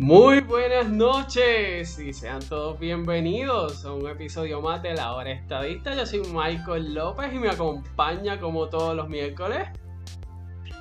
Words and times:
Muy 0.00 0.40
buenas 0.40 0.88
noches 0.88 1.98
y 1.98 2.14
sean 2.14 2.40
todos 2.48 2.80
bienvenidos 2.80 3.84
a 3.84 3.92
un 3.92 4.08
episodio 4.08 4.62
más 4.62 4.82
de 4.82 4.94
La 4.94 5.12
Hora 5.12 5.30
Estadista. 5.30 5.94
Yo 5.94 6.06
soy 6.06 6.22
Michael 6.32 6.94
López 6.94 7.26
y 7.34 7.38
me 7.38 7.50
acompaña 7.50 8.40
como 8.40 8.66
todos 8.70 8.96
los 8.96 9.10
miércoles. 9.10 9.68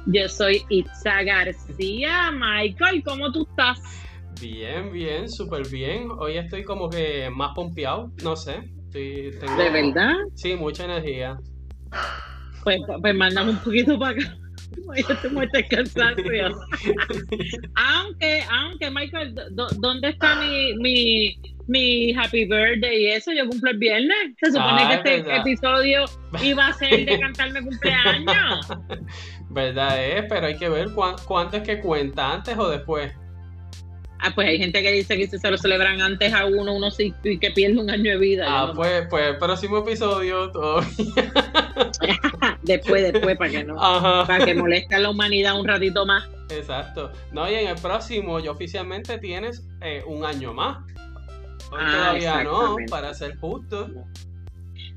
Yo 0.05 0.29
soy 0.29 0.63
Itza 0.69 1.21
García. 1.23 2.31
Michael, 2.31 3.03
¿cómo 3.03 3.29
tú 3.33 3.45
estás? 3.49 3.81
Bien, 4.39 4.89
bien, 4.89 5.27
súper 5.27 5.67
bien. 5.67 6.07
Hoy 6.17 6.37
estoy 6.37 6.63
como 6.63 6.89
que 6.89 7.29
más 7.29 7.53
pompeado, 7.53 8.13
no 8.23 8.37
sé. 8.37 8.71
¿De 8.93 9.37
verdad? 9.69 10.13
Sí, 10.35 10.55
mucha 10.55 10.85
energía. 10.85 11.37
Pues, 12.63 12.79
pues 13.01 13.15
mandamos 13.15 13.55
un 13.55 13.63
poquito 13.65 13.99
para 13.99 14.13
acá. 14.13 14.37
aunque, 17.75 18.43
aunque, 18.51 18.91
Michael, 18.91 19.35
¿dónde 19.51 20.09
está 20.09 20.35
mi, 20.35 20.75
mi, 20.75 21.39
mi 21.67 22.13
happy 22.13 22.45
birthday 22.45 23.03
y 23.03 23.07
eso? 23.07 23.31
Yo 23.31 23.47
cumplo 23.47 23.71
el 23.71 23.77
viernes. 23.77 24.35
Se 24.39 24.51
supone 24.51 24.87
que 24.87 24.93
ah, 24.93 24.95
este 24.95 25.35
episodio 25.35 26.05
iba 26.41 26.67
a 26.67 26.73
ser 26.73 27.05
de 27.05 27.19
cantarme 27.19 27.61
cumpleaños. 27.61 28.67
Verdad 29.49 30.03
es, 30.03 30.25
pero 30.29 30.47
hay 30.47 30.57
que 30.57 30.69
ver 30.69 30.89
cuánto 30.93 31.57
es 31.57 31.63
que 31.63 31.79
cuenta, 31.79 32.33
antes 32.33 32.57
o 32.57 32.69
después. 32.69 33.13
Ah, 34.21 34.31
pues 34.35 34.47
hay 34.47 34.57
gente 34.57 34.81
que 34.81 34.91
dice 34.91 35.17
que 35.17 35.27
se 35.27 35.49
lo 35.49 35.57
celebran 35.57 36.01
antes 36.01 36.33
a 36.33 36.45
uno, 36.45 36.75
uno 36.75 36.91
sí 36.91 37.13
que 37.23 37.51
pierde 37.51 37.79
un 37.79 37.89
año 37.89 38.11
de 38.11 38.17
vida. 38.17 38.45
Ah, 38.47 38.73
pues, 38.75 39.07
pues, 39.09 39.37
próximo 39.37 39.77
episodio 39.77 40.51
todavía. 40.51 40.87
después, 42.63 43.13
después, 43.13 43.37
para 43.37 43.49
que 43.49 43.63
no, 43.63 43.75
para 43.75 44.45
que 44.45 44.53
moleste 44.53 44.95
a 44.95 44.99
la 44.99 45.09
humanidad 45.09 45.57
un 45.57 45.65
ratito 45.65 46.05
más. 46.05 46.27
Exacto. 46.49 47.11
No, 47.31 47.49
y 47.49 47.55
en 47.55 47.67
el 47.69 47.75
próximo, 47.75 48.39
ya 48.39 48.51
oficialmente 48.51 49.17
tienes 49.19 49.65
eh, 49.81 50.03
un 50.05 50.25
año 50.25 50.53
más. 50.53 50.79
Hoy 51.71 51.79
ah, 51.79 51.91
todavía 51.91 52.43
no, 52.43 52.75
para 52.89 53.13
ser 53.13 53.37
justo. 53.37 53.89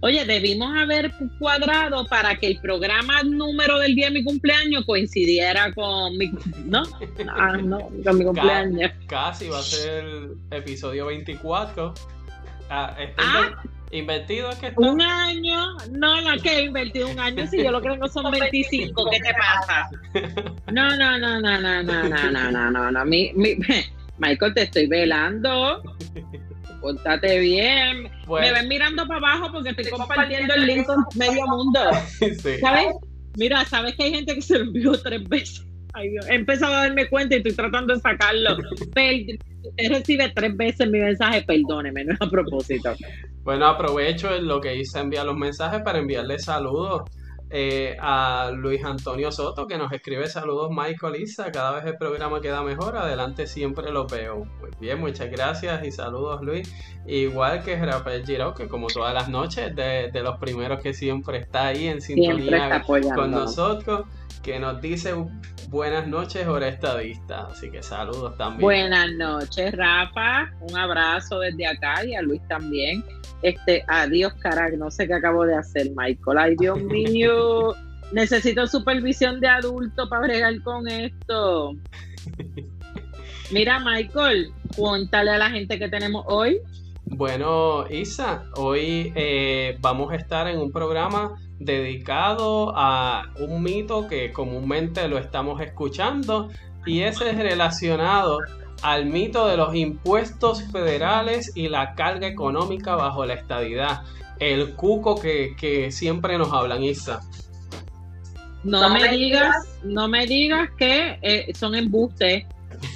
Oye, 0.04 0.24
debimos 0.24 0.76
haber 0.76 1.12
cuadrado 1.38 2.04
para 2.06 2.34
que 2.34 2.48
el 2.48 2.58
programa 2.58 3.22
número 3.22 3.78
del 3.78 3.94
día 3.94 4.06
de 4.06 4.14
mi 4.14 4.24
cumpleaños 4.24 4.84
coincidiera 4.84 5.72
con 5.74 6.18
mi, 6.18 6.28
¿no? 6.64 6.82
Ah, 7.28 7.56
no, 7.56 7.88
con 8.04 8.18
mi 8.18 8.24
cumpleaños. 8.24 8.90
Casi 9.06 9.48
va 9.48 9.60
a 9.60 9.62
ser 9.62 10.04
el 10.04 10.36
episodio 10.50 11.06
24. 11.06 11.94
Ah, 12.68 12.96
este 12.98 13.14
ah, 13.18 13.62
invertido 13.92 14.50
es 14.50 14.56
que 14.56 14.66
está. 14.68 14.80
Un 14.80 15.00
año, 15.00 15.76
no, 15.92 16.20
no, 16.20 16.42
que 16.42 16.50
he 16.50 16.62
invertido 16.64 17.08
un 17.08 17.20
año 17.20 17.46
si 17.46 17.62
yo 17.62 17.70
lo 17.70 17.80
creo 17.80 18.00
que 18.00 18.08
son 18.08 18.28
25, 18.28 19.08
¿qué 19.08 19.20
te 19.20 19.32
pasa? 19.34 19.88
No, 20.72 20.96
no, 20.96 21.16
no, 21.16 21.40
no, 21.40 21.60
no, 21.60 21.82
no, 21.84 22.02
no, 22.02 22.30
no, 22.32 22.50
no, 22.50 22.70
no, 22.72 22.90
no, 22.90 23.04
mi, 23.04 23.32
mi, 23.34 23.54
Michael, 24.18 24.54
te 24.54 24.62
estoy 24.62 24.88
velando. 24.88 25.80
Pórtate 26.82 27.38
bien. 27.38 28.10
Me 28.28 28.52
ven 28.52 28.68
mirando 28.68 29.06
para 29.06 29.18
abajo 29.18 29.52
porque 29.52 29.70
estoy 29.70 29.86
compartiendo 29.90 30.52
el 30.54 30.66
link 30.66 30.84
con 30.84 31.04
medio 31.14 31.46
mundo. 31.46 31.80
¿Sabes? 32.60 32.88
Mira, 33.36 33.64
¿sabes 33.64 33.94
que 33.94 34.02
hay 34.02 34.14
gente 34.14 34.34
que 34.34 34.42
se 34.42 34.58
lo 34.58 34.64
envió 34.64 34.92
tres 35.00 35.26
veces? 35.28 35.64
Ay, 35.94 36.10
Dios. 36.10 36.26
He 36.28 36.34
empezado 36.34 36.74
a 36.74 36.82
darme 36.82 37.08
cuenta 37.08 37.36
y 37.36 37.38
estoy 37.38 37.54
tratando 37.54 37.94
de 37.94 38.00
sacarlo. 38.00 38.56
Él 38.96 39.38
recibe 39.90 40.32
tres 40.34 40.56
veces 40.56 40.90
mi 40.90 40.98
mensaje, 40.98 41.42
perdóneme, 41.42 42.04
no 42.04 42.14
es 42.14 42.20
a 42.20 42.28
propósito. 42.28 42.94
Bueno, 43.44 43.66
aprovecho 43.66 44.38
lo 44.40 44.60
que 44.60 44.74
hice 44.76 44.98
enviar 44.98 45.26
los 45.26 45.36
mensajes 45.36 45.82
para 45.82 45.98
enviarle 45.98 46.38
saludos 46.38 47.02
eh, 47.54 47.98
a 48.00 48.50
Luis 48.54 48.82
Antonio 48.82 49.30
Soto 49.30 49.66
que 49.66 49.76
nos 49.76 49.92
escribe 49.92 50.26
saludos 50.26 50.70
Michael 50.70 51.20
Isa, 51.20 51.52
cada 51.52 51.72
vez 51.72 51.84
el 51.84 51.98
programa 51.98 52.40
queda 52.40 52.62
mejor, 52.62 52.96
adelante 52.96 53.46
siempre 53.46 53.92
lo 53.92 54.06
veo. 54.06 54.46
Muy 54.60 54.70
bien, 54.80 54.98
muchas 54.98 55.30
gracias 55.30 55.84
y 55.84 55.92
saludos 55.92 56.40
Luis. 56.40 56.72
Igual 57.06 57.62
que 57.62 57.76
Rafael 57.76 58.24
Giro, 58.24 58.54
que 58.54 58.68
como 58.68 58.86
todas 58.86 59.12
las 59.12 59.28
noches, 59.28 59.76
de, 59.76 60.10
de, 60.10 60.22
los 60.22 60.38
primeros 60.38 60.80
que 60.80 60.94
siempre 60.94 61.38
está 61.38 61.66
ahí 61.66 61.88
en 61.88 62.00
sintonía 62.00 62.82
con 62.84 63.30
nosotros, 63.30 64.06
que 64.42 64.58
nos 64.58 64.80
dice 64.80 65.14
buenas 65.68 66.06
noches, 66.06 66.46
hora 66.46 66.68
estadista. 66.68 67.46
Así 67.46 67.70
que 67.70 67.82
saludos 67.82 68.36
también. 68.36 68.60
Buenas 68.60 69.12
noches, 69.12 69.72
Rafa. 69.72 70.50
Un 70.60 70.76
abrazo 70.76 71.40
desde 71.40 71.66
acá 71.66 72.04
y 72.04 72.14
a 72.14 72.22
Luis 72.22 72.40
también. 72.48 73.04
Este, 73.42 73.84
adiós, 73.88 74.34
carajo, 74.34 74.76
no 74.76 74.90
sé 74.90 75.06
qué 75.06 75.14
acabo 75.14 75.44
de 75.44 75.56
hacer, 75.56 75.90
Michael. 75.96 76.38
Ay, 76.38 76.56
Dios 76.58 76.80
mío, 76.82 77.74
necesito 78.12 78.66
supervisión 78.66 79.40
de 79.40 79.48
adulto 79.48 80.08
para 80.08 80.26
bregar 80.26 80.62
con 80.62 80.86
esto. 80.88 81.74
Mira, 83.50 83.80
Michael, 83.80 84.52
cuéntale 84.76 85.30
a 85.30 85.38
la 85.38 85.50
gente 85.50 85.78
que 85.78 85.88
tenemos 85.88 86.24
hoy. 86.28 86.60
Bueno, 87.04 87.84
Isa, 87.90 88.44
hoy 88.56 89.12
eh, 89.14 89.76
vamos 89.80 90.12
a 90.12 90.16
estar 90.16 90.48
en 90.48 90.58
un 90.58 90.72
programa 90.72 91.38
dedicado 91.64 92.72
a 92.76 93.32
un 93.38 93.62
mito 93.62 94.06
que 94.08 94.32
comúnmente 94.32 95.08
lo 95.08 95.18
estamos 95.18 95.60
escuchando 95.60 96.48
y 96.86 97.00
ese 97.02 97.30
es 97.30 97.36
relacionado 97.36 98.38
al 98.82 99.06
mito 99.06 99.46
de 99.46 99.56
los 99.56 99.74
impuestos 99.74 100.62
federales 100.70 101.52
y 101.54 101.68
la 101.68 101.94
carga 101.94 102.26
económica 102.26 102.96
bajo 102.96 103.24
la 103.24 103.34
estadidad. 103.34 104.02
El 104.40 104.74
cuco 104.74 105.20
que, 105.20 105.88
siempre 105.92 106.36
nos 106.36 106.52
hablan, 106.52 106.82
Isa. 106.82 107.20
No 108.64 108.90
me 108.90 109.08
digas, 109.08 109.54
no 109.84 110.08
me 110.08 110.26
digas 110.26 110.70
que 110.76 111.18
eh, 111.22 111.52
son 111.54 111.74
embustes, 111.74 112.44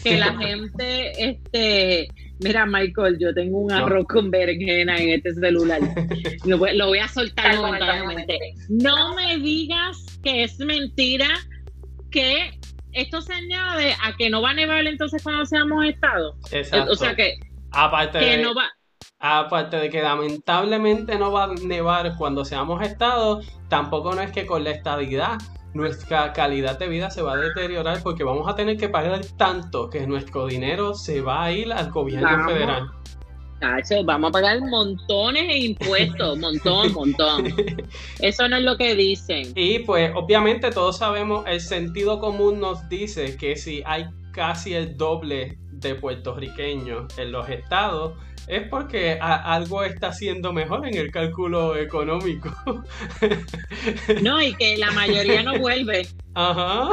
que 0.03 0.17
la 0.17 0.35
gente, 0.39 1.31
este, 1.31 2.09
mira 2.41 2.67
Michael, 2.67 3.19
yo 3.19 3.33
tengo 3.35 3.59
un 3.59 3.73
arroz 3.73 4.07
con 4.07 4.31
berenjena 4.31 4.97
en 4.97 5.11
este 5.11 5.35
celular. 5.35 5.81
Lo 6.45 6.59
voy, 6.59 6.77
lo 6.77 6.87
voy 6.87 6.99
a 6.99 7.09
soltar 7.09 7.57
momentáneamente. 7.57 8.39
No 8.69 9.15
me 9.15 9.39
digas 9.39 10.05
que 10.23 10.45
es 10.45 10.59
mentira 10.59 11.29
que 12.11 12.59
esto 12.93 13.21
se 13.21 13.33
añade 13.33 13.95
a 14.03 14.17
que 14.17 14.31
no 14.31 14.43
va 14.43 14.51
a 14.51 14.55
nevar 14.55 14.87
entonces 14.87 15.23
cuando 15.23 15.45
seamos 15.45 15.85
estado. 15.85 16.37
Exacto. 16.51 16.93
O 16.93 16.95
sea 16.95 17.15
que, 17.15 17.39
aparte 17.73 18.19
que 18.19 18.37
de, 18.37 18.43
no 18.43 18.55
va. 18.55 18.71
Aparte 19.19 19.77
de 19.77 19.91
que 19.91 20.03
lamentablemente 20.03 21.19
no 21.19 21.33
va 21.33 21.45
a 21.45 21.55
nevar 21.55 22.17
cuando 22.17 22.45
seamos 22.45 22.83
estado, 22.83 23.41
tampoco 23.69 24.15
no 24.15 24.23
es 24.23 24.31
que 24.31 24.47
con 24.47 24.65
la 24.65 24.71
estadidad 24.71 25.39
nuestra 25.77 26.33
calidad 26.33 26.79
de 26.79 26.89
vida 26.89 27.11
se 27.11 27.23
va 27.23 27.35
a 27.35 27.37
deteriorar 27.37 28.03
porque 28.03 28.25
vamos 28.25 28.49
a 28.49 28.55
tener 28.55 28.77
que 28.77 28.89
pagar 28.89 29.21
tanto 29.37 29.91
que 29.91 30.07
nuestro 30.07 30.47
dinero 30.47 30.95
se 30.95 31.21
va 31.21 31.45
a 31.45 31.53
ir 31.53 31.73
al 31.73 31.91
gobierno 31.91 32.49
federal 32.49 32.91
vamos 34.05 34.31
a 34.31 34.33
pagar 34.33 34.61
montones 34.61 35.49
de 35.49 35.59
impuestos, 35.59 36.39
montón, 36.41 36.93
montón. 36.93 37.55
Eso 38.21 38.49
no 38.49 38.57
es 38.57 38.63
lo 38.63 38.77
que 38.77 38.95
dicen. 38.95 39.53
Y 39.55 39.81
pues 39.81 40.13
obviamente 40.15 40.71
todos 40.71 40.99
sabemos, 40.99 41.45
el 41.47 41.61
sentido 41.61 42.19
común 42.19 42.61
nos 42.61 42.89
dice 42.89 43.37
que 43.37 43.57
si 43.57 43.83
hay 43.87 44.07
casi 44.33 44.75
el 44.75 44.97
doble 44.97 45.59
de 45.73 45.95
puertorriqueños 45.95 47.19
en 47.19 47.33
los 47.33 47.49
estados, 47.49 48.15
es 48.47 48.69
porque 48.69 49.19
algo 49.21 49.83
está 49.83 50.09
haciendo 50.09 50.53
mejor 50.53 50.87
en 50.87 50.97
el 50.97 51.11
cálculo 51.11 51.77
económico. 51.77 52.55
No, 54.23 54.41
y 54.43 54.55
que 54.55 54.77
la 54.77 54.91
mayoría 54.93 55.43
no 55.43 55.59
vuelve. 55.59 56.09
Ajá. 56.35 56.91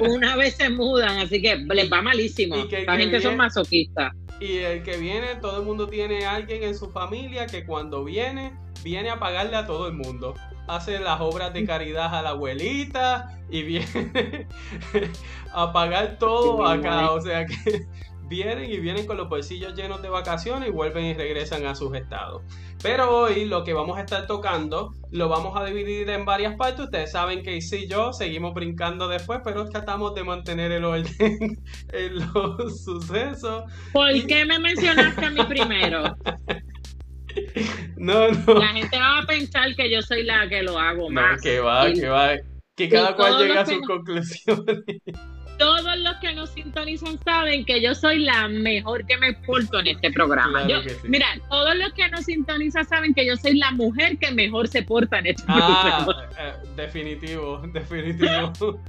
Una 0.00 0.36
vez 0.36 0.56
se 0.56 0.68
mudan, 0.68 1.18
así 1.18 1.40
que 1.40 1.56
les 1.56 1.90
va 1.90 2.02
malísimo. 2.02 2.56
la 2.86 2.96
gente 2.96 3.20
son 3.20 3.36
masoquistas. 3.36 4.12
Y 4.40 4.58
el 4.58 4.82
que 4.82 4.98
viene, 4.98 5.36
todo 5.40 5.60
el 5.60 5.66
mundo 5.66 5.86
tiene 5.86 6.26
alguien 6.26 6.62
en 6.62 6.74
su 6.74 6.90
familia 6.90 7.46
que 7.46 7.64
cuando 7.64 8.04
viene, 8.04 8.52
viene 8.82 9.10
a 9.10 9.18
pagarle 9.18 9.56
a 9.56 9.66
todo 9.66 9.88
el 9.88 9.94
mundo. 9.94 10.34
Hace 10.68 10.98
las 10.98 11.20
obras 11.20 11.52
de 11.54 11.64
caridad 11.64 12.14
a 12.14 12.22
la 12.22 12.30
abuelita 12.30 13.38
y 13.50 13.62
viene 13.62 14.46
a 15.52 15.72
pagar 15.72 16.18
todo 16.18 16.66
acá. 16.66 17.12
O 17.12 17.20
sea 17.20 17.46
que 17.46 17.86
vienen 18.28 18.70
y 18.70 18.78
vienen 18.78 19.06
con 19.06 19.16
los 19.16 19.28
bolsillos 19.28 19.74
llenos 19.74 20.02
de 20.02 20.08
vacaciones 20.08 20.68
y 20.68 20.72
vuelven 20.72 21.04
y 21.04 21.14
regresan 21.14 21.66
a 21.66 21.74
sus 21.74 21.94
estados. 21.94 22.42
Pero 22.82 23.10
hoy 23.10 23.46
lo 23.46 23.64
que 23.64 23.72
vamos 23.72 23.98
a 23.98 24.02
estar 24.02 24.26
tocando 24.26 24.92
lo 25.10 25.28
vamos 25.28 25.56
a 25.56 25.64
dividir 25.64 26.08
en 26.10 26.24
varias 26.24 26.56
partes. 26.56 26.86
Ustedes 26.86 27.12
saben 27.12 27.42
que 27.42 27.60
sí 27.60 27.84
y 27.84 27.88
yo 27.88 28.12
seguimos 28.12 28.54
brincando 28.54 29.08
después, 29.08 29.40
pero 29.44 29.68
tratamos 29.68 30.14
de 30.14 30.24
mantener 30.24 30.72
el 30.72 30.84
orden 30.84 31.08
en 31.92 32.14
los 32.14 32.84
sucesos. 32.84 33.64
¿Por 33.92 34.26
qué 34.26 34.44
me 34.44 34.58
mencionaste 34.58 35.24
a 35.24 35.30
mí 35.30 35.44
primero? 35.44 36.16
No, 37.96 38.28
no. 38.30 38.54
La 38.54 38.68
gente 38.68 38.98
va 38.98 39.18
a 39.18 39.26
pensar 39.26 39.74
que 39.74 39.90
yo 39.90 40.00
soy 40.00 40.22
la 40.22 40.48
que 40.48 40.62
lo 40.62 40.78
hago 40.78 41.10
más. 41.10 41.36
No, 41.36 41.42
que 41.42 41.60
va, 41.60 41.92
que 41.92 42.08
va. 42.08 42.30
que 42.74 42.88
cada 42.88 43.14
cual 43.14 43.38
llegue 43.38 43.58
a 43.58 43.66
sus 43.66 43.86
conclusiones 43.86 44.84
todos 45.58 45.98
los 45.98 46.16
que 46.16 46.34
nos 46.34 46.50
sintonizan 46.50 47.18
saben 47.24 47.64
que 47.64 47.80
yo 47.80 47.94
soy 47.94 48.20
la 48.20 48.48
mejor 48.48 49.06
que 49.06 49.16
me 49.16 49.32
porto 49.34 49.80
en 49.80 49.88
este 49.88 50.10
programa. 50.12 50.66
Mira, 51.04 51.26
todos 51.48 51.76
los 51.76 51.92
que 51.92 52.08
nos 52.10 52.24
sintonizan 52.24 52.86
saben 52.86 53.14
que 53.14 53.26
yo 53.26 53.36
soy 53.36 53.56
la 53.58 53.70
mujer 53.70 54.18
que 54.18 54.30
mejor 54.32 54.68
se 54.68 54.82
porta 54.82 55.18
en 55.18 55.26
este 55.28 55.44
ah, 55.48 56.04
programa. 56.04 56.28
Eh, 56.38 56.54
definitivo, 56.76 57.62
definitivo. 57.72 58.52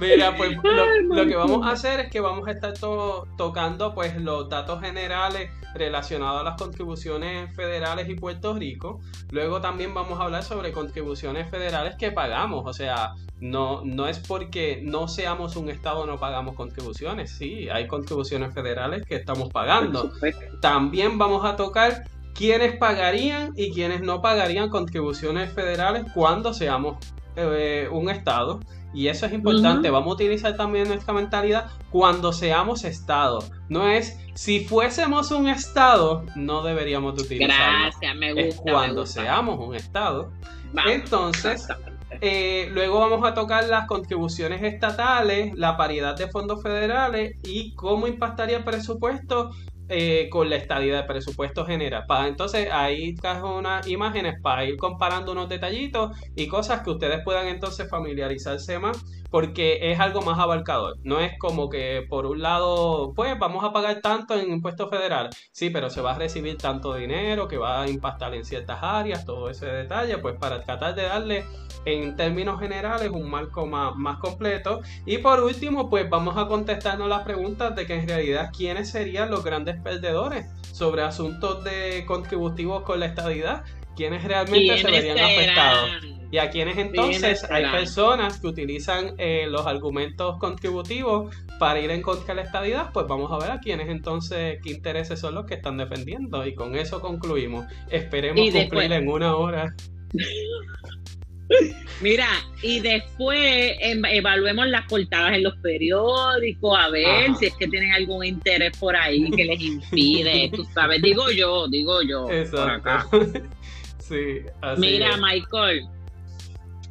Mira, 0.00 0.36
pues 0.36 0.56
lo, 0.62 1.26
que 1.26 1.36
vamos 1.36 1.66
a 1.66 1.70
hacer 1.70 2.00
es 2.00 2.10
que 2.10 2.20
vamos 2.20 2.46
a 2.48 2.50
estar 2.52 2.74
tocando 2.74 3.94
pues 3.94 4.16
los 4.20 4.48
datos 4.48 4.80
generales 4.80 5.50
relacionados 5.74 6.40
a 6.40 6.44
las 6.44 6.56
contribuciones 6.56 7.54
federales 7.54 8.08
y 8.08 8.14
Puerto 8.14 8.54
Rico. 8.54 9.00
Luego 9.30 9.60
también 9.60 9.94
vamos 9.94 10.18
a 10.20 10.24
hablar 10.24 10.42
sobre 10.42 10.72
contribuciones 10.72 11.48
federales 11.50 11.96
que 11.96 12.10
pagamos, 12.10 12.64
o 12.66 12.72
sea, 12.72 13.14
no, 13.40 13.82
no 13.84 14.08
es 14.08 14.18
porque 14.18 14.80
no 14.82 15.08
seamos 15.08 15.56
un 15.56 15.68
Estado 15.68 16.06
no 16.06 16.18
pagamos 16.18 16.54
contribuciones, 16.54 17.30
sí, 17.30 17.68
hay 17.68 17.86
contribuciones 17.86 18.54
federales 18.54 19.04
que 19.04 19.16
estamos 19.16 19.50
pagando. 19.50 20.12
También 20.60 21.18
vamos 21.18 21.44
a 21.44 21.56
tocar 21.56 22.04
quiénes 22.34 22.76
pagarían 22.76 23.52
y 23.56 23.72
quiénes 23.72 24.00
no 24.00 24.22
pagarían 24.22 24.68
contribuciones 24.68 25.52
federales 25.52 26.04
cuando 26.14 26.54
seamos 26.54 26.96
eh, 27.36 27.88
un 27.90 28.08
Estado. 28.08 28.60
Y 28.94 29.08
eso 29.08 29.26
es 29.26 29.34
importante, 29.34 29.90
vamos 29.90 30.12
a 30.12 30.14
utilizar 30.14 30.56
también 30.56 30.88
nuestra 30.88 31.12
mentalidad 31.12 31.70
cuando 31.90 32.32
seamos 32.32 32.84
Estado. 32.84 33.40
No 33.68 33.88
es 33.88 34.18
si 34.32 34.60
fuésemos 34.64 35.30
un 35.32 35.48
Estado, 35.48 36.24
no 36.34 36.62
deberíamos 36.62 37.14
de 37.16 37.22
utilizarlo. 37.22 37.90
Gracias, 37.90 38.16
me 38.16 38.32
gusta. 38.32 38.48
Es 38.48 38.60
cuando 38.60 39.04
seamos 39.04 39.58
un 39.58 39.74
Estado. 39.74 40.32
Entonces, 40.86 41.68
eh, 42.20 42.68
luego 42.72 43.00
vamos 43.00 43.28
a 43.28 43.34
tocar 43.34 43.64
las 43.64 43.86
contribuciones 43.86 44.62
estatales, 44.62 45.52
la 45.54 45.76
paridad 45.76 46.16
de 46.16 46.28
fondos 46.28 46.62
federales 46.62 47.36
y 47.42 47.74
cómo 47.74 48.06
impactaría 48.06 48.58
el 48.58 48.64
presupuesto 48.64 49.50
eh, 49.88 50.28
con 50.30 50.50
la 50.50 50.56
estadía 50.56 50.96
de 50.96 51.02
presupuesto 51.04 51.64
general. 51.64 52.04
Entonces 52.26 52.68
ahí 52.72 53.14
trajo 53.14 53.56
unas 53.56 53.86
imágenes 53.86 54.40
para 54.40 54.64
ir 54.64 54.76
comparando 54.76 55.32
unos 55.32 55.48
detallitos 55.48 56.16
y 56.34 56.48
cosas 56.48 56.82
que 56.82 56.90
ustedes 56.90 57.22
puedan 57.24 57.46
entonces 57.46 57.88
familiarizarse 57.88 58.78
más 58.78 59.04
porque 59.36 59.92
es 59.92 60.00
algo 60.00 60.22
más 60.22 60.38
abarcador. 60.38 60.96
No 61.02 61.20
es 61.20 61.38
como 61.38 61.68
que 61.68 62.06
por 62.08 62.24
un 62.24 62.40
lado, 62.40 63.12
pues 63.14 63.38
vamos 63.38 63.62
a 63.64 63.70
pagar 63.70 64.00
tanto 64.00 64.34
en 64.34 64.50
impuestos 64.50 64.88
federales, 64.88 65.36
sí, 65.52 65.68
pero 65.68 65.90
se 65.90 66.00
va 66.00 66.14
a 66.14 66.18
recibir 66.18 66.56
tanto 66.56 66.94
dinero 66.94 67.46
que 67.46 67.58
va 67.58 67.82
a 67.82 67.86
impactar 67.86 68.32
en 68.32 68.46
ciertas 68.46 68.78
áreas, 68.80 69.26
todo 69.26 69.50
ese 69.50 69.66
detalle, 69.66 70.16
pues 70.16 70.36
para 70.40 70.62
tratar 70.62 70.94
de 70.94 71.02
darle 71.02 71.44
en 71.84 72.16
términos 72.16 72.58
generales 72.58 73.10
un 73.10 73.28
marco 73.28 73.66
más, 73.66 73.94
más 73.96 74.16
completo. 74.20 74.80
Y 75.04 75.18
por 75.18 75.40
último, 75.40 75.90
pues 75.90 76.08
vamos 76.08 76.38
a 76.38 76.48
contestarnos 76.48 77.06
las 77.06 77.20
preguntas 77.20 77.76
de 77.76 77.86
que 77.86 77.92
en 77.92 78.08
realidad 78.08 78.50
quiénes 78.56 78.88
serían 78.88 79.30
los 79.30 79.44
grandes 79.44 79.78
perdedores 79.82 80.46
sobre 80.72 81.02
asuntos 81.02 81.62
de 81.62 82.06
contributivos 82.06 82.84
con 82.84 83.00
la 83.00 83.04
estadidad, 83.04 83.64
quiénes 83.96 84.24
realmente 84.24 84.78
se 84.78 84.90
verían 84.90 85.18
afectados. 85.18 86.15
Y 86.30 86.38
a 86.38 86.50
quienes 86.50 86.76
entonces 86.78 87.44
hay 87.50 87.64
personas 87.70 88.40
que 88.40 88.48
utilizan 88.48 89.14
eh, 89.18 89.46
los 89.48 89.66
argumentos 89.66 90.38
contributivos 90.38 91.34
para 91.58 91.80
ir 91.80 91.90
en 91.90 92.02
contra 92.02 92.34
de 92.34 92.34
la 92.34 92.42
estadidad, 92.42 92.90
pues 92.92 93.06
vamos 93.06 93.30
a 93.32 93.38
ver 93.38 93.52
a 93.52 93.60
quienes 93.60 93.88
entonces 93.88 94.58
qué 94.62 94.70
intereses 94.70 95.20
son 95.20 95.34
los 95.34 95.46
que 95.46 95.54
están 95.54 95.76
defendiendo. 95.76 96.46
Y 96.46 96.54
con 96.54 96.76
eso 96.76 97.00
concluimos. 97.00 97.66
Esperemos 97.90 98.50
cumplir 98.52 98.92
en 98.92 99.08
una 99.08 99.36
hora. 99.36 99.74
Mira, 102.00 102.28
y 102.62 102.80
después 102.80 103.76
em, 103.80 104.04
evaluemos 104.04 104.66
las 104.66 104.86
portadas 104.86 105.34
en 105.34 105.44
los 105.44 105.56
periódicos, 105.58 106.78
a 106.78 106.90
ver 106.90 107.34
si 107.36 107.46
es 107.46 107.54
que 107.54 107.68
tienen 107.68 107.92
algún 107.92 108.24
interés 108.24 108.76
por 108.78 108.94
ahí 108.94 109.30
que 109.30 109.44
les 109.44 109.60
impide, 109.60 110.50
tú 110.54 110.64
sabes, 110.74 111.00
digo 111.00 111.30
yo, 111.30 111.68
digo 111.68 112.02
yo. 112.02 112.30
Exacto. 112.30 113.20
Sí, 113.98 114.38
Mira, 114.76 115.16
Michael, 115.16 115.84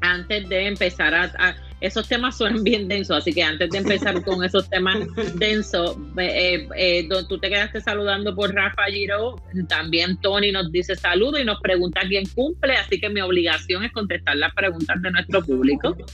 antes 0.06 0.48
de 0.50 0.68
empezar 0.68 1.13
a, 1.13 1.56
esos 1.81 2.07
temas 2.07 2.38
suenan 2.38 2.63
bien 2.63 2.88
densos, 2.88 3.18
así 3.18 3.34
que 3.34 3.44
antes 3.44 3.69
de 3.69 3.78
empezar 3.78 4.24
con 4.24 4.44
esos 4.44 4.69
temas 4.69 4.98
densos, 5.36 5.98
eh, 6.18 6.68
eh, 6.75 7.07
tú 7.28 7.38
te 7.38 7.50
quedaste 7.50 7.81
saludando 7.81 8.34
por 8.34 8.54
Rafa 8.54 8.86
Giro, 8.86 9.36
también 9.68 10.18
Tony 10.22 10.52
nos 10.52 10.72
dice 10.72 10.96
saludo 10.96 11.38
y 11.38 11.46
nos 11.46 11.60
pregunta 11.62 12.02
quién 12.07 12.25
cumple, 12.34 12.74
así 12.74 13.00
que 13.00 13.10
mi 13.10 13.22
obligación 13.22 13.84
es 13.84 13.92
contestar 13.92 14.38
las 14.38 14.54
preguntas 14.54 15.02
de 15.02 15.12
nuestro 15.12 15.44
público. 15.44 15.96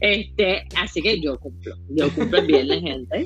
Este, 0.00 0.66
así 0.76 1.02
que 1.02 1.20
yo 1.20 1.38
cumplo, 1.38 1.74
yo 1.90 2.10
cumplo 2.14 2.38
el 2.38 2.46
viernes, 2.46 2.80
gente. 2.80 3.24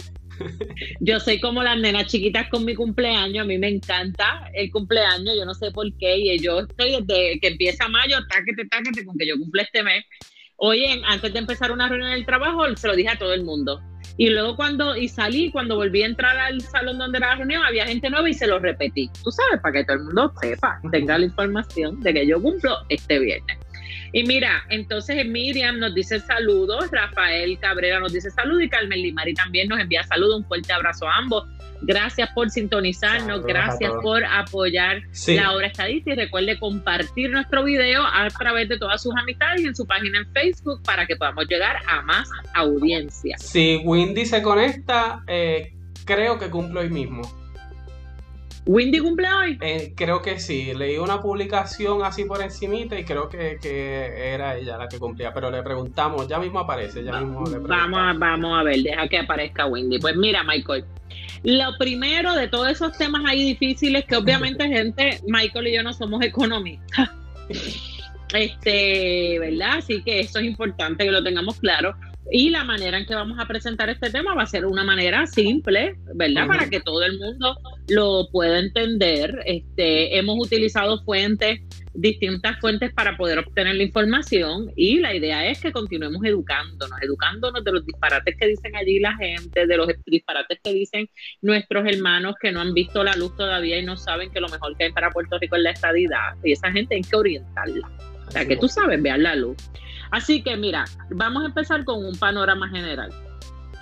Yo 1.00 1.20
soy 1.20 1.40
como 1.40 1.62
las 1.62 1.78
nenas 1.78 2.06
chiquitas 2.06 2.48
con 2.48 2.64
mi 2.64 2.74
cumpleaños, 2.74 3.44
a 3.44 3.46
mí 3.46 3.58
me 3.58 3.68
encanta 3.68 4.50
el 4.54 4.70
cumpleaños, 4.70 5.36
yo 5.36 5.44
no 5.44 5.54
sé 5.54 5.70
por 5.70 5.86
qué, 5.98 6.16
y 6.16 6.38
yo 6.38 6.60
estoy 6.60 7.02
desde 7.02 7.38
que 7.40 7.48
empieza 7.48 7.88
mayo, 7.88 8.18
táquete, 8.28 8.66
táquete, 8.66 9.04
con 9.04 9.16
que 9.16 9.26
yo 9.26 9.36
cumple 9.38 9.62
este 9.62 9.82
mes. 9.82 10.04
Oye, 10.56 11.02
antes 11.06 11.32
de 11.32 11.38
empezar 11.38 11.72
una 11.72 11.88
reunión 11.88 12.12
del 12.12 12.26
trabajo, 12.26 12.64
se 12.76 12.86
lo 12.86 12.94
dije 12.94 13.10
a 13.10 13.18
todo 13.18 13.34
el 13.34 13.44
mundo. 13.44 13.80
Y 14.16 14.30
luego 14.30 14.54
cuando 14.54 14.96
y 14.96 15.08
salí, 15.08 15.50
cuando 15.50 15.76
volví 15.76 16.02
a 16.02 16.06
entrar 16.06 16.36
al 16.38 16.60
salón 16.60 16.98
donde 16.98 17.18
era 17.18 17.30
la 17.30 17.36
reunión, 17.36 17.64
había 17.64 17.86
gente 17.86 18.08
nueva 18.08 18.30
y 18.30 18.34
se 18.34 18.46
lo 18.46 18.60
repetí. 18.60 19.10
Tú 19.24 19.32
sabes, 19.32 19.60
para 19.60 19.72
que 19.72 19.84
todo 19.84 19.96
el 19.96 20.04
mundo 20.04 20.32
sepa, 20.40 20.80
tenga 20.92 21.18
la 21.18 21.24
información 21.24 22.00
de 22.00 22.14
que 22.14 22.26
yo 22.26 22.40
cumplo 22.40 22.76
este 22.88 23.18
viernes. 23.18 23.58
Y 24.16 24.22
mira, 24.22 24.64
entonces 24.70 25.26
Miriam 25.26 25.80
nos 25.80 25.92
dice 25.92 26.20
saludos, 26.20 26.88
Rafael 26.92 27.58
Cabrera 27.58 27.98
nos 27.98 28.12
dice 28.12 28.30
saludos 28.30 28.62
y 28.62 28.68
Carmen 28.68 29.02
Limari 29.02 29.34
también 29.34 29.66
nos 29.66 29.80
envía 29.80 30.04
saludos, 30.04 30.36
un 30.36 30.44
fuerte 30.44 30.72
abrazo 30.72 31.08
a 31.08 31.16
ambos. 31.16 31.48
Gracias 31.82 32.30
por 32.32 32.48
sintonizarnos, 32.48 33.44
gracias 33.44 33.90
por 34.02 34.24
apoyar 34.24 35.02
la 35.26 35.52
obra 35.52 35.66
estadística 35.66 36.12
y 36.12 36.14
recuerde 36.14 36.60
compartir 36.60 37.28
nuestro 37.28 37.64
video 37.64 38.04
a 38.04 38.28
través 38.28 38.68
de 38.68 38.78
todas 38.78 39.02
sus 39.02 39.12
amistades 39.16 39.62
y 39.62 39.66
en 39.66 39.74
su 39.74 39.84
página 39.84 40.18
en 40.18 40.32
Facebook 40.32 40.80
para 40.84 41.06
que 41.06 41.16
podamos 41.16 41.48
llegar 41.48 41.78
a 41.88 42.02
más 42.02 42.28
audiencia. 42.54 43.36
Si 43.38 43.80
Windy 43.84 44.26
se 44.26 44.42
conecta, 44.42 45.24
eh, 45.26 45.72
creo 46.04 46.38
que 46.38 46.50
cumplo 46.50 46.82
hoy 46.82 46.88
mismo. 46.88 47.43
¿Windy 48.66 48.98
cumple 48.98 49.28
hoy? 49.30 49.58
Eh, 49.60 49.92
creo 49.94 50.22
que 50.22 50.38
sí. 50.38 50.72
Leí 50.74 50.96
una 50.96 51.20
publicación 51.20 52.02
así 52.02 52.24
por 52.24 52.42
encimita 52.42 52.98
y 52.98 53.04
creo 53.04 53.28
que, 53.28 53.58
era 54.34 54.56
ella 54.56 54.78
la 54.78 54.88
que 54.88 54.98
cumplía. 54.98 55.32
Pero 55.34 55.50
le 55.50 55.62
preguntamos, 55.62 56.26
ya 56.28 56.38
mismo 56.38 56.60
aparece, 56.60 57.04
ya 57.04 57.20
mismo 57.20 57.44
le 57.46 57.58
vamos, 57.58 58.00
a, 58.00 58.12
vamos 58.14 58.58
a 58.58 58.62
ver, 58.62 58.78
deja 58.80 59.06
que 59.08 59.18
aparezca 59.18 59.66
Windy. 59.66 59.98
Pues 59.98 60.16
mira, 60.16 60.42
Michael, 60.44 60.84
lo 61.42 61.76
primero 61.78 62.34
de 62.34 62.48
todos 62.48 62.68
esos 62.68 62.96
temas 62.96 63.22
ahí 63.26 63.44
difíciles, 63.44 64.06
que 64.06 64.16
obviamente 64.16 64.66
gente, 64.68 65.20
Michael 65.26 65.68
y 65.68 65.74
yo 65.74 65.82
no 65.82 65.92
somos 65.92 66.22
economistas. 66.22 67.10
Este, 68.32 69.38
¿verdad? 69.38 69.78
Así 69.78 70.02
que 70.02 70.18
eso 70.18 70.40
es 70.40 70.46
importante 70.46 71.04
que 71.04 71.12
lo 71.12 71.22
tengamos 71.22 71.60
claro. 71.60 71.94
Y 72.30 72.50
la 72.50 72.64
manera 72.64 72.98
en 72.98 73.06
que 73.06 73.14
vamos 73.14 73.38
a 73.38 73.46
presentar 73.46 73.90
este 73.90 74.10
tema 74.10 74.34
va 74.34 74.42
a 74.42 74.46
ser 74.46 74.64
una 74.64 74.82
manera 74.82 75.26
simple, 75.26 75.96
¿verdad? 76.14 76.46
Para 76.46 76.68
que 76.70 76.80
todo 76.80 77.02
el 77.02 77.18
mundo 77.18 77.56
lo 77.88 78.28
pueda 78.30 78.58
entender. 78.58 79.42
Este, 79.44 80.16
hemos 80.16 80.36
utilizado 80.38 81.02
fuentes, 81.04 81.60
distintas 81.92 82.58
fuentes 82.60 82.92
para 82.92 83.16
poder 83.16 83.38
obtener 83.38 83.76
la 83.76 83.82
información 83.82 84.72
y 84.74 84.98
la 85.00 85.14
idea 85.14 85.46
es 85.46 85.60
que 85.60 85.70
continuemos 85.70 86.24
educándonos, 86.24 86.98
educándonos 87.02 87.62
de 87.62 87.72
los 87.72 87.86
disparates 87.86 88.36
que 88.36 88.48
dicen 88.48 88.74
allí 88.74 88.98
la 88.98 89.14
gente, 89.16 89.66
de 89.66 89.76
los 89.76 89.88
disparates 90.06 90.58
que 90.64 90.72
dicen 90.72 91.08
nuestros 91.42 91.86
hermanos 91.86 92.34
que 92.40 92.52
no 92.52 92.60
han 92.60 92.74
visto 92.74 93.04
la 93.04 93.14
luz 93.16 93.36
todavía 93.36 93.78
y 93.78 93.84
no 93.84 93.96
saben 93.96 94.30
que 94.32 94.40
lo 94.40 94.48
mejor 94.48 94.76
que 94.76 94.84
hay 94.84 94.92
para 94.92 95.10
Puerto 95.10 95.38
Rico 95.38 95.56
es 95.56 95.62
la 95.62 95.70
estadidad. 95.70 96.34
Y 96.42 96.52
esa 96.52 96.72
gente 96.72 96.94
hay 96.94 97.02
que 97.02 97.16
orientarla. 97.16 97.90
O 98.26 98.30
sea, 98.30 98.46
que 98.46 98.56
tú 98.56 98.66
sabes, 98.66 99.00
vean 99.02 99.22
la 99.22 99.36
luz. 99.36 99.56
Así 100.14 100.42
que 100.42 100.56
mira, 100.56 100.84
vamos 101.10 101.42
a 101.42 101.46
empezar 101.46 101.84
con 101.84 102.04
un 102.04 102.16
panorama 102.16 102.68
general 102.68 103.10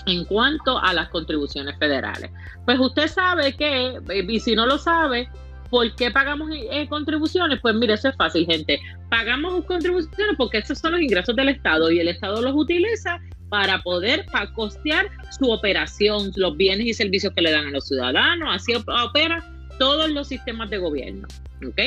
en 0.07 0.25
cuanto 0.25 0.79
a 0.79 0.95
las 0.95 1.11
contribuciones 1.11 1.79
federales. 1.79 2.31
Pues 2.65 2.81
usted 2.81 3.07
sabe 3.07 3.53
que, 3.53 4.01
y 4.27 4.41
si 4.41 4.55
no 4.55 4.65
lo 4.65 4.79
sabe, 4.79 5.29
¿por 5.69 5.95
qué 5.95 6.11
pagamos 6.11 6.49
eh, 6.55 6.89
contribuciones? 6.89 7.61
Pues 7.61 7.75
mire, 7.75 7.93
eso 7.93 8.09
es 8.09 8.17
fácil, 8.17 8.47
gente. 8.47 8.81
Pagamos 9.11 9.63
contribuciones 9.67 10.35
porque 10.39 10.57
esos 10.57 10.79
son 10.79 10.93
los 10.93 11.03
ingresos 11.03 11.37
del 11.37 11.51
Estado 11.51 11.91
y 11.91 12.01
el 12.01 12.09
Estado 12.09 12.41
los 12.41 12.55
utiliza 12.55 13.21
para 13.51 13.83
poder 13.83 14.25
costear 14.55 15.11
su 15.39 15.51
operación, 15.51 16.33
los 16.37 16.57
bienes 16.57 16.87
y 16.87 16.95
servicios 16.95 17.35
que 17.35 17.43
le 17.43 17.53
dan 17.53 17.67
a 17.67 17.71
los 17.73 17.87
ciudadanos. 17.89 18.49
Así 18.51 18.73
opera 18.75 19.45
todos 19.79 20.11
los 20.11 20.29
sistemas 20.29 20.71
de 20.71 20.79
gobierno. 20.79 21.29
¿ok? 21.69 21.79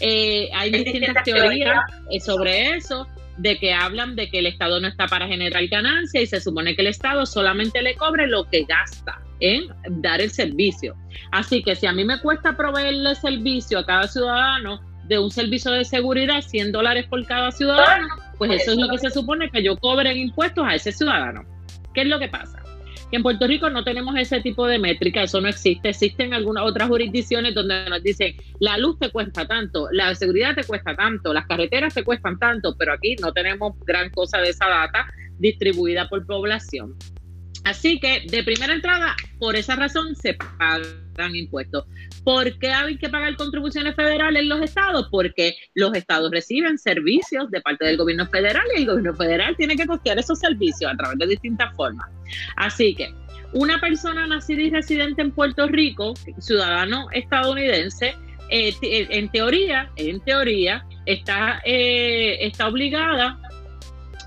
Eh, 0.00 0.50
hay 0.54 0.70
distintas 0.70 1.24
teorías 1.24 1.80
eh, 2.10 2.20
sobre 2.20 2.76
eso 2.76 3.06
de 3.38 3.58
que 3.58 3.72
hablan 3.72 4.16
de 4.16 4.28
que 4.28 4.38
el 4.38 4.46
Estado 4.46 4.80
no 4.80 4.88
está 4.88 5.06
para 5.06 5.26
generar 5.26 5.66
ganancia 5.68 6.20
y 6.20 6.26
se 6.26 6.40
supone 6.40 6.74
que 6.74 6.82
el 6.82 6.88
Estado 6.88 7.26
solamente 7.26 7.82
le 7.82 7.94
cobre 7.96 8.26
lo 8.26 8.48
que 8.48 8.64
gasta 8.64 9.20
en 9.40 9.68
dar 10.02 10.20
el 10.20 10.30
servicio. 10.30 10.94
Así 11.30 11.62
que 11.62 11.74
si 11.74 11.86
a 11.86 11.92
mí 11.92 12.04
me 12.04 12.20
cuesta 12.20 12.56
proveerle 12.56 13.14
servicio 13.14 13.78
a 13.78 13.86
cada 13.86 14.06
ciudadano 14.06 14.80
de 15.04 15.18
un 15.18 15.30
servicio 15.30 15.70
de 15.72 15.84
seguridad, 15.84 16.42
100 16.42 16.72
dólares 16.72 17.06
por 17.08 17.24
cada 17.26 17.50
ciudadano, 17.50 18.06
pues 18.38 18.62
eso 18.62 18.72
es 18.72 18.78
lo 18.78 18.88
que 18.88 18.98
se 18.98 19.10
supone 19.10 19.50
que 19.50 19.62
yo 19.62 19.76
cobre 19.76 20.10
en 20.10 20.18
impuestos 20.18 20.64
a 20.66 20.74
ese 20.74 20.92
ciudadano. 20.92 21.44
¿Qué 21.94 22.02
es 22.02 22.06
lo 22.06 22.18
que 22.18 22.28
pasa? 22.28 22.61
En 23.12 23.22
Puerto 23.22 23.46
Rico 23.46 23.68
no 23.68 23.84
tenemos 23.84 24.16
ese 24.16 24.40
tipo 24.40 24.66
de 24.66 24.78
métrica, 24.78 25.22
eso 25.22 25.38
no 25.38 25.48
existe. 25.48 25.90
Existen 25.90 26.32
algunas 26.32 26.64
otras 26.64 26.88
jurisdicciones 26.88 27.54
donde 27.54 27.84
nos 27.90 28.02
dicen, 28.02 28.34
la 28.58 28.78
luz 28.78 28.98
te 28.98 29.10
cuesta 29.10 29.46
tanto, 29.46 29.88
la 29.92 30.14
seguridad 30.14 30.54
te 30.54 30.64
cuesta 30.64 30.96
tanto, 30.96 31.34
las 31.34 31.46
carreteras 31.46 31.92
te 31.92 32.04
cuestan 32.04 32.38
tanto, 32.38 32.74
pero 32.78 32.94
aquí 32.94 33.16
no 33.20 33.30
tenemos 33.34 33.78
gran 33.84 34.08
cosa 34.08 34.38
de 34.38 34.48
esa 34.48 34.66
data 34.66 35.12
distribuida 35.38 36.08
por 36.08 36.24
población. 36.24 36.96
Así 37.64 38.00
que 38.00 38.24
de 38.28 38.42
primera 38.44 38.72
entrada, 38.72 39.14
por 39.38 39.56
esa 39.56 39.76
razón 39.76 40.16
se 40.16 40.32
pagan 40.34 41.36
impuestos. 41.36 41.84
¿Por 42.24 42.58
qué 42.58 42.68
hay 42.68 42.96
que 42.98 43.08
pagar 43.08 43.36
contribuciones 43.36 43.94
federales 43.96 44.42
en 44.42 44.48
los 44.48 44.60
estados? 44.60 45.08
Porque 45.10 45.56
los 45.74 45.94
estados 45.94 46.30
reciben 46.30 46.78
servicios 46.78 47.50
de 47.50 47.60
parte 47.60 47.84
del 47.84 47.96
gobierno 47.96 48.26
federal 48.26 48.64
y 48.74 48.80
el 48.80 48.86
gobierno 48.86 49.14
federal 49.14 49.56
tiene 49.56 49.76
que 49.76 49.86
costear 49.86 50.18
esos 50.18 50.38
servicios 50.38 50.92
a 50.92 50.96
través 50.96 51.18
de 51.18 51.26
distintas 51.26 51.74
formas. 51.74 52.08
Así 52.56 52.94
que 52.94 53.12
una 53.52 53.80
persona 53.80 54.26
nacida 54.26 54.62
y 54.62 54.70
residente 54.70 55.22
en 55.22 55.30
Puerto 55.30 55.66
Rico, 55.66 56.14
ciudadano 56.38 57.08
estadounidense, 57.12 58.14
eh, 58.48 58.74
eh, 58.82 59.06
en 59.10 59.30
teoría, 59.30 59.90
en 59.96 60.20
teoría, 60.20 60.86
está, 61.06 61.60
eh, 61.64 62.38
está 62.40 62.68
obligada 62.68 63.38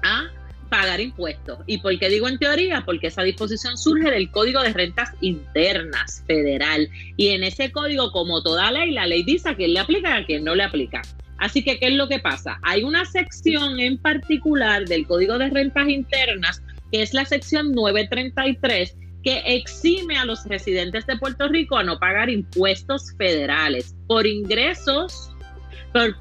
a 0.04 0.30
pagar 0.75 1.00
impuestos. 1.00 1.60
¿Y 1.67 1.77
por 1.77 1.98
qué 1.98 2.10
digo 2.10 2.27
en 2.27 2.38
teoría? 2.38 2.84
Porque 2.86 3.08
esa 3.08 3.24
disposición 3.24 3.77
surge 3.77 4.12
del 4.12 4.29
Código 4.29 4.62
de 4.62 4.74
Rentas 4.74 5.10
Internas 5.22 6.22
Federal. 6.27 6.89
Y 7.15 7.29
en 7.29 7.44
ese 7.46 7.72
código, 7.72 8.12
como 8.12 8.44
toda 8.44 8.72
ley, 8.72 8.91
la 8.91 9.08
ley 9.08 9.24
dice 9.24 9.50
a 9.50 9.55
quién 9.55 9.74
le 9.74 9.79
aplica 9.79 10.10
y 10.10 10.24
a 10.24 10.25
quién 10.25 10.44
no 10.44 10.53
le 10.53 10.63
aplica. 10.63 11.01
Así 11.38 11.63
que, 11.63 11.79
¿qué 11.79 11.88
es 11.88 11.94
lo 11.94 12.10
que 12.10 12.20
pasa? 12.20 12.60
Hay 12.62 12.84
una 12.84 13.05
sección 13.05 13.79
en 13.79 13.98
particular 13.98 14.86
del 14.86 15.08
Código 15.08 15.38
de 15.38 15.50
Rentas 15.50 15.88
Internas, 15.88 16.62
que 16.91 17.01
es 17.01 17.13
la 17.13 17.24
sección 17.24 17.72
933, 17.72 18.98
que 19.24 19.41
exime 19.46 20.17
a 20.17 20.25
los 20.25 20.46
residentes 20.46 21.05
de 21.08 21.17
Puerto 21.17 21.48
Rico 21.48 21.77
a 21.77 21.84
no 21.84 22.00
pagar 22.00 22.29
impuestos 22.29 23.13
federales 23.17 23.96
por 24.08 24.27
ingresos 24.27 25.32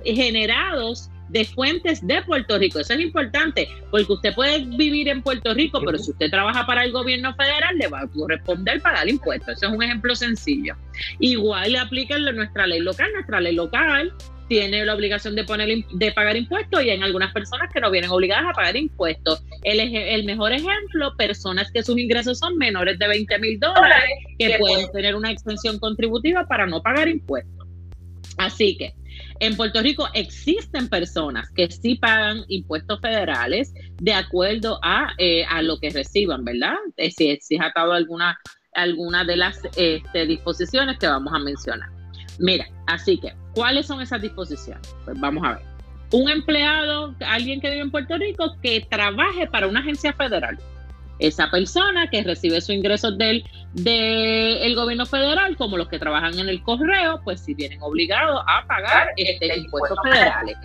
generados 0.05 1.11
de 1.29 1.45
fuentes 1.45 2.07
de 2.07 2.23
Puerto 2.23 2.59
Rico. 2.59 2.81
Eso 2.81 2.95
es 2.95 3.01
importante, 3.01 3.69
porque 3.91 4.13
usted 4.13 4.35
puede 4.35 4.65
vivir 4.65 5.09
en 5.09 5.23
Puerto 5.23 5.55
Rico, 5.55 5.81
pero 5.85 5.99
si 5.99 6.11
usted 6.11 6.31
trabaja 6.31 6.67
para 6.67 6.85
el 6.85 6.93
gobierno 6.93 7.35
federal, 7.35 7.77
le 7.77 7.89
va 7.89 8.03
a 8.03 8.07
corresponder 8.09 8.81
pagar 8.81 9.09
impuestos. 9.09 9.57
Eso 9.57 9.67
es 9.67 9.73
un 9.73 9.83
ejemplo 9.83 10.15
sencillo. 10.15 10.77
Igual 11.19 11.73
le 11.73 11.79
aplica 11.79 12.19
nuestra 12.19 12.67
ley 12.67 12.81
local. 12.81 13.11
Nuestra 13.13 13.41
ley 13.41 13.55
local 13.55 14.13
tiene 14.49 14.85
la 14.85 14.95
obligación 14.95 15.35
de 15.35 15.45
poner 15.45 15.69
de 15.91 16.13
pagar 16.13 16.37
impuestos 16.37 16.83
y 16.85 16.91
hay 16.91 17.01
algunas 17.01 17.33
personas 17.33 17.73
que 17.73 17.81
no 17.81 17.91
vienen 17.91 18.11
obligadas 18.11 18.45
a 18.51 18.53
pagar 18.53 18.77
impuestos. 18.77 19.43
El, 19.63 19.81
el 19.81 20.25
mejor 20.25 20.53
ejemplo, 20.53 21.17
personas 21.17 21.71
que 21.73 21.83
sus 21.83 21.99
ingresos 21.99 22.39
son 22.39 22.57
menores 22.59 22.99
de 22.99 23.09
20 23.09 23.39
mil 23.39 23.59
dólares, 23.59 24.11
que 24.39 24.57
pueden 24.59 24.91
tener 24.93 25.15
una 25.15 25.31
extensión 25.31 25.79
contributiva 25.79 26.47
para 26.47 26.67
no 26.67 26.83
pagar 26.83 27.09
impuestos. 27.09 27.67
Así 28.37 28.77
que 28.77 28.95
en 29.41 29.57
Puerto 29.57 29.83
Rico 29.83 30.09
existen 30.15 30.89
personas 30.89 31.51
que 31.51 31.71
sí 31.71 31.97
pagan 31.97 32.45
impuestos 32.49 33.01
federales 33.01 33.73
de 34.01 34.15
acuerdo 34.15 34.79
a, 34.83 35.13
eh, 35.19 35.45
a 35.45 35.63
lo 35.63 35.79
que 35.79 35.91
reciban, 35.91 36.45
¿verdad? 36.45 36.75
Eh, 36.97 37.11
si, 37.11 37.37
si 37.41 37.57
atado 37.57 37.93
alguna, 37.93 38.39
alguna 38.75 39.25
de 39.25 39.37
las 39.37 39.61
este, 39.77 40.27
disposiciones 40.27 40.99
que 40.99 41.07
vamos 41.07 41.33
a 41.35 41.39
mencionar. 41.39 41.89
Mira, 42.39 42.67
así 42.87 43.19
que, 43.19 43.33
¿cuáles 43.55 43.87
son 43.87 44.01
esas 44.01 44.21
disposiciones? 44.23 44.95
Pues 45.05 45.19
vamos 45.21 45.45
a 45.45 45.55
ver. 45.55 45.63
Un 46.13 46.31
empleado, 46.31 47.15
alguien 47.27 47.61
que 47.61 47.71
vive 47.71 47.83
en 47.83 47.91
Puerto 47.91 48.17
Rico, 48.17 48.57
que 48.63 48.87
trabaje 48.89 49.47
para 49.47 49.67
una 49.67 49.81
agencia 49.81 50.13
federal 50.13 50.59
esa 51.19 51.51
persona 51.51 52.09
que 52.11 52.23
recibe 52.23 52.61
sus 52.61 52.71
ingresos 52.71 53.17
del, 53.19 53.45
del 53.73 54.75
gobierno 54.75 55.07
federal, 55.07 55.57
como 55.57 55.77
los 55.77 55.89
que 55.89 55.99
trabajan 55.99 56.39
en 56.39 56.49
el 56.49 56.63
correo, 56.63 57.21
pues 57.25 57.41
si 57.41 57.55
vienen 57.55 57.81
obligados 57.83 58.43
a 58.47 58.67
pagar 58.67 59.09
este, 59.17 59.59
impuestos 59.59 59.99
federales. 60.03 60.57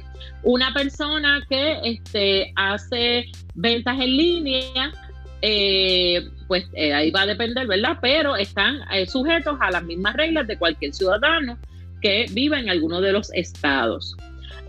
Una 0.44 0.74
persona 0.74 1.46
que 1.50 1.79
este, 1.84 2.51
hace 2.56 3.25
ventas 3.56 4.00
en 4.00 4.18
línea, 4.18 4.91
eh, 5.41 6.27
pues 6.48 6.65
eh, 6.74 6.94
ahí 6.94 7.12
va 7.12 7.22
a 7.22 7.25
depender, 7.25 7.68
¿verdad? 7.68 7.98
Pero 8.01 8.36
están 8.36 8.79
eh, 8.91 9.06
sujetos 9.06 9.58
a 9.62 9.72
las 9.72 9.84
mismas 9.84 10.15
reglas 10.15 10.48
de 10.48 10.58
cualquier 10.58 10.94
ciudadano 10.94 11.58
que 12.01 12.25
viva 12.32 12.60
en 12.60 12.70
alguno 12.70 13.01
de 13.01 13.12
los 13.12 13.32
estados. 13.34 14.15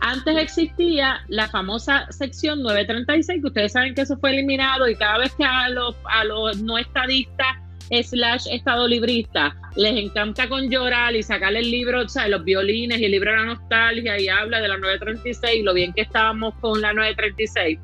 Antes 0.01 0.37
existía 0.39 1.21
la 1.29 1.49
famosa 1.49 2.11
sección 2.11 2.63
936, 2.63 3.43
que 3.43 3.47
ustedes 3.47 3.73
saben 3.73 3.95
que 3.95 4.03
eso 4.03 4.17
fue 4.19 4.31
eliminado 4.31 4.89
y 4.89 4.97
cada 4.97 5.19
vez 5.19 5.35
que 5.35 5.45
a 5.45 5.69
los, 5.69 5.95
a 6.05 6.25
los 6.25 6.61
no 6.63 6.79
estadistas 6.79 7.57
slash 7.91 8.47
estado 8.51 8.87
librista 8.87 9.57
les 9.77 9.97
encanta 9.97 10.49
con 10.49 10.71
llorar 10.71 11.15
y 11.15 11.23
sacarle 11.23 11.61
el 11.61 11.71
libro, 11.71 12.03
o 12.03 12.09
sea, 12.09 12.29
los 12.29 12.45
violines 12.45 13.01
y 13.01 13.05
el 13.05 13.11
libro 13.11 13.31
de 13.31 13.37
la 13.37 13.45
nostalgia 13.45 14.19
y 14.19 14.29
habla 14.29 14.61
de 14.61 14.69
la 14.69 14.77
936, 14.79 15.65
lo 15.65 15.75
bien 15.75 15.93
que 15.93 16.03
estábamos 16.03 16.55
con 16.61 16.81
la 16.81 16.93
936. 16.93 17.79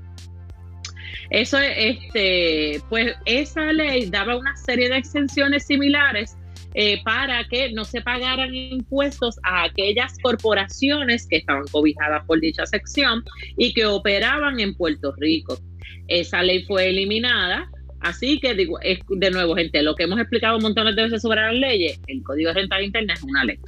Eso, 1.31 1.59
este, 1.59 2.81
pues 2.89 3.15
esa 3.25 3.73
ley 3.73 4.09
daba 4.09 4.37
una 4.37 4.57
serie 4.57 4.89
de 4.89 4.97
exenciones 4.97 5.67
similares 5.67 6.37
eh, 6.79 7.01
para 7.03 7.43
que 7.49 7.73
no 7.73 7.87
se 7.87 8.03
pagaran 8.03 8.55
impuestos 8.55 9.39
a 9.45 9.65
aquellas 9.65 10.15
corporaciones 10.23 11.27
que 11.27 11.37
estaban 11.37 11.65
cobijadas 11.73 12.23
por 12.27 12.39
dicha 12.39 12.67
sección 12.67 13.25
y 13.57 13.73
que 13.73 13.87
operaban 13.87 14.61
en 14.61 14.75
Puerto 14.75 15.15
Rico. 15.17 15.59
Esa 16.07 16.43
ley 16.43 16.65
fue 16.65 16.91
eliminada. 16.91 17.71
Así 18.01 18.39
que 18.41 18.53
digo, 18.53 18.79
de 19.09 19.31
nuevo, 19.31 19.57
gente, 19.57 19.83
lo 19.83 19.95
que 19.95 20.05
hemos 20.05 20.21
explicado 20.21 20.61
montón 20.61 20.95
de 20.95 21.03
veces 21.03 21.23
sobre 21.23 21.41
las 21.41 21.55
leyes, 21.55 21.99
el 22.09 22.23
Código 22.23 22.49
de 22.51 22.61
Renta 22.61 22.83
Interna 22.83 23.15
es 23.15 23.23
una 23.23 23.45
ley. 23.45 23.59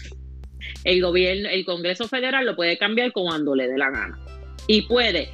El 0.85 1.01
gobierno, 1.01 1.49
el 1.49 1.65
Congreso 1.65 2.07
Federal 2.09 2.45
lo 2.45 2.57
puede 2.57 2.77
cambiar 2.77 3.13
cuando 3.13 3.55
le 3.55 3.69
dé 3.69 3.79
la 3.79 3.91
gana. 3.91 4.19
Y 4.67 4.83
puede 4.83 5.31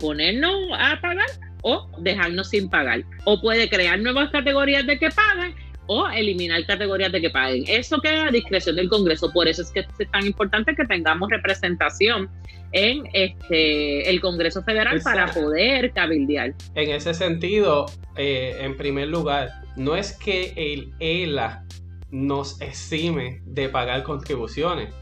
ponernos 0.00 0.52
a 0.76 1.00
pagar 1.00 1.28
o 1.62 1.88
dejarnos 2.00 2.48
sin 2.48 2.68
pagar. 2.68 3.04
O 3.26 3.40
puede 3.40 3.68
crear 3.68 4.00
nuevas 4.00 4.30
categorías 4.32 4.84
de 4.88 4.98
que 4.98 5.08
pagan 5.10 5.54
o 5.86 6.08
eliminar 6.08 6.64
categorías 6.66 7.12
de 7.12 7.20
que 7.20 7.30
paguen. 7.30 7.64
Eso 7.66 8.00
queda 8.00 8.28
a 8.28 8.30
discreción 8.30 8.76
del 8.76 8.88
Congreso, 8.88 9.32
por 9.32 9.48
eso 9.48 9.62
es 9.62 9.70
que 9.70 9.80
es 9.80 10.10
tan 10.10 10.26
importante 10.26 10.74
que 10.74 10.84
tengamos 10.84 11.30
representación 11.30 12.30
en 12.72 13.04
este 13.12 14.08
el 14.08 14.20
Congreso 14.20 14.62
Federal 14.62 15.00
para 15.02 15.26
poder 15.26 15.92
cabildear. 15.92 16.54
En 16.74 16.90
ese 16.90 17.14
sentido, 17.14 17.86
eh, 18.16 18.56
en 18.60 18.76
primer 18.76 19.08
lugar, 19.08 19.50
no 19.76 19.96
es 19.96 20.16
que 20.16 20.54
el 20.56 20.92
ELA 21.00 21.64
nos 22.10 22.60
exime 22.60 23.40
de 23.44 23.68
pagar 23.68 24.02
contribuciones, 24.02 24.94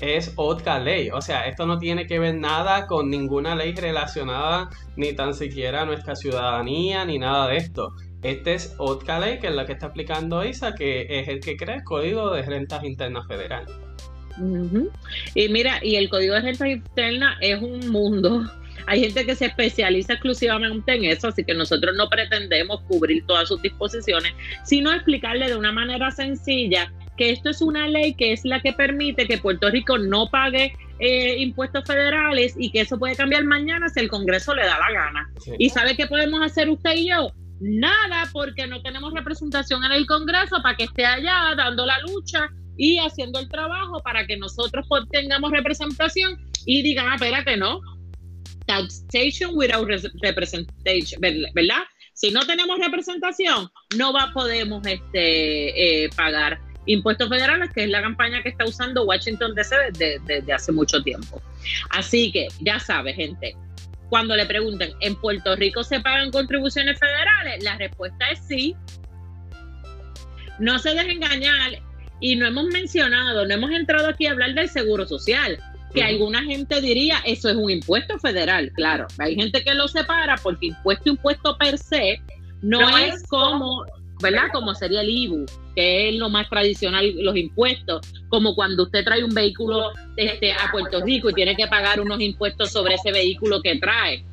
es 0.00 0.32
otra 0.36 0.78
ley. 0.78 1.10
O 1.10 1.20
sea, 1.20 1.46
esto 1.46 1.66
no 1.66 1.78
tiene 1.78 2.06
que 2.06 2.18
ver 2.18 2.34
nada 2.34 2.86
con 2.86 3.08
ninguna 3.08 3.54
ley 3.54 3.74
relacionada 3.74 4.68
ni 4.96 5.12
tan 5.14 5.32
siquiera 5.32 5.82
a 5.82 5.84
nuestra 5.86 6.16
ciudadanía 6.16 7.04
ni 7.04 7.18
nada 7.18 7.48
de 7.48 7.56
esto. 7.56 7.94
Este 8.22 8.54
es 8.54 8.74
otra 8.78 9.18
ley 9.18 9.38
que 9.40 9.48
es 9.48 9.54
la 9.54 9.66
que 9.66 9.72
está 9.72 9.86
aplicando 9.86 10.44
ISA, 10.44 10.74
que 10.74 11.06
es 11.08 11.28
el 11.28 11.40
que 11.40 11.56
crea 11.56 11.76
el 11.76 11.84
Código 11.84 12.30
de 12.30 12.42
Rentas 12.42 12.84
Internas 12.84 13.26
Federal. 13.26 13.66
Y 15.34 15.48
mira, 15.48 15.84
y 15.84 15.96
el 15.96 16.08
Código 16.08 16.34
de 16.34 16.40
Rentas 16.40 16.68
Internas 16.68 17.36
es 17.40 17.60
un 17.60 17.88
mundo. 17.90 18.44
Hay 18.86 19.00
gente 19.00 19.26
que 19.26 19.34
se 19.34 19.46
especializa 19.46 20.14
exclusivamente 20.14 20.94
en 20.94 21.04
eso, 21.04 21.28
así 21.28 21.44
que 21.44 21.54
nosotros 21.54 21.94
no 21.96 22.08
pretendemos 22.08 22.80
cubrir 22.82 23.24
todas 23.26 23.48
sus 23.48 23.60
disposiciones, 23.62 24.32
sino 24.64 24.92
explicarle 24.92 25.48
de 25.48 25.56
una 25.56 25.72
manera 25.72 26.10
sencilla 26.10 26.92
que 27.16 27.30
esto 27.30 27.50
es 27.50 27.60
una 27.60 27.86
ley 27.88 28.14
que 28.14 28.32
es 28.32 28.44
la 28.44 28.60
que 28.60 28.72
permite 28.72 29.26
que 29.26 29.38
Puerto 29.38 29.70
Rico 29.70 29.98
no 29.98 30.28
pague 30.30 30.74
eh, 30.98 31.36
impuestos 31.38 31.84
federales 31.84 32.54
y 32.58 32.70
que 32.70 32.80
eso 32.80 32.98
puede 32.98 33.14
cambiar 33.14 33.44
mañana 33.44 33.88
si 33.88 34.00
el 34.00 34.08
Congreso 34.08 34.54
le 34.54 34.62
da 34.62 34.78
la 34.78 34.92
gana. 34.92 35.30
¿Y 35.58 35.68
sabe 35.68 35.96
qué 35.96 36.06
podemos 36.06 36.40
hacer 36.42 36.70
usted 36.70 36.94
y 36.94 37.10
yo? 37.10 37.32
Nada, 37.62 38.28
porque 38.32 38.66
no 38.66 38.82
tenemos 38.82 39.14
representación 39.14 39.84
en 39.84 39.92
el 39.92 40.04
Congreso 40.04 40.60
para 40.64 40.76
que 40.76 40.84
esté 40.84 41.06
allá 41.06 41.54
dando 41.56 41.86
la 41.86 42.00
lucha 42.00 42.48
y 42.76 42.98
haciendo 42.98 43.38
el 43.38 43.48
trabajo 43.48 44.02
para 44.02 44.26
que 44.26 44.36
nosotros 44.36 44.84
tengamos 45.12 45.52
representación 45.52 46.40
y 46.66 46.82
digan, 46.82 47.06
ah, 47.08 47.14
espérate, 47.14 47.56
no. 47.56 47.80
Taxation 48.66 49.52
without 49.54 49.88
representation, 50.22 51.20
¿verdad? 51.20 51.84
Si 52.14 52.32
no 52.32 52.44
tenemos 52.44 52.80
representación, 52.80 53.68
no 53.96 54.12
va, 54.12 54.32
podemos 54.34 54.84
este, 54.84 56.04
eh, 56.04 56.10
pagar 56.16 56.60
impuestos 56.86 57.28
federales, 57.28 57.70
que 57.72 57.84
es 57.84 57.90
la 57.90 58.02
campaña 58.02 58.42
que 58.42 58.48
está 58.48 58.64
usando 58.64 59.04
Washington 59.04 59.54
DC 59.54 59.76
desde, 59.92 60.18
desde 60.26 60.52
hace 60.52 60.72
mucho 60.72 61.00
tiempo. 61.00 61.40
Así 61.90 62.32
que 62.32 62.48
ya 62.60 62.80
sabe, 62.80 63.14
gente, 63.14 63.54
cuando 64.12 64.36
le 64.36 64.44
pregunten, 64.44 64.92
¿en 65.00 65.16
Puerto 65.16 65.56
Rico 65.56 65.82
se 65.82 65.98
pagan 65.98 66.30
contribuciones 66.30 66.98
federales? 66.98 67.64
La 67.64 67.78
respuesta 67.78 68.28
es 68.30 68.40
sí. 68.46 68.76
No 70.58 70.78
se 70.78 70.90
dejen 70.90 71.12
engañar 71.12 71.80
y 72.20 72.36
no 72.36 72.44
hemos 72.44 72.66
mencionado, 72.66 73.46
no 73.46 73.54
hemos 73.54 73.70
entrado 73.70 74.08
aquí 74.08 74.26
a 74.26 74.32
hablar 74.32 74.52
del 74.52 74.68
seguro 74.68 75.06
social. 75.06 75.58
que 75.94 76.04
alguna 76.04 76.42
gente 76.42 76.82
diría 76.82 77.20
eso 77.24 77.48
es 77.48 77.56
un 77.56 77.70
impuesto 77.70 78.18
federal, 78.18 78.70
claro. 78.74 79.06
Hay 79.16 79.34
gente 79.34 79.64
que 79.64 79.72
lo 79.72 79.88
separa 79.88 80.36
porque 80.42 80.66
impuesto 80.66 81.08
impuesto 81.08 81.56
per 81.56 81.78
se 81.78 82.20
no, 82.60 82.98
es 82.98 83.26
como, 83.28 83.86
¿verdad? 84.22 84.48
Como 84.52 84.74
sería 84.74 85.00
el 85.00 85.08
IBU, 85.08 85.46
que 85.74 86.08
es 86.08 86.16
lo 86.16 86.28
más 86.28 86.48
tradicional, 86.48 87.12
los 87.18 87.36
impuestos, 87.36 88.00
como 88.28 88.54
cuando 88.54 88.84
usted 88.84 89.04
trae 89.04 89.24
un 89.24 89.34
vehículo 89.34 89.92
este, 90.16 90.52
a 90.52 90.70
Puerto 90.70 91.04
Rico 91.04 91.30
y 91.30 91.34
tiene 91.34 91.56
que 91.56 91.66
pagar 91.66 92.00
unos 92.00 92.20
impuestos 92.20 92.70
sobre 92.70 92.94
ese 92.94 93.12
vehículo 93.12 93.60
que 93.62 93.76
trae. 93.76 94.24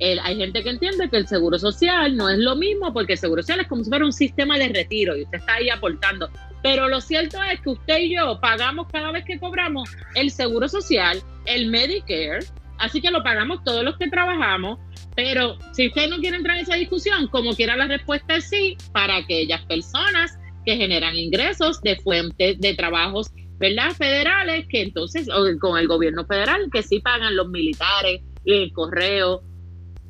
hay 0.00 0.36
gente 0.36 0.62
que 0.62 0.70
entiende 0.70 1.08
que 1.08 1.16
el 1.16 1.26
seguro 1.26 1.58
social 1.58 2.16
no 2.16 2.28
es 2.28 2.38
lo 2.38 2.56
mismo 2.56 2.92
porque 2.92 3.14
el 3.14 3.18
seguro 3.18 3.42
social 3.42 3.60
es 3.60 3.68
como 3.68 3.84
si 3.84 3.90
fuera 3.90 4.04
un 4.04 4.12
sistema 4.12 4.58
de 4.58 4.68
retiro 4.68 5.16
y 5.16 5.22
usted 5.22 5.38
está 5.38 5.54
ahí 5.54 5.70
aportando. 5.70 6.30
Pero 6.62 6.88
lo 6.88 7.00
cierto 7.00 7.42
es 7.42 7.60
que 7.60 7.70
usted 7.70 7.98
y 7.98 8.14
yo 8.14 8.40
pagamos 8.40 8.86
cada 8.90 9.12
vez 9.12 9.24
que 9.24 9.38
cobramos 9.38 9.88
el 10.14 10.30
seguro 10.30 10.68
social, 10.68 11.22
el 11.44 11.68
Medicare, 11.68 12.46
así 12.78 13.00
que 13.00 13.10
lo 13.10 13.22
pagamos 13.22 13.62
todos 13.64 13.84
los 13.84 13.98
que 13.98 14.08
trabajamos. 14.08 14.78
Pero 15.14 15.58
si 15.72 15.88
usted 15.88 16.08
no 16.08 16.18
quiere 16.18 16.38
entrar 16.38 16.56
en 16.56 16.62
esa 16.62 16.74
discusión, 16.74 17.28
como 17.28 17.54
quiera 17.54 17.76
la 17.76 17.86
respuesta 17.86 18.36
es 18.36 18.48
sí, 18.48 18.76
para 18.92 19.16
aquellas 19.16 19.64
personas 19.66 20.38
que 20.64 20.76
generan 20.76 21.16
ingresos 21.16 21.80
de 21.82 21.96
fuentes 21.96 22.60
de 22.60 22.74
trabajos, 22.74 23.30
¿verdad? 23.58 23.92
Federales, 23.92 24.66
que 24.68 24.82
entonces, 24.82 25.28
con 25.60 25.78
el 25.78 25.88
gobierno 25.88 26.24
federal, 26.26 26.68
que 26.72 26.82
sí 26.82 27.00
pagan 27.00 27.36
los 27.36 27.48
militares, 27.48 28.22
el 28.44 28.72
correo 28.72 29.42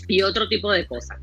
y 0.09 0.23
otro 0.23 0.49
tipo 0.49 0.73
de 0.73 0.87
cosas. 0.87 1.19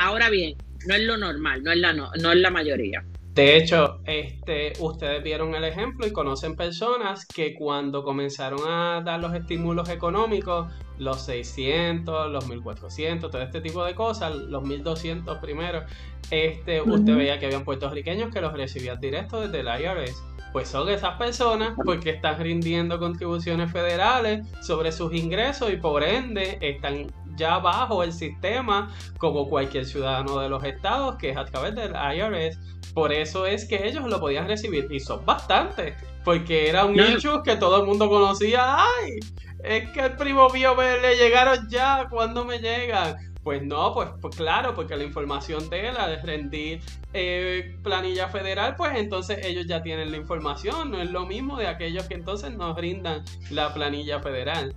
ahora 0.00 0.30
bien, 0.30 0.56
no 0.86 0.94
es 0.94 1.02
lo 1.02 1.16
normal, 1.16 1.62
no 1.62 1.72
es 1.72 1.78
la, 1.78 1.92
no 1.92 2.32
es 2.32 2.38
la 2.38 2.50
mayoría. 2.50 3.04
De 3.34 3.56
hecho, 3.56 4.00
este, 4.04 4.74
ustedes 4.80 5.22
vieron 5.22 5.54
el 5.54 5.64
ejemplo 5.64 6.06
y 6.06 6.12
conocen 6.12 6.54
personas 6.54 7.24
que 7.24 7.54
cuando 7.54 8.04
comenzaron 8.04 8.60
a 8.68 9.00
dar 9.02 9.20
los 9.20 9.32
estímulos 9.34 9.88
económicos, 9.88 10.70
los 10.98 11.22
600, 11.22 12.30
los 12.30 12.46
1400, 12.46 13.30
todo 13.30 13.40
este 13.40 13.62
tipo 13.62 13.82
de 13.86 13.94
cosas, 13.94 14.34
los 14.34 14.62
1200 14.62 15.38
primero, 15.38 15.82
este, 16.30 16.82
usted 16.82 17.16
veía 17.16 17.38
que 17.38 17.46
habían 17.46 17.64
puertorriqueños 17.64 18.30
que 18.30 18.42
los 18.42 18.52
recibían 18.52 19.00
directo 19.00 19.40
desde 19.40 19.60
el 19.60 19.66
IRS. 19.66 20.22
Pues 20.52 20.68
son 20.68 20.90
esas 20.90 21.16
personas 21.16 21.72
porque 21.82 22.10
están 22.10 22.38
rindiendo 22.38 22.98
contribuciones 22.98 23.72
federales 23.72 24.46
sobre 24.60 24.92
sus 24.92 25.14
ingresos 25.14 25.72
y 25.72 25.76
por 25.76 26.02
ende 26.02 26.58
están 26.60 27.06
ya 27.36 27.58
bajo 27.58 28.02
el 28.02 28.12
sistema 28.12 28.90
como 29.18 29.48
cualquier 29.48 29.84
ciudadano 29.84 30.38
de 30.38 30.48
los 30.48 30.62
estados 30.64 31.16
que 31.16 31.30
es 31.30 31.36
a 31.36 31.44
través 31.44 31.74
del 31.74 31.92
IRS 31.92 32.58
por 32.94 33.12
eso 33.12 33.46
es 33.46 33.64
que 33.64 33.86
ellos 33.86 34.04
lo 34.04 34.20
podían 34.20 34.46
recibir 34.46 34.86
y 34.90 35.00
son 35.00 35.24
bastantes, 35.24 35.94
porque 36.24 36.68
era 36.68 36.84
un 36.84 36.98
hecho 37.00 37.42
que 37.42 37.56
todo 37.56 37.80
el 37.80 37.86
mundo 37.86 38.08
conocía. 38.08 38.76
¡Ay! 38.76 39.18
Es 39.64 39.90
que 39.90 40.00
el 40.00 40.16
primo 40.16 40.48
mío 40.50 40.74
me, 40.74 40.98
le 40.98 41.16
llegaron 41.16 41.68
ya, 41.68 42.06
¿cuándo 42.10 42.44
me 42.44 42.58
llegan? 42.58 43.16
Pues 43.42 43.62
no, 43.62 43.92
pues, 43.94 44.10
pues, 44.20 44.36
claro, 44.36 44.74
porque 44.74 44.96
la 44.96 45.04
información 45.04 45.68
de 45.70 45.88
él, 45.88 45.96
al 45.96 46.20
rendir 46.22 46.80
eh, 47.12 47.76
planilla 47.82 48.28
federal, 48.28 48.76
pues 48.76 48.92
entonces 48.94 49.44
ellos 49.44 49.66
ya 49.66 49.82
tienen 49.82 50.10
la 50.10 50.18
información. 50.18 50.90
No 50.90 51.00
es 51.00 51.10
lo 51.10 51.26
mismo 51.26 51.56
de 51.56 51.68
aquellos 51.68 52.06
que 52.06 52.14
entonces 52.14 52.54
nos 52.56 52.76
brindan 52.76 53.24
la 53.50 53.72
planilla 53.72 54.20
federal. 54.20 54.76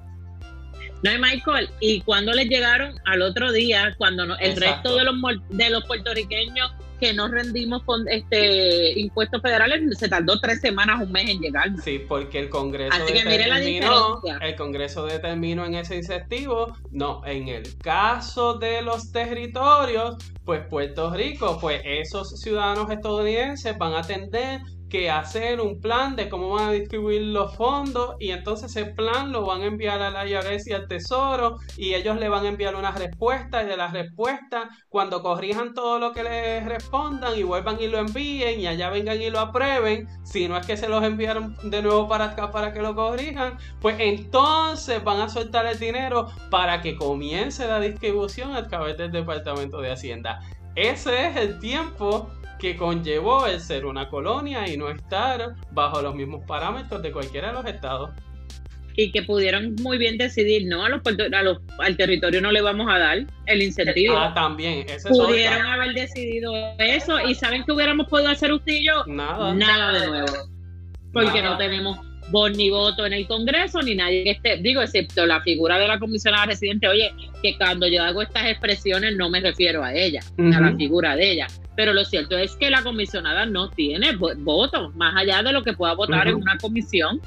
No, 1.04 1.12
Michael, 1.20 1.70
y 1.80 2.02
cuando 2.02 2.34
les 2.34 2.48
llegaron 2.48 3.00
al 3.06 3.22
otro 3.22 3.52
día, 3.52 3.94
cuando 3.98 4.24
el 4.38 4.56
resto 4.56 4.96
de 4.96 5.04
los, 5.04 5.16
de 5.50 5.70
los 5.70 5.84
puertorriqueños 5.86 6.72
que 7.00 7.14
no 7.14 7.28
rendimos 7.28 7.84
con 7.84 8.08
este 8.08 9.00
impuestos 9.00 9.42
federales, 9.42 9.98
se 9.98 10.08
tardó 10.08 10.40
tres 10.40 10.62
semanas, 10.62 11.02
un 11.02 11.12
mes 11.12 11.30
en 11.30 11.40
llegar. 11.40 11.70
Sí, 11.84 12.00
porque 12.08 12.40
el 12.40 12.50
Congreso 12.50 12.98
determinó, 13.06 14.22
el 14.42 14.56
Congreso 14.56 15.06
determinó 15.06 15.66
en 15.66 15.76
ese 15.76 15.98
incentivo, 15.98 16.74
no, 16.92 17.22
en 17.26 17.50
el 17.50 17.78
caso 17.78 18.56
de 18.56 18.82
los 18.82 19.12
territorios, 19.12 20.16
pues 20.46 20.62
Puerto 20.68 21.14
Rico, 21.14 21.58
pues 21.60 21.82
esos 21.84 22.40
ciudadanos 22.40 22.90
estadounidenses 22.90 23.78
van 23.78 23.94
a 23.94 24.00
atender 24.00 24.62
que 24.90 25.10
hacer 25.10 25.60
un 25.62 25.82
plan 25.82 26.16
de 26.16 26.30
cómo 26.30 26.50
van 26.50 26.70
a 26.70 26.72
distribuir 26.72 27.22
los 27.22 27.56
fondos 27.56 28.16
y 28.20 28.32
entonces 28.32 28.76
ese 28.76 28.86
plan 28.86 29.32
lo 29.32 29.46
van 29.46 29.62
a 29.62 29.66
enviar 29.66 30.02
a 30.02 30.12
la 30.12 30.28
IRS 30.28 30.68
y 30.68 30.74
al 30.74 30.88
Tesoro 30.88 31.58
y 31.78 31.94
ellos 31.94 32.18
le 32.18 32.30
van 32.30 32.46
a 32.46 32.50
enviar 32.50 32.76
unas 32.76 32.98
respuestas 32.98 33.64
y 33.64 33.68
de 33.68 33.78
las 33.78 33.94
respuestas 33.94 34.70
cuando 34.90 35.22
corrijan 35.22 35.74
todo 35.74 36.00
lo 36.00 36.14
que 36.14 36.24
les 36.24 36.66
respondan 36.66 37.38
y 37.38 37.44
vuelvan 37.44 37.78
y 37.82 37.88
lo 37.88 37.98
envíen 37.98 38.60
y 38.60 38.68
allá 38.68 38.90
vengan 38.90 39.22
y 39.22 39.30
lo 39.30 39.40
aprueben, 39.40 40.08
si 40.24 40.48
no 40.48 40.58
es 40.58 40.66
que 40.66 40.78
se 40.78 40.88
los 40.88 41.04
enviaron 41.04 41.56
de 41.64 41.82
nuevo 41.82 42.08
para 42.08 42.26
acá 42.26 42.52
para 42.52 42.72
que 42.72 42.82
lo 42.82 42.96
corrijan, 42.96 43.58
pues 43.82 43.98
entonces 44.00 45.04
van 45.04 45.22
a 45.22 45.30
soltar 45.30 45.66
el 45.66 45.80
dinero 45.80 46.28
para 46.52 46.82
que 46.82 46.96
comience 46.96 47.68
la 47.68 47.80
distribución 47.80 48.56
a 48.56 48.68
través 48.68 48.98
del 48.98 49.12
Departamento 49.12 49.82
de 49.82 49.92
Hacienda. 49.92 50.42
Ese 50.76 51.28
es 51.28 51.38
el 51.38 51.60
tiempo 51.60 52.30
que 52.60 52.76
conllevó 52.76 53.48
el 53.48 53.60
ser 53.60 53.86
una 53.86 54.10
colonia 54.10 54.68
y 54.68 54.78
no 54.78 54.90
estar 54.90 55.56
bajo 55.72 56.02
los 56.02 56.16
mismos 56.16 56.44
parámetros 56.46 57.02
de 57.02 57.12
cualquiera 57.12 57.48
de 57.50 57.54
los 57.54 57.66
estados. 57.66 58.10
Y 58.98 59.12
que 59.12 59.24
pudieron 59.24 59.76
muy 59.82 59.98
bien 59.98 60.18
decidir, 60.18 60.68
no, 60.68 60.86
a 60.86 60.90
los, 60.90 61.02
a 61.06 61.44
los 61.44 61.60
al 61.80 61.98
territorio 61.98 62.40
no 62.40 62.52
le 62.52 62.62
vamos 62.62 62.88
a 62.90 62.98
dar 62.98 63.26
el 63.46 63.62
incentivo. 63.62 64.16
Ah, 64.18 64.34
también, 64.34 64.86
Pudieron 65.10 65.66
haber 65.66 65.94
decidido 65.94 66.54
eso 66.80 67.20
y 67.20 67.36
saben 67.36 67.66
que 67.66 67.74
hubiéramos 67.74 68.08
podido 68.08 68.30
hacer 68.30 68.54
usted 68.54 68.74
y 68.74 68.86
yo. 68.86 69.06
Nada. 69.06 69.54
Nada 69.54 70.00
de 70.00 70.08
nuevo. 70.08 70.34
Porque 71.12 71.42
no 71.42 71.58
tenemos 71.58 72.00
voz 72.30 72.56
ni 72.56 72.70
voto 72.70 73.06
en 73.06 73.14
el 73.14 73.28
Congreso, 73.28 73.82
ni 73.82 73.96
nadie 73.96 74.24
que 74.24 74.32
esté, 74.32 74.58
digo, 74.58 74.82
excepto 74.82 75.26
la 75.26 75.42
figura 75.42 75.78
de 75.78 75.88
la 75.88 76.00
comisionada 76.00 76.48
residente, 76.48 76.88
oye, 76.88 77.14
que 77.42 77.58
cuando 77.58 77.88
yo 77.88 78.04
hago 78.04 78.22
estas 78.22 78.48
expresiones 78.48 79.16
no 79.16 79.30
me 79.30 79.40
refiero 79.40 79.84
a 79.84 79.94
ella, 79.94 80.22
a 80.38 80.62
la 80.62 80.76
figura 80.76 81.16
de 81.16 81.32
ella. 81.32 81.48
Pero 81.76 81.94
lo 81.94 82.06
cierto 82.06 82.38
es 82.38 82.56
que 82.56 82.70
la 82.70 82.84
comisionada 82.84 83.46
no 83.46 83.70
tiene 83.70 84.16
voto, 84.16 84.92
más 84.96 85.16
allá 85.16 85.44
de 85.44 85.52
lo 85.52 85.64
que 85.64 85.74
pueda 85.74 85.94
votar 85.94 86.28
en 86.28 86.36
una 86.36 86.58
comisión. 86.58 87.20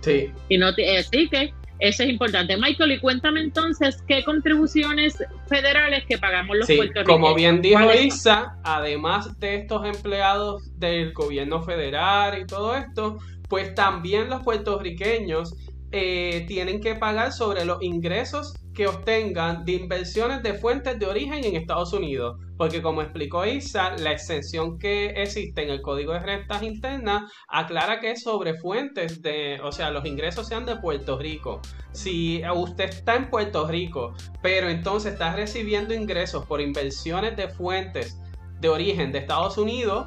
Sí. 0.00 0.30
Y 0.48 0.56
no 0.56 0.68
así 0.68 1.28
que 1.28 1.52
eso 1.80 2.02
es 2.02 2.10
importante. 2.10 2.56
Michael, 2.56 2.92
y 2.92 2.98
cuéntame 2.98 3.40
entonces 3.40 4.02
qué 4.06 4.22
contribuciones 4.22 5.16
federales 5.46 6.04
que 6.06 6.18
pagamos 6.18 6.58
los 6.58 6.66
sí, 6.66 6.78
Como 7.06 7.34
bien 7.34 7.62
dijo 7.62 7.92
Isa, 7.92 8.56
además 8.62 9.38
de 9.40 9.56
estos 9.56 9.86
empleados 9.86 10.78
del 10.78 11.12
gobierno 11.12 11.62
federal 11.62 12.38
y 12.38 12.46
todo 12.46 12.76
esto, 12.76 13.18
pues 13.50 13.74
también 13.74 14.30
los 14.30 14.42
puertorriqueños 14.42 15.54
eh, 15.92 16.44
tienen 16.46 16.80
que 16.80 16.94
pagar 16.94 17.32
sobre 17.32 17.64
los 17.64 17.82
ingresos 17.82 18.54
que 18.72 18.86
obtengan 18.86 19.64
de 19.64 19.72
inversiones 19.72 20.40
de 20.44 20.54
fuentes 20.54 21.00
de 21.00 21.06
origen 21.06 21.44
en 21.44 21.56
Estados 21.56 21.92
Unidos. 21.92 22.38
Porque 22.56 22.80
como 22.80 23.02
explicó 23.02 23.44
Isa, 23.44 23.96
la 23.98 24.12
exención 24.12 24.78
que 24.78 25.06
existe 25.06 25.64
en 25.64 25.70
el 25.70 25.82
Código 25.82 26.12
de 26.12 26.20
Rentas 26.20 26.62
Internas 26.62 27.32
aclara 27.48 27.98
que 27.98 28.12
es 28.12 28.22
sobre 28.22 28.54
fuentes 28.54 29.20
de, 29.20 29.58
o 29.64 29.72
sea, 29.72 29.90
los 29.90 30.06
ingresos 30.06 30.46
sean 30.46 30.64
de 30.64 30.76
Puerto 30.76 31.18
Rico. 31.18 31.60
Si 31.90 32.42
usted 32.54 32.90
está 32.90 33.16
en 33.16 33.28
Puerto 33.28 33.66
Rico, 33.66 34.14
pero 34.42 34.68
entonces 34.68 35.14
está 35.14 35.34
recibiendo 35.34 35.92
ingresos 35.92 36.46
por 36.46 36.60
inversiones 36.60 37.36
de 37.36 37.48
fuentes 37.48 38.20
de 38.60 38.68
origen 38.68 39.10
de 39.10 39.18
Estados 39.18 39.56
Unidos, 39.56 40.06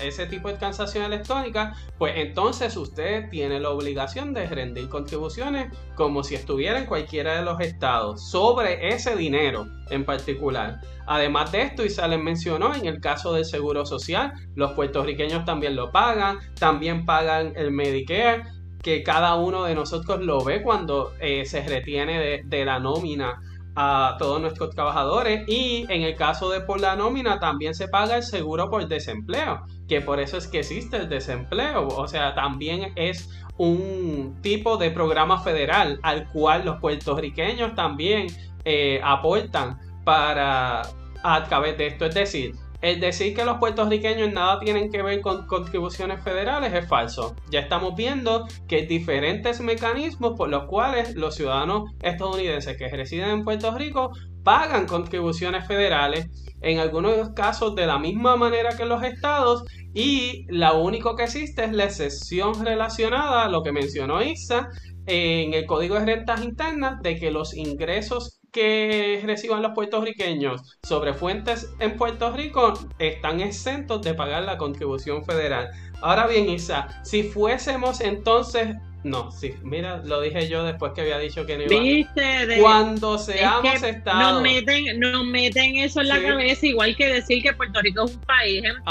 ese 0.00 0.26
tipo 0.26 0.48
de 0.48 0.54
transacción 0.54 1.04
electrónica, 1.04 1.74
pues 1.98 2.14
entonces 2.16 2.76
usted 2.76 3.28
tiene 3.28 3.60
la 3.60 3.70
obligación 3.70 4.32
de 4.32 4.46
rendir 4.46 4.88
contribuciones 4.88 5.72
como 5.94 6.24
si 6.24 6.34
estuviera 6.34 6.78
en 6.78 6.86
cualquiera 6.86 7.36
de 7.36 7.42
los 7.42 7.60
estados 7.60 8.30
sobre 8.30 8.88
ese 8.88 9.16
dinero 9.16 9.66
en 9.90 10.04
particular. 10.04 10.80
Además 11.06 11.52
de 11.52 11.62
esto, 11.62 11.84
y 11.84 11.90
se 11.90 12.06
les 12.08 12.20
mencionó, 12.20 12.74
en 12.74 12.86
el 12.86 13.00
caso 13.00 13.34
del 13.34 13.44
Seguro 13.44 13.84
Social, 13.84 14.32
los 14.54 14.72
puertorriqueños 14.72 15.44
también 15.44 15.76
lo 15.76 15.90
pagan, 15.90 16.38
también 16.58 17.04
pagan 17.04 17.52
el 17.56 17.70
Medicare, 17.70 18.44
que 18.80 19.02
cada 19.02 19.34
uno 19.34 19.64
de 19.64 19.74
nosotros 19.74 20.20
lo 20.20 20.42
ve 20.42 20.62
cuando 20.62 21.12
eh, 21.20 21.44
se 21.44 21.60
retiene 21.66 22.18
de, 22.18 22.42
de 22.44 22.64
la 22.64 22.78
nómina 22.78 23.42
a 23.76 24.16
todos 24.18 24.40
nuestros 24.40 24.70
trabajadores 24.70 25.44
y 25.48 25.86
en 25.88 26.02
el 26.02 26.16
caso 26.16 26.50
de 26.50 26.60
por 26.60 26.80
la 26.80 26.96
nómina 26.96 27.38
también 27.38 27.74
se 27.74 27.88
paga 27.88 28.16
el 28.16 28.22
seguro 28.22 28.68
por 28.68 28.86
desempleo, 28.88 29.64
que 29.88 30.00
por 30.00 30.20
eso 30.20 30.36
es 30.36 30.48
que 30.48 30.60
existe 30.60 30.96
el 30.96 31.08
desempleo, 31.08 31.88
o 31.88 32.08
sea, 32.08 32.34
también 32.34 32.92
es 32.96 33.28
un 33.56 34.38
tipo 34.42 34.76
de 34.76 34.90
programa 34.90 35.42
federal 35.42 36.00
al 36.02 36.28
cual 36.30 36.64
los 36.64 36.78
puertorriqueños 36.80 37.74
también 37.74 38.28
eh, 38.64 39.00
aportan 39.04 39.78
para 40.04 40.82
a 41.22 41.44
través 41.44 41.76
de 41.76 41.88
esto, 41.88 42.06
es 42.06 42.14
decir, 42.14 42.54
el 42.82 43.00
decir 43.00 43.34
que 43.34 43.44
los 43.44 43.58
puertorriqueños 43.58 44.32
nada 44.32 44.58
tienen 44.60 44.90
que 44.90 45.02
ver 45.02 45.20
con 45.20 45.46
contribuciones 45.46 46.22
federales 46.22 46.72
es 46.72 46.88
falso. 46.88 47.36
Ya 47.50 47.60
estamos 47.60 47.94
viendo 47.94 48.46
que 48.68 48.82
diferentes 48.82 49.60
mecanismos 49.60 50.34
por 50.36 50.48
los 50.48 50.64
cuales 50.64 51.14
los 51.14 51.34
ciudadanos 51.34 51.90
estadounidenses 52.02 52.76
que 52.76 52.88
residen 52.88 53.30
en 53.30 53.44
Puerto 53.44 53.76
Rico 53.76 54.12
pagan 54.42 54.86
contribuciones 54.86 55.66
federales, 55.66 56.26
en 56.62 56.78
algunos 56.78 57.30
casos 57.30 57.74
de 57.74 57.86
la 57.86 57.98
misma 57.98 58.36
manera 58.36 58.76
que 58.76 58.86
los 58.86 59.02
estados, 59.02 59.64
y 59.94 60.46
lo 60.48 60.82
único 60.82 61.16
que 61.16 61.24
existe 61.24 61.64
es 61.64 61.72
la 61.72 61.84
excepción 61.84 62.64
relacionada 62.64 63.44
a 63.44 63.48
lo 63.48 63.62
que 63.62 63.72
mencionó 63.72 64.22
Isa, 64.22 64.68
en 65.06 65.54
el 65.54 65.66
Código 65.66 65.96
de 65.96 66.06
Rentas 66.06 66.42
Internas 66.44 67.02
de 67.02 67.16
que 67.18 67.30
los 67.30 67.54
ingresos 67.54 68.39
que 68.50 69.22
reciban 69.24 69.62
los 69.62 69.72
puertorriqueños 69.72 70.78
sobre 70.82 71.14
fuentes 71.14 71.72
en 71.78 71.96
Puerto 71.96 72.32
Rico 72.32 72.74
están 72.98 73.40
exentos 73.40 74.02
de 74.02 74.14
pagar 74.14 74.44
la 74.44 74.58
contribución 74.58 75.24
federal. 75.24 75.70
Ahora 76.00 76.26
bien, 76.26 76.48
Isa, 76.48 76.88
si 77.04 77.22
fuésemos 77.22 78.00
entonces 78.00 78.76
no, 79.02 79.30
sí, 79.30 79.54
mira, 79.62 80.02
lo 80.04 80.20
dije 80.20 80.46
yo 80.46 80.62
después 80.62 80.92
que 80.92 81.00
había 81.00 81.18
dicho 81.18 81.46
que 81.46 81.56
no 81.56 81.62
iba. 81.62 81.80
¿Viste? 81.80 82.60
Cuando 82.60 83.16
seamos 83.16 83.82
estados. 83.82 84.34
Nos 84.34 84.42
meten, 84.42 85.00
nos 85.00 85.24
meten 85.24 85.76
eso 85.78 86.02
en 86.02 86.08
la 86.08 86.20
cabeza, 86.20 86.66
igual 86.66 86.94
que 86.96 87.14
decir 87.14 87.42
que 87.42 87.54
Puerto 87.54 87.80
Rico 87.80 88.04
es 88.04 88.14
un 88.14 88.20
país, 88.22 88.62
gente. 88.62 88.82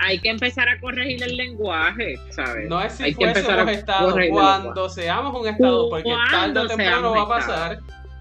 Hay 0.00 0.18
que 0.18 0.28
empezar 0.28 0.68
a 0.68 0.78
corregir 0.78 1.22
el 1.22 1.38
lenguaje, 1.38 2.16
¿sabes? 2.30 2.68
No 2.68 2.82
es 2.82 2.92
si 2.92 3.14
fuésemos 3.14 3.68
estados, 3.70 4.14
cuando 4.30 4.90
seamos 4.90 5.40
un 5.40 5.48
estado, 5.48 5.88
porque 5.88 6.12
tarde 6.30 6.60
o 6.60 6.66
temprano 6.66 7.12
va 7.12 7.22
a 7.22 7.28
pasar 7.28 7.78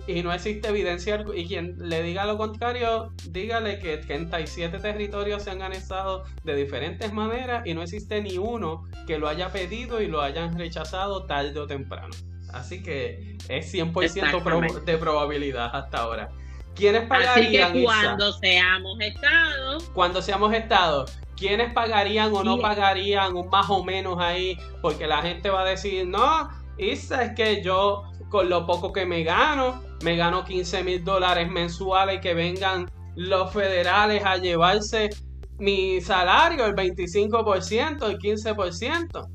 y 0.07 0.21
no 0.21 0.33
existe 0.33 0.69
evidencia 0.69 1.23
y 1.33 1.47
quien 1.47 1.75
le 1.77 2.03
diga 2.03 2.25
lo 2.25 2.37
contrario, 2.37 3.13
dígale 3.29 3.79
que 3.79 3.97
37 3.97 4.79
territorios 4.79 5.43
se 5.43 5.51
han 5.51 5.61
anexado 5.61 6.23
de 6.43 6.55
diferentes 6.55 7.11
maneras 7.11 7.65
y 7.65 7.73
no 7.73 7.81
existe 7.81 8.21
ni 8.21 8.37
uno 8.37 8.83
que 9.07 9.17
lo 9.17 9.27
haya 9.27 9.51
pedido 9.51 10.01
y 10.01 10.07
lo 10.07 10.21
hayan 10.21 10.57
rechazado 10.57 11.25
tarde 11.25 11.59
o 11.59 11.67
temprano. 11.67 12.13
Así 12.53 12.83
que 12.83 13.37
es 13.49 13.73
100% 13.73 14.83
de 14.83 14.97
probabilidad 14.97 15.75
hasta 15.75 15.97
ahora. 15.97 16.29
¿Quiénes 16.75 17.07
pagarían? 17.07 17.63
Así 17.63 17.73
que 17.73 17.83
cuando 17.83 18.33
seamos 18.33 18.99
estados. 18.99 19.83
Cuando 19.93 20.21
seamos 20.21 20.53
estados, 20.53 21.17
¿quiénes 21.35 21.73
pagarían 21.73 22.33
o 22.33 22.43
no 22.43 22.59
pagarían 22.59 23.35
un 23.35 23.49
más 23.49 23.69
o 23.69 23.83
menos 23.83 24.17
ahí? 24.19 24.57
Porque 24.81 25.07
la 25.07 25.21
gente 25.21 25.49
va 25.49 25.61
a 25.61 25.65
decir, 25.65 26.05
no, 26.05 26.49
Isa, 26.77 27.23
es 27.23 27.35
que 27.35 27.63
yo 27.63 28.03
con 28.29 28.49
lo 28.49 28.65
poco 28.65 28.91
que 28.91 29.05
me 29.05 29.23
gano, 29.23 29.81
me 30.03 30.15
gano 30.15 30.43
15 30.43 30.83
mil 30.83 31.03
dólares 31.03 31.49
mensuales 31.49 32.17
y 32.17 32.21
que 32.21 32.33
vengan 32.33 32.89
los 33.15 33.53
federales 33.53 34.23
a 34.25 34.37
llevarse 34.37 35.09
mi 35.57 36.01
salario, 36.01 36.65
el 36.65 36.75
25%, 36.75 38.09
el 38.09 38.19
15%. 38.19 39.29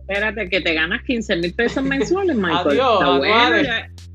Espérate, 0.00 0.48
que 0.48 0.60
te 0.60 0.74
ganas 0.74 1.02
15 1.04 1.36
mil 1.36 1.54
pesos 1.54 1.82
mensuales, 1.82 2.36
Michael. 2.36 2.80
Adiós, 2.80 3.64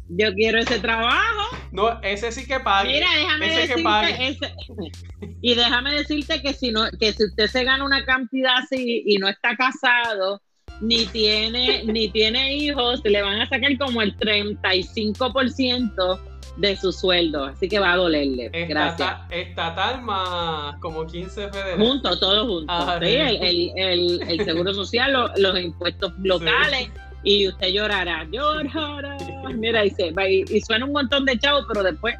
yo 0.09 0.33
quiero 0.33 0.59
ese 0.59 0.79
trabajo. 0.79 1.57
No, 1.71 2.01
ese 2.01 2.31
sí 2.31 2.45
que 2.45 2.59
pague. 2.59 2.93
Mira, 2.93 3.07
déjame 3.15 3.47
decirte, 3.47 4.55
y 5.41 5.55
déjame 5.55 5.93
decirte 5.93 6.41
que 6.41 6.53
si 6.53 6.71
no, 6.71 6.83
que 6.99 7.13
si 7.13 7.25
usted 7.25 7.47
se 7.47 7.63
gana 7.63 7.83
una 7.83 8.05
cantidad 8.05 8.57
así 8.57 9.03
y 9.05 9.17
no 9.17 9.27
está 9.27 9.55
casado, 9.55 10.41
ni 10.83 11.05
tiene, 11.07 11.83
ni 11.85 12.09
tiene 12.09 12.55
hijos, 12.55 13.01
le 13.03 13.21
van 13.21 13.41
a 13.41 13.47
sacar 13.47 13.77
como 13.77 14.01
el 14.01 14.17
35% 14.17 16.19
de 16.57 16.75
su 16.75 16.91
sueldo. 16.91 17.45
Así 17.45 17.69
que 17.69 17.79
va 17.79 17.93
a 17.93 17.97
dolerle. 17.97 18.49
Gracias. 18.67 19.15
Estatal 19.31 20.01
más 20.01 20.75
como 20.79 21.07
15 21.07 21.49
federales. 21.49 21.77
Juntos, 21.77 22.19
todos 22.19 22.47
juntos. 22.47 22.67
Ah, 22.69 22.99
el, 23.01 24.41
seguro 24.43 24.73
social, 24.73 25.31
los, 25.37 25.59
impuestos 25.59 26.11
locales. 26.19 26.89
Y 27.23 27.47
usted 27.47 27.69
llorará, 27.69 28.27
llorará. 28.29 29.17
Mira, 29.55 29.85
y, 29.85 29.93
y 30.49 30.61
suena 30.61 30.85
un 30.85 30.91
montón 30.91 31.23
de 31.23 31.39
chavos, 31.39 31.63
pero 31.69 31.81
después 31.81 32.15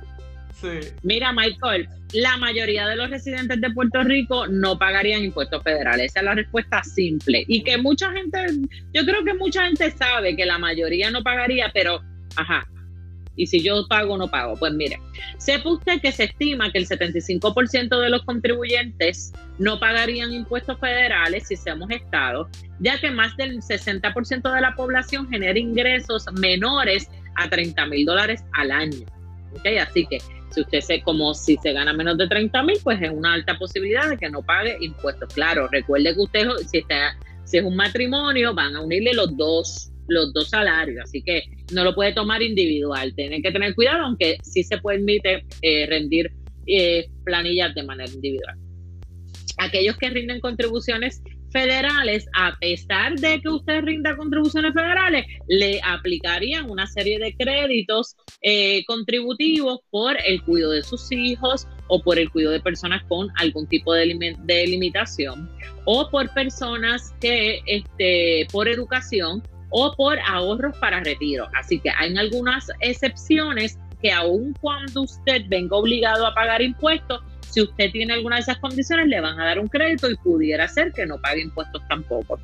Mira, 1.01 1.33
Michael, 1.33 1.89
la 2.13 2.37
mayoría 2.37 2.87
de 2.87 2.95
los 2.95 3.09
residentes 3.09 3.59
de 3.59 3.69
Puerto 3.71 4.03
Rico 4.03 4.47
no 4.47 4.77
pagarían 4.77 5.23
impuestos 5.23 5.63
federales. 5.63 6.07
Esa 6.07 6.19
es 6.19 6.25
la 6.25 6.35
respuesta 6.35 6.83
simple. 6.83 7.43
Y 7.47 7.63
que 7.63 7.77
mucha 7.77 8.11
gente, 8.11 8.39
yo 8.93 9.05
creo 9.05 9.23
que 9.23 9.33
mucha 9.33 9.65
gente 9.65 9.91
sabe 9.91 10.35
que 10.35 10.45
la 10.45 10.57
mayoría 10.57 11.09
no 11.09 11.23
pagaría, 11.23 11.71
pero, 11.73 12.01
ajá, 12.35 12.67
y 13.35 13.47
si 13.47 13.61
yo 13.61 13.87
pago 13.87 14.13
o 14.13 14.17
no 14.17 14.27
pago. 14.27 14.55
Pues 14.57 14.73
mire, 14.73 14.99
sepa 15.37 15.69
usted 15.69 16.01
que 16.01 16.11
se 16.11 16.25
estima 16.25 16.71
que 16.71 16.79
el 16.79 16.87
75% 16.87 17.99
de 17.99 18.09
los 18.09 18.23
contribuyentes 18.23 19.33
no 19.57 19.79
pagarían 19.79 20.33
impuestos 20.33 20.79
federales 20.79 21.47
si 21.47 21.55
seamos 21.55 21.89
estados, 21.91 22.47
ya 22.79 22.99
que 22.99 23.11
más 23.11 23.35
del 23.37 23.61
60% 23.61 24.53
de 24.53 24.61
la 24.61 24.75
población 24.75 25.29
genera 25.29 25.57
ingresos 25.57 26.25
menores 26.33 27.09
a 27.35 27.49
30 27.49 27.85
mil 27.87 28.05
dólares 28.05 28.43
al 28.53 28.71
año. 28.71 29.05
¿Okay? 29.57 29.77
Así 29.77 30.05
que 30.05 30.19
si 30.53 30.61
usted 30.61 30.81
se, 30.81 31.01
como 31.01 31.33
si 31.33 31.57
se 31.57 31.73
gana 31.73 31.93
menos 31.93 32.17
de 32.17 32.27
30 32.27 32.63
mil, 32.63 32.77
pues 32.83 33.01
es 33.01 33.09
una 33.11 33.33
alta 33.33 33.57
posibilidad 33.57 34.09
de 34.09 34.17
que 34.17 34.29
no 34.29 34.43
pague 34.43 34.77
impuestos. 34.81 35.33
Claro, 35.33 35.67
recuerde 35.71 36.13
que 36.13 36.19
usted, 36.19 36.47
si, 36.69 36.79
está, 36.79 37.17
si 37.43 37.57
es 37.57 37.63
un 37.63 37.75
matrimonio, 37.75 38.53
van 38.53 38.75
a 38.75 38.81
unirle 38.81 39.13
los 39.13 39.35
dos, 39.35 39.91
los 40.07 40.31
dos 40.33 40.49
salarios, 40.49 41.03
así 41.03 41.23
que 41.23 41.43
no 41.73 41.83
lo 41.83 41.95
puede 41.95 42.13
tomar 42.13 42.41
individual. 42.41 43.13
Tiene 43.15 43.41
que 43.41 43.51
tener 43.51 43.73
cuidado, 43.73 44.03
aunque 44.03 44.37
sí 44.43 44.63
se 44.63 44.77
permite 44.77 45.45
eh, 45.61 45.87
rendir 45.87 46.31
eh, 46.67 47.09
planillas 47.23 47.73
de 47.73 47.83
manera 47.83 48.11
individual. 48.11 48.57
Aquellos 49.57 49.97
que 49.97 50.09
rinden 50.09 50.39
contribuciones 50.39 51.21
federales, 51.53 52.27
a 52.33 52.57
pesar 52.59 53.15
de 53.15 53.39
que 53.39 53.47
usted 53.47 53.81
rinda 53.83 54.17
contribuciones 54.17 54.73
federales, 54.73 55.25
le 55.47 55.79
aplicarían 55.83 56.69
una 56.69 56.87
serie 56.87 57.19
de 57.19 57.33
créditos 57.35 58.17
eh, 58.41 58.83
contributivos 58.85 59.79
por 59.91 60.17
el 60.25 60.41
cuidado 60.41 60.73
de 60.73 60.83
sus 60.83 61.09
hijos 61.11 61.67
o 61.87 62.01
por 62.01 62.19
el 62.19 62.29
cuidado 62.31 62.53
de 62.53 62.59
personas 62.59 63.03
con 63.07 63.29
algún 63.37 63.67
tipo 63.67 63.93
de, 63.93 64.05
limitación 64.67 65.49
o 65.85 66.09
por 66.09 66.33
personas 66.33 67.13
que, 67.21 67.61
este, 67.67 68.47
por 68.51 68.67
educación 68.67 69.43
o 69.69 69.95
por 69.95 70.19
ahorros 70.19 70.75
para 70.77 71.01
retiro. 71.01 71.47
Así 71.53 71.79
que 71.79 71.89
hay 71.89 72.15
algunas 72.17 72.67
excepciones 72.79 73.77
que 74.03 74.11
aun 74.11 74.53
cuando 74.61 75.03
usted 75.03 75.45
venga 75.47 75.77
obligado 75.77 76.27
a 76.27 76.35
pagar 76.35 76.61
impuestos, 76.61 77.21
si 77.49 77.61
usted 77.61 77.91
tiene 77.91 78.13
alguna 78.13 78.35
de 78.35 78.41
esas 78.41 78.57
condiciones, 78.57 79.07
le 79.07 79.21
van 79.21 79.39
a 79.39 79.45
dar 79.45 79.59
un 79.59 79.67
crédito 79.67 80.09
y 80.09 80.15
pudiera 80.17 80.67
ser 80.67 80.91
que 80.91 81.05
no 81.05 81.19
pague 81.21 81.41
impuestos 81.41 81.81
tampoco. 81.87 82.39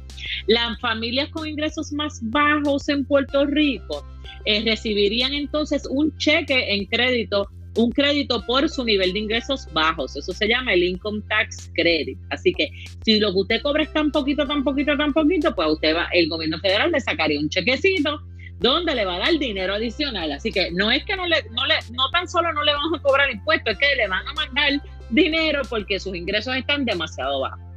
Las 0.48 0.80
familias 0.80 1.30
con 1.30 1.48
ingresos 1.48 1.92
más 1.92 2.20
bajos 2.24 2.88
en 2.90 3.06
Puerto 3.06 3.46
Rico 3.46 4.06
eh, 4.46 4.64
recibirían 4.64 5.34
entonces 5.34 5.86
un 5.90 6.16
cheque 6.18 6.74
en 6.74 6.86
crédito 6.86 7.48
un 7.76 7.92
crédito 7.92 8.46
por 8.46 8.68
su 8.68 8.84
nivel 8.84 9.14
de 9.14 9.20
ingresos 9.20 9.68
bajos. 9.72 10.16
Eso 10.16 10.34
se 10.34 10.48
llama 10.48 10.74
el 10.74 10.84
Income 10.84 11.22
Tax 11.30 11.72
Credit. 11.76 12.18
Así 12.30 12.52
que 12.52 12.72
si 13.06 13.20
lo 13.20 13.32
que 13.32 13.40
usted 13.40 13.62
cobra 13.62 13.84
es 13.84 13.94
tan 13.94 14.12
poquito, 14.12 14.46
tan 14.46 14.64
poquito, 14.64 14.98
tan 14.98 15.14
poquito, 15.14 15.56
pues 15.56 15.68
usted 15.70 15.96
va, 15.96 16.10
el 16.12 16.28
gobierno 16.28 16.60
federal 16.60 16.92
le 16.92 17.00
sacaría 17.00 17.40
un 17.40 17.48
chequecito 17.48 18.22
donde 18.60 18.94
le 18.96 19.06
va 19.06 19.16
a 19.16 19.20
dar 19.20 19.40
dinero 19.40 19.74
adicional. 19.74 20.32
Así 20.32 20.52
que 20.52 20.72
no 20.72 20.92
es 20.92 21.04
que 21.06 21.16
no 21.16 21.26
le, 21.26 21.44
no 21.52 21.66
le, 21.66 21.76
no 21.92 22.10
tan 22.12 22.28
solo 22.28 22.52
no 22.54 22.64
le 22.64 22.74
van 22.74 22.94
a 22.94 23.02
cobrar 23.02 23.32
impuestos, 23.32 23.74
es 23.74 23.80
que 23.80 23.96
le 23.96 24.08
van 24.08 24.28
a 24.28 24.34
mandar 24.34 24.82
dinero 25.10 25.62
porque 25.70 26.00
sus 26.00 26.16
ingresos 26.16 26.56
están 26.56 26.86
demasiado 26.86 27.40
bajos. 27.40 27.69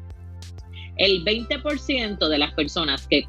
El 0.97 1.25
20% 1.25 2.29
de 2.29 2.39
las 2.39 2.53
personas 2.55 3.07
que, 3.09 3.25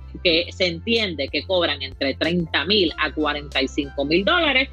se 0.52 0.68
entiende 0.68 1.28
que 1.30 1.44
cobran 1.44 1.82
entre 1.82 2.14
30 2.14 2.66
mil 2.66 2.92
a 3.00 3.12
45 3.12 4.06
mil 4.06 4.24
dólares 4.24 4.70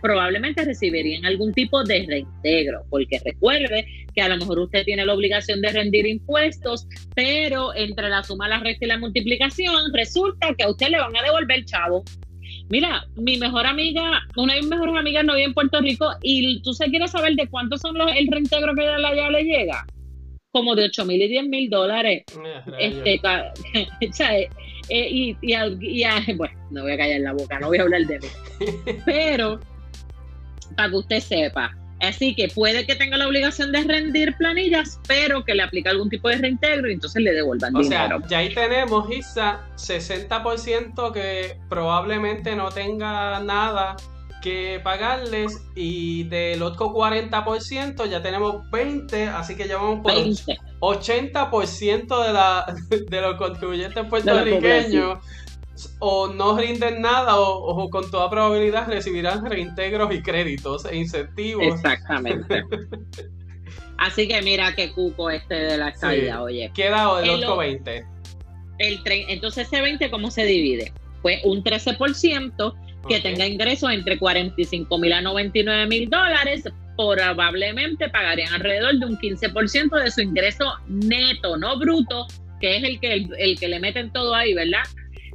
probablemente 0.00 0.64
recibirían 0.64 1.24
algún 1.26 1.52
tipo 1.52 1.84
de 1.84 2.04
reintegro, 2.08 2.84
porque 2.90 3.20
recuerde 3.24 3.86
que 4.14 4.22
a 4.22 4.28
lo 4.28 4.36
mejor 4.36 4.60
usted 4.60 4.84
tiene 4.84 5.06
la 5.06 5.14
obligación 5.14 5.60
de 5.60 5.68
rendir 5.68 6.06
impuestos, 6.06 6.86
pero 7.14 7.74
entre 7.74 8.08
la 8.08 8.22
suma, 8.22 8.48
la 8.48 8.60
resta 8.60 8.84
y 8.84 8.88
la 8.88 8.98
multiplicación 8.98 9.92
resulta 9.92 10.54
que 10.56 10.64
a 10.64 10.70
usted 10.70 10.88
le 10.88 10.98
van 10.98 11.16
a 11.16 11.22
devolver 11.22 11.64
chavo 11.64 12.04
Mira, 12.70 13.06
mi 13.16 13.36
mejor 13.36 13.66
amiga, 13.66 14.22
una 14.36 14.54
de 14.54 14.60
mis 14.60 14.70
mejores 14.70 14.96
amigas 14.96 15.24
no 15.24 15.34
vive 15.34 15.46
en 15.46 15.54
Puerto 15.54 15.80
Rico 15.80 16.10
y 16.22 16.62
tú 16.62 16.72
se 16.72 16.86
quieres 16.86 17.10
saber 17.10 17.34
de 17.34 17.48
cuántos 17.48 17.80
son 17.80 17.96
los, 17.96 18.10
el 18.16 18.26
reintegro 18.30 18.74
que 18.74 18.86
allá 18.86 19.30
le 19.30 19.42
llega. 19.44 19.86
Como 20.54 20.76
de 20.76 20.84
8 20.84 21.04
mil 21.04 21.20
y 21.20 21.26
10 21.26 21.48
mil 21.48 21.68
dólares. 21.68 22.22
este, 22.78 23.14
eh, 23.74 24.48
eh, 24.88 25.08
y, 25.10 25.36
y, 25.42 26.04
bueno, 26.36 26.54
no 26.70 26.82
voy 26.82 26.92
a 26.92 26.96
callar 26.96 27.20
la 27.22 27.32
boca, 27.32 27.58
no 27.58 27.66
voy 27.66 27.78
a 27.78 27.82
hablar 27.82 28.02
de 28.06 28.20
mí. 28.20 28.28
Pero, 29.04 29.58
para 30.76 30.90
que 30.90 30.96
usted 30.96 31.18
sepa, 31.18 31.76
Así 32.00 32.34
que 32.34 32.48
puede 32.48 32.86
que 32.86 32.96
tenga 32.96 33.16
la 33.16 33.26
obligación 33.26 33.72
de 33.72 33.82
rendir 33.82 34.36
planillas, 34.36 35.00
pero 35.06 35.44
que 35.44 35.54
le 35.54 35.62
aplique 35.62 35.88
algún 35.88 36.10
tipo 36.10 36.28
de 36.28 36.36
reintegro 36.36 36.90
y 36.90 36.94
entonces 36.94 37.22
le 37.22 37.32
devuelvan 37.32 37.74
o 37.74 37.80
dinero. 37.80 38.16
O 38.16 38.20
sea, 38.20 38.28
ya 38.28 38.38
ahí 38.38 38.52
tenemos, 38.52 39.10
Isa, 39.10 39.62
60% 39.76 41.12
que 41.12 41.56
probablemente 41.70 42.56
no 42.56 42.68
tenga 42.68 43.40
nada 43.40 43.96
que 44.44 44.78
pagarles 44.84 45.66
y 45.74 46.24
del 46.24 46.62
otro 46.62 46.92
40% 46.92 48.10
ya 48.10 48.22
tenemos 48.22 48.70
20, 48.70 49.28
así 49.28 49.56
que 49.56 49.66
ya 49.66 49.78
vamos 49.78 50.00
por 50.00 50.12
80% 50.12 52.26
de, 52.26 52.32
la, 52.34 52.66
de 53.08 53.20
los 53.22 53.36
contribuyentes 53.36 54.04
puertorriqueños 54.04 55.18
o 55.98 56.28
no 56.28 56.58
rinden 56.58 57.00
nada 57.00 57.40
o, 57.40 57.88
con 57.88 58.10
toda 58.10 58.28
probabilidad 58.28 58.86
recibirán 58.86 59.46
reintegros 59.46 60.14
y 60.14 60.20
créditos 60.20 60.84
e 60.84 60.96
incentivos. 60.96 61.66
Exactamente. 61.66 62.64
Así 63.96 64.28
que 64.28 64.42
mira 64.42 64.74
qué 64.74 64.92
cuco 64.92 65.30
este 65.30 65.54
de 65.54 65.78
la 65.78 65.88
estadía, 65.88 66.42
oye. 66.42 66.70
Queda 66.74 67.18
el, 67.22 67.30
otro 67.30 67.56
20. 67.56 68.04
El 68.78 69.00
entonces 69.06 69.68
ese 69.68 69.80
20, 69.80 70.10
¿cómo 70.10 70.30
se 70.30 70.44
divide? 70.44 70.92
pues 71.24 71.40
un 71.42 71.64
13% 71.64 72.74
que 73.08 73.20
tenga 73.20 73.46
ingresos 73.46 73.92
entre 73.92 74.18
45 74.18 74.98
mil 74.98 75.12
a 75.12 75.20
99 75.20 75.86
mil 75.86 76.10
dólares, 76.10 76.64
probablemente 76.96 78.08
pagarían 78.08 78.52
alrededor 78.54 78.98
de 78.98 79.06
un 79.06 79.18
15% 79.18 80.02
de 80.02 80.10
su 80.10 80.20
ingreso 80.20 80.64
neto, 80.88 81.56
no 81.56 81.78
bruto, 81.78 82.26
que 82.60 82.76
es 82.76 82.84
el 82.84 83.00
que, 83.00 83.26
el, 83.38 83.58
que 83.58 83.68
le 83.68 83.80
meten 83.80 84.12
todo 84.12 84.34
ahí, 84.34 84.54
¿verdad? 84.54 84.82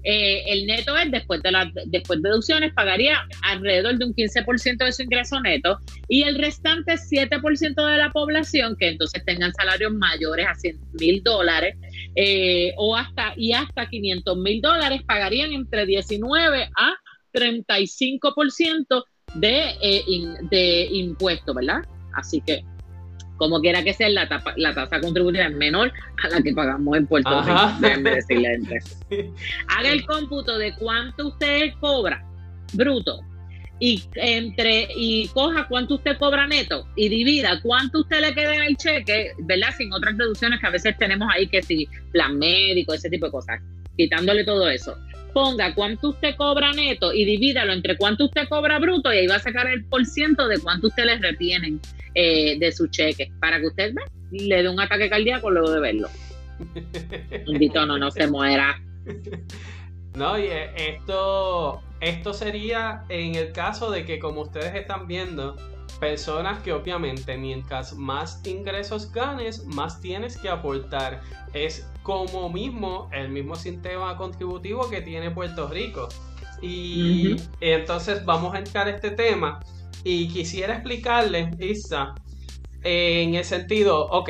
Eh, 0.03 0.43
el 0.47 0.65
neto 0.65 0.97
es, 0.97 1.11
después 1.11 1.43
de, 1.43 1.51
las 1.51 1.67
después 1.87 2.21
de 2.21 2.29
deducciones, 2.29 2.73
pagaría 2.73 3.27
alrededor 3.41 3.97
de 3.97 4.05
un 4.05 4.13
15% 4.13 4.85
de 4.85 4.91
su 4.93 5.03
ingreso 5.03 5.41
neto 5.41 5.77
y 6.07 6.23
el 6.23 6.35
restante 6.35 6.93
7% 6.93 7.85
de 7.85 7.97
la 7.97 8.09
población, 8.11 8.77
que 8.79 8.89
entonces 8.89 9.23
tengan 9.25 9.53
salarios 9.53 9.93
mayores 9.93 10.47
a 10.47 10.55
100 10.55 10.79
mil 10.99 11.21
dólares 11.21 11.75
eh, 12.15 12.73
o 12.77 12.95
hasta, 12.95 13.33
y 13.35 13.51
hasta 13.51 13.89
500 13.89 14.37
mil 14.37 14.61
dólares, 14.61 15.01
pagarían 15.05 15.51
entre 15.51 15.85
19 15.85 16.69
a 16.77 16.93
35% 17.33 19.03
de, 19.35 19.75
eh, 19.81 20.03
de 20.49 20.87
impuestos, 20.91 21.55
¿verdad? 21.55 21.81
Así 22.13 22.41
que, 22.41 22.63
como 23.37 23.61
quiera 23.61 23.83
que 23.83 23.93
sea, 23.93 24.09
la, 24.09 24.27
la 24.57 24.73
tasa 24.73 24.99
contributiva 24.99 25.45
es 25.45 25.55
menor 25.55 25.91
a 26.23 26.29
la 26.29 26.41
que 26.41 26.53
pagamos 26.53 26.97
en 26.97 27.07
Puerto 27.07 27.41
Rico. 27.41 27.71
Déjenme 27.79 28.11
decirle 28.15 28.59
Haga 29.67 29.91
el 29.91 30.05
cómputo 30.05 30.57
de 30.57 30.75
cuánto 30.75 31.27
usted 31.29 31.73
cobra 31.79 32.25
bruto 32.73 33.21
y 33.79 34.03
entre 34.15 34.89
y 34.95 35.27
coja 35.29 35.65
cuánto 35.69 35.95
usted 35.95 36.17
cobra 36.17 36.45
neto 36.47 36.85
y 36.97 37.07
divida 37.07 37.61
cuánto 37.63 38.01
usted 38.01 38.19
le 38.19 38.33
queda 38.33 38.55
en 38.55 38.63
el 38.63 38.77
cheque, 38.77 39.31
¿verdad? 39.39 39.69
Sin 39.77 39.93
otras 39.93 40.17
deducciones 40.17 40.59
que 40.59 40.67
a 40.67 40.71
veces 40.71 40.97
tenemos 40.97 41.29
ahí 41.33 41.47
que 41.47 41.61
si 41.61 41.87
plan 42.11 42.37
médico, 42.37 42.93
ese 42.93 43.09
tipo 43.09 43.27
de 43.27 43.31
cosas, 43.31 43.61
quitándole 43.95 44.43
todo 44.43 44.69
eso 44.69 44.97
ponga 45.33 45.73
cuánto 45.73 46.09
usted 46.09 46.35
cobra 46.35 46.71
neto 46.73 47.13
y 47.13 47.25
divídalo 47.25 47.73
entre 47.73 47.97
cuánto 47.97 48.25
usted 48.25 48.47
cobra 48.47 48.79
bruto 48.79 49.13
y 49.13 49.19
ahí 49.19 49.27
va 49.27 49.35
a 49.35 49.39
sacar 49.39 49.67
el 49.67 49.85
por 49.85 50.05
ciento 50.05 50.47
de 50.47 50.59
cuánto 50.59 50.87
usted 50.87 51.05
le 51.05 51.17
retienen 51.17 51.79
eh, 52.15 52.57
de 52.59 52.71
su 52.71 52.87
cheque 52.87 53.31
para 53.39 53.59
que 53.59 53.67
usted 53.67 53.93
le 54.31 54.63
dé 54.63 54.69
un 54.69 54.79
ataque 54.79 55.09
cardíaco 55.09 55.49
luego 55.49 55.71
de 55.71 55.79
verlo. 55.79 56.09
Invito 57.45 57.85
no, 57.85 57.97
no 57.97 58.11
se 58.11 58.27
muera. 58.27 58.81
No, 60.15 60.37
y 60.37 60.43
eh, 60.43 60.71
esto, 60.75 61.81
esto 62.01 62.33
sería 62.33 63.05
en 63.09 63.35
el 63.35 63.51
caso 63.51 63.91
de 63.91 64.05
que 64.05 64.19
como 64.19 64.41
ustedes 64.41 64.75
están 64.75 65.07
viendo, 65.07 65.55
personas 65.99 66.61
que 66.61 66.73
obviamente 66.73 67.37
mientras 67.37 67.95
más 67.95 68.41
ingresos 68.45 69.11
ganes, 69.11 69.65
más 69.65 69.99
tienes 69.99 70.37
que 70.37 70.49
aportar. 70.49 71.21
Es 71.53 71.89
como 72.03 72.49
mismo 72.49 73.09
el 73.11 73.29
mismo 73.29 73.55
sistema 73.55 74.15
contributivo 74.17 74.89
que 74.89 75.01
tiene 75.01 75.31
Puerto 75.31 75.67
Rico. 75.67 76.09
Y 76.61 77.35
entonces 77.61 78.25
vamos 78.25 78.53
a 78.53 78.59
entrar 78.59 78.87
a 78.87 78.91
este 78.91 79.11
tema 79.11 79.59
y 80.03 80.27
quisiera 80.27 80.75
explicarles, 80.75 81.49
Isa, 81.59 82.13
en 82.83 83.35
el 83.35 83.43
sentido, 83.43 84.05
ok, 84.07 84.29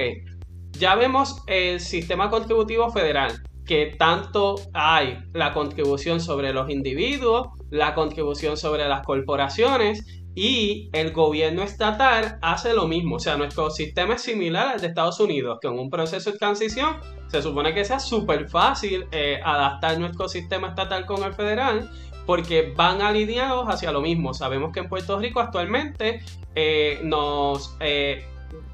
ya 0.71 0.95
vemos 0.95 1.41
el 1.47 1.79
sistema 1.79 2.29
contributivo 2.29 2.89
federal, 2.91 3.41
que 3.65 3.95
tanto 3.97 4.55
hay 4.73 5.19
la 5.33 5.53
contribución 5.53 6.19
sobre 6.19 6.53
los 6.53 6.69
individuos, 6.69 7.47
la 7.69 7.93
contribución 7.93 8.57
sobre 8.57 8.87
las 8.87 9.05
corporaciones 9.05 10.18
y 10.35 10.89
el 10.93 11.11
gobierno 11.11 11.63
estatal 11.63 12.37
hace 12.41 12.73
lo 12.73 12.87
mismo. 12.87 13.15
O 13.15 13.19
sea, 13.19 13.37
nuestro 13.37 13.69
sistema 13.69 14.15
es 14.15 14.21
similar 14.21 14.67
al 14.67 14.81
de 14.81 14.87
Estados 14.87 15.19
Unidos, 15.19 15.59
que 15.61 15.67
en 15.67 15.77
un 15.77 15.89
proceso 15.89 16.31
de 16.31 16.37
transición 16.37 16.97
se 17.27 17.41
supone 17.41 17.73
que 17.73 17.85
sea 17.85 17.99
súper 17.99 18.49
fácil 18.49 19.05
eh, 19.11 19.39
adaptar 19.43 19.99
nuestro 19.99 20.27
sistema 20.27 20.69
estatal 20.69 21.05
con 21.05 21.23
el 21.23 21.33
federal 21.33 21.89
porque 22.25 22.73
van 22.75 23.01
alineados 23.01 23.67
hacia 23.67 23.91
lo 23.91 24.01
mismo. 24.01 24.33
Sabemos 24.33 24.71
que 24.71 24.81
en 24.81 24.89
Puerto 24.89 25.17
Rico 25.17 25.39
actualmente 25.39 26.21
eh, 26.55 26.99
nos 27.03 27.75
eh, 27.79 28.23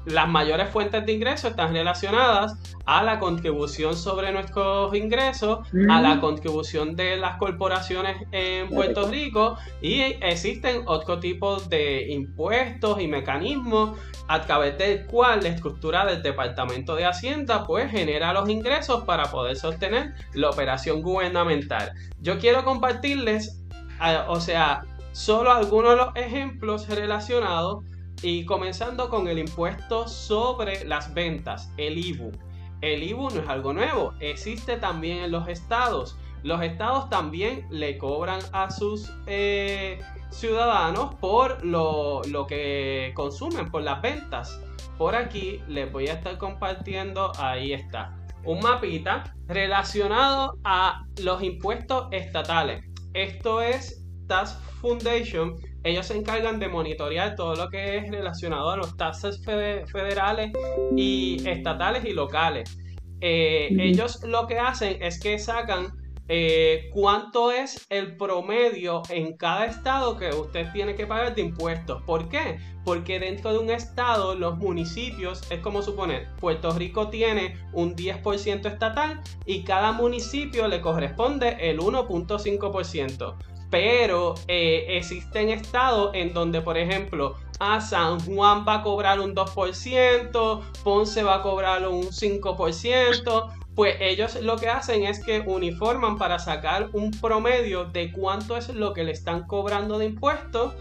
las 0.06 0.28
mayores 0.28 0.70
fuentes 0.70 1.04
de 1.04 1.12
ingresos 1.12 1.50
están 1.50 1.72
relacionadas 1.72 2.54
a 2.86 3.02
la 3.02 3.18
contribución 3.18 3.96
sobre 3.96 4.32
nuestros 4.32 4.94
ingresos, 4.94 5.66
a 5.90 6.00
la 6.00 6.20
contribución 6.20 6.94
de 6.94 7.16
las 7.16 7.36
corporaciones 7.38 8.16
en 8.30 8.68
Puerto 8.70 9.10
Rico 9.10 9.58
y 9.82 10.00
existen 10.00 10.82
otro 10.86 11.18
tipo 11.18 11.56
de 11.56 12.06
impuestos 12.12 13.00
y 13.00 13.08
mecanismos 13.08 13.98
a 14.28 14.42
través 14.42 14.78
del 14.78 15.06
cual 15.06 15.42
la 15.42 15.48
estructura 15.48 16.06
del 16.06 16.22
Departamento 16.22 16.94
de 16.94 17.04
Hacienda 17.04 17.64
pues 17.64 17.90
genera 17.90 18.32
los 18.32 18.48
ingresos 18.48 19.02
para 19.04 19.24
poder 19.24 19.56
sostener 19.56 20.14
la 20.34 20.50
operación 20.50 21.02
gubernamental. 21.02 21.92
Yo 22.20 22.38
quiero 22.38 22.64
compartirles, 22.64 23.60
eh, 24.04 24.18
o 24.28 24.40
sea, 24.40 24.82
solo 25.10 25.50
algunos 25.50 25.90
de 25.90 25.96
los 25.96 26.16
ejemplos 26.16 26.88
relacionados 26.88 27.84
y 28.22 28.44
comenzando 28.44 29.08
con 29.08 29.28
el 29.28 29.38
impuesto 29.38 30.08
sobre 30.08 30.84
las 30.84 31.12
ventas, 31.14 31.72
el 31.76 31.98
IBU. 31.98 32.32
El 32.80 33.02
IBU 33.02 33.30
no 33.30 33.40
es 33.40 33.48
algo 33.48 33.72
nuevo, 33.72 34.14
existe 34.20 34.76
también 34.76 35.18
en 35.24 35.32
los 35.32 35.48
estados. 35.48 36.16
Los 36.42 36.62
estados 36.62 37.08
también 37.08 37.66
le 37.70 37.98
cobran 37.98 38.40
a 38.52 38.70
sus 38.70 39.12
eh, 39.26 39.98
ciudadanos 40.30 41.14
por 41.16 41.64
lo, 41.64 42.22
lo, 42.24 42.46
que 42.46 43.12
consumen, 43.14 43.70
por 43.70 43.82
las 43.82 44.00
ventas. 44.02 44.60
Por 44.98 45.14
aquí 45.14 45.60
les 45.68 45.90
voy 45.90 46.08
a 46.08 46.14
estar 46.14 46.38
compartiendo, 46.38 47.32
ahí 47.38 47.72
está, 47.72 48.16
un 48.44 48.60
mapita 48.60 49.34
relacionado 49.46 50.56
a 50.64 51.04
los 51.22 51.42
impuestos 51.42 52.06
estatales. 52.12 52.84
Esto 53.12 53.60
es 53.60 54.04
Tax 54.28 54.58
Foundation 54.80 55.56
ellos 55.84 56.06
se 56.06 56.16
encargan 56.16 56.58
de 56.58 56.68
monitorear 56.68 57.36
todo 57.36 57.54
lo 57.54 57.68
que 57.68 57.98
es 57.98 58.10
relacionado 58.10 58.70
a 58.70 58.76
los 58.76 58.96
taxes 58.96 59.40
federales 59.44 60.52
y 60.96 61.46
estatales 61.48 62.04
y 62.04 62.12
locales. 62.12 62.78
Eh, 63.20 63.68
ellos 63.78 64.22
lo 64.24 64.46
que 64.46 64.58
hacen 64.58 65.02
es 65.02 65.20
que 65.20 65.38
sacan 65.38 65.92
eh, 66.28 66.90
cuánto 66.92 67.52
es 67.52 67.86
el 67.88 68.16
promedio 68.16 69.02
en 69.10 69.36
cada 69.36 69.66
estado 69.66 70.16
que 70.16 70.30
usted 70.30 70.66
tiene 70.72 70.96
que 70.96 71.06
pagar 71.06 71.34
de 71.36 71.42
impuestos. 71.42 72.02
¿Por 72.02 72.28
qué? 72.28 72.58
Porque 72.84 73.20
dentro 73.20 73.52
de 73.52 73.58
un 73.60 73.70
estado, 73.70 74.34
los 74.34 74.58
municipios, 74.58 75.48
es 75.52 75.60
como 75.60 75.82
suponer, 75.82 76.26
Puerto 76.40 76.72
Rico 76.72 77.08
tiene 77.10 77.56
un 77.72 77.94
10% 77.94 78.66
estatal 78.66 79.20
y 79.44 79.62
cada 79.62 79.92
municipio 79.92 80.66
le 80.66 80.80
corresponde 80.80 81.56
el 81.60 81.78
1.5% 81.78 83.36
pero 83.76 84.36
eh, 84.48 84.86
existen 84.88 85.50
estados 85.50 86.12
en 86.14 86.32
donde, 86.32 86.62
por 86.62 86.78
ejemplo, 86.78 87.36
a 87.60 87.78
San 87.82 88.20
Juan 88.20 88.64
va 88.66 88.76
a 88.76 88.82
cobrar 88.82 89.20
un 89.20 89.34
2%, 89.34 90.62
Ponce 90.82 91.22
va 91.22 91.34
a 91.34 91.42
cobrar 91.42 91.86
un 91.86 92.04
5%, 92.04 93.52
pues 93.74 93.96
ellos 94.00 94.40
lo 94.40 94.56
que 94.56 94.70
hacen 94.70 95.04
es 95.04 95.22
que 95.22 95.40
uniforman 95.40 96.16
para 96.16 96.38
sacar 96.38 96.88
un 96.94 97.10
promedio 97.10 97.84
de 97.84 98.12
cuánto 98.12 98.56
es 98.56 98.70
lo 98.70 98.94
que 98.94 99.04
le 99.04 99.12
están 99.12 99.46
cobrando 99.46 99.98
de 99.98 100.06
impuestos 100.06 100.72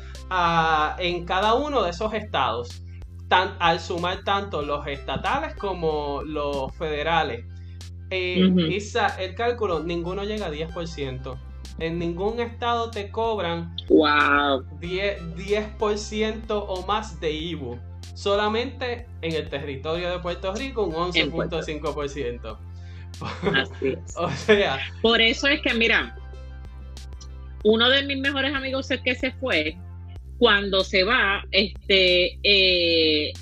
en 0.99 1.25
cada 1.25 1.53
uno 1.55 1.83
de 1.83 1.89
esos 1.89 2.13
estados, 2.13 2.81
al 3.29 3.81
sumar 3.81 4.23
tanto 4.23 4.61
los 4.61 4.87
estatales 4.87 5.53
como 5.57 6.21
los 6.23 6.73
federales. 6.77 7.43
Eh, 8.09 8.79
el 9.19 9.35
cálculo, 9.35 9.81
ninguno 9.81 10.23
llega 10.23 10.45
a 10.45 10.51
10% 10.51 11.37
en 11.79 11.99
ningún 11.99 12.39
estado 12.39 12.89
te 12.89 13.11
cobran 13.11 13.75
wow. 13.89 14.63
10%, 14.79 16.45
o 16.49 16.85
más 16.85 17.19
de 17.19 17.31
IBU. 17.31 17.77
Solamente 18.13 19.07
en 19.21 19.33
el 19.33 19.49
territorio 19.49 20.09
de 20.09 20.19
Puerto 20.19 20.53
Rico 20.55 20.85
un 20.85 20.93
11.5%. 20.93 22.57
Así 23.55 23.87
es. 23.87 23.99
o 24.17 24.29
sea. 24.31 24.79
Por 25.01 25.19
eso 25.19 25.47
es 25.47 25.61
que, 25.61 25.73
mira, 25.73 26.17
uno 27.63 27.89
de 27.89 28.03
mis 28.03 28.19
mejores 28.19 28.53
amigos 28.53 28.89
es 28.91 29.01
que 29.01 29.15
se 29.15 29.31
fue. 29.33 29.75
Cuando 30.37 30.83
se 30.83 31.03
va, 31.03 31.43
este, 31.51 32.39
eh, 32.43 33.33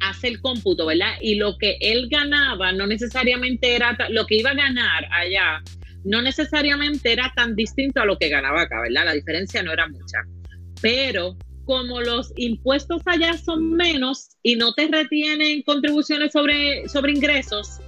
hace 0.00 0.28
el 0.28 0.40
cómputo, 0.40 0.86
¿verdad? 0.86 1.14
Y 1.20 1.34
lo 1.36 1.56
que 1.58 1.76
él 1.80 2.08
ganaba 2.10 2.72
no 2.72 2.86
necesariamente 2.86 3.74
era 3.74 3.96
lo 4.10 4.26
que 4.26 4.36
iba 4.36 4.50
a 4.50 4.54
ganar 4.54 5.06
allá 5.10 5.62
no 6.04 6.22
necesariamente 6.22 7.12
era 7.12 7.32
tan 7.34 7.54
distinto 7.54 8.00
a 8.00 8.06
lo 8.06 8.18
que 8.18 8.28
ganaba 8.28 8.62
acá, 8.62 8.80
¿verdad? 8.80 9.06
La 9.06 9.12
diferencia 9.12 9.62
no 9.62 9.72
era 9.72 9.88
mucha. 9.88 10.18
Pero 10.80 11.36
como 11.64 12.00
los 12.00 12.32
impuestos 12.36 13.02
allá 13.04 13.36
son 13.36 13.72
menos 13.72 14.30
y 14.42 14.56
no 14.56 14.72
te 14.72 14.88
retienen 14.88 15.62
contribuciones 15.62 16.32
sobre, 16.32 16.88
sobre 16.88 17.12
ingresos, 17.12 17.78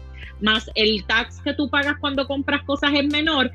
más 0.41 0.71
el 0.75 1.05
tax 1.07 1.41
que 1.43 1.55
tú 1.55 1.71
pagas 1.71 1.97
cuando 2.01 2.27
compras 2.27 2.63
cosas 2.65 2.93
es 2.95 3.07
menor, 3.07 3.51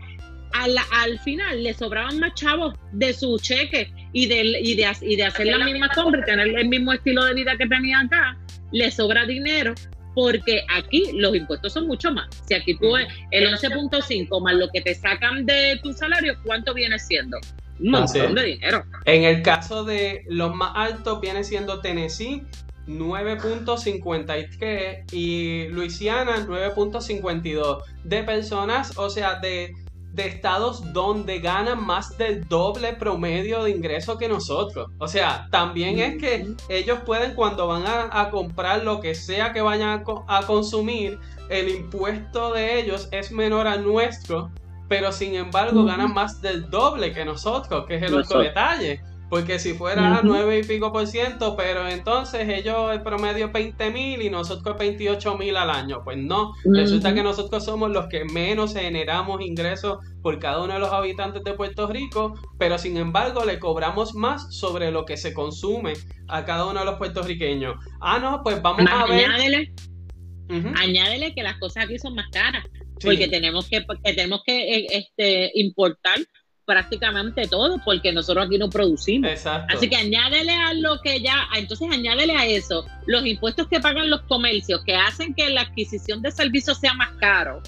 al, 0.54 0.76
al 0.94 1.20
final 1.20 1.64
le 1.64 1.74
sobraban 1.74 2.20
más 2.20 2.34
chavos 2.36 2.74
de 2.94 3.14
su 3.14 3.38
cheque 3.40 3.92
y 4.14 4.28
de, 4.28 4.42
y 4.62 4.76
de, 4.76 4.92
y 5.02 5.16
de 5.16 5.24
hacer 5.24 5.48
la 5.48 5.64
misma 5.64 5.90
compra 5.90 6.22
y 6.22 6.26
tener 6.26 6.48
el 6.58 6.70
mismo 6.70 6.94
estilo 6.94 7.24
de 7.26 7.34
vida 7.34 7.58
que 7.58 7.68
tenía 7.68 8.00
acá, 8.00 8.38
le 8.72 8.90
sobra 8.90 9.26
dinero 9.26 9.76
porque 10.16 10.66
aquí 10.74 11.12
los 11.14 11.36
impuestos 11.36 11.74
son 11.74 11.86
mucho 11.86 12.12
más. 12.12 12.28
Si 12.48 12.56
aquí 12.56 12.76
tú 12.78 12.96
el 12.96 13.54
11.5 13.54 14.42
más 14.42 14.56
lo 14.56 14.70
que 14.70 14.82
te 14.82 14.96
sacan 14.96 15.46
de 15.46 15.80
tu 15.84 15.94
salario, 15.94 16.36
¿cuánto 16.44 16.74
viene 16.74 16.98
siendo? 16.98 17.38
Un 17.80 17.92
montón 17.92 18.34
de 18.34 18.44
dinero. 18.44 18.86
En 19.04 19.24
el 19.24 19.42
caso 19.42 19.84
de 19.84 20.24
los 20.30 20.56
más 20.56 20.72
altos 20.74 21.20
viene 21.20 21.44
siendo 21.44 21.82
Tennessee 21.82 22.44
9.53 22.88 25.12
y 25.12 25.68
Luisiana 25.70 26.46
9.52 26.48 27.84
de 28.04 28.24
personas, 28.24 28.98
o 28.98 29.10
sea, 29.10 29.40
de 29.40 29.74
de 30.16 30.28
estados 30.28 30.94
donde 30.94 31.40
ganan 31.40 31.86
más 31.86 32.18
del 32.18 32.48
doble 32.48 32.94
promedio 32.94 33.64
de 33.64 33.72
ingreso 33.72 34.18
que 34.18 34.30
nosotros. 34.30 34.90
O 34.98 35.08
sea, 35.08 35.48
también 35.52 36.00
es 36.00 36.18
que 36.18 36.56
ellos 36.70 37.00
pueden 37.06 37.36
cuando 37.36 37.68
van 37.68 37.84
a, 37.86 38.30
comprar 38.30 38.84
lo 38.84 39.02
que 39.02 39.14
sea 39.14 39.52
que 39.52 39.62
vayan 39.62 40.04
a, 40.28 40.42
consumir, 40.44 41.20
el 41.50 41.70
impuesto 41.70 42.54
de 42.54 42.80
ellos 42.80 43.10
es 43.12 43.32
menor 43.32 43.68
al 43.68 43.84
nuestro, 43.84 44.52
pero 44.88 45.12
sin 45.12 45.36
embargo 45.36 45.84
ganan 45.84 46.14
más 46.14 46.42
del 46.42 46.70
doble 46.70 47.12
que 47.12 47.26
nosotros, 47.26 47.86
que 47.86 47.96
es 47.96 48.04
el 48.04 48.16
otro 48.16 48.40
detalle. 48.40 49.02
Porque 49.30 49.58
si 49.58 49.74
fuera 49.74 50.22
9 50.24 50.60
y 50.60 50.64
pico 50.64 50.92
por 50.92 51.08
ciento, 51.08 51.56
pero 51.56 51.88
entonces 51.88 52.48
ellos 52.48 52.92
el 52.94 53.02
promedio 53.02 53.48
es 53.48 53.54
20 53.54 53.90
mil 53.90 54.22
y 54.22 54.30
nosotros 54.30 54.78
28 54.78 55.38
mil 55.38 55.58
al 55.58 55.72
año. 55.72 56.04
Pues 56.04 56.18
no, 56.18 56.54
resulta 56.64 57.14
que 57.14 57.24
nosotros 57.24 57.66
somos 57.66 57.90
los 57.90 58.08
que 58.08 58.24
menos 58.26 58.74
generamos 58.74 59.42
ingresos 59.42 59.98
por 60.22 60.38
cada 60.40 60.64
uno 60.64 60.74
de 60.74 60.80
los 60.80 60.92
habitantes 60.92 61.44
de 61.44 61.54
Puerto 61.54 61.88
Rico, 61.88 62.36
pero 62.60 62.78
sin 62.78 62.98
embargo 62.98 63.46
le 63.46 63.60
cobramos 63.60 64.14
más 64.14 64.56
sobre 64.56 64.92
lo 64.92 65.06
que 65.06 65.18
se 65.18 65.34
consume 65.34 65.94
a 66.28 66.46
cada 66.46 66.66
uno 66.66 66.80
de 66.82 66.86
los 66.86 66.96
puertorriqueños. 66.96 67.76
Ah, 68.02 68.20
no, 68.20 68.42
pues 68.44 68.62
vamos 68.62 68.86
a 68.90 69.06
ver. 69.08 69.26
Añádele, 69.26 69.74
añádele 70.76 71.34
que 71.34 71.44
las 71.44 71.58
cosas 71.58 71.86
aquí 71.86 71.98
son 71.98 72.14
más 72.14 72.30
caras, 72.32 72.64
porque 73.02 73.28
tenemos 73.28 73.68
que, 73.68 73.84
tenemos 74.04 74.44
que 74.46 74.78
eh, 74.78 74.88
este, 74.92 75.52
importar 75.56 76.20
prácticamente 76.66 77.48
todo, 77.48 77.80
porque 77.86 78.12
nosotros 78.12 78.48
aquí 78.48 78.58
no 78.58 78.70
producimos. 78.70 79.46
Así 79.46 79.88
que 79.88 79.96
añádele 79.96 80.54
a 80.54 80.74
lo 80.74 81.00
que 81.02 81.22
ya, 81.22 81.48
entonces 81.56 81.90
añádele 81.92 82.36
a 82.36 82.46
eso 82.46 82.86
los 83.06 83.26
impuestos 83.26 83.68
que 83.68 83.80
pagan 83.80 84.10
los 84.10 84.22
comercios, 84.24 84.82
que 84.84 84.96
hacen 84.96 85.34
que 85.34 85.50
la 85.50 85.62
adquisición 85.62 86.22
de 86.22 86.32
servicios 86.32 86.80
sea 86.80 86.94
más 86.94 87.12
caro. 87.20 87.62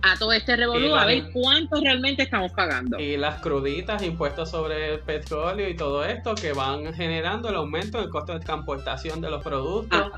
A 0.00 0.16
todo 0.16 0.32
este 0.32 0.54
revolú, 0.54 0.94
a 0.94 1.06
ver 1.06 1.24
cuánto 1.32 1.80
realmente 1.80 2.22
estamos 2.22 2.52
pagando. 2.52 3.00
Y 3.00 3.16
las 3.16 3.40
cruditas, 3.40 4.00
impuestos 4.04 4.48
sobre 4.48 4.94
el 4.94 5.00
petróleo 5.00 5.68
y 5.68 5.74
todo 5.74 6.04
esto 6.04 6.36
que 6.36 6.52
van 6.52 6.94
generando 6.94 7.48
el 7.48 7.56
aumento 7.56 8.00
del 8.00 8.08
costo 8.08 8.34
de 8.34 8.40
transportación 8.40 9.20
de 9.20 9.28
los 9.28 9.42
productos. 9.42 10.12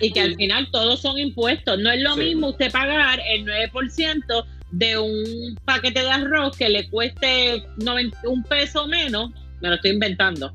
y 0.00 0.12
que 0.12 0.20
al 0.20 0.34
final 0.36 0.70
todos 0.72 1.02
son 1.02 1.18
impuestos. 1.18 1.78
No 1.78 1.90
es 1.90 2.00
lo 2.00 2.16
mismo 2.16 2.48
usted 2.48 2.72
pagar 2.72 3.20
el 3.28 3.44
9% 3.44 4.46
de 4.70 4.98
un 4.98 5.58
paquete 5.64 6.00
de 6.00 6.10
arroz 6.10 6.56
que 6.56 6.68
le 6.68 6.88
cueste 6.90 7.64
un 8.24 8.42
peso 8.44 8.86
menos, 8.86 9.30
me 9.60 9.68
lo 9.68 9.76
estoy 9.76 9.92
inventando, 9.92 10.52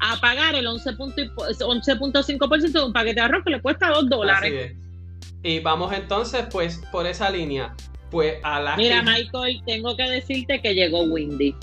a 0.00 0.20
pagar 0.20 0.54
el 0.54 0.66
11.5% 0.66 2.72
de 2.72 2.82
un 2.82 2.92
paquete 2.92 3.14
de 3.14 3.20
arroz 3.20 3.44
que 3.44 3.50
le 3.50 3.60
cuesta 3.60 3.88
2 3.88 4.08
dólares. 4.08 4.72
Y 5.42 5.60
vamos 5.60 5.92
entonces, 5.92 6.46
pues, 6.50 6.82
por 6.90 7.06
esa 7.06 7.30
línea. 7.30 7.74
Pues 8.10 8.36
a 8.42 8.60
la 8.60 8.76
Mira, 8.76 9.02
Michael, 9.02 9.62
tengo 9.66 9.96
que 9.96 10.04
decirte 10.04 10.60
que 10.60 10.74
llegó 10.74 11.02
Windy. 11.02 11.54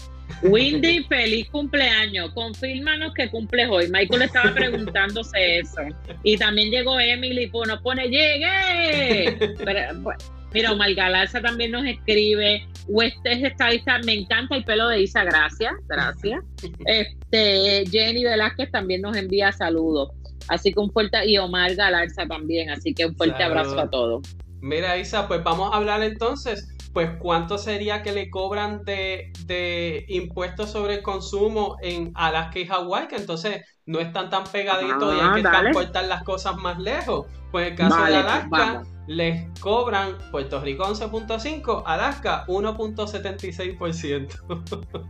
Windy, 0.44 1.04
feliz 1.10 1.50
cumpleaños. 1.50 2.32
Confírmanos 2.34 3.14
que 3.14 3.30
cumples 3.30 3.68
hoy. 3.70 3.88
Michael 3.90 4.24
estaba 4.24 4.54
preguntándose 4.54 5.60
eso. 5.60 5.82
Y 6.24 6.38
también 6.38 6.70
llegó 6.70 7.00
Emily, 7.00 7.48
pues 7.48 7.70
nos 7.70 7.82
pone, 7.82 8.08
llegué. 8.08 9.56
Pero, 9.66 10.16
Mira, 10.54 10.72
Omar 10.72 10.94
Galarza 10.94 11.42
también 11.42 11.72
nos 11.72 11.86
escribe. 11.86 12.68
Huestes 12.88 13.44
estadista, 13.44 14.00
me 14.06 14.14
encanta 14.14 14.56
el 14.56 14.64
pelo 14.66 14.88
de 14.90 15.02
Isa, 15.02 15.24
gracias, 15.24 15.74
gracias. 15.88 16.42
Este, 16.86 17.86
Jenny 17.90 18.24
Velázquez 18.24 18.72
también 18.72 19.02
nos 19.02 19.18
envía 19.18 19.52
saludos. 19.52 20.10
Así 20.48 20.74
que 20.74 20.80
un 20.80 20.92
fuerte, 20.92 21.26
y 21.26 21.38
Omar 21.38 21.74
Galarza 21.76 22.28
también, 22.28 22.70
así 22.70 22.94
que 22.94 23.06
un 23.06 23.16
fuerte 23.16 23.42
abrazo 23.44 23.80
a 23.80 23.90
todos. 23.90 24.28
Mira, 24.62 24.98
Isa, 24.98 25.28
pues 25.28 25.44
vamos 25.44 25.74
a 25.74 25.78
hablar 25.78 26.04
entonces, 26.04 26.70
pues 26.94 27.10
cuánto 27.20 27.58
sería 27.58 28.04
que 28.04 28.12
le 28.12 28.30
cobran 28.30 28.84
de, 28.84 29.32
de 29.46 30.06
impuestos 30.10 30.72
sobre 30.72 30.96
el 30.96 31.02
consumo 31.02 31.78
en 31.82 32.12
Alaska 32.16 32.60
y 32.60 32.66
Hawái, 32.66 33.08
que 33.08 33.16
entonces 33.16 33.62
no 33.86 34.00
están 34.00 34.30
tan 34.30 34.44
pegaditos 34.46 35.16
y 35.16 35.20
hay 35.20 35.42
que 35.42 35.50
transportar 35.50 36.06
las 36.06 36.24
cosas 36.24 36.56
más 36.58 36.80
lejos. 36.80 37.26
Pues 37.52 37.68
en 37.68 37.74
el 37.74 37.78
caso 37.78 37.96
de 37.96 38.02
pues 38.02 38.26
Alaska 38.26 38.84
les 39.08 39.50
cobran 39.60 40.18
Puerto 40.32 40.62
Rico 40.62 40.86
11.5, 40.86 41.84
Alaska 41.86 42.46
1.76%. 42.48 45.08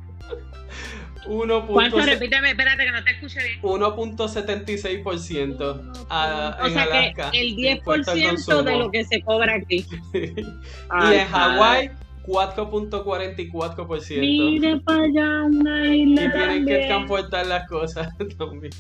1. 1.26 1.68
¿Cuánto? 1.68 2.02
Repíteme, 2.02 2.50
espérate 2.50 2.84
que 2.84 2.92
no 2.92 3.02
te 3.04 3.12
escuché 3.12 3.44
bien. 3.44 3.62
1.76% 3.62 5.92
o 6.60 6.70
sea 6.70 7.14
que 7.14 7.22
el 7.40 7.56
10% 7.56 8.64
de 8.64 8.78
lo 8.78 8.92
que 8.92 9.06
se 9.06 9.22
cobra 9.22 9.56
aquí. 9.56 9.86
y 10.14 10.28
en 11.14 11.28
Hawái 11.28 11.92
4.44%. 12.26 14.20
Mire 14.20 14.80
para 14.80 15.04
allá 15.04 15.44
una 15.44 15.96
isla. 15.96 16.26
Y 16.26 16.32
tienen 16.32 16.66
que 16.66 16.88
transportar 16.88 17.46
las 17.48 17.68
cosas 17.68 18.08
también. 18.38 18.72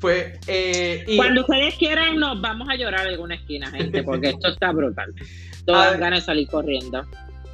Pues, 0.00 0.38
eh, 0.46 1.04
Cuando 1.16 1.40
ustedes 1.40 1.74
quieran, 1.76 2.16
nos 2.16 2.40
vamos 2.40 2.68
a 2.68 2.76
llorar 2.76 3.06
en 3.06 3.14
alguna 3.14 3.36
esquina, 3.36 3.70
gente, 3.70 4.02
porque 4.02 4.28
esto 4.28 4.48
está 4.48 4.72
brutal. 4.72 5.14
Todas 5.66 5.98
ganas 5.98 6.20
de 6.20 6.26
salir 6.26 6.48
corriendo. 6.48 7.04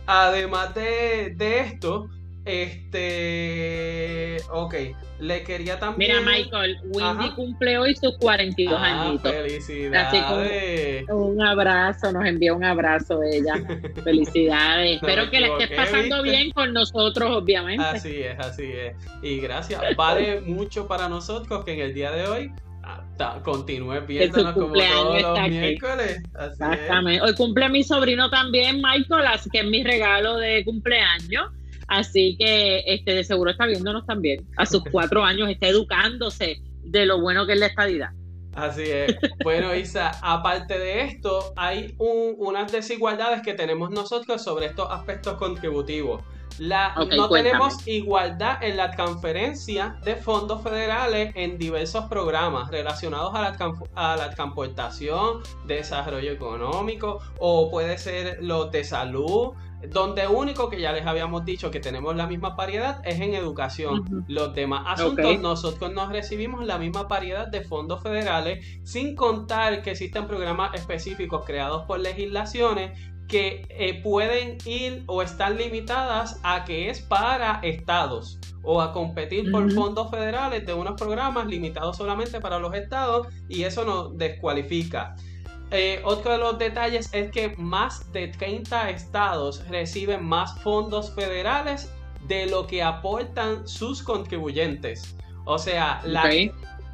Además 0.07 0.75
de, 0.75 1.35
de 1.37 1.61
esto, 1.61 2.11
este. 2.45 4.37
Ok, 4.51 4.75
le 5.21 5.45
quería 5.45 5.79
también. 5.79 6.17
Mira, 6.17 6.21
Michael, 6.21 6.81
Windy 6.85 7.31
cumple 7.35 7.79
hoy 7.79 7.95
sus 7.95 8.17
42 8.19 8.77
ah, 8.77 9.05
añitos. 9.05 9.33
Felicidades. 9.33 11.09
un 11.09 11.41
abrazo, 11.41 12.11
nos 12.13 12.25
envía 12.25 12.53
un 12.53 12.65
abrazo 12.65 13.23
ella. 13.23 13.55
Felicidades. 14.05 14.97
Espero 14.97 15.31
que 15.31 15.41
le 15.41 15.47
estés 15.49 15.71
pasando 15.77 16.23
bien 16.23 16.51
con 16.51 16.73
nosotros, 16.73 17.31
obviamente. 17.31 17.85
Así 17.85 18.23
es, 18.23 18.39
así 18.39 18.65
es. 18.73 18.97
Y 19.23 19.39
gracias. 19.39 19.81
Vale 19.97 20.41
mucho 20.41 20.89
para 20.89 21.09
nosotros 21.09 21.65
que 21.65 21.75
en 21.75 21.81
el 21.81 21.95
día 21.95 22.11
de 22.11 22.27
hoy 22.27 22.53
ah, 22.83 23.05
continúe 23.45 24.01
viéndonos 24.07 24.55
como 24.55 24.75
todos 24.75 25.23
los 25.23 25.49
miércoles. 25.49 26.23
Exactamente. 26.51 27.23
Hoy 27.23 27.35
cumple 27.37 27.69
mi 27.69 27.85
sobrino 27.85 28.29
también, 28.31 28.83
Michael, 28.83 29.27
así 29.29 29.49
que 29.51 29.61
es 29.61 29.67
mi 29.67 29.85
regalo 29.85 30.39
de 30.39 30.65
cumpleaños. 30.65 31.53
Así 31.89 32.37
que 32.39 32.85
este, 32.87 33.15
de 33.15 33.25
seguro 33.25 33.51
está 33.51 33.67
viéndonos 33.67 34.07
también. 34.07 34.47
A 34.57 34.67
sus 34.67 34.83
cuatro 34.91 35.25
años 35.25 35.49
está 35.51 35.69
educándose 35.69 36.61
de 36.83 37.07
lo 37.07 37.21
bueno 37.21 37.47
que 37.47 37.53
es 37.53 37.59
la 37.59 37.67
estadidad. 37.67 38.11
Así 38.55 38.83
es. 38.83 39.17
Bueno, 39.43 39.75
Isa, 39.75 40.13
aparte 40.21 40.79
de 40.79 41.03
esto, 41.03 41.53
hay 41.57 41.95
unas 41.99 42.71
desigualdades 42.71 43.43
que 43.43 43.55
tenemos 43.55 43.91
nosotros 43.91 44.43
sobre 44.43 44.67
estos 44.67 44.91
aspectos 44.91 45.35
contributivos. 45.35 46.23
La, 46.59 46.95
no 47.17 47.31
tenemos 47.31 47.89
igualdad 47.89 48.63
en 48.63 48.77
la 48.77 48.91
transferencia 48.91 49.97
de 50.05 50.17
fondos 50.17 50.63
federales 50.63 51.33
en 51.35 51.57
diversos 51.57 52.05
programas 52.07 52.71
relacionados 52.71 53.35
a 53.35 53.41
la, 53.41 53.75
a 53.95 54.17
la 54.17 54.31
transportación, 54.31 55.41
desarrollo 55.65 56.31
económico 56.31 57.21
o 57.39 57.71
puede 57.71 57.97
ser 57.97 58.37
los 58.43 58.71
de 58.71 58.85
salud, 58.85 59.55
donde 59.91 60.27
único 60.27 60.69
que 60.69 60.81
ya 60.81 60.93
les 60.93 61.07
habíamos 61.07 61.45
dicho 61.45 61.71
que 61.71 61.81
tenemos 61.81 62.15
la 62.17 62.27
misma 62.27 62.51
variedad 62.51 63.01
es 63.05 63.21
en 63.21 63.35
educación. 63.35 64.25
Los 64.29 64.55
demás 64.55 64.85
asuntos 64.87 65.41
nosotros 65.41 65.93
nos 65.93 66.11
recibimos 66.11 66.65
la 66.65 66.79
misma 66.79 67.05
variedad 67.05 67.49
de 67.49 67.63
fondos 67.63 68.03
federales, 68.03 68.65
sin 68.85 69.17
contar 69.17 69.83
que 69.83 69.93
existen 69.93 70.27
programas 70.27 70.75
específicos 70.75 71.45
creados 71.45 71.83
por 71.87 72.01
legislaciones 72.01 72.99
que 73.29 73.67
eh, 73.71 74.03
pueden 74.03 74.59
ir 74.67 75.05
o 75.07 75.23
están 75.23 75.57
limitadas 75.57 76.39
a 76.43 76.65
que 76.65 76.91
es 76.91 77.01
para 77.01 77.61
estados 77.63 78.39
o 78.63 78.81
a 78.81 78.93
competir 78.93 79.51
por 79.51 79.73
fondos 79.73 80.11
federales 80.11 80.67
de 80.67 80.75
unos 80.75 81.01
programas 81.01 81.47
limitados 81.47 81.97
solamente 81.97 82.41
para 82.41 82.59
los 82.59 82.75
estados 82.75 83.29
y 83.49 83.63
eso 83.65 83.85
nos 83.85 84.17
descualifica. 84.17 85.17
Eh, 85.75 86.03
otro 86.05 86.33
de 86.33 86.39
los 86.39 86.59
detalles 86.59 87.09
es 87.15 87.31
que 87.31 87.57
más 87.57 88.13
de 88.13 88.29
30 88.29 88.91
estados 88.91 89.67
reciben 89.69 90.23
más 90.23 90.61
fondos 90.61 91.15
federales 91.15 91.91
de 92.29 92.47
lo 92.47 92.67
que 92.67 92.83
aportan 92.83 93.67
sus 93.67 94.03
contribuyentes. 94.03 95.17
O 95.47 95.59
sea, 95.59 96.03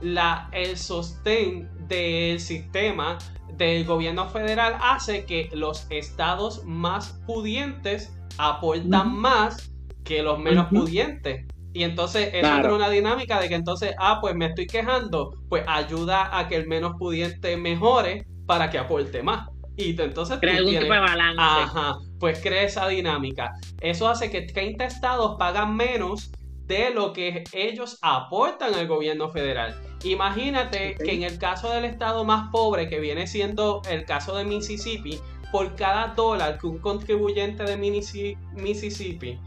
la, 0.00 0.48
el 0.52 0.76
sostén 0.76 1.68
del 1.88 2.38
sistema 2.38 3.18
del 3.56 3.84
gobierno 3.84 4.28
federal 4.28 4.76
hace 4.80 5.24
que 5.24 5.50
los 5.52 5.88
estados 5.90 6.64
más 6.64 7.20
pudientes 7.26 8.16
aportan 8.38 9.12
más 9.12 9.72
que 10.04 10.22
los 10.22 10.38
menos 10.38 10.68
pudientes. 10.68 11.46
Y 11.72 11.82
entonces 11.82 12.30
eso 12.32 12.48
crea 12.60 12.74
una 12.74 12.90
dinámica 12.90 13.40
de 13.40 13.48
que 13.48 13.56
entonces, 13.56 13.94
ah, 13.98 14.18
pues 14.20 14.36
me 14.36 14.46
estoy 14.46 14.68
quejando, 14.68 15.32
pues 15.48 15.64
ayuda 15.66 16.38
a 16.38 16.46
que 16.46 16.54
el 16.54 16.68
menos 16.68 16.94
pudiente 16.96 17.56
mejore 17.56 18.24
para 18.48 18.70
que 18.70 18.78
aporte 18.78 19.22
más. 19.22 19.48
Y 19.76 19.90
entonces 20.00 20.38
crea 20.40 20.56
algún 20.56 20.76
tipo 20.76 20.92
de 20.92 20.98
balance. 20.98 21.40
Ajá, 21.40 21.98
pues 22.18 22.40
crea 22.42 22.62
esa 22.62 22.88
dinámica. 22.88 23.52
Eso 23.80 24.08
hace 24.08 24.28
que 24.28 24.40
30 24.42 24.84
estados 24.86 25.36
pagan 25.38 25.76
menos 25.76 26.32
de 26.66 26.90
lo 26.90 27.12
que 27.12 27.44
ellos 27.52 27.98
aportan 28.02 28.74
al 28.74 28.88
gobierno 28.88 29.28
federal. 29.28 29.80
Imagínate 30.02 30.96
que 30.96 31.12
en 31.12 31.22
el 31.22 31.38
caso 31.38 31.70
del 31.70 31.84
estado 31.84 32.24
más 32.24 32.50
pobre, 32.50 32.88
que 32.88 32.98
viene 32.98 33.26
siendo 33.26 33.82
el 33.88 34.04
caso 34.04 34.34
de 34.34 34.44
Mississippi, 34.44 35.20
por 35.52 35.74
cada 35.76 36.08
dólar 36.08 36.58
que 36.58 36.66
un 36.66 36.78
contribuyente 36.78 37.62
de 37.64 37.76
Mississippi 37.76 39.38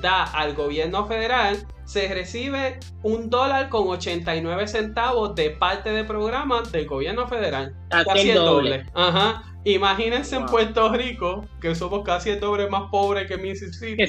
da 0.00 0.24
al 0.24 0.54
gobierno 0.54 1.06
federal, 1.06 1.58
se 1.84 2.12
recibe 2.12 2.78
un 3.02 3.28
dólar 3.28 3.68
con 3.68 3.88
89 3.88 4.68
centavos 4.68 5.34
de 5.34 5.50
parte 5.50 5.90
de 5.90 6.04
programas 6.04 6.72
del 6.72 6.86
gobierno 6.86 7.26
federal. 7.28 7.74
Casi 7.88 8.30
el 8.30 8.36
doble. 8.36 8.86
Ajá. 8.94 9.42
Imagínense 9.64 10.36
en 10.36 10.46
Puerto 10.46 10.92
Rico, 10.92 11.46
que 11.60 11.74
somos 11.74 12.02
casi 12.04 12.30
el 12.30 12.40
doble 12.40 12.68
más 12.68 12.90
pobres 12.90 13.28
que 13.28 13.36
Mississippi 13.36 14.04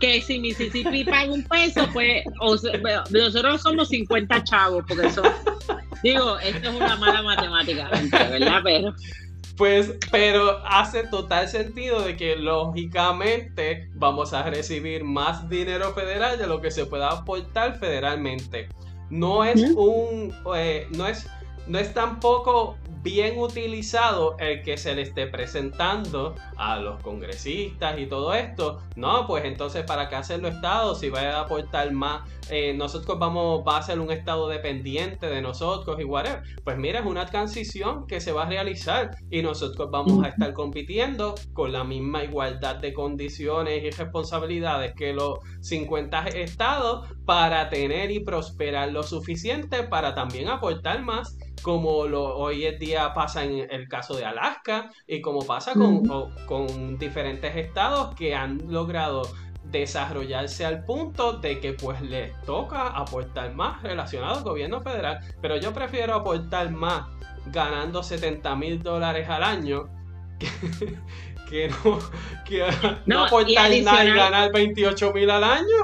que 0.00 0.20
si 0.20 0.38
Mississippi 0.38 1.04
paga 1.04 1.32
un 1.32 1.42
peso, 1.44 1.88
pues 1.92 2.24
nosotros 3.10 3.62
somos 3.62 3.88
50 3.88 4.44
chavos, 4.44 4.84
porque 4.86 5.06
eso, 5.06 5.22
digo, 6.02 6.38
esto 6.40 6.70
es 6.70 6.76
una 6.76 6.96
mala 6.96 7.22
matemática, 7.22 7.88
¿verdad? 8.30 8.60
Pero... 8.62 8.94
Pues, 9.56 9.94
pero 10.10 10.58
hace 10.66 11.04
total 11.04 11.48
sentido 11.48 12.00
de 12.00 12.16
que 12.16 12.34
lógicamente 12.34 13.88
vamos 13.94 14.32
a 14.32 14.42
recibir 14.42 15.04
más 15.04 15.48
dinero 15.48 15.92
federal 15.92 16.38
de 16.38 16.46
lo 16.48 16.60
que 16.60 16.72
se 16.72 16.86
pueda 16.86 17.08
aportar 17.08 17.78
federalmente. 17.78 18.68
No 19.10 19.44
es 19.44 19.62
un, 19.76 20.34
eh, 20.56 20.88
no 20.90 21.06
es, 21.06 21.28
no 21.68 21.78
es 21.78 21.94
tampoco 21.94 22.76
bien 23.02 23.38
utilizado 23.38 24.36
el 24.38 24.62
que 24.62 24.76
se 24.76 24.94
le 24.94 25.02
esté 25.02 25.28
presentando 25.28 26.34
a 26.56 26.78
los 26.78 27.00
congresistas 27.02 27.98
y 27.98 28.06
todo 28.06 28.34
esto. 28.34 28.80
No, 28.96 29.26
pues 29.26 29.44
entonces, 29.44 29.84
¿para 29.84 30.08
qué 30.08 30.16
hacerlo 30.16 30.48
Estado 30.48 30.94
si 30.94 31.08
va 31.08 31.20
a 31.20 31.40
aportar 31.40 31.92
más? 31.92 32.28
Eh, 32.50 32.74
nosotros 32.74 33.18
vamos, 33.18 33.62
va 33.66 33.78
a 33.78 33.82
ser 33.82 34.00
un 34.00 34.10
Estado 34.10 34.48
dependiente 34.48 35.26
de 35.26 35.42
nosotros 35.42 35.98
y 36.00 36.04
whatever. 36.04 36.42
Pues 36.62 36.76
mira, 36.76 37.00
es 37.00 37.06
una 37.06 37.26
transición 37.26 38.06
que 38.06 38.20
se 38.20 38.32
va 38.32 38.44
a 38.44 38.48
realizar 38.48 39.16
y 39.30 39.42
nosotros 39.42 39.90
vamos 39.90 40.24
a 40.24 40.28
estar 40.28 40.52
compitiendo 40.52 41.34
con 41.52 41.72
la 41.72 41.84
misma 41.84 42.24
igualdad 42.24 42.76
de 42.76 42.92
condiciones 42.92 43.82
y 43.82 43.90
responsabilidades 43.90 44.94
que 44.94 45.12
los 45.12 45.38
50 45.60 46.28
estados 46.28 47.08
para 47.24 47.68
tener 47.70 48.10
y 48.10 48.20
prosperar 48.20 48.92
lo 48.92 49.02
suficiente 49.02 49.82
para 49.84 50.14
también 50.14 50.48
aportar 50.48 51.02
más 51.02 51.36
como 51.64 52.06
lo, 52.06 52.36
hoy 52.36 52.66
en 52.66 52.78
día 52.78 53.14
pasa 53.14 53.42
en 53.42 53.66
el 53.70 53.88
caso 53.88 54.14
de 54.14 54.24
Alaska 54.24 54.90
y 55.06 55.22
como 55.22 55.40
pasa 55.40 55.72
con, 55.72 56.02
con 56.46 56.98
diferentes 56.98 57.54
estados 57.56 58.14
que 58.14 58.34
han 58.34 58.60
logrado 58.68 59.22
desarrollarse 59.64 60.64
al 60.64 60.84
punto 60.84 61.34
de 61.38 61.58
que 61.58 61.72
pues 61.72 62.00
les 62.02 62.38
toca 62.42 62.88
aportar 62.88 63.54
más 63.54 63.82
relacionado 63.82 64.36
al 64.38 64.44
gobierno 64.44 64.80
federal. 64.80 65.20
Pero 65.40 65.56
yo 65.56 65.72
prefiero 65.72 66.14
aportar 66.14 66.70
más 66.70 67.06
ganando 67.46 68.02
70 68.02 68.54
mil 68.56 68.82
dólares 68.82 69.28
al 69.28 69.42
año 69.42 69.88
que, 71.48 71.68
no, 71.84 71.98
que 72.44 72.64
no, 73.06 73.24
aportar 73.24 73.70
nada 73.82 74.04
y 74.04 74.14
ganar 74.14 74.52
28 74.52 75.12
mil 75.12 75.30
al 75.30 75.44
año. 75.44 75.76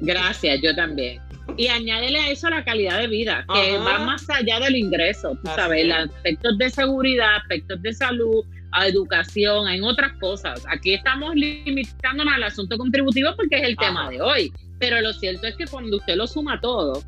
Gracias, 0.00 0.60
yo 0.62 0.74
también. 0.74 1.20
Y 1.56 1.68
añádele 1.68 2.20
a 2.20 2.30
eso 2.30 2.50
la 2.50 2.62
calidad 2.62 2.98
de 2.98 3.08
vida, 3.08 3.44
que 3.52 3.78
va 3.78 3.98
más 4.00 4.28
allá 4.28 4.60
del 4.60 4.76
ingreso, 4.76 5.36
tú 5.42 5.50
sabes, 5.56 5.90
aspectos 5.92 6.58
de 6.58 6.70
seguridad, 6.70 7.36
aspectos 7.36 7.80
de 7.82 7.92
salud, 7.94 8.44
a 8.72 8.86
educación, 8.86 9.68
en 9.68 9.84
otras 9.84 10.12
cosas. 10.20 10.64
Aquí 10.68 10.94
estamos 10.94 11.34
limitándonos 11.34 12.34
al 12.34 12.42
asunto 12.44 12.76
contributivo 12.76 13.30
porque 13.36 13.56
es 13.56 13.62
el 13.62 13.76
tema 13.76 14.10
de 14.10 14.20
hoy. 14.20 14.52
Pero 14.78 15.00
lo 15.00 15.12
cierto 15.12 15.46
es 15.46 15.56
que 15.56 15.66
cuando 15.66 15.96
usted 15.96 16.16
lo 16.16 16.26
suma 16.26 16.60
todo, 16.60 17.02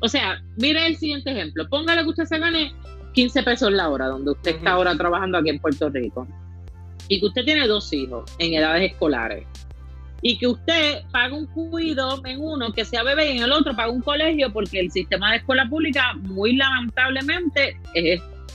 o 0.00 0.08
sea, 0.08 0.42
mire 0.56 0.86
el 0.86 0.96
siguiente 0.96 1.30
ejemplo, 1.30 1.68
póngale 1.68 2.02
que 2.02 2.08
usted 2.08 2.24
se 2.24 2.38
gane 2.38 2.74
15 3.14 3.42
pesos 3.42 3.72
la 3.72 3.88
hora, 3.88 4.08
donde 4.08 4.32
usted 4.32 4.56
está 4.56 4.72
ahora 4.72 4.94
trabajando 4.96 5.38
aquí 5.38 5.48
en 5.48 5.58
Puerto 5.58 5.88
Rico, 5.88 6.28
y 7.08 7.20
que 7.20 7.26
usted 7.26 7.44
tiene 7.44 7.66
dos 7.66 7.90
hijos 7.92 8.30
en 8.38 8.54
edades 8.54 8.92
escolares 8.92 9.46
y 10.22 10.38
que 10.38 10.46
usted 10.46 11.02
paga 11.12 11.36
un 11.36 11.46
cuido 11.46 12.20
en 12.24 12.40
uno 12.40 12.72
que 12.72 12.84
sea 12.84 13.02
bebé 13.02 13.32
y 13.32 13.36
en 13.36 13.44
el 13.44 13.52
otro 13.52 13.76
paga 13.76 13.92
un 13.92 14.02
colegio 14.02 14.52
porque 14.52 14.80
el 14.80 14.90
sistema 14.90 15.30
de 15.30 15.38
escuela 15.38 15.68
pública 15.68 16.14
muy 16.14 16.56
lamentablemente 16.56 17.78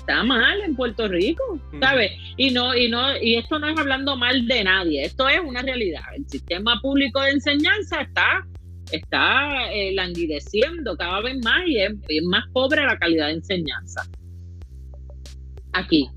está 0.01 0.23
mal 0.23 0.61
en 0.61 0.75
Puerto 0.75 1.07
Rico, 1.07 1.59
¿sabes? 1.79 2.11
Y 2.35 2.49
no 2.51 2.75
y 2.75 2.89
no 2.89 3.15
y 3.17 3.35
esto 3.35 3.59
no 3.59 3.67
es 3.67 3.77
hablando 3.77 4.17
mal 4.17 4.47
de 4.47 4.63
nadie, 4.63 5.03
esto 5.03 5.29
es 5.29 5.39
una 5.39 5.61
realidad. 5.61 6.01
El 6.15 6.27
sistema 6.27 6.79
público 6.81 7.21
de 7.21 7.31
enseñanza 7.31 8.01
está 8.01 8.45
está 8.91 9.71
eh, 9.71 9.93
languideciendo 9.93 10.97
cada 10.97 11.21
vez 11.21 11.37
más 11.43 11.61
y 11.67 11.77
es, 11.77 11.93
es 12.09 12.23
más 12.23 12.43
pobre 12.51 12.83
la 12.83 12.97
calidad 12.97 13.27
de 13.27 13.33
enseñanza. 13.33 14.01
Aquí, 15.73 16.09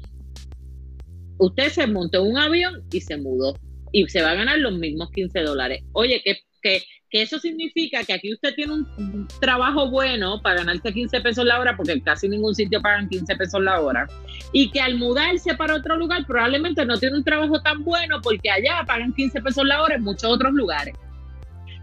usted 1.38 1.68
se 1.68 1.86
montó 1.86 2.24
en 2.24 2.32
un 2.32 2.38
avión 2.38 2.82
y 2.90 3.00
se 3.00 3.16
mudó 3.18 3.54
y 3.92 4.08
se 4.08 4.22
va 4.22 4.32
a 4.32 4.34
ganar 4.34 4.58
los 4.58 4.76
mismos 4.76 5.10
15 5.10 5.40
dólares. 5.42 5.84
Oye, 5.92 6.20
que, 6.24 6.38
que, 6.62 6.82
que, 7.14 7.22
eso 7.22 7.38
significa 7.38 8.02
que 8.02 8.12
aquí 8.12 8.32
usted 8.32 8.54
tiene 8.54 8.72
un 8.72 9.28
trabajo 9.40 9.88
bueno 9.88 10.42
para 10.42 10.56
ganarse 10.56 10.92
15 10.92 11.20
pesos 11.20 11.44
la 11.44 11.60
hora, 11.60 11.76
porque 11.76 12.00
casi 12.02 12.28
ningún 12.28 12.54
sitio 12.54 12.82
pagan 12.82 13.08
15 13.08 13.36
pesos 13.36 13.62
la 13.62 13.80
hora, 13.80 14.08
y 14.52 14.70
que 14.70 14.80
al 14.80 14.96
mudarse 14.96 15.54
para 15.54 15.76
otro 15.76 15.96
lugar 15.96 16.26
probablemente 16.26 16.84
no 16.84 16.98
tiene 16.98 17.16
un 17.16 17.24
trabajo 17.24 17.62
tan 17.62 17.84
bueno 17.84 18.20
porque 18.20 18.50
allá 18.50 18.82
pagan 18.86 19.12
15 19.12 19.40
pesos 19.42 19.64
la 19.64 19.80
hora 19.82 19.94
en 19.94 20.02
muchos 20.02 20.24
otros 20.24 20.52
lugares. 20.52 20.94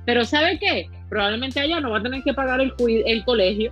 Pero 0.05 0.25
¿sabe 0.25 0.59
qué? 0.59 0.89
Probablemente 1.09 1.59
allá 1.59 1.79
no 1.79 1.91
va 1.91 1.99
a 1.99 2.03
tener 2.03 2.23
que 2.23 2.33
pagar 2.33 2.59
el, 2.59 2.73
el 3.05 3.23
colegio. 3.23 3.71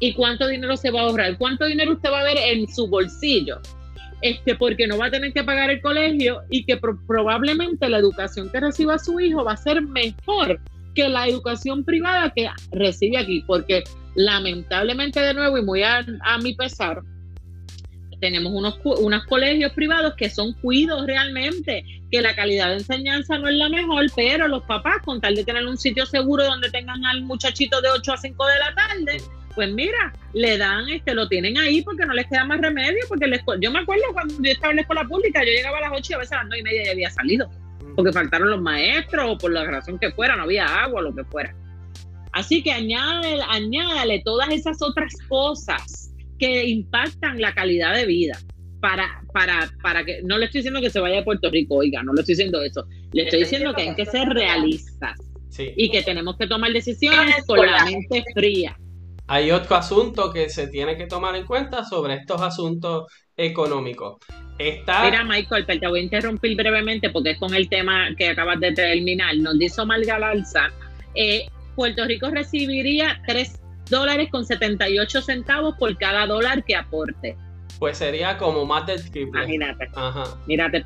¿Y 0.00 0.12
cuánto 0.14 0.48
dinero 0.48 0.76
se 0.76 0.90
va 0.90 1.00
a 1.00 1.04
ahorrar? 1.04 1.38
¿Cuánto 1.38 1.66
dinero 1.66 1.92
usted 1.92 2.10
va 2.10 2.20
a 2.20 2.24
ver 2.24 2.36
en 2.36 2.66
su 2.68 2.88
bolsillo? 2.88 3.60
este, 4.22 4.54
porque 4.54 4.86
no 4.86 4.98
va 4.98 5.06
a 5.06 5.10
tener 5.10 5.32
que 5.32 5.44
pagar 5.44 5.70
el 5.70 5.80
colegio 5.80 6.42
y 6.48 6.64
que 6.64 6.78
probablemente 7.06 7.88
la 7.88 7.98
educación 7.98 8.50
que 8.50 8.60
reciba 8.60 8.98
su 8.98 9.20
hijo 9.20 9.44
va 9.44 9.52
a 9.52 9.56
ser 9.56 9.82
mejor 9.82 10.60
que 10.96 11.08
la 11.08 11.28
educación 11.28 11.84
privada 11.84 12.32
que 12.34 12.48
recibe 12.72 13.18
aquí, 13.18 13.44
porque 13.46 13.84
lamentablemente 14.16 15.20
de 15.20 15.34
nuevo 15.34 15.58
y 15.58 15.62
muy 15.62 15.82
a, 15.82 16.04
mi 16.42 16.54
pesar, 16.54 17.02
tenemos 18.18 18.52
unos, 18.52 18.80
unos 18.82 19.24
colegios 19.26 19.72
privados 19.72 20.14
que 20.16 20.30
son 20.30 20.54
cuidos 20.54 21.06
realmente, 21.06 21.84
que 22.10 22.22
la 22.22 22.34
calidad 22.34 22.68
de 22.68 22.78
enseñanza 22.78 23.38
no 23.38 23.48
es 23.48 23.56
la 23.56 23.68
mejor, 23.68 24.06
pero 24.16 24.48
los 24.48 24.62
papás, 24.62 25.02
con 25.04 25.20
tal 25.20 25.36
de 25.36 25.44
tener 25.44 25.66
un 25.66 25.76
sitio 25.76 26.06
seguro 26.06 26.44
donde 26.44 26.70
tengan 26.70 27.04
al 27.04 27.22
muchachito 27.22 27.80
de 27.82 27.90
8 27.90 28.12
a 28.14 28.16
5 28.16 28.46
de 28.46 28.58
la 28.58 28.74
tarde, 28.74 29.16
pues 29.54 29.70
mira, 29.70 30.14
le 30.32 30.56
dan, 30.56 30.88
este, 30.88 31.14
lo 31.14 31.28
tienen 31.28 31.58
ahí 31.58 31.82
porque 31.82 32.06
no 32.06 32.14
les 32.14 32.26
queda 32.26 32.44
más 32.46 32.60
remedio, 32.60 33.00
porque 33.08 33.26
les, 33.26 33.42
yo 33.60 33.70
me 33.70 33.80
acuerdo 33.80 34.04
cuando 34.14 34.34
yo 34.42 34.50
estaba 34.50 34.70
en 34.70 34.76
la 34.76 34.82
escuela 34.82 35.04
pública, 35.04 35.44
yo 35.44 35.50
llegaba 35.50 35.76
a 35.78 35.82
las 35.82 35.92
8 35.92 36.06
y 36.08 36.14
a 36.14 36.18
veces 36.18 36.32
a 36.32 36.36
las 36.36 36.46
9 36.48 36.60
y 36.60 36.62
media 36.62 36.84
ya 36.84 36.92
había 36.92 37.10
salido, 37.10 37.50
porque 37.94 38.12
faltaron 38.12 38.50
los 38.50 38.60
maestros 38.60 39.26
o 39.28 39.38
por 39.38 39.52
la 39.52 39.64
razón 39.64 39.98
que 39.98 40.12
fuera, 40.12 40.36
no 40.36 40.44
había 40.44 40.66
agua 40.66 41.00
o 41.00 41.02
lo 41.02 41.14
que 41.14 41.24
fuera. 41.24 41.54
Así 42.32 42.62
que 42.62 42.72
añádale, 42.72 43.42
añádale 43.48 44.22
todas 44.24 44.50
esas 44.50 44.82
otras 44.82 45.14
cosas 45.28 46.12
que 46.38 46.68
impactan 46.68 47.40
la 47.40 47.54
calidad 47.54 47.94
de 47.94 48.06
vida. 48.06 48.38
Para, 48.80 49.22
para, 49.32 49.70
para 49.82 50.04
que, 50.04 50.20
no 50.22 50.36
le 50.36 50.44
estoy 50.44 50.60
diciendo 50.60 50.80
que 50.80 50.90
se 50.90 51.00
vaya 51.00 51.20
a 51.20 51.24
Puerto 51.24 51.50
Rico, 51.50 51.76
oiga, 51.76 52.02
no 52.02 52.12
le 52.12 52.20
estoy 52.20 52.34
diciendo 52.34 52.62
eso. 52.62 52.86
Le 53.12 53.22
estoy 53.22 53.40
diciendo 53.40 53.74
que 53.74 53.82
hay 53.82 53.94
que 53.94 54.04
ser 54.04 54.28
realistas 54.28 55.18
y 55.58 55.90
que 55.90 56.02
tenemos 56.02 56.36
que 56.36 56.46
tomar 56.46 56.72
decisiones 56.72 57.44
con 57.46 57.64
la 57.64 57.84
mente 57.86 58.22
fría 58.34 58.76
hay 59.28 59.50
otro 59.50 59.76
asunto 59.76 60.32
que 60.32 60.48
se 60.48 60.68
tiene 60.68 60.96
que 60.96 61.06
tomar 61.06 61.34
en 61.34 61.46
cuenta 61.46 61.84
sobre 61.84 62.14
estos 62.14 62.40
asuntos 62.40 63.06
económicos. 63.36 64.18
Mira, 64.58 65.22
Michael, 65.24 65.66
te 65.66 65.86
voy 65.86 66.00
a 66.00 66.02
interrumpir 66.02 66.56
brevemente 66.56 67.10
porque 67.10 67.32
es 67.32 67.38
con 67.38 67.54
el 67.54 67.68
tema 67.68 68.08
que 68.16 68.30
acabas 68.30 68.58
de 68.60 68.72
terminar. 68.72 69.36
Nos 69.36 69.58
dice 69.58 69.82
Omar 69.82 70.00
eh, 71.14 71.46
Puerto 71.74 72.04
Rico 72.06 72.30
recibiría 72.30 73.20
3 73.26 73.60
dólares 73.90 74.28
con 74.30 74.46
78 74.46 75.20
centavos 75.22 75.74
por 75.78 75.96
cada 75.98 76.26
dólar 76.26 76.64
que 76.64 76.74
aporte. 76.74 77.36
Pues 77.78 77.98
sería 77.98 78.38
como 78.38 78.64
más 78.64 78.86
del 78.86 79.02
triple. 79.10 79.42
Imagínate. 79.42 79.88
Ajá. 79.94 80.24
Mírate, 80.46 80.82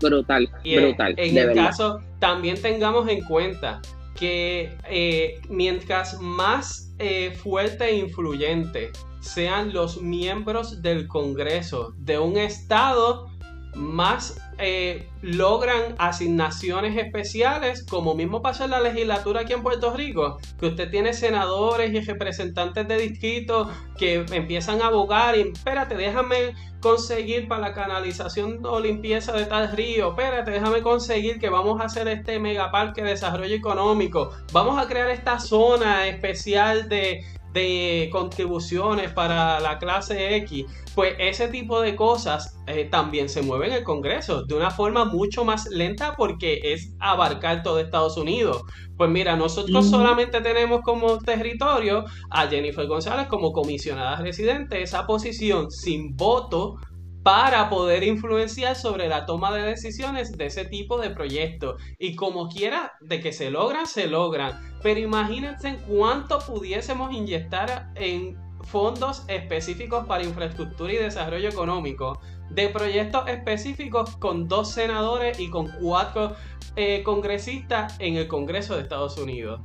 brutal, 0.00 0.48
brutal. 0.64 1.14
En, 1.18 1.36
el 1.36 1.54
caso, 1.54 2.00
también 2.18 2.60
tengamos 2.60 3.06
en 3.08 3.22
cuenta 3.24 3.82
que 4.18 4.74
eh, 4.88 5.40
mientras 5.50 6.18
más 6.20 6.94
eh, 6.98 7.32
fuerte 7.32 7.84
e 7.90 7.96
influyente 7.96 8.90
sean 9.24 9.72
los 9.72 10.02
miembros 10.02 10.82
del 10.82 11.08
Congreso 11.08 11.94
de 11.96 12.18
un 12.18 12.36
estado, 12.36 13.30
más 13.74 14.40
eh, 14.58 15.08
logran 15.22 15.96
asignaciones 15.98 16.96
especiales, 16.96 17.84
como 17.84 18.14
mismo 18.14 18.40
pasa 18.40 18.66
en 18.66 18.70
la 18.70 18.80
legislatura 18.80 19.40
aquí 19.40 19.52
en 19.52 19.62
Puerto 19.62 19.92
Rico, 19.92 20.38
que 20.60 20.66
usted 20.66 20.90
tiene 20.90 21.12
senadores 21.12 21.92
y 21.92 22.00
representantes 22.00 22.86
de 22.86 22.98
distrito 22.98 23.68
que 23.98 24.24
empiezan 24.30 24.80
a 24.80 24.86
abogar 24.86 25.36
y 25.36 25.40
espérate, 25.40 25.96
déjame 25.96 26.54
conseguir 26.80 27.48
para 27.48 27.62
la 27.62 27.74
canalización 27.74 28.64
o 28.64 28.78
limpieza 28.78 29.32
de 29.32 29.46
tal 29.46 29.72
río, 29.72 30.10
espérate, 30.10 30.52
déjame 30.52 30.82
conseguir 30.82 31.40
que 31.40 31.48
vamos 31.48 31.80
a 31.80 31.86
hacer 31.86 32.06
este 32.06 32.38
megaparque 32.38 33.02
de 33.02 33.10
desarrollo 33.10 33.56
económico, 33.56 34.30
vamos 34.52 34.78
a 34.78 34.86
crear 34.86 35.10
esta 35.10 35.40
zona 35.40 36.06
especial 36.06 36.88
de 36.88 37.24
de 37.54 38.10
contribuciones 38.12 39.12
para 39.12 39.60
la 39.60 39.78
clase 39.78 40.36
X, 40.38 40.66
pues 40.94 41.14
ese 41.18 41.48
tipo 41.48 41.80
de 41.80 41.94
cosas 41.94 42.58
eh, 42.66 42.88
también 42.90 43.28
se 43.28 43.42
mueven 43.42 43.70
en 43.70 43.78
el 43.78 43.84
Congreso 43.84 44.42
de 44.42 44.54
una 44.54 44.70
forma 44.70 45.04
mucho 45.04 45.44
más 45.44 45.66
lenta 45.70 46.16
porque 46.16 46.60
es 46.64 46.92
abarcar 46.98 47.62
todo 47.62 47.78
Estados 47.78 48.16
Unidos. 48.16 48.62
Pues 48.96 49.08
mira, 49.08 49.36
nosotros 49.36 49.88
solamente 49.88 50.40
tenemos 50.40 50.82
como 50.82 51.18
territorio 51.18 52.04
a 52.30 52.46
Jennifer 52.48 52.86
González 52.86 53.28
como 53.28 53.52
comisionada 53.52 54.16
residente, 54.16 54.82
esa 54.82 55.06
posición 55.06 55.70
sin 55.70 56.16
voto 56.16 56.76
para 57.24 57.70
poder 57.70 58.04
influenciar 58.04 58.76
sobre 58.76 59.08
la 59.08 59.24
toma 59.24 59.50
de 59.50 59.62
decisiones 59.62 60.36
de 60.36 60.46
ese 60.46 60.66
tipo 60.66 61.00
de 61.00 61.08
proyectos. 61.08 61.82
Y 61.98 62.14
como 62.16 62.50
quiera, 62.50 62.92
de 63.00 63.20
que 63.20 63.32
se 63.32 63.50
logran, 63.50 63.86
se 63.86 64.06
logran. 64.06 64.60
Pero 64.82 65.00
imagínense 65.00 65.78
cuánto 65.88 66.38
pudiésemos 66.40 67.12
inyectar 67.14 67.90
en 67.94 68.36
fondos 68.64 69.24
específicos 69.28 70.06
para 70.06 70.22
infraestructura 70.22 70.92
y 70.92 70.96
desarrollo 70.96 71.48
económico, 71.48 72.20
de 72.50 72.68
proyectos 72.68 73.26
específicos 73.26 74.16
con 74.16 74.46
dos 74.46 74.70
senadores 74.70 75.40
y 75.40 75.48
con 75.48 75.68
cuatro 75.80 76.36
eh, 76.76 77.02
congresistas 77.02 77.96
en 78.00 78.16
el 78.16 78.28
Congreso 78.28 78.76
de 78.76 78.82
Estados 78.82 79.16
Unidos. 79.16 79.62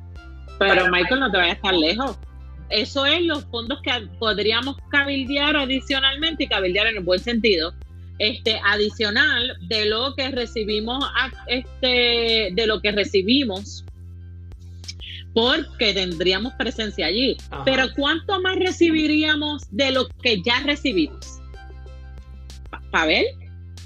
Pero 0.60 0.90
Michael, 0.90 1.20
no 1.20 1.32
te 1.32 1.38
vayas 1.38 1.62
tan 1.62 1.80
lejos 1.80 2.18
eso 2.70 3.06
es 3.06 3.22
los 3.24 3.46
fondos 3.46 3.80
que 3.82 3.92
podríamos 4.20 4.78
cabildear 4.90 5.56
adicionalmente 5.56 6.44
y 6.44 6.48
cabildear 6.48 6.88
en 6.88 6.98
el 6.98 7.04
buen 7.04 7.20
sentido, 7.20 7.74
este, 8.20 8.60
adicional 8.64 9.58
de 9.68 9.86
lo 9.86 10.14
que 10.16 10.30
recibimos, 10.30 11.04
este, 11.48 12.50
de 12.54 12.68
lo 12.68 12.82
que 12.82 12.92
recibimos, 12.92 13.86
porque 15.34 15.94
tendríamos 15.94 16.54
presencia 16.54 17.08
allí. 17.08 17.38
Pero 17.66 17.88
¿cuánto 17.96 18.42
más 18.42 18.58
recibiríamos 18.58 19.64
de 19.72 19.92
lo 19.92 20.08
que 20.22 20.42
ya 20.42 20.60
recibimos? 20.64 21.40
¿Para 22.92 23.06
ver? 23.06 23.26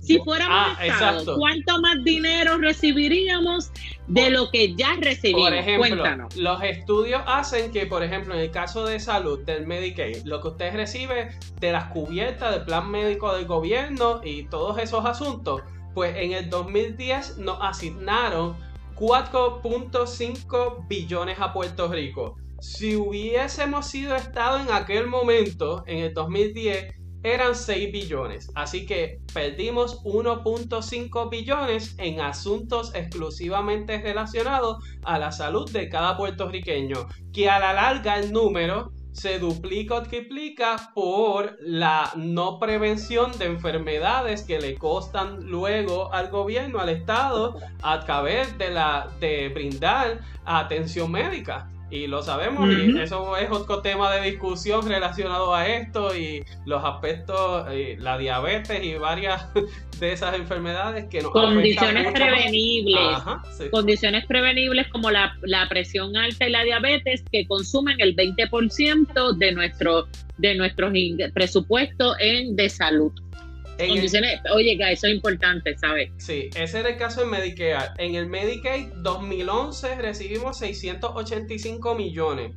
Si 0.03 0.19
fuéramos 0.19 0.77
ah, 0.77 0.85
Estado, 0.85 1.37
¿cuánto 1.37 1.79
más 1.81 2.03
dinero 2.03 2.57
recibiríamos 2.57 3.71
de 4.07 4.29
lo 4.29 4.49
que 4.51 4.75
ya 4.75 4.97
recibimos? 4.99 5.49
Por 5.49 5.53
ejemplo, 5.53 6.27
los 6.35 6.61
estudios 6.61 7.21
hacen 7.25 7.71
que, 7.71 7.85
por 7.85 8.03
ejemplo, 8.03 8.33
en 8.33 8.41
el 8.41 8.51
caso 8.51 8.85
de 8.85 8.99
salud 8.99 9.39
del 9.45 9.65
Medicaid, 9.65 10.25
lo 10.25 10.41
que 10.41 10.49
usted 10.49 10.75
recibe 10.75 11.29
de 11.61 11.71
las 11.71 11.85
cubiertas 11.85 12.53
del 12.53 12.65
plan 12.65 12.91
médico 12.91 13.33
del 13.33 13.45
gobierno 13.45 14.19
y 14.23 14.43
todos 14.43 14.77
esos 14.77 15.05
asuntos, 15.05 15.61
pues 15.93 16.15
en 16.17 16.33
el 16.33 16.49
2010 16.49 17.37
nos 17.37 17.59
asignaron 17.61 18.57
4.5 18.95 20.87
billones 20.87 21.39
a 21.39 21.53
Puerto 21.53 21.87
Rico. 21.87 22.35
Si 22.59 22.95
hubiésemos 22.95 23.87
sido 23.87 24.15
Estado 24.15 24.59
en 24.59 24.71
aquel 24.71 25.07
momento, 25.07 25.83
en 25.87 25.99
el 25.99 26.13
2010, 26.13 26.93
eran 27.23 27.55
6 27.55 27.91
billones, 27.91 28.51
así 28.53 28.85
que 28.85 29.19
perdimos 29.33 30.03
1.5 30.03 31.29
billones 31.29 31.95
en 31.97 32.21
asuntos 32.21 32.93
exclusivamente 32.93 34.01
relacionados 34.01 34.83
a 35.03 35.17
la 35.17 35.31
salud 35.31 35.69
de 35.71 35.89
cada 35.89 36.17
puertorriqueño, 36.17 37.07
que 37.31 37.49
a 37.49 37.59
la 37.59 37.73
larga 37.73 38.19
el 38.19 38.31
número 38.31 38.91
se 39.13 39.37
duplica 39.37 39.95
o 39.95 40.03
triplica 40.03 40.91
por 40.93 41.55
la 41.61 42.11
no 42.15 42.59
prevención 42.59 43.31
de 43.37 43.45
enfermedades 43.45 44.41
que 44.41 44.59
le 44.59 44.75
costan 44.75 45.45
luego 45.45 46.11
al 46.11 46.29
gobierno, 46.29 46.79
al 46.79 46.89
Estado, 46.89 47.55
a 47.83 47.99
través 48.01 48.57
de, 48.57 48.71
la, 48.71 49.07
de 49.19 49.49
brindar 49.49 50.19
atención 50.45 51.11
médica. 51.11 51.69
Y 51.93 52.07
lo 52.07 52.23
sabemos, 52.23 52.67
y 52.71 52.99
eso 52.99 53.37
es 53.37 53.51
otro 53.51 53.83
tema 53.83 54.11
de 54.15 54.31
discusión 54.31 54.87
relacionado 54.87 55.53
a 55.53 55.67
esto 55.67 56.17
y 56.17 56.43
los 56.65 56.83
aspectos, 56.83 57.67
la 57.99 58.17
diabetes 58.17 58.83
y 58.83 58.95
varias 58.95 59.45
de 59.99 60.11
esas 60.11 60.33
enfermedades 60.33 61.05
que 61.05 61.21
nos 61.21 61.31
Condiciones 61.31 62.11
prevenibles. 62.11 62.97
Condiciones 63.69 64.25
prevenibles 64.25 64.87
como 64.87 65.11
la, 65.11 65.35
presión 65.69 66.17
alta 66.17 66.47
y 66.47 66.51
la 66.51 66.63
diabetes 66.63 67.23
que 67.31 67.45
consumen 67.45 67.97
el 67.99 68.15
20% 68.15 69.37
de 69.37 69.51
nuestro 69.51 70.07
de 70.39 70.55
nuestros 70.55 70.91
presupuestos 71.35 72.15
en 72.19 72.55
de 72.55 72.69
salud 72.69 73.13
oye, 74.53 74.77
eso 74.91 75.07
es 75.07 75.13
importante, 75.13 75.77
¿sabes? 75.77 76.11
Sí, 76.17 76.49
ese 76.55 76.79
era 76.79 76.89
el 76.89 76.97
caso 76.97 77.23
en 77.23 77.29
Medicare. 77.29 77.91
En 77.97 78.15
el 78.15 78.27
Medicaid 78.27 78.87
2011 78.97 79.95
recibimos 79.95 80.57
685 80.57 81.95
millones. 81.95 82.51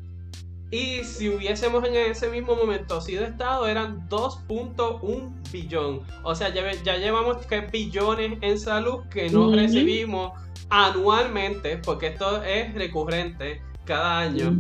Y 0.70 1.04
si 1.04 1.28
hubiésemos 1.28 1.84
en 1.86 1.94
ese 1.94 2.28
mismo 2.28 2.56
momento 2.56 3.00
sido 3.00 3.24
Estado, 3.24 3.68
eran 3.68 4.08
2.1 4.08 5.50
billón. 5.52 6.02
O 6.24 6.34
sea, 6.34 6.52
ya, 6.52 6.96
llevamos 6.96 7.46
3 7.46 7.70
billones 7.70 8.38
en 8.40 8.58
salud 8.58 9.04
que 9.08 9.30
no 9.30 9.54
recibimos 9.54 10.32
anualmente, 10.68 11.76
porque 11.78 12.08
esto 12.08 12.42
es 12.42 12.74
recurrente 12.74 13.62
cada 13.84 14.18
año. 14.18 14.56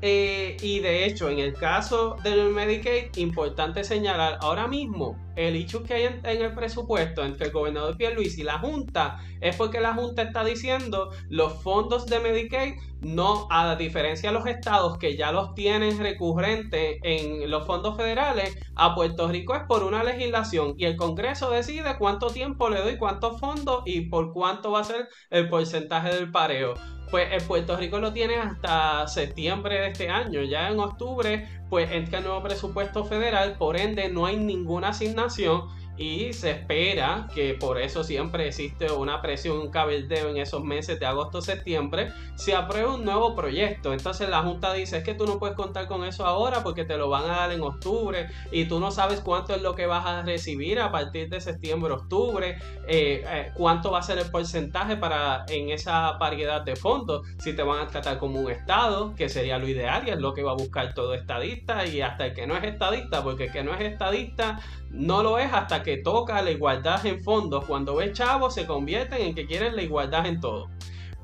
Eh, 0.00 0.56
y 0.62 0.78
de 0.78 1.06
hecho, 1.06 1.28
en 1.28 1.40
el 1.40 1.54
caso 1.54 2.16
del 2.22 2.50
Medicaid, 2.50 3.16
importante 3.16 3.82
señalar, 3.82 4.38
ahora 4.40 4.68
mismo 4.68 5.18
el 5.34 5.56
hecho 5.56 5.82
que 5.82 5.94
hay 5.94 6.04
en, 6.04 6.24
el 6.24 6.54
presupuesto 6.54 7.24
entre 7.24 7.46
el 7.46 7.52
gobernador 7.52 7.96
Pierluisi 7.96 8.42
y 8.42 8.44
la 8.44 8.58
Junta 8.58 9.18
es 9.40 9.56
porque 9.56 9.80
la 9.80 9.94
Junta 9.94 10.22
está 10.22 10.44
diciendo 10.44 11.10
los 11.28 11.52
fondos 11.62 12.06
de 12.06 12.20
Medicaid 12.20 12.74
no, 13.00 13.46
a 13.50 13.76
diferencia 13.76 14.30
de 14.30 14.38
los 14.38 14.46
estados 14.46 14.98
que 14.98 15.16
ya 15.16 15.30
los 15.30 15.54
tienen 15.54 15.98
recurrentes 15.98 16.98
en 17.02 17.48
los 17.48 17.64
fondos 17.66 17.96
federales, 17.96 18.56
a 18.74 18.94
Puerto 18.94 19.28
Rico 19.28 19.54
es 19.54 19.62
por 19.64 19.84
una 19.84 20.02
legislación 20.02 20.74
y 20.76 20.84
el 20.84 20.96
Congreso 20.96 21.50
decide 21.50 21.96
cuánto 21.98 22.28
tiempo 22.28 22.68
le 22.68 22.80
doy, 22.80 22.98
cuántos 22.98 23.38
fondos 23.40 23.82
y 23.86 24.02
por 24.02 24.32
cuánto 24.32 24.72
va 24.72 24.80
a 24.80 24.84
ser 24.84 25.08
el 25.30 25.48
porcentaje 25.48 26.14
del 26.14 26.30
pareo 26.32 26.74
pues 27.10 27.28
en 27.32 27.46
Puerto 27.46 27.76
Rico 27.76 27.98
lo 27.98 28.12
tiene 28.12 28.36
hasta 28.36 29.06
septiembre 29.08 29.80
de 29.80 29.86
este 29.88 30.08
año. 30.08 30.42
Ya 30.42 30.68
en 30.68 30.78
octubre, 30.80 31.48
pues 31.68 31.90
entra 31.90 32.18
el 32.18 32.24
nuevo 32.24 32.42
presupuesto 32.42 33.04
federal, 33.04 33.56
por 33.58 33.76
ende 33.76 34.08
no 34.08 34.26
hay 34.26 34.36
ninguna 34.36 34.88
asignación 34.88 35.68
y 35.98 36.32
se 36.32 36.52
espera 36.52 37.28
que 37.34 37.54
por 37.54 37.78
eso 37.80 38.04
siempre 38.04 38.46
existe 38.46 38.90
una 38.90 39.20
presión, 39.20 39.58
un 39.58 39.70
cabildeo 39.70 40.30
en 40.30 40.36
esos 40.36 40.62
meses 40.62 41.00
de 41.00 41.06
agosto-septiembre, 41.06 42.12
se 42.36 42.54
apruebe 42.54 42.88
un 42.88 43.04
nuevo 43.04 43.34
proyecto. 43.34 43.92
Entonces 43.92 44.28
la 44.28 44.42
Junta 44.42 44.72
dice, 44.72 44.98
es 44.98 45.04
que 45.04 45.14
tú 45.14 45.26
no 45.26 45.40
puedes 45.40 45.56
contar 45.56 45.88
con 45.88 46.04
eso 46.04 46.24
ahora 46.24 46.62
porque 46.62 46.84
te 46.84 46.96
lo 46.96 47.08
van 47.08 47.24
a 47.24 47.38
dar 47.38 47.52
en 47.52 47.62
octubre 47.62 48.28
y 48.52 48.66
tú 48.66 48.78
no 48.78 48.92
sabes 48.92 49.20
cuánto 49.20 49.54
es 49.54 49.62
lo 49.62 49.74
que 49.74 49.86
vas 49.86 50.06
a 50.06 50.22
recibir 50.22 50.78
a 50.78 50.92
partir 50.92 51.28
de 51.28 51.40
septiembre-octubre, 51.40 52.58
eh, 52.86 53.24
eh, 53.26 53.52
cuánto 53.54 53.90
va 53.90 53.98
a 53.98 54.02
ser 54.02 54.18
el 54.18 54.30
porcentaje 54.30 54.96
para 54.96 55.44
en 55.48 55.70
esa 55.70 56.12
variedad 56.12 56.62
de 56.62 56.76
fondos, 56.76 57.26
si 57.38 57.54
te 57.54 57.62
van 57.62 57.80
a 57.80 57.88
tratar 57.88 58.18
como 58.18 58.40
un 58.40 58.50
estado, 58.52 59.14
que 59.16 59.28
sería 59.28 59.58
lo 59.58 59.66
ideal 59.66 60.06
y 60.06 60.10
es 60.10 60.18
lo 60.18 60.32
que 60.32 60.44
va 60.44 60.52
a 60.52 60.54
buscar 60.56 60.94
todo 60.94 61.14
estadista 61.14 61.84
y 61.86 62.02
hasta 62.02 62.26
el 62.26 62.34
que 62.34 62.46
no 62.46 62.56
es 62.56 62.62
estadista, 62.62 63.24
porque 63.24 63.46
el 63.46 63.52
que 63.52 63.64
no 63.64 63.74
es 63.74 63.80
estadista 63.80 64.60
no 64.90 65.22
lo 65.22 65.38
es 65.38 65.52
hasta 65.52 65.82
que 65.82 65.98
toca 65.98 66.42
la 66.42 66.50
igualdad 66.50 67.04
en 67.06 67.22
fondos. 67.22 67.64
Cuando 67.64 67.96
ve 67.96 68.12
chavos 68.12 68.54
se 68.54 68.66
convierten 68.66 69.22
en 69.22 69.34
que 69.34 69.46
quieren 69.46 69.76
la 69.76 69.82
igualdad 69.82 70.26
en 70.26 70.40
todo. 70.40 70.68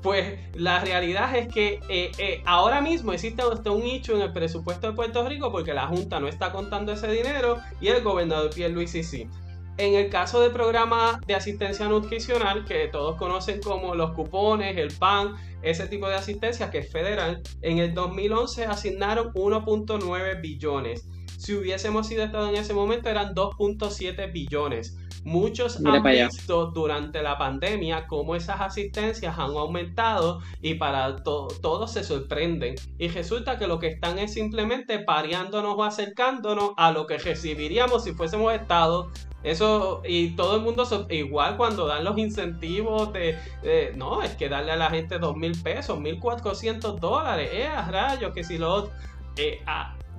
Pues 0.01 0.37
la 0.53 0.81
realidad 0.81 1.35
es 1.35 1.51
que 1.51 1.79
eh, 1.89 2.11
eh, 2.19 2.43
ahora 2.45 2.79
mismo 2.79 3.11
existe 3.11 3.43
un 3.43 3.83
nicho 3.83 4.15
en 4.15 4.21
el 4.21 4.31
presupuesto 4.31 4.87
de 4.87 4.93
Puerto 4.93 5.27
Rico 5.27 5.51
porque 5.51 5.73
la 5.73 5.87
Junta 5.87 6.19
no 6.19 6.27
está 6.27 6.51
contando 6.51 6.91
ese 6.91 7.09
dinero 7.11 7.57
y 7.81 7.87
el 7.87 8.03
gobernador 8.03 8.51
Pierre 8.53 8.73
Luis 8.73 8.91
sí. 8.91 9.27
En 9.77 9.95
el 9.95 10.09
caso 10.09 10.39
del 10.39 10.51
programa 10.51 11.19
de 11.27 11.35
asistencia 11.35 11.87
nutricional, 11.89 12.63
que 12.63 12.87
todos 12.87 13.17
conocen 13.17 13.61
como 13.61 13.93
los 13.93 14.11
cupones, 14.11 14.77
el 14.77 14.93
PAN, 14.93 15.35
ese 15.63 15.87
tipo 15.87 16.07
de 16.07 16.15
asistencia 16.15 16.71
que 16.71 16.77
es 16.77 16.91
federal, 16.91 17.41
en 17.61 17.79
el 17.79 17.93
2011 17.93 18.65
asignaron 18.65 19.33
1.9 19.33 20.39
billones. 20.39 21.09
Si 21.37 21.53
hubiésemos 21.53 22.07
sido 22.07 22.23
Estado 22.23 22.49
en 22.49 22.55
ese 22.55 22.73
momento 22.73 23.09
eran 23.09 23.33
2.7 23.33 24.31
billones. 24.31 24.97
muchos 25.23 25.83
han 25.83 26.03
visto 26.03 26.67
durante 26.67 27.23
la 27.23 27.37
pandemia 27.37 28.05
cómo 28.05 28.35
esas 28.35 28.61
asistencias 28.61 29.37
han 29.39 29.51
aumentado 29.51 30.39
y 30.61 30.75
para 30.75 31.23
todos 31.23 31.91
se 31.91 32.03
sorprenden. 32.03 32.75
Y 32.99 33.07
resulta 33.07 33.57
que 33.57 33.67
lo 33.67 33.79
que 33.79 33.87
están 33.87 34.19
es 34.19 34.33
simplemente 34.33 34.99
pareándonos 34.99 35.75
o 35.77 35.83
acercándonos 35.83 36.71
a 36.77 36.91
lo 36.91 37.07
que 37.07 37.17
recibiríamos 37.17 38.03
si 38.03 38.13
fuésemos 38.13 38.53
Estado 38.53 39.09
eso, 39.45 40.01
y 40.03 40.29
todo 40.29 40.55
el 40.55 40.63
mundo, 40.63 40.87
igual 41.11 41.55
cuando 41.55 41.85
dan 41.85 42.03
los 42.03 42.17
incentivos 42.17 43.13
de, 43.13 43.37
no, 43.95 44.23
es 44.23 44.35
que 44.35 44.49
darle 44.49 44.71
a 44.71 44.75
la 44.75 44.89
gente 44.89 45.19
dos 45.19 45.37
mil 45.37 45.55
pesos, 45.61 45.99
mil 45.99 46.19
cuatrocientos 46.19 46.99
dólares, 46.99 47.51
eh, 47.53 47.67
a 47.67 47.87
rayos, 47.87 48.33
que 48.33 48.43
si 48.43 48.57
lo 48.57 48.89
eh, 49.37 49.61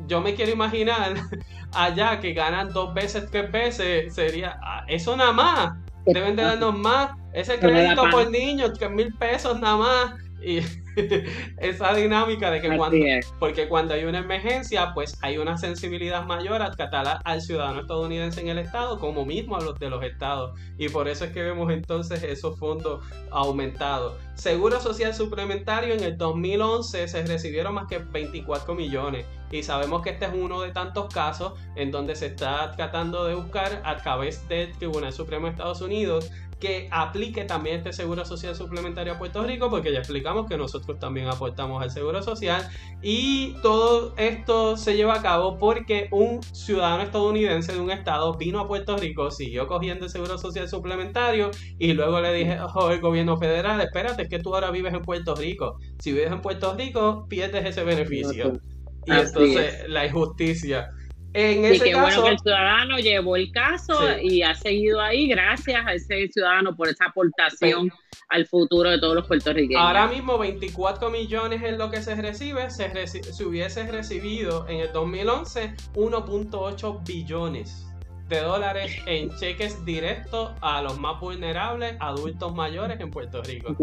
yo 0.06 0.20
me 0.20 0.34
quiero 0.34 0.52
imaginar 0.52 1.14
allá 1.72 2.20
que 2.20 2.32
ganan 2.32 2.72
dos 2.72 2.94
veces, 2.94 3.30
tres 3.30 3.50
veces, 3.50 4.14
sería, 4.14 4.58
ah, 4.62 4.84
eso 4.88 5.16
nada 5.16 5.32
más, 5.32 5.74
deben 6.04 6.36
de 6.36 6.42
darnos 6.42 6.78
más, 6.78 7.10
ese 7.32 7.58
crédito 7.58 8.04
por 8.10 8.30
niño, 8.30 8.72
que 8.72 8.88
mil 8.88 9.12
pesos 9.14 9.60
nada 9.60 9.76
más, 9.76 10.14
y 10.42 10.60
esa 11.58 11.94
dinámica 11.94 12.50
de 12.50 12.60
que 12.60 12.76
cuando, 12.76 13.04
porque 13.38 13.68
cuando 13.68 13.94
hay 13.94 14.04
una 14.04 14.18
emergencia, 14.18 14.92
pues 14.94 15.18
hay 15.22 15.38
una 15.38 15.56
sensibilidad 15.58 16.24
mayor 16.24 16.62
a 16.62 16.70
tratar 16.70 17.20
al 17.24 17.40
ciudadano 17.40 17.80
estadounidense 17.80 18.40
en 18.40 18.48
el 18.48 18.58
estado 18.58 18.98
como 18.98 19.24
mismo 19.24 19.56
a 19.56 19.60
los 19.60 19.78
de 19.78 19.90
los 19.90 20.02
estados. 20.02 20.58
Y 20.78 20.88
por 20.88 21.08
eso 21.08 21.24
es 21.24 21.32
que 21.32 21.42
vemos 21.42 21.70
entonces 21.72 22.22
esos 22.22 22.58
fondos 22.58 23.04
aumentados. 23.30 24.14
Seguro 24.34 24.80
Social 24.80 25.14
Suplementario 25.14 25.94
en 25.94 26.02
el 26.02 26.16
2011 26.16 27.08
se 27.08 27.26
recibieron 27.26 27.74
más 27.74 27.86
que 27.86 27.98
24 27.98 28.74
millones. 28.74 29.26
Y 29.50 29.62
sabemos 29.62 30.02
que 30.02 30.10
este 30.10 30.24
es 30.24 30.32
uno 30.34 30.60
de 30.60 30.72
tantos 30.72 31.12
casos 31.14 31.52
en 31.76 31.92
donde 31.92 32.16
se 32.16 32.26
está 32.26 32.72
tratando 32.72 33.24
de 33.26 33.34
buscar 33.34 33.80
a 33.84 33.96
través 33.96 34.46
del 34.48 34.76
Tribunal 34.76 35.12
Supremo 35.12 35.46
de 35.46 35.52
Estados 35.52 35.80
Unidos 35.80 36.30
que 36.60 36.88
aplique 36.90 37.44
también 37.44 37.76
este 37.76 37.92
seguro 37.92 38.24
social 38.24 38.54
suplementario 38.54 39.12
a 39.12 39.18
Puerto 39.18 39.42
Rico, 39.44 39.68
porque 39.68 39.92
ya 39.92 39.98
explicamos 39.98 40.48
que 40.48 40.56
nosotros 40.56 40.98
también 40.98 41.28
aportamos 41.28 41.82
al 41.82 41.90
seguro 41.90 42.22
social. 42.22 42.66
Y 43.02 43.54
todo 43.62 44.14
esto 44.16 44.76
se 44.76 44.96
lleva 44.96 45.16
a 45.16 45.22
cabo 45.22 45.58
porque 45.58 46.08
un 46.10 46.42
ciudadano 46.42 47.02
estadounidense 47.02 47.72
de 47.72 47.80
un 47.80 47.90
estado 47.90 48.34
vino 48.34 48.60
a 48.60 48.66
Puerto 48.66 48.96
Rico, 48.96 49.30
siguió 49.30 49.66
cogiendo 49.66 50.06
el 50.06 50.10
seguro 50.10 50.38
social 50.38 50.68
suplementario 50.68 51.50
y 51.78 51.92
luego 51.92 52.20
le 52.20 52.32
dije 52.32 52.52
al 52.52 53.00
gobierno 53.00 53.36
federal, 53.36 53.80
espérate, 53.80 54.22
es 54.22 54.28
que 54.28 54.38
tú 54.38 54.54
ahora 54.54 54.70
vives 54.70 54.94
en 54.94 55.02
Puerto 55.02 55.34
Rico. 55.34 55.78
Si 55.98 56.12
vives 56.12 56.32
en 56.32 56.40
Puerto 56.40 56.74
Rico, 56.74 57.26
pierdes 57.28 57.66
ese 57.66 57.84
beneficio. 57.84 58.60
y 59.04 59.12
entonces 59.12 59.88
la 59.88 60.06
injusticia 60.06 60.90
y 61.36 61.80
qué 61.80 61.94
bueno 61.94 62.24
que 62.24 62.30
el 62.30 62.38
ciudadano 62.38 62.98
llevó 62.98 63.36
el 63.36 63.52
caso 63.52 63.98
y 64.22 64.42
ha 64.42 64.54
seguido 64.54 65.00
ahí. 65.00 65.28
Gracias 65.28 65.86
a 65.86 65.94
ese 65.94 66.28
ciudadano 66.28 66.74
por 66.74 66.88
esa 66.88 67.06
aportación 67.06 67.90
al 68.28 68.46
futuro 68.46 68.90
de 68.90 68.98
todos 68.98 69.14
los 69.14 69.26
puertorriqueños. 69.26 69.82
Ahora 69.82 70.06
mismo 70.06 70.38
24 70.38 71.10
millones 71.10 71.62
es 71.62 71.76
lo 71.76 71.90
que 71.90 72.02
se 72.02 72.14
recibe, 72.14 72.70
se, 72.70 73.06
se 73.06 73.44
hubiese 73.44 73.86
recibido 73.90 74.66
en 74.68 74.80
el 74.80 74.92
2011 74.92 75.74
1.8 75.94 77.06
billones 77.06 77.85
de 78.28 78.40
dólares 78.40 78.96
en 79.06 79.30
cheques 79.36 79.84
directos 79.84 80.50
a 80.60 80.82
los 80.82 80.98
más 80.98 81.20
vulnerables, 81.20 81.96
adultos 82.00 82.54
mayores 82.54 82.98
en 83.00 83.10
Puerto 83.10 83.42
Rico. 83.42 83.76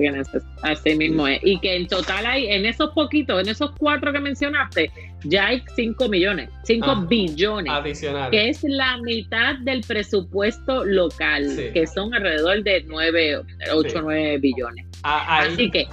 Así 0.62 0.96
mismo 0.96 1.28
es. 1.28 1.40
Y 1.44 1.60
que 1.60 1.76
en 1.78 1.88
total 1.88 2.26
hay, 2.26 2.48
en 2.48 2.66
esos 2.66 2.92
poquitos, 2.92 3.42
en 3.42 3.50
esos 3.50 3.72
cuatro 3.78 4.12
que 4.12 4.20
mencionaste, 4.20 4.92
ya 5.24 5.48
hay 5.48 5.64
5 5.76 6.10
millones, 6.10 6.50
5 6.64 6.86
ah, 6.86 7.06
billones. 7.08 7.72
Adicionales. 7.72 8.32
Que 8.32 8.50
es 8.50 8.64
la 8.64 8.98
mitad 8.98 9.56
del 9.60 9.82
presupuesto 9.82 10.84
local, 10.84 11.72
que 11.74 11.88
son 11.88 12.14
alrededor 12.14 12.64
de 12.64 12.84
9, 12.86 13.42
8, 13.74 14.02
9 14.02 14.38
billones. 14.40 14.86
Ah, 15.04 15.40
Así 15.40 15.70
que 15.72 15.88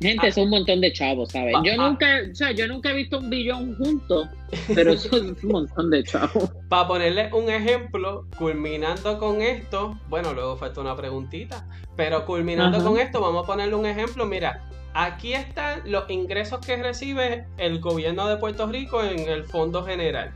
Gente, 0.00 0.28
es 0.28 0.36
un 0.36 0.50
montón 0.50 0.80
de 0.80 0.92
chavos, 0.92 1.30
¿sabes? 1.30 1.54
Yo 1.64 1.76
nunca, 1.76 2.06
o 2.30 2.34
sea, 2.34 2.50
yo 2.52 2.68
nunca 2.68 2.90
he 2.90 2.94
visto 2.94 3.18
un 3.18 3.30
billón 3.30 3.76
junto, 3.76 4.28
pero 4.74 4.92
eso 4.92 5.16
es 5.16 5.42
un 5.42 5.50
montón 5.50 5.90
de 5.90 6.04
chavos. 6.04 6.50
Para 6.68 6.86
ponerle 6.86 7.32
un 7.32 7.48
ejemplo, 7.48 8.26
culminando 8.38 9.18
con 9.18 9.40
esto, 9.40 9.98
bueno, 10.08 10.34
luego 10.34 10.56
falta 10.56 10.82
una 10.82 10.94
preguntita, 10.94 11.66
pero 11.96 12.26
culminando 12.26 12.82
con 12.84 12.98
esto, 12.98 13.20
vamos 13.20 13.44
a 13.44 13.46
ponerle 13.46 13.74
un 13.74 13.86
ejemplo. 13.86 14.26
Mira, 14.26 14.68
aquí 14.92 15.32
están 15.32 15.80
los 15.90 16.10
ingresos 16.10 16.60
que 16.60 16.76
recibe 16.76 17.46
el 17.56 17.80
gobierno 17.80 18.28
de 18.28 18.36
Puerto 18.36 18.66
Rico 18.66 19.02
en 19.02 19.20
el 19.28 19.44
Fondo 19.44 19.82
General. 19.82 20.32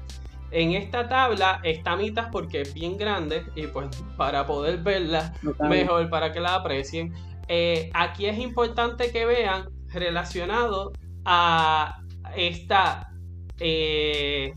En 0.53 0.73
esta 0.73 1.09
tabla 1.09 1.61
está 1.63 1.95
mitad 1.97 2.31
porque 2.33 2.63
es 2.63 2.75
bien 2.75 2.97
grande 2.97 3.45
y 3.55 3.69
pues 3.69 3.89
para 4.17 4.47
poder 4.47 4.79
verla 4.79 5.33
mejor, 5.61 6.09
para 6.11 6.33
que 6.33 6.41
la 6.41 6.57
aprecien. 6.57 7.13
Eh, 7.53 7.91
aquí 7.95 8.27
es 8.27 8.39
importante 8.39 9.11
que 9.11 9.27
vean 9.27 9.69
relacionado 9.89 10.93
a 11.25 11.97
esta 12.37 13.11
eh, 13.59 14.55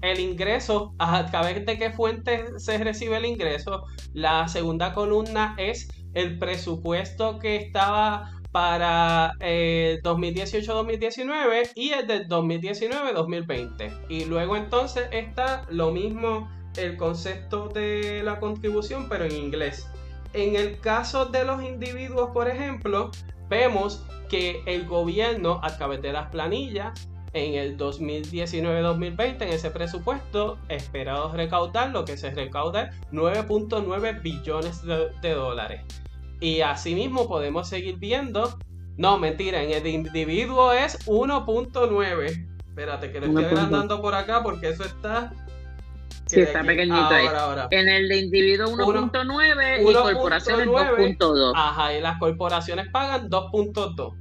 el 0.00 0.20
ingreso, 0.20 0.94
a 0.98 1.26
través 1.26 1.66
de 1.66 1.78
qué 1.78 1.90
fuente 1.90 2.58
se 2.58 2.78
recibe 2.78 3.18
el 3.18 3.26
ingreso. 3.26 3.84
La 4.14 4.48
segunda 4.48 4.94
columna 4.94 5.54
es 5.58 5.86
el 6.14 6.38
presupuesto 6.38 7.38
que 7.38 7.56
estaba 7.56 8.30
para 8.52 9.32
2018-2019 9.40 11.52
eh, 11.52 11.70
y 11.74 11.90
el 11.90 12.06
del 12.06 12.26
2019-2020. 12.26 14.06
Y 14.08 14.24
luego 14.24 14.56
entonces 14.56 15.08
está 15.12 15.66
lo 15.68 15.92
mismo 15.92 16.48
el 16.78 16.96
concepto 16.96 17.68
de 17.68 18.22
la 18.22 18.40
contribución, 18.40 19.10
pero 19.10 19.26
en 19.26 19.32
inglés. 19.32 19.86
En 20.34 20.56
el 20.56 20.80
caso 20.80 21.26
de 21.26 21.44
los 21.44 21.62
individuos, 21.62 22.30
por 22.30 22.48
ejemplo, 22.48 23.12
vemos 23.48 24.04
que 24.28 24.62
el 24.66 24.86
gobierno, 24.86 25.60
a 25.62 25.76
través 25.76 26.02
de 26.02 26.12
las 26.12 26.28
planillas, 26.30 27.08
en 27.34 27.54
el 27.54 27.76
2019-2020, 27.78 29.42
en 29.42 29.48
ese 29.48 29.70
presupuesto, 29.70 30.58
esperado 30.68 31.32
recaudar 31.32 31.90
lo 31.90 32.04
que 32.04 32.16
se 32.16 32.30
recauda 32.30 32.90
9.9 33.12 34.22
billones 34.22 34.82
de, 34.84 35.30
dólares. 35.30 35.82
Y 36.40 36.62
asimismo 36.62 37.28
podemos 37.28 37.68
seguir 37.68 37.96
viendo, 37.98 38.58
no, 38.96 39.18
mentira, 39.18 39.62
en 39.62 39.70
el 39.70 39.86
individuo 39.86 40.72
es 40.72 40.98
1.9. 41.06 42.48
Espérate, 42.68 43.12
que 43.12 43.20
lo 43.20 43.26
estoy 43.26 43.56
andando 43.56 44.02
por 44.02 44.14
acá 44.14 44.42
porque 44.42 44.70
eso 44.70 44.84
está 44.84 45.32
Sí, 46.26 46.40
está 46.40 46.62
pequeñito 46.62 47.08
ahí. 47.08 47.26
En 47.70 47.88
el 47.88 48.08
de 48.08 48.16
individuo 48.18 48.68
1.9 48.68 49.90
y 49.90 49.94
corporaciones 49.94 50.66
2.2. 50.66 51.52
Ajá, 51.54 51.94
y 51.94 52.00
las 52.00 52.18
corporaciones 52.18 52.88
pagan 52.90 53.28
2.2. 53.28 54.14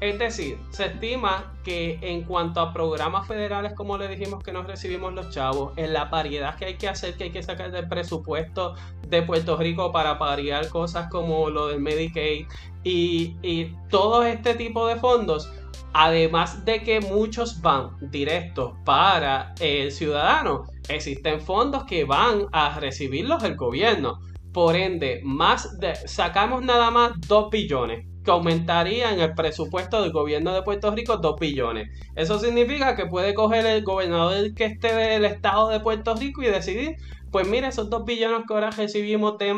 Es 0.00 0.18
decir, 0.18 0.58
se 0.70 0.86
estima 0.86 1.52
que 1.62 1.98
en 2.00 2.22
cuanto 2.22 2.60
a 2.60 2.72
programas 2.72 3.28
federales, 3.28 3.74
como 3.74 3.98
le 3.98 4.08
dijimos 4.08 4.42
que 4.42 4.50
nos 4.50 4.66
recibimos 4.66 5.12
los 5.12 5.28
chavos, 5.28 5.74
en 5.76 5.92
la 5.92 6.08
paridad 6.08 6.56
que 6.56 6.64
hay 6.64 6.74
que 6.76 6.88
hacer, 6.88 7.16
que 7.16 7.24
hay 7.24 7.30
que 7.30 7.42
sacar 7.42 7.70
del 7.70 7.86
presupuesto 7.86 8.74
de 9.08 9.20
Puerto 9.20 9.58
Rico 9.58 9.92
para 9.92 10.18
pariar 10.18 10.70
cosas 10.70 11.10
como 11.10 11.50
lo 11.50 11.68
del 11.68 11.80
Medicaid 11.80 12.46
y, 12.82 13.36
y 13.42 13.76
todo 13.90 14.22
este 14.22 14.54
tipo 14.54 14.86
de 14.86 14.96
fondos, 14.96 15.52
además 15.92 16.64
de 16.64 16.82
que 16.82 17.00
muchos 17.00 17.60
van 17.60 17.90
directos 18.10 18.74
para 18.84 19.54
el 19.60 19.92
ciudadano, 19.92 20.64
existen 20.88 21.40
fondos 21.40 21.84
que 21.84 22.04
van 22.04 22.46
a 22.52 22.78
recibirlos 22.78 23.42
el 23.44 23.56
gobierno. 23.56 24.20
Por 24.52 24.74
ende, 24.76 25.20
más 25.22 25.76
sacamos 26.06 26.62
nada 26.62 26.90
más 26.90 27.12
2 27.28 27.50
billones, 27.50 28.06
que 28.24 28.30
aumentaría 28.30 29.12
en 29.12 29.20
el 29.20 29.34
presupuesto 29.34 30.02
del 30.02 30.12
gobierno 30.12 30.52
de 30.52 30.62
Puerto 30.62 30.90
Rico 30.90 31.16
2 31.16 31.38
billones. 31.38 31.88
Eso 32.16 32.38
significa 32.38 32.96
que 32.96 33.06
puede 33.06 33.34
coger 33.34 33.64
el 33.66 33.84
gobernador 33.84 34.52
que 34.54 34.64
esté 34.64 34.94
del 34.94 35.24
estado 35.24 35.68
de 35.68 35.80
Puerto 35.80 36.14
Rico 36.16 36.42
y 36.42 36.46
decidir, 36.46 36.96
pues 37.30 37.48
mira, 37.48 37.68
esos 37.68 37.88
2 37.90 38.04
billones 38.04 38.44
que 38.46 38.54
ahora 38.54 38.70
recibimos 38.70 39.38
de 39.38 39.54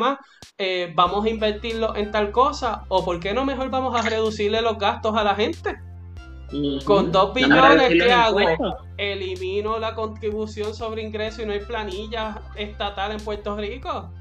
eh, 0.59 0.93
vamos 0.95 1.25
a 1.25 1.29
invertirlo 1.29 1.95
en 1.95 2.11
tal 2.11 2.31
cosa, 2.31 2.83
o 2.89 3.03
por 3.03 3.19
qué 3.19 3.33
no 3.33 3.45
mejor 3.45 3.69
vamos 3.71 3.95
a 3.95 4.07
reducirle 4.07 4.61
los 4.61 4.77
gastos 4.77 5.15
a 5.17 5.23
la 5.23 5.35
gente. 5.35 5.75
Con 6.85 7.11
dos 7.11 7.33
billones, 7.33 7.89
¿qué 7.89 8.11
hago? 8.11 8.39
Elimino 8.97 9.79
la 9.79 9.95
contribución 9.95 10.73
sobre 10.73 11.01
ingreso 11.01 11.41
y 11.41 11.45
no 11.45 11.53
hay 11.53 11.59
planilla 11.59 12.41
estatal 12.55 13.11
en 13.11 13.19
Puerto 13.19 13.55
Rico. 13.55 14.11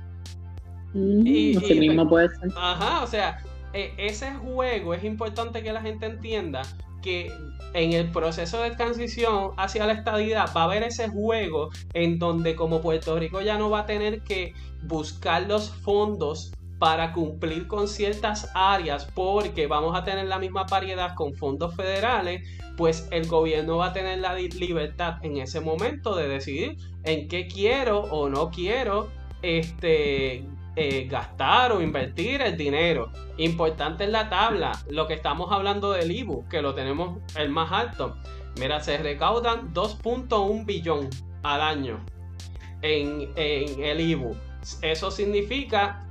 y, 0.95 1.57
mismo 1.79 2.09
puede 2.09 2.29
ser. 2.29 2.51
Ajá, 2.57 3.03
o 3.03 3.07
sea, 3.07 3.39
e, 3.73 3.93
ese 3.99 4.33
juego 4.35 4.95
es 4.95 5.05
importante 5.05 5.63
que 5.63 5.73
la 5.73 5.83
gente 5.83 6.07
entienda 6.07 6.63
que 7.03 7.33
en 7.75 7.93
el 7.93 8.11
proceso 8.11 8.63
de 8.63 8.71
transición 8.73 9.53
hacia 9.57 9.87
la 9.87 9.95
estadidad 9.95 10.51
va 10.57 10.63
a 10.63 10.65
haber 10.65 10.83
ese 10.83 11.09
juego 11.09 11.71
en 11.95 12.19
donde 12.19 12.55
como 12.55 12.81
Puerto 12.81 13.19
Rico 13.19 13.41
ya 13.41 13.59
no 13.59 13.71
va 13.71 13.81
a 13.81 13.87
tener 13.87 14.23
que 14.23 14.55
buscar 14.83 15.47
los 15.49 15.71
fondos 15.71 16.53
para 16.83 17.13
cumplir 17.13 17.69
con 17.69 17.87
ciertas 17.87 18.51
áreas 18.57 19.07
porque 19.15 19.69
vamos 19.69 19.97
a 19.97 20.03
tener 20.03 20.27
la 20.27 20.41
misma 20.41 20.65
variedad 20.65 21.15
con 21.15 21.33
fondos 21.33 21.77
federales, 21.77 22.43
pues 22.77 23.07
el 23.13 23.29
gobierno 23.29 23.77
va 23.77 23.87
a 23.87 23.93
tener 23.93 24.19
la 24.19 24.35
libertad 24.35 25.25
en 25.25 25.37
ese 25.37 25.61
momento 25.61 26.17
de 26.17 26.27
decidir 26.27 26.77
en 27.05 27.29
qué 27.29 27.47
quiero 27.47 28.01
o 28.01 28.29
no 28.29 28.51
quiero 28.51 29.11
este, 29.43 30.45
eh, 30.75 31.07
gastar 31.09 31.71
o 31.71 31.81
invertir 31.81 32.43
el 32.43 32.57
dinero. 32.57 33.13
Importante 33.37 34.03
en 34.03 34.11
la 34.11 34.29
tabla, 34.29 34.73
lo 34.91 35.07
que 35.07 35.15
estamos 35.15 35.53
hablando 35.53 35.93
del 35.93 36.11
IBU, 36.11 36.49
que 36.49 36.63
lo 36.63 36.75
tenemos 36.75 37.17
el 37.37 37.49
más 37.49 37.71
alto. 37.71 38.17
Mira, 38.59 38.81
se 38.81 38.99
recaudan 38.99 39.73
2.1 39.73 40.67
billón 40.67 41.11
al 41.45 41.61
año 41.61 42.05
en, 42.81 43.31
en 43.37 43.85
el 43.85 44.01
IBU. 44.01 44.35
Eso 44.81 45.13
significa 45.13 46.07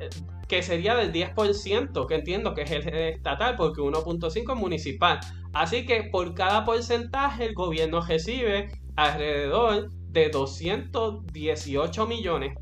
que 0.51 0.61
sería 0.61 0.95
del 0.95 1.13
10%, 1.13 2.07
que 2.07 2.15
entiendo 2.15 2.53
que 2.53 2.63
es 2.63 2.71
el 2.71 2.85
estatal, 2.85 3.55
porque 3.55 3.79
1.5 3.79 4.51
es 4.53 4.59
municipal. 4.59 5.21
Así 5.53 5.85
que 5.85 6.03
por 6.11 6.33
cada 6.33 6.65
porcentaje 6.65 7.45
el 7.45 7.53
gobierno 7.53 8.01
recibe 8.01 8.67
alrededor 8.97 9.89
de 10.09 10.27
218 10.27 12.05
millones. 12.05 12.57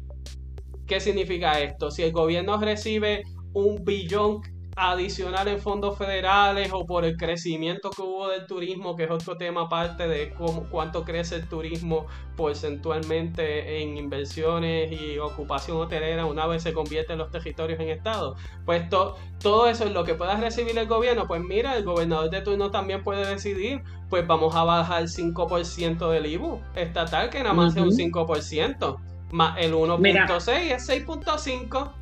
¿Qué 0.85 0.99
significa 0.99 1.59
esto? 1.59 1.89
Si 1.89 2.03
el 2.03 2.11
gobierno 2.11 2.61
recibe 2.61 3.23
un 3.53 3.83
billón 3.83 4.41
adicional 4.79 5.49
en 5.49 5.59
fondos 5.59 5.97
federales 5.97 6.69
o 6.71 6.85
por 6.85 7.03
el 7.03 7.17
crecimiento 7.17 7.89
que 7.89 8.01
hubo 8.01 8.29
del 8.29 8.47
turismo, 8.47 8.95
que 8.95 9.03
es 9.03 9.11
otro 9.11 9.35
tema 9.35 9.63
aparte 9.63 10.07
de 10.07 10.33
cómo, 10.33 10.69
cuánto 10.69 11.03
crece 11.03 11.35
el 11.35 11.49
turismo 11.49 12.07
porcentualmente 12.37 13.81
en 13.81 13.97
inversiones 13.97 14.89
y 14.89 15.19
ocupación 15.19 15.77
hotelera 15.77 16.25
una 16.25 16.47
vez 16.47 16.63
se 16.63 16.71
convierten 16.71 17.17
los 17.17 17.29
territorios 17.29 17.77
en 17.81 17.89
estado. 17.89 18.37
Pues 18.65 18.87
todo 18.89 19.67
eso 19.67 19.83
es 19.83 19.91
lo 19.91 20.05
que 20.05 20.15
pueda 20.15 20.37
recibir 20.37 20.77
el 20.77 20.87
gobierno. 20.87 21.27
Pues 21.27 21.41
mira, 21.41 21.75
el 21.75 21.83
gobernador 21.83 22.29
de 22.29 22.41
turno 22.41 22.71
también 22.71 23.03
puede 23.03 23.27
decidir, 23.27 23.83
pues 24.09 24.25
vamos 24.25 24.55
a 24.55 24.63
bajar 24.63 25.01
el 25.01 25.09
5% 25.09 26.09
del 26.09 26.25
IBU 26.25 26.61
estatal, 26.75 27.29
que 27.29 27.39
nada 27.39 27.53
más 27.53 27.75
es 27.75 27.81
un 27.81 27.91
5%, 27.91 28.97
más 29.31 29.57
el 29.59 29.73
1.6 29.73 30.71
es 30.71 30.89
6.5%. 30.89 31.98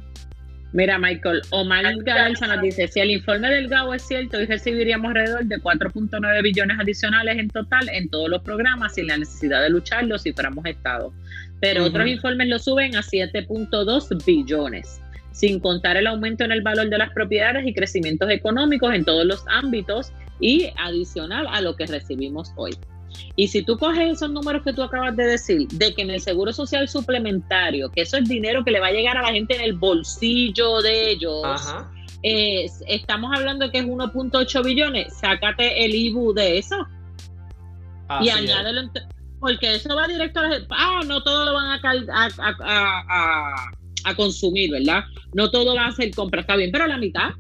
Mira, 0.74 0.98
Michael, 0.98 1.42
Omar 1.52 1.86
Garza 2.04 2.48
nos 2.48 2.62
dice, 2.62 2.88
si 2.88 3.00
el 3.00 3.12
informe 3.12 3.50
del 3.50 3.70
GAO 3.70 3.94
es 3.94 4.02
cierto, 4.02 4.38
hoy 4.38 4.46
recibiríamos 4.46 5.10
alrededor 5.10 5.46
de 5.46 5.58
4.9 5.58 6.44
billones 6.44 6.78
adicionales 6.80 7.38
en 7.38 7.50
total 7.50 7.88
en 7.90 8.10
todos 8.10 8.30
los 8.30 8.42
programas 8.42 8.96
sin 8.96 9.08
la 9.08 9.18
necesidad 9.18 9.62
de 9.62 9.70
lucharlo 9.70 10.18
si 10.20 10.34
fuéramos 10.34 10.66
Estado. 10.66 11.14
Pero 11.62 11.86
otros 11.86 12.08
informes 12.08 12.50
lo 12.50 12.60
suben 12.60 12.96
a 12.96 13.02
7.2 13.02 14.26
billones, 14.26 15.02
sin 15.32 15.60
contar 15.60 15.96
el 15.96 16.06
aumento 16.06 16.44
en 16.44 16.52
el 16.52 16.62
valor 16.62 16.90
de 16.90 16.98
las 16.98 17.12
propiedades 17.12 17.66
y 17.66 17.74
crecimientos 17.74 18.30
económicos 18.30 18.94
en 18.94 19.06
todos 19.06 19.26
los 19.26 19.44
ámbitos 19.48 20.12
y 20.40 20.70
adicional 20.78 21.48
a 21.50 21.62
lo 21.62 21.76
que 21.76 21.88
recibimos 21.88 22.52
hoy. 22.58 22.78
Y 23.36 23.48
si 23.48 23.64
tú 23.64 23.78
coges 23.78 24.14
esos 24.14 24.32
números 24.32 24.64
que 24.64 24.74
tú 24.74 24.84
acabas 24.84 25.16
de 25.16 25.26
decir, 25.26 25.68
de 25.70 25.94
que 25.94 26.02
en 26.02 26.12
el 26.12 26.22
seguro 26.22 26.52
social 26.54 26.88
suplementario, 26.88 27.92
que 27.92 28.02
eso 28.02 28.18
es 28.18 28.28
dinero 28.28 28.64
que 28.64 28.72
le 28.72 28.80
va 28.80 28.88
a 28.88 28.92
llegar 28.92 29.18
a 29.18 29.22
la 29.22 29.32
gente 29.32 29.56
en 29.56 29.62
el 29.62 29.74
bolsillo 29.74 30.82
de 30.82 31.12
ellos, 31.12 31.44
estamos 32.24 33.32
hablando 33.36 33.66
de 33.66 33.72
que 33.72 33.80
es 33.80 33.86
1.8 33.86 34.66
billones, 34.66 35.14
sácate 35.18 35.86
el 35.86 35.96
IBU 35.96 36.34
de 36.34 36.58
eso. 36.58 36.76
y 38.22 38.30
añádelo, 38.30 38.90
porque 39.40 39.76
eso 39.76 39.96
va 39.96 40.08
directo 40.08 40.40
a 40.40 40.44
la 40.44 40.50
gente. 40.50 40.68
Ah, 40.72 41.02
no 41.06 41.22
todo 41.22 41.46
lo 41.46 41.54
van 41.54 41.80
a, 41.80 42.30
a, 42.64 43.72
a 44.04 44.16
consumir, 44.16 44.72
¿verdad? 44.72 45.04
No 45.34 45.52
todo 45.52 45.76
va 45.76 45.88
a 45.88 45.92
ser 45.92 46.14
compra, 46.16 46.42
está 46.42 46.56
bien, 46.56 46.72
pero 46.72 46.88
la 46.88 46.98
mitad. 46.98 47.32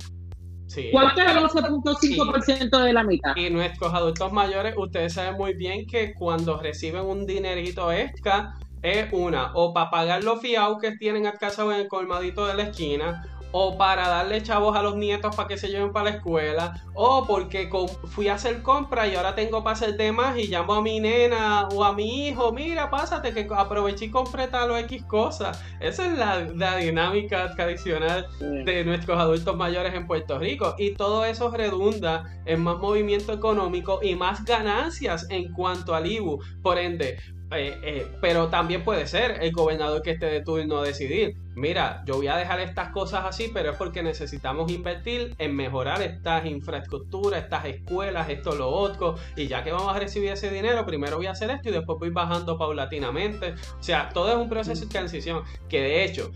¿Cuánto 0.92 1.22
es 1.22 1.32
el 1.32 1.38
11.5% 1.38 2.84
de 2.84 2.94
la 2.94 3.04
mitad? 3.04 3.36
Y 3.36 3.50
nuestros 3.50 3.94
adultos 3.94 4.32
mayores, 4.32 4.76
ustedes 4.78 5.14
saben 5.14 5.36
muy 5.38 5.54
bien 5.54 5.88
que 5.88 6.14
cuando 6.14 6.58
reciben 6.58 7.06
un 7.06 7.26
dinerito 7.26 7.92
extra, 7.92 8.56
es 8.82 9.08
una, 9.12 9.52
o 9.56 9.74
para 9.74 9.90
pagar 9.90 10.24
los 10.24 10.42
fiados 10.42 10.78
que 10.80 10.92
tienen 10.98 11.26
al 11.26 11.38
casa 11.38 11.64
en 11.64 11.82
el 11.82 11.88
colmadito 11.88 12.46
de 12.46 12.56
la 12.56 12.64
esquina, 12.64 13.26
o 13.52 13.78
para 13.78 14.08
darle 14.08 14.44
chavos 14.44 14.76
a 14.76 14.82
los 14.82 14.96
nietos 14.96 15.36
para 15.36 15.48
que 15.48 15.58
se 15.58 15.70
lleven 15.70 15.92
para 15.92 16.12
la 16.12 16.18
escuela, 16.18 16.84
o 16.94 17.26
porque 17.26 17.70
fui 18.06 18.28
a 18.28 18.36
hacer 18.36 18.62
compra 18.62 19.08
y 19.08 19.16
ahora 19.16 19.36
tengo 19.36 19.64
para 19.64 19.76
hacer 19.76 19.98
demás 19.98 20.38
y 20.38 20.48
llamo 20.48 20.74
a 20.74 20.82
mi 20.82 21.00
nena 21.00 21.68
o 21.70 21.84
a 21.84 21.94
mi 21.94 22.28
hijo, 22.28 22.52
mira, 22.52 22.90
pásate 22.90 23.34
que 23.34 23.48
aproveché 23.56 24.06
y 24.06 24.12
compré 24.12 24.48
tal 24.48 24.72
o 24.72 24.78
X 24.78 25.04
cosas. 25.04 25.64
Esa 25.80 26.06
es 26.06 26.18
la, 26.18 26.78
dinámica 26.78 27.56
tradicional 27.56 28.28
de 28.40 28.84
nuestros 28.86 29.18
adultos 29.20 29.56
mayores 29.56 29.94
en 29.94 30.06
Puerto 30.06 30.38
Rico 30.38 30.76
y 30.78 30.94
todo 30.94 31.26
eso 31.26 31.50
redunda 31.50 32.26
en 32.46 32.62
más 32.62 32.78
movimiento 32.78 33.34
económico 33.34 34.00
y 34.02 34.16
más 34.16 34.46
ganancias 34.46 35.28
en 35.30 35.52
cuanto 35.54 35.96
al 35.96 36.06
IBU. 36.06 36.40
Por 36.62 36.78
ende, 36.78 37.18
eh, 37.52 37.80
eh, 37.82 38.08
pero 38.20 38.50
también 38.50 38.84
puede 38.84 39.08
ser 39.08 39.38
el 39.42 39.54
gobernador 39.54 40.02
que 40.02 40.12
esté 40.12 40.26
de 40.26 40.42
turno 40.42 40.82
decidir, 40.82 41.38
mira, 41.56 42.04
yo 42.06 42.18
voy 42.18 42.28
a 42.28 42.36
dejar 42.36 42.60
estas 42.60 42.90
cosas 42.90 43.24
así, 43.26 43.50
pero 43.54 43.72
es 43.72 43.78
porque 43.78 44.04
necesitamos 44.04 44.70
invertir 44.70 45.34
en 45.38 45.56
mejorar 45.56 46.02
estas 46.02 46.46
infraestructuras, 46.46 47.44
estas 47.44 47.66
escuelas, 47.66 48.30
esto, 48.30 48.54
lo 48.54 48.70
otro, 48.70 49.16
y 49.38 49.48
ya 49.48 49.64
que 49.64 49.72
vamos 49.72 49.96
a 49.96 50.00
recibir 50.00 50.32
ese 50.32 50.52
dinero, 50.52 50.86
primero 50.86 51.18
voy 51.18 51.28
a 51.28 51.32
hacer 51.32 51.50
esto 51.50 51.70
y 51.70 51.72
después 51.72 51.98
voy 52.00 52.10
bajando 52.10 52.58
paulatinamente. 52.58 53.54
O 53.80 53.84
sea, 53.84 54.10
todo 54.10 54.30
es 54.30 54.38
un 54.38 54.50
proceso 54.50 54.82
de 54.82 54.92
transición 54.92 55.44
que 55.70 55.80
de 55.80 56.04
hecho 56.04 56.32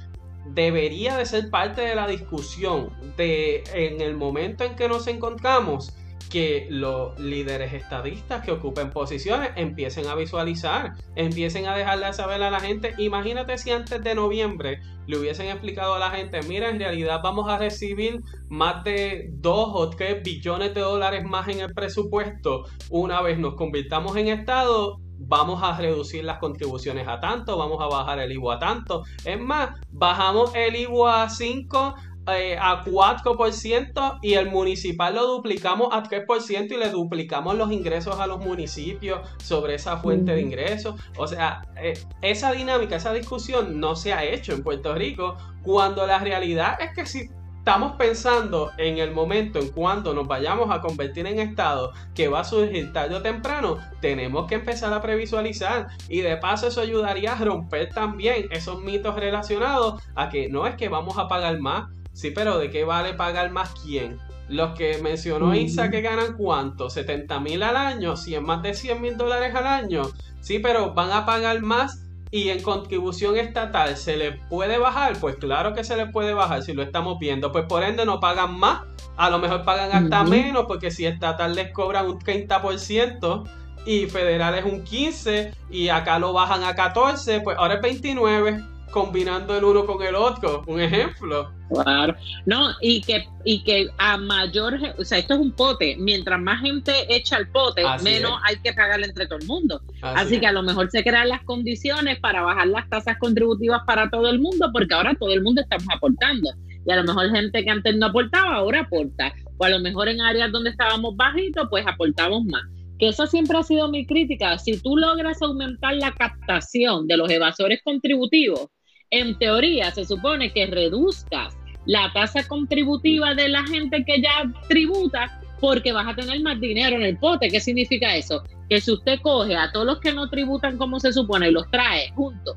debería 0.45 1.17
de 1.17 1.25
ser 1.25 1.49
parte 1.49 1.81
de 1.81 1.93
la 1.93 2.07
discusión 2.07 2.89
de 3.17 3.63
en 3.73 4.01
el 4.01 4.15
momento 4.15 4.63
en 4.63 4.75
que 4.75 4.87
nos 4.87 5.07
encontramos 5.07 5.93
que 6.31 6.67
los 6.69 7.19
líderes 7.19 7.73
estadistas 7.73 8.43
que 8.43 8.51
ocupen 8.51 8.89
posiciones 8.91 9.51
empiecen 9.55 10.07
a 10.07 10.15
visualizar, 10.15 10.93
empiecen 11.15 11.67
a 11.67 11.75
dejarle 11.75 12.13
saber 12.13 12.41
a 12.41 12.49
la 12.49 12.59
gente. 12.59 12.93
Imagínate 12.97 13.57
si 13.57 13.71
antes 13.71 14.01
de 14.01 14.15
noviembre 14.15 14.81
le 15.07 15.17
hubiesen 15.17 15.47
explicado 15.47 15.93
a 15.93 15.99
la 15.99 16.11
gente, 16.11 16.41
mira, 16.43 16.69
en 16.69 16.79
realidad 16.79 17.19
vamos 17.21 17.49
a 17.49 17.57
recibir 17.57 18.21
más 18.47 18.83
de 18.83 19.29
2 19.33 19.69
o 19.73 19.89
3 19.89 20.23
billones 20.23 20.73
de 20.73 20.81
dólares 20.81 21.25
más 21.25 21.47
en 21.49 21.59
el 21.59 21.73
presupuesto 21.73 22.65
una 22.89 23.21
vez 23.21 23.37
nos 23.37 23.55
convirtamos 23.55 24.15
en 24.15 24.29
Estado. 24.29 24.99
Vamos 25.23 25.61
a 25.61 25.77
reducir 25.77 26.23
las 26.23 26.39
contribuciones 26.39 27.07
a 27.07 27.19
tanto, 27.19 27.57
vamos 27.57 27.79
a 27.79 27.85
bajar 27.85 28.19
el 28.19 28.31
IVA 28.31 28.55
a 28.55 28.59
tanto. 28.59 29.03
Es 29.23 29.39
más, 29.39 29.79
bajamos 29.91 30.55
el 30.55 30.75
IVA 30.75 31.23
a 31.23 31.29
5, 31.29 31.95
eh, 32.27 32.57
a 32.59 32.83
4% 32.83 34.19
y 34.21 34.33
el 34.33 34.51
municipal 34.51 35.15
lo 35.15 35.27
duplicamos 35.27 35.89
a 35.91 36.03
3% 36.03 36.71
y 36.71 36.77
le 36.77 36.89
duplicamos 36.89 37.55
los 37.55 37.71
ingresos 37.71 38.19
a 38.19 38.27
los 38.27 38.39
municipios 38.39 39.27
sobre 39.43 39.75
esa 39.75 39.97
fuente 39.97 40.33
de 40.33 40.41
ingresos. 40.41 40.95
O 41.17 41.27
sea, 41.27 41.63
eh, 41.77 41.93
esa 42.21 42.51
dinámica, 42.51 42.95
esa 42.95 43.13
discusión 43.13 43.79
no 43.79 43.95
se 43.95 44.13
ha 44.13 44.23
hecho 44.23 44.53
en 44.53 44.63
Puerto 44.63 44.93
Rico 44.93 45.35
cuando 45.63 46.05
la 46.05 46.19
realidad 46.19 46.77
es 46.79 46.93
que 46.95 47.05
si 47.05 47.29
estamos 47.61 47.91
pensando 47.91 48.71
en 48.79 48.97
el 48.97 49.11
momento 49.11 49.59
en 49.59 49.69
cuando 49.69 50.15
nos 50.15 50.27
vayamos 50.27 50.71
a 50.71 50.81
convertir 50.81 51.27
en 51.27 51.39
estado 51.39 51.91
que 52.15 52.27
va 52.27 52.39
a 52.39 52.43
surgir 52.43 52.91
tarde 52.91 53.13
o 53.13 53.21
temprano, 53.21 53.77
tenemos 53.99 54.47
que 54.47 54.55
empezar 54.55 54.91
a 54.91 54.99
previsualizar 54.99 55.87
y 56.09 56.21
de 56.21 56.37
paso 56.37 56.67
eso 56.67 56.81
ayudaría 56.81 57.33
a 57.33 57.45
romper 57.45 57.89
también 57.93 58.47
esos 58.49 58.81
mitos 58.81 59.15
relacionados 59.15 60.01
a 60.15 60.29
que 60.29 60.49
no 60.49 60.65
es 60.65 60.75
que 60.75 60.89
vamos 60.89 61.19
a 61.19 61.27
pagar 61.27 61.59
más, 61.59 61.87
Sí, 62.13 62.31
pero 62.31 62.57
¿de 62.57 62.69
qué 62.69 62.83
vale 62.83 63.13
pagar 63.13 63.51
más 63.51 63.73
quién? 63.83 64.19
Los 64.49 64.77
que 64.77 64.97
mencionó 65.01 65.55
Isa 65.55 65.89
que 65.89 66.01
ganan 66.01 66.35
cuánto, 66.35 66.89
70 66.89 67.39
mil 67.39 67.63
al 67.63 67.77
año, 67.77 68.17
100 68.17 68.43
más 68.43 68.61
de 68.61 68.73
100 68.73 69.01
mil 69.01 69.17
dólares 69.17 69.55
al 69.55 69.65
año. 69.65 70.03
Sí, 70.41 70.59
pero 70.59 70.93
van 70.93 71.11
a 71.11 71.25
pagar 71.25 71.61
más 71.61 72.03
y 72.31 72.49
en 72.49 72.61
contribución 72.61 73.37
estatal 73.37 73.95
se 73.95 74.17
le 74.17 74.33
puede 74.33 74.77
bajar. 74.77 75.17
Pues 75.19 75.35
claro 75.37 75.73
que 75.73 75.83
se 75.83 75.95
le 75.95 76.07
puede 76.07 76.33
bajar 76.33 76.63
si 76.63 76.73
lo 76.73 76.83
estamos 76.83 77.17
viendo. 77.19 77.51
Pues 77.51 77.65
por 77.65 77.83
ende 77.83 78.05
no 78.05 78.19
pagan 78.19 78.59
más, 78.59 78.81
a 79.15 79.29
lo 79.29 79.39
mejor 79.39 79.63
pagan 79.63 79.91
hasta 79.91 80.23
menos 80.23 80.65
porque 80.67 80.91
si 80.91 81.05
estatal 81.05 81.55
les 81.55 81.71
cobran 81.71 82.07
un 82.07 82.19
30% 82.19 83.49
y 83.85 84.07
federal 84.07 84.55
es 84.55 84.65
un 84.65 84.83
15% 84.83 85.53
y 85.69 85.89
acá 85.89 86.19
lo 86.19 86.33
bajan 86.33 86.63
a 86.63 86.75
14%, 86.75 87.43
pues 87.43 87.57
ahora 87.57 87.75
es 87.75 87.81
29% 87.81 88.70
combinando 88.91 89.57
el 89.57 89.63
uno 89.63 89.85
con 89.85 90.03
el 90.03 90.15
otro, 90.15 90.63
un 90.67 90.79
ejemplo. 90.79 91.51
Claro, 91.83 92.15
no, 92.45 92.71
y 92.81 93.01
que, 93.01 93.25
y 93.45 93.63
que 93.63 93.89
a 93.97 94.17
mayor, 94.17 94.77
o 94.97 95.05
sea, 95.05 95.17
esto 95.17 95.35
es 95.35 95.39
un 95.39 95.53
pote, 95.53 95.95
mientras 95.97 96.39
más 96.39 96.61
gente 96.61 96.91
echa 97.07 97.37
el 97.37 97.49
pote, 97.49 97.83
menos 98.03 98.33
hay 98.43 98.57
que 98.57 98.73
pagarle 98.73 99.07
entre 99.07 99.25
todo 99.25 99.39
el 99.39 99.47
mundo. 99.47 99.81
Así, 100.01 100.39
que 100.39 100.47
a 100.47 100.51
lo 100.51 100.63
mejor 100.63 100.91
se 100.91 101.03
crean 101.03 101.29
las 101.29 101.43
condiciones 101.43 102.19
para 102.19 102.41
bajar 102.41 102.67
las 102.67 102.89
tasas 102.89 103.17
contributivas 103.19 103.81
para 103.87 104.09
todo 104.09 104.29
el 104.29 104.39
mundo, 104.39 104.69
porque 104.73 104.93
ahora 104.93 105.15
todo 105.17 105.31
el 105.31 105.41
mundo 105.41 105.61
estamos 105.61 105.87
aportando. 105.95 106.51
Y 106.85 106.91
a 106.91 106.97
lo 106.97 107.03
mejor 107.03 107.29
gente 107.31 107.63
que 107.63 107.69
antes 107.69 107.95
no 107.95 108.07
aportaba, 108.07 108.55
ahora 108.55 108.81
aporta. 108.81 109.33
O 109.57 109.63
a 109.63 109.69
lo 109.69 109.79
mejor 109.79 110.09
en 110.09 110.19
áreas 110.19 110.51
donde 110.51 110.71
estábamos 110.71 111.15
bajitos, 111.15 111.67
pues 111.69 111.85
aportamos 111.87 112.43
más 112.45 112.63
que 113.01 113.07
eso 113.07 113.25
siempre 113.25 113.57
ha 113.57 113.63
sido 113.63 113.89
mi 113.89 114.05
crítica. 114.05 114.59
Si 114.59 114.79
tú 114.79 114.95
logras 114.95 115.41
aumentar 115.41 115.95
la 115.95 116.11
captación 116.11 117.07
de 117.07 117.17
los 117.17 117.31
evasores 117.31 117.81
contributivos, 117.83 118.67
en 119.11 119.37
teoría 119.37 119.91
se 119.91 120.05
supone 120.05 120.51
que 120.51 120.65
reduzcas 120.65 121.55
la 121.85 122.11
tasa 122.13 122.47
contributiva 122.47 123.35
de 123.35 123.49
la 123.49 123.63
gente 123.65 124.03
que 124.05 124.21
ya 124.21 124.51
tributa 124.67 125.39
porque 125.59 125.91
vas 125.91 126.07
a 126.07 126.15
tener 126.15 126.41
más 126.41 126.59
dinero 126.59 126.95
en 126.95 127.03
el 127.03 127.17
pote. 127.17 127.49
¿Qué 127.49 127.59
significa 127.59 128.15
eso? 128.15 128.41
Que 128.69 128.81
si 128.81 128.91
usted 128.91 129.19
coge 129.21 129.55
a 129.55 129.71
todos 129.71 129.85
los 129.85 129.99
que 129.99 130.13
no 130.13 130.29
tributan 130.29 130.77
como 130.77 130.99
se 130.99 131.13
supone 131.13 131.49
y 131.49 131.51
los 131.51 131.69
trae 131.69 132.09
juntos 132.11 132.55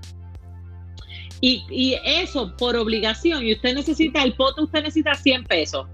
Y, 1.40 1.96
eso 2.04 2.56
por 2.56 2.76
obligación, 2.76 3.44
y 3.44 3.52
usted 3.52 3.74
necesita, 3.74 4.22
el 4.22 4.32
pote 4.34 4.62
usted 4.62 4.82
necesita 4.82 5.14
100 5.14 5.44
pesos. 5.44 5.86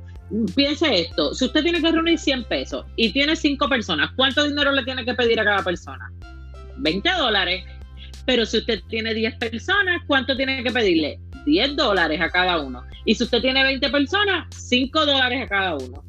Piense 0.55 1.01
esto, 1.01 1.35
si 1.35 1.47
usted 1.47 1.63
tiene 1.65 1.81
que 1.81 1.91
reunir 1.91 2.17
100 2.17 2.45
pesos 2.45 2.85
y 2.95 3.13
tiene 3.13 3.35
5 3.35 3.69
personas, 3.69 4.11
¿cuánto 4.15 4.45
dinero 4.45 4.71
le 4.71 4.85
tiene 4.85 5.05
que 5.05 5.15
pedir 5.15 5.41
a 5.41 5.45
cada 5.45 5.65
persona? 5.65 6.13
20 6.77 7.11
dólares. 7.19 7.65
Pero 8.27 8.45
si 8.47 8.59
usted 8.59 8.81
tiene 8.89 9.15
10 9.15 9.37
personas, 9.37 10.03
¿cuánto 10.07 10.37
tiene 10.37 10.63
que 10.63 10.71
pedirle? 10.71 11.19
10 11.47 11.77
dólares 11.77 12.21
a 12.21 12.31
cada 12.31 12.61
uno. 12.61 12.83
Y 13.05 13.15
si 13.15 13.25
usted 13.25 13.41
tiene 13.41 13.63
20 13.63 13.89
personas, 13.91 14.47
5 14.55 15.07
dólares 15.07 15.43
a 15.43 15.49
cada 15.49 15.77
uno. 15.77 16.05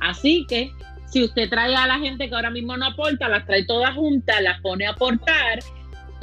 Así 0.00 0.44
que 0.48 0.70
si 1.06 1.22
usted 1.22 1.48
trae 1.48 1.74
a 1.74 1.86
la 1.86 1.98
gente 1.98 2.28
que 2.28 2.34
ahora 2.34 2.50
mismo 2.50 2.76
no 2.76 2.86
aporta, 2.86 3.28
las 3.28 3.46
trae 3.46 3.64
todas 3.64 3.94
juntas, 3.94 4.42
las 4.42 4.60
pone 4.60 4.86
a 4.86 4.90
aportar 4.90 5.60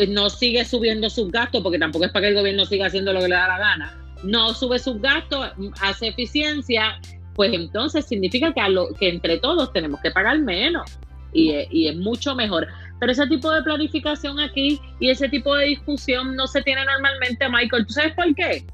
no 0.08 0.30
sigue 0.30 0.64
subiendo 0.66 1.10
sus 1.10 1.32
gastos, 1.32 1.62
porque 1.62 1.80
tampoco 1.80 2.06
es 2.06 2.12
para 2.12 2.24
que 2.24 2.30
el 2.30 2.36
gobierno 2.36 2.66
siga 2.66 2.88
haciendo 2.88 3.14
lo 3.14 3.20
que 3.20 3.28
le 3.28 3.36
da 3.36 3.48
la 3.48 3.58
gana, 3.58 3.98
no 4.24 4.54
sube 4.54 4.80
sus 4.80 5.02
gastos, 5.02 5.52
hace 5.82 6.08
eficiencia, 6.08 7.00
pues 7.36 7.54
entonces 7.54 8.06
significa 8.06 8.54
que, 8.54 8.62
a 8.62 8.70
lo, 8.70 8.94
que 8.94 9.10
entre 9.10 9.38
todos 9.38 9.72
tenemos 9.74 10.00
que 10.02 10.12
pagar 10.12 10.40
menos 10.40 10.98
y, 11.34 11.54
y 11.70 11.88
es 11.88 11.98
mucho 11.98 12.36
mejor. 12.36 12.68
Pero 13.00 13.12
ese 13.12 13.28
tipo 13.28 13.52
de 13.52 13.64
planificación 13.64 14.40
aquí 14.40 14.80
y 15.00 15.10
ese 15.10 15.30
tipo 15.30 15.56
de 15.56 15.68
discusión 15.68 16.36
no 16.36 16.48
se 16.48 16.62
tiene 16.62 16.84
normalmente, 16.86 17.48
Michael. 17.50 17.86
¿Tú 17.86 17.94
sabes 17.94 18.14
por 18.14 18.34
qué? 18.36 18.66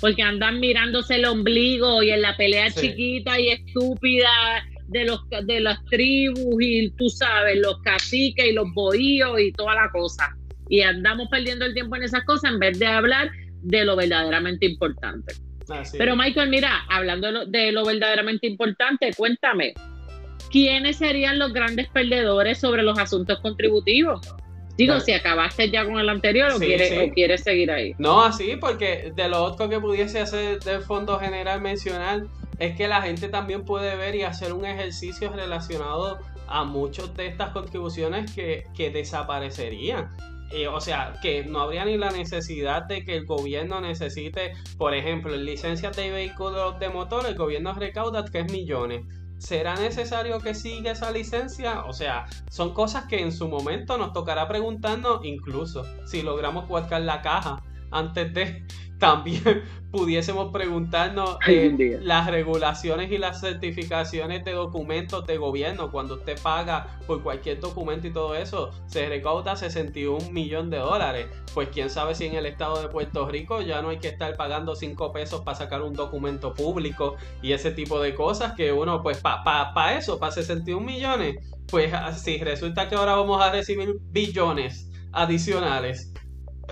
Porque 0.00 0.22
andan 0.22 0.60
mirándose 0.60 1.14
el 1.14 1.24
ombligo 1.24 2.02
y 2.02 2.10
en 2.10 2.22
la 2.22 2.36
pelea 2.36 2.70
chiquita 2.70 3.40
y 3.40 3.48
estúpida 3.48 4.28
de 4.88 5.04
los 5.04 5.20
de 5.44 5.60
las 5.60 5.84
tribus 5.86 6.56
y 6.60 6.90
tú 6.90 7.08
sabes, 7.08 7.58
los 7.58 7.80
caciques 7.82 8.46
y 8.46 8.52
los 8.52 8.66
bohíos 8.74 9.40
y 9.40 9.52
toda 9.52 9.74
la 9.74 9.90
cosa. 9.90 10.36
Y 10.68 10.82
andamos 10.82 11.28
perdiendo 11.30 11.64
el 11.64 11.74
tiempo 11.74 11.96
en 11.96 12.02
esas 12.02 12.24
cosas 12.24 12.52
en 12.52 12.58
vez 12.58 12.78
de 12.78 12.86
hablar 12.86 13.30
de 13.62 13.84
lo 13.84 13.96
verdaderamente 13.96 14.66
importante. 14.66 15.34
Pero 15.98 16.14
Michael, 16.14 16.50
mira, 16.50 16.84
hablando 16.88 17.46
de 17.46 17.72
lo, 17.72 17.84
verdaderamente 17.84 18.46
importante, 18.46 19.10
cuéntame, 19.16 19.74
¿quiénes 20.50 20.96
serían 20.96 21.38
los 21.38 21.52
grandes 21.52 21.88
perdedores 21.88 22.58
sobre 22.58 22.82
los 22.82 22.98
asuntos 22.98 23.40
contributivos? 23.40 24.20
Digo, 24.76 25.00
si 25.00 25.12
acabaste 25.12 25.70
ya 25.70 25.86
con 25.86 25.98
el 25.98 26.08
anterior 26.08 26.52
o, 26.52 26.58
quieres, 26.58 27.12
quieres 27.14 27.42
seguir 27.42 27.70
ahí. 27.70 27.94
No, 27.98 28.22
así, 28.22 28.56
porque 28.60 29.10
de 29.16 29.28
lo 29.28 29.42
otro 29.42 29.70
que 29.70 29.80
pudiese 29.80 30.20
hacer 30.20 30.60
del 30.60 30.82
Fondo 30.82 31.18
General 31.18 31.62
mencionar, 31.62 32.24
es 32.58 32.76
que 32.76 32.88
la 32.88 33.02
gente 33.02 33.28
también 33.28 33.64
puede 33.64 33.96
ver 33.96 34.14
y 34.14 34.22
hacer 34.22 34.52
un 34.52 34.64
ejercicio 34.64 35.32
relacionado 35.32 36.18
a 36.46 36.64
muchas 36.64 37.14
de 37.14 37.26
estas 37.26 37.50
contribuciones 37.50 38.32
que, 38.32 38.90
desaparecerían. 38.92 40.10
Eh, 40.52 40.68
o 40.68 40.80
sea, 40.80 41.14
que 41.22 41.44
no 41.44 41.60
habría 41.60 41.84
ni 41.84 41.96
la 41.96 42.10
necesidad 42.10 42.84
de 42.84 43.04
que 43.04 43.16
el 43.16 43.26
gobierno 43.26 43.80
necesite, 43.80 44.52
por 44.78 44.94
ejemplo, 44.94 45.34
en 45.34 45.44
licencias 45.44 45.96
de 45.96 46.10
vehículos 46.10 46.78
de 46.78 46.88
motor, 46.88 47.26
el 47.26 47.34
gobierno 47.34 47.72
recauda 47.72 48.24
3 48.24 48.52
millones. 48.52 49.04
¿Será 49.38 49.74
necesario 49.76 50.40
que 50.40 50.54
siga 50.54 50.92
esa 50.92 51.10
licencia? 51.10 51.84
O 51.84 51.92
sea, 51.92 52.24
son 52.48 52.72
cosas 52.72 53.04
que 53.04 53.20
en 53.20 53.32
su 53.32 53.48
momento 53.48 53.98
nos 53.98 54.12
tocará 54.12 54.48
preguntarnos, 54.48 55.24
incluso 55.24 55.84
si 56.06 56.22
logramos 56.22 56.64
cuadrar 56.64 57.02
la 57.02 57.20
caja 57.20 57.62
antes 57.90 58.32
de 58.32 58.66
también 58.98 59.62
pudiésemos 59.90 60.52
preguntarnos 60.52 61.38
eh, 61.46 61.98
las 62.02 62.26
regulaciones 62.30 63.10
y 63.10 63.18
las 63.18 63.40
certificaciones 63.40 64.44
de 64.44 64.52
documentos 64.52 65.26
de 65.26 65.38
gobierno. 65.38 65.90
Cuando 65.90 66.14
usted 66.14 66.38
paga 66.42 66.98
por 67.06 67.22
cualquier 67.22 67.60
documento 67.60 68.06
y 68.06 68.12
todo 68.12 68.34
eso, 68.34 68.70
se 68.86 69.08
recauda 69.08 69.56
61 69.56 70.30
millones 70.30 70.70
de 70.70 70.78
dólares. 70.78 71.26
Pues 71.54 71.68
quién 71.70 71.88
sabe 71.88 72.14
si 72.14 72.26
en 72.26 72.34
el 72.34 72.46
estado 72.46 72.82
de 72.82 72.88
Puerto 72.88 73.28
Rico 73.28 73.62
ya 73.62 73.80
no 73.80 73.88
hay 73.88 73.98
que 73.98 74.08
estar 74.08 74.36
pagando 74.36 74.74
5 74.74 75.12
pesos 75.12 75.40
para 75.42 75.56
sacar 75.56 75.82
un 75.82 75.94
documento 75.94 76.52
público 76.52 77.16
y 77.42 77.52
ese 77.52 77.70
tipo 77.70 78.00
de 78.00 78.14
cosas 78.14 78.52
que 78.52 78.72
uno, 78.72 79.02
pues 79.02 79.18
para 79.18 79.96
eso, 79.96 80.18
para 80.18 80.32
61 80.32 80.84
millones, 80.84 81.36
pues 81.68 81.92
si 82.16 82.38
resulta 82.38 82.88
que 82.88 82.94
ahora 82.96 83.14
vamos 83.14 83.40
a 83.42 83.50
recibir 83.50 83.96
billones 84.10 84.90
adicionales 85.12 86.12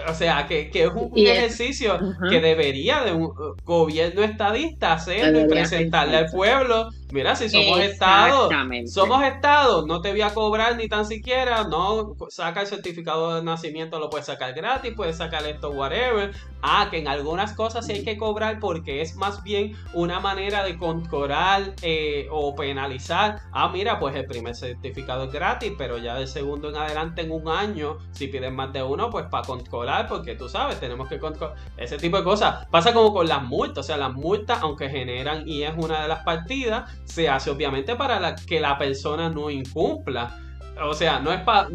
o 0.08 0.14
sea, 0.14 0.46
que, 0.46 0.70
es 0.72 0.90
un, 0.94 1.12
ejercicio 1.14 1.98
que 2.28 2.40
debería 2.40 3.02
de 3.02 3.12
un 3.12 3.32
gobierno 3.64 4.22
estadista 4.22 4.94
hacer 4.94 5.34
y 5.36 5.48
presentarle 5.48 6.16
al 6.16 6.26
pueblo. 6.26 6.90
Mira, 7.14 7.36
si 7.36 7.48
somos 7.48 7.78
estados, 7.78 8.52
somos 8.86 9.22
estados, 9.22 9.86
no 9.86 10.00
te 10.00 10.10
voy 10.10 10.22
a 10.22 10.34
cobrar 10.34 10.76
ni 10.76 10.88
tan 10.88 11.06
siquiera, 11.06 11.62
no, 11.62 12.16
saca 12.28 12.62
el 12.62 12.66
certificado 12.66 13.36
de 13.36 13.42
nacimiento, 13.44 14.00
lo 14.00 14.10
puedes 14.10 14.26
sacar 14.26 14.52
gratis, 14.52 14.94
puedes 14.96 15.18
sacar 15.18 15.46
esto, 15.46 15.70
whatever. 15.70 16.32
Ah, 16.60 16.88
que 16.90 16.98
en 16.98 17.06
algunas 17.06 17.52
cosas 17.52 17.86
sí 17.86 17.92
hay 17.92 18.04
que 18.04 18.16
cobrar 18.16 18.58
porque 18.58 19.00
es 19.00 19.14
más 19.14 19.44
bien 19.44 19.76
una 19.92 20.18
manera 20.18 20.64
de 20.64 20.76
controlar 20.76 21.74
eh, 21.82 22.26
o 22.32 22.56
penalizar. 22.56 23.42
Ah, 23.52 23.68
mira, 23.68 24.00
pues 24.00 24.16
el 24.16 24.24
primer 24.24 24.56
certificado 24.56 25.24
es 25.24 25.32
gratis, 25.32 25.72
pero 25.78 25.98
ya 25.98 26.16
del 26.16 26.26
segundo 26.26 26.70
en 26.70 26.76
adelante 26.76 27.22
en 27.22 27.30
un 27.30 27.48
año, 27.48 27.98
si 28.10 28.26
piden 28.26 28.56
más 28.56 28.72
de 28.72 28.82
uno, 28.82 29.10
pues 29.10 29.26
para 29.26 29.46
controlar 29.46 30.08
porque 30.08 30.34
tú 30.34 30.48
sabes, 30.48 30.80
tenemos 30.80 31.08
que 31.08 31.20
controlar 31.20 31.56
ese 31.76 31.96
tipo 31.96 32.16
de 32.16 32.24
cosas. 32.24 32.66
Pasa 32.72 32.92
como 32.92 33.12
con 33.12 33.28
las 33.28 33.44
multas, 33.44 33.78
o 33.78 33.82
sea, 33.84 33.98
las 33.98 34.14
multas, 34.14 34.58
aunque 34.62 34.88
generan 34.88 35.46
y 35.46 35.62
es 35.62 35.74
una 35.76 36.02
de 36.02 36.08
las 36.08 36.24
partidas, 36.24 36.90
se 37.04 37.28
hace 37.28 37.50
obviamente 37.50 37.96
para 37.96 38.34
que 38.34 38.60
la 38.60 38.78
persona 38.78 39.28
no 39.28 39.50
incumpla. 39.50 40.40
O 40.82 40.94
sea, 40.94 41.20
no 41.20 41.32
es 41.32 41.40
para, 41.42 41.68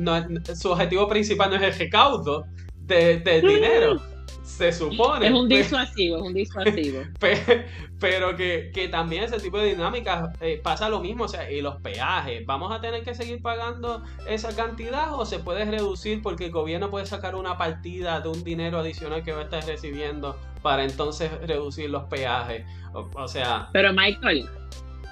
su 0.55 0.71
objetivo 0.71 1.07
principal 1.07 1.49
no 1.49 1.55
es 1.55 1.61
el 1.61 1.73
recaudo 1.73 2.45
del 2.85 3.23
dinero 3.23 4.01
se 4.49 4.71
supone. 4.73 5.27
Es 5.27 5.33
un 5.33 5.47
disuasivo, 5.47 6.17
es 6.17 6.23
un 6.23 6.33
disuasivo. 6.33 7.01
Pero, 7.99 8.35
que, 8.35 8.89
también 8.91 9.23
ese 9.23 9.39
tipo 9.39 9.57
de 9.57 9.69
dinámicas 9.69 10.31
eh, 10.41 10.59
pasa 10.61 10.89
lo 10.89 10.99
mismo, 10.99 11.25
o 11.25 11.27
sea, 11.27 11.49
y 11.51 11.61
los 11.61 11.75
peajes, 11.77 12.45
¿vamos 12.45 12.71
a 12.71 12.81
tener 12.81 13.03
que 13.03 13.13
seguir 13.13 13.41
pagando 13.41 14.03
esa 14.27 14.55
cantidad 14.55 15.13
o 15.13 15.25
se 15.25 15.39
puede 15.39 15.65
reducir 15.65 16.21
porque 16.21 16.45
el 16.45 16.51
gobierno 16.51 16.89
puede 16.89 17.05
sacar 17.05 17.35
una 17.35 17.57
partida 17.57 18.21
de 18.21 18.29
un 18.29 18.43
dinero 18.43 18.79
adicional 18.79 19.23
que 19.23 19.33
va 19.33 19.41
a 19.41 19.43
estar 19.43 19.63
recibiendo 19.65 20.37
para 20.61 20.83
entonces 20.83 21.31
reducir 21.45 21.89
los 21.89 22.05
peajes? 22.05 22.65
O, 22.93 23.27
sea... 23.27 23.69
Pero 23.71 23.93
Michael, 23.93 24.49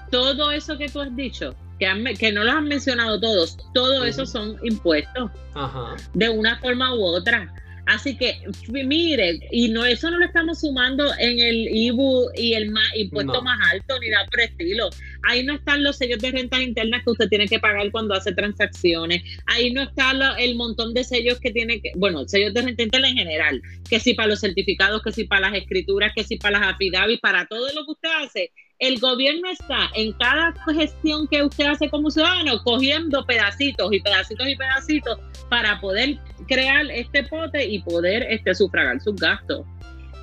todo 0.09 0.51
eso 0.51 0.77
que 0.77 0.89
tú 0.89 1.01
has 1.01 1.15
dicho, 1.15 1.55
que, 1.79 2.15
que 2.19 2.31
no 2.31 2.43
los 2.43 2.55
han 2.55 2.67
mencionado 2.67 3.19
todos, 3.19 3.57
todo 3.73 4.05
eso 4.05 4.25
son 4.25 4.57
impuestos. 4.63 5.31
Ajá. 5.53 5.95
De 6.13 6.29
una 6.29 6.57
forma 6.59 6.93
u 6.93 7.03
otra. 7.03 7.53
Así 7.87 8.17
que, 8.17 8.37
mire, 8.67 9.39
y 9.49 9.69
no 9.69 9.85
eso 9.85 10.11
no 10.11 10.17
lo 10.17 10.25
estamos 10.25 10.59
sumando 10.59 11.09
en 11.19 11.39
el 11.39 11.69
IBU 11.73 12.31
y 12.35 12.53
el 12.53 12.73
impuesto 12.95 13.41
más 13.41 13.57
alto 13.71 13.97
ni 14.01 14.09
nada 14.09 14.25
por 14.25 14.41
estilo. 14.41 14.89
Ahí 15.23 15.43
no 15.43 15.55
están 15.55 15.83
los 15.83 15.95
sellos 15.95 16.19
de 16.19 16.31
rentas 16.31 16.59
internas 16.59 17.03
que 17.05 17.11
usted 17.11 17.29
tiene 17.29 17.47
que 17.47 17.59
pagar 17.59 17.89
cuando 17.91 18.13
hace 18.13 18.33
transacciones. 18.33 19.23
Ahí 19.45 19.71
no 19.71 19.81
está 19.83 20.11
el 20.37 20.55
montón 20.55 20.93
de 20.93 21.05
sellos 21.05 21.39
que 21.39 21.51
tiene 21.51 21.79
que, 21.79 21.93
bueno, 21.95 22.27
sellos 22.27 22.53
de 22.53 22.61
renta 22.61 22.83
interna 22.83 23.07
en 23.07 23.15
general, 23.15 23.61
que 23.89 24.01
si 24.01 24.13
para 24.13 24.27
los 24.27 24.41
certificados, 24.41 25.01
que 25.01 25.13
si 25.13 25.23
para 25.23 25.49
las 25.49 25.57
escrituras, 25.57 26.11
que 26.13 26.25
si 26.25 26.35
para 26.35 26.59
las 26.59 26.73
affidavits, 26.73 27.21
para 27.21 27.45
todo 27.45 27.67
lo 27.73 27.85
que 27.85 27.91
usted 27.91 28.09
hace 28.21 28.51
el 28.79 28.99
gobierno 28.99 29.49
está 29.49 29.89
en 29.95 30.13
cada 30.13 30.53
gestión 30.73 31.27
que 31.27 31.43
usted 31.43 31.65
hace 31.65 31.89
como 31.89 32.11
ciudadano 32.11 32.61
cogiendo 32.63 33.25
pedacitos 33.25 33.91
y 33.91 33.99
pedacitos 33.99 34.47
y 34.47 34.55
pedacitos 34.55 35.19
para 35.49 35.79
poder 35.81 36.19
crear 36.47 36.85
este 36.91 37.23
pote 37.23 37.65
y 37.65 37.81
poder 37.81 38.23
este, 38.29 38.53
sufragar 38.53 39.01
sus 39.01 39.15
gastos. 39.15 39.65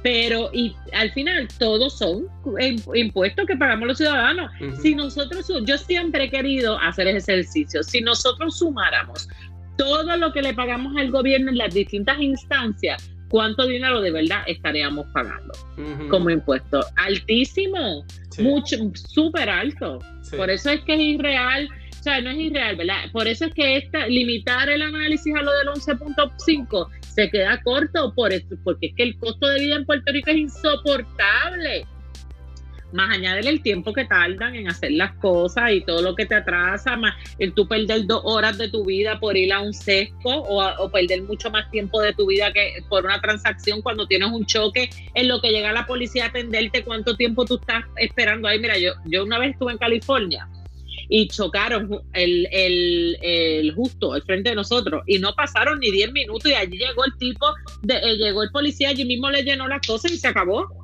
Pero 0.03 0.51
y 0.53 0.77
al 0.93 1.11
final 1.13 1.49
todos 1.59 1.99
son 1.99 2.27
impuestos 2.95 3.47
que 3.47 3.57
pagamos 3.57 3.89
los 3.89 3.99
ciudadanos. 3.99 4.53
Si 4.83 4.95
nosotros, 4.95 5.51
yo 5.65 5.79
siempre 5.79 6.25
he 6.25 6.31
querido 6.31 6.79
hacer 6.79 7.07
ese 7.07 7.33
ejercicio, 7.33 7.83
si 7.83 8.03
nosotros 8.03 8.59
sumáramos 8.59 9.29
todo 9.77 10.17
lo 10.17 10.33
que 10.33 10.43
le 10.43 10.55
pagamos 10.55 10.95
al 10.97 11.11
gobierno 11.11 11.51
en 11.51 11.59
las 11.59 11.73
distintas 11.73 12.21
instancias, 12.21 13.11
¿cuánto 13.35 13.67
dinero 13.67 14.01
de 14.01 14.13
verdad 14.13 14.45
estaríamos 14.47 15.09
pagando 15.13 15.53
como 16.09 16.31
impuesto? 16.31 16.87
Altísimo, 16.95 18.07
mucho, 18.39 18.77
súper 18.95 19.51
alto. 19.51 19.99
Por 20.37 20.51
eso 20.51 20.71
es 20.71 20.81
que 20.83 20.95
es 20.95 21.01
irreal, 21.01 21.69
o 21.99 22.03
sea, 22.05 22.21
no 22.21 22.31
es 22.31 22.37
irreal, 22.37 22.77
¿verdad? 22.77 23.11
Por 23.13 23.27
eso 23.27 23.47
es 23.47 23.55
que 23.55 23.79
esta, 23.79 24.07
limitar 24.07 24.69
el 24.69 24.83
análisis 24.83 25.35
a 25.35 25.43
lo 25.43 25.51
del 25.51 25.67
11.5 25.67 26.89
se 27.01 27.29
queda 27.29 27.61
corto, 27.65 28.15
por 28.15 28.33
esto, 28.33 28.55
porque 28.63 28.87
es 28.87 28.95
que 28.95 29.03
el 29.03 29.19
costo 29.19 29.49
de 29.49 29.59
vida 29.59 29.75
en 29.75 29.85
Puerto 29.85 30.13
Rico 30.13 30.31
es 30.31 30.37
insoportable 30.37 31.85
más 32.95 33.11
añadir 33.11 33.47
el 33.49 33.61
tiempo 33.61 33.93
que 33.93 34.05
tardan 34.05 34.55
en 34.55 34.69
hacer 34.69 34.93
las 34.93 35.13
cosas 35.17 35.73
y 35.73 35.81
todo 35.83 36.01
lo 36.01 36.15
que 36.15 36.27
te 36.27 36.37
atrasa, 36.37 36.97
más 36.97 37.15
el 37.39 37.53
tú 37.53 37.67
perder 37.67 38.07
dos 38.07 38.23
horas 38.25 38.57
de 38.57 38.69
tu 38.69 38.85
vida 38.85 39.19
por 39.19 39.37
ir 39.37 39.53
a 39.53 39.61
un 39.61 39.75
sesco 39.75 40.31
o, 40.31 40.91
perder 40.91 41.23
mucho 41.23 41.51
más 41.51 41.71
tiempo 41.71 42.01
de 42.01 42.13
tu 42.13 42.27
vida 42.27 42.53
que 42.53 42.77
por 42.89 43.05
una 43.05 43.21
transacción 43.21 43.83
cuando 43.83 44.07
tienes 44.07 44.31
un 44.31 44.47
choque 44.47 44.89
en 45.15 45.29
lo 45.29 45.41
que 45.41 45.51
llega 45.51 45.73
la 45.73 45.87
policía 45.87 46.27
a 46.27 46.29
atenderte, 46.29 46.85
cuánto 46.85 47.17
tiempo 47.17 47.45
tú 47.45 47.57
estás 47.57 47.85
esperando 47.97 48.47
ahí. 48.47 48.61
Mira, 48.61 48.79
yo, 48.79 48.93
yo 49.07 49.25
una 49.25 49.39
vez 49.39 49.53
estuve 49.53 49.73
en 49.73 49.79
California 49.79 50.49
y 51.09 51.29
chocaron 51.29 52.01
el, 52.13 52.49
el, 52.53 53.19
el, 53.21 53.75
justo 53.75 54.13
al 54.13 54.23
frente 54.23 54.51
de 54.51 54.57
nosotros 54.57 55.03
y 55.07 55.19
no 55.19 55.35
pasaron 55.35 55.81
ni 55.81 55.91
10 55.91 56.13
minutos 56.13 56.51
y 56.51 56.55
allí 56.55 56.79
llegó 56.79 57.05
el 57.05 57.17
tipo, 57.19 57.47
de, 57.83 57.97
eh, 57.97 58.17
llegó 58.17 58.43
el 58.43 58.51
policía, 58.51 58.91
allí 58.91 59.05
mismo 59.05 59.31
le 59.31 59.43
llenó 59.43 59.67
las 59.67 59.85
cosas 59.87 60.13
y 60.13 60.19
se 60.19 60.29
acabó. 60.29 60.84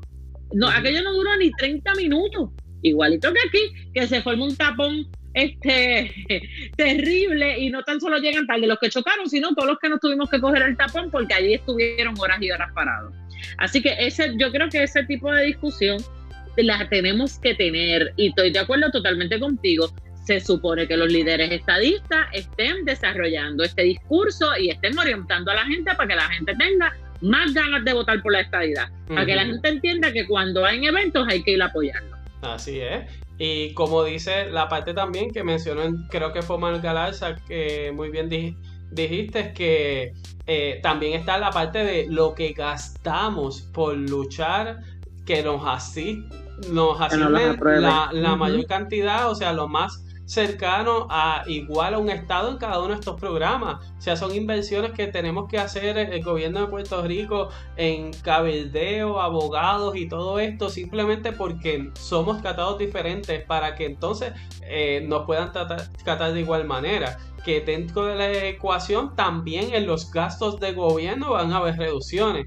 No, 0.52 0.68
aquello 0.68 1.02
no 1.02 1.12
duró 1.12 1.36
ni 1.36 1.50
30 1.52 1.94
minutos. 1.94 2.50
Igualito 2.82 3.32
que 3.32 3.40
aquí, 3.48 3.90
que 3.92 4.06
se 4.06 4.22
forma 4.22 4.46
un 4.46 4.56
tapón 4.56 5.06
este 5.34 6.12
terrible 6.76 7.58
y 7.58 7.70
no 7.70 7.82
tan 7.84 8.00
solo 8.00 8.18
llegan 8.18 8.46
tarde 8.46 8.66
los 8.66 8.78
que 8.78 8.90
chocaron, 8.90 9.28
sino 9.28 9.54
todos 9.54 9.68
los 9.68 9.78
que 9.78 9.88
nos 9.88 10.00
tuvimos 10.00 10.28
que 10.28 10.40
coger 10.40 10.62
el 10.62 10.76
tapón 10.76 11.10
porque 11.10 11.34
allí 11.34 11.54
estuvieron 11.54 12.14
horas 12.18 12.38
y 12.40 12.50
horas 12.50 12.72
parados. 12.74 13.14
Así 13.58 13.80
que 13.80 13.94
ese, 13.98 14.34
yo 14.38 14.50
creo 14.50 14.68
que 14.68 14.82
ese 14.82 15.04
tipo 15.04 15.32
de 15.32 15.46
discusión 15.46 15.98
la 16.56 16.88
tenemos 16.88 17.38
que 17.38 17.54
tener 17.54 18.12
y 18.16 18.28
estoy 18.28 18.50
de 18.50 18.58
acuerdo 18.58 18.90
totalmente 18.90 19.38
contigo. 19.38 19.92
Se 20.24 20.40
supone 20.40 20.86
que 20.86 20.96
los 20.96 21.10
líderes 21.10 21.50
estadistas 21.50 22.26
estén 22.32 22.84
desarrollando 22.84 23.64
este 23.64 23.82
discurso 23.82 24.56
y 24.58 24.70
estén 24.70 24.98
orientando 24.98 25.50
a 25.50 25.54
la 25.54 25.64
gente 25.64 25.94
para 25.94 26.08
que 26.08 26.14
la 26.14 26.28
gente 26.28 26.54
tenga 26.56 26.94
más 27.20 27.52
ganas 27.52 27.84
de 27.84 27.92
votar 27.92 28.22
por 28.22 28.32
la 28.32 28.40
estadidad, 28.40 28.88
para 29.08 29.26
que 29.26 29.34
la 29.34 29.44
gente 29.44 29.68
entienda 29.68 30.12
que 30.12 30.26
cuando 30.26 30.64
hay 30.64 30.84
eventos 30.84 31.26
hay 31.28 31.42
que 31.42 31.52
ir 31.52 31.62
a 31.62 31.66
apoyarlo. 31.66 32.16
Así 32.42 32.80
es. 32.80 33.04
Y 33.38 33.72
como 33.74 34.04
dice 34.04 34.50
la 34.50 34.68
parte 34.68 34.92
también 34.92 35.30
que 35.30 35.42
mencionó, 35.42 35.82
creo 36.10 36.32
que 36.32 36.42
fue 36.42 36.58
Manuel 36.58 36.82
Galarza, 36.82 37.36
que 37.48 37.92
muy 37.94 38.10
bien 38.10 38.28
dijiste, 38.90 39.40
es 39.40 39.52
que 39.52 40.12
eh, 40.46 40.80
también 40.82 41.18
está 41.18 41.38
la 41.38 41.50
parte 41.50 41.84
de 41.84 42.06
lo 42.08 42.34
que 42.34 42.52
gastamos 42.52 43.62
por 43.72 43.96
luchar, 43.96 44.80
que 45.24 45.42
nos 45.42 45.62
así 45.66 46.24
nos 46.68 46.98
la 46.98 48.36
mayor 48.36 48.66
cantidad, 48.66 49.30
o 49.30 49.34
sea, 49.34 49.52
lo 49.52 49.68
más 49.68 50.04
cercano 50.30 51.08
a 51.10 51.42
igual 51.48 51.94
a 51.94 51.98
un 51.98 52.08
estado 52.08 52.52
en 52.52 52.56
cada 52.58 52.78
uno 52.78 52.90
de 52.90 53.00
estos 53.00 53.20
programas. 53.20 53.84
O 53.98 54.00
sea, 54.00 54.14
son 54.14 54.32
inversiones 54.32 54.92
que 54.92 55.08
tenemos 55.08 55.48
que 55.48 55.58
hacer 55.58 55.98
el 55.98 56.22
gobierno 56.22 56.60
de 56.60 56.66
Puerto 56.68 57.02
Rico 57.02 57.48
en 57.76 58.12
cabildeo, 58.12 59.20
abogados 59.20 59.96
y 59.96 60.08
todo 60.08 60.38
esto, 60.38 60.70
simplemente 60.70 61.32
porque 61.32 61.90
somos 61.94 62.40
tratados 62.40 62.78
diferentes 62.78 63.42
para 63.44 63.74
que 63.74 63.86
entonces 63.86 64.32
eh, 64.62 65.04
nos 65.08 65.26
puedan 65.26 65.50
tratar, 65.50 65.88
tratar 66.04 66.32
de 66.32 66.40
igual 66.42 66.64
manera 66.64 67.18
que 67.44 67.60
dentro 67.60 68.06
de 68.06 68.14
la 68.14 68.32
ecuación 68.46 69.16
también 69.16 69.74
en 69.74 69.86
los 69.86 70.12
gastos 70.12 70.60
de 70.60 70.74
gobierno 70.74 71.32
van 71.32 71.52
a 71.52 71.56
haber 71.56 71.76
reducciones. 71.76 72.46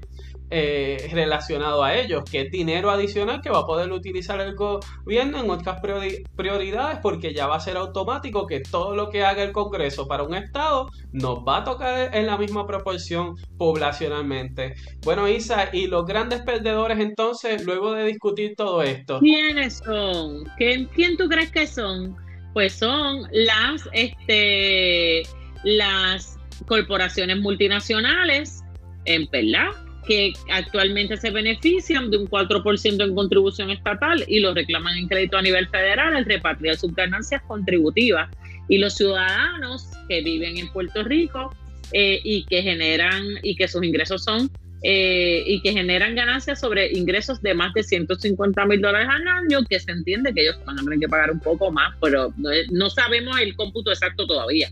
Eh, 0.50 1.08
relacionado 1.10 1.82
a 1.82 1.96
ellos, 1.96 2.22
que 2.30 2.42
es 2.42 2.50
dinero 2.50 2.90
adicional 2.90 3.40
que 3.40 3.48
va 3.50 3.60
a 3.60 3.66
poder 3.66 3.90
utilizar 3.90 4.40
el 4.40 4.54
gobierno 4.54 5.40
en 5.42 5.50
otras 5.50 5.80
prioridades 5.80 6.98
porque 7.02 7.32
ya 7.32 7.46
va 7.46 7.56
a 7.56 7.60
ser 7.60 7.78
automático 7.78 8.46
que 8.46 8.60
todo 8.60 8.94
lo 8.94 9.08
que 9.08 9.24
haga 9.24 9.42
el 9.42 9.52
Congreso 9.52 10.06
para 10.06 10.22
un 10.22 10.34
Estado 10.34 10.90
nos 11.12 11.38
va 11.38 11.58
a 11.58 11.64
tocar 11.64 12.14
en 12.14 12.26
la 12.26 12.36
misma 12.36 12.66
proporción 12.66 13.36
poblacionalmente. 13.56 14.74
Bueno, 15.02 15.26
Isa, 15.28 15.70
¿y 15.72 15.86
los 15.86 16.04
grandes 16.04 16.42
perdedores 16.42 17.00
entonces, 17.00 17.64
luego 17.64 17.94
de 17.94 18.04
discutir 18.04 18.54
todo 18.54 18.82
esto? 18.82 19.20
¿Quiénes 19.20 19.78
son? 19.78 20.44
¿Quién, 20.58 21.16
tú 21.16 21.26
crees 21.26 21.50
que 21.50 21.66
son? 21.66 22.16
Pues 22.52 22.74
son 22.74 23.26
las, 23.32 23.88
este, 23.92 25.22
las 25.64 26.38
corporaciones 26.66 27.40
multinacionales, 27.40 28.62
en 29.06 29.26
verdad, 29.32 29.72
que 30.06 30.32
actualmente 30.50 31.16
se 31.16 31.30
benefician 31.30 32.10
de 32.10 32.18
un 32.18 32.28
4% 32.28 33.04
en 33.04 33.14
contribución 33.14 33.70
estatal 33.70 34.24
y 34.28 34.40
lo 34.40 34.54
reclaman 34.54 34.96
en 34.96 35.08
crédito 35.08 35.36
a 35.36 35.42
nivel 35.42 35.68
federal 35.68 36.14
al 36.16 36.24
repatriar 36.24 36.76
sus 36.76 36.94
ganancias 36.94 37.42
contributivas. 37.42 38.30
Y 38.68 38.78
los 38.78 38.94
ciudadanos 38.94 39.90
que 40.08 40.22
viven 40.22 40.56
en 40.56 40.72
Puerto 40.72 41.02
Rico 41.02 41.54
eh, 41.92 42.20
y 42.22 42.44
que 42.44 42.62
generan 42.62 43.22
y 43.42 43.56
que 43.56 43.68
sus 43.68 43.84
ingresos 43.84 44.24
son 44.24 44.50
eh, 44.86 45.42
y 45.46 45.62
que 45.62 45.72
generan 45.72 46.14
ganancias 46.14 46.60
sobre 46.60 46.92
ingresos 46.92 47.40
de 47.40 47.54
más 47.54 47.72
de 47.72 47.82
150 47.82 48.66
mil 48.66 48.82
dólares 48.82 49.08
al 49.10 49.26
año, 49.26 49.64
que 49.66 49.80
se 49.80 49.90
entiende 49.90 50.34
que 50.34 50.42
ellos 50.42 50.60
van 50.66 50.78
a 50.78 50.82
tener 50.82 50.98
que 50.98 51.08
pagar 51.08 51.30
un 51.30 51.40
poco 51.40 51.72
más, 51.72 51.94
pero 52.02 52.34
no, 52.36 52.90
sabemos 52.90 53.40
el 53.40 53.56
cómputo 53.56 53.90
exacto 53.90 54.26
todavía. 54.26 54.68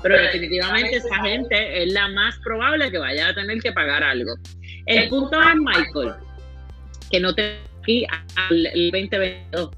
Pero 0.00 0.16
definitivamente 0.16 0.96
esa 0.96 1.16
gente 1.24 1.82
es 1.82 1.92
la 1.92 2.06
más 2.08 2.38
probable 2.38 2.88
que 2.92 2.98
vaya 2.98 3.30
a 3.30 3.34
tener 3.34 3.60
que 3.60 3.72
pagar 3.72 4.04
algo. 4.04 4.32
El 4.86 5.08
punto 5.08 5.40
es, 5.40 5.56
Michael, 5.56 6.14
que 7.10 7.18
no 7.18 7.34
te 7.34 7.58
aquí 7.88 8.06
al 8.36 8.62
2022. 8.62 9.70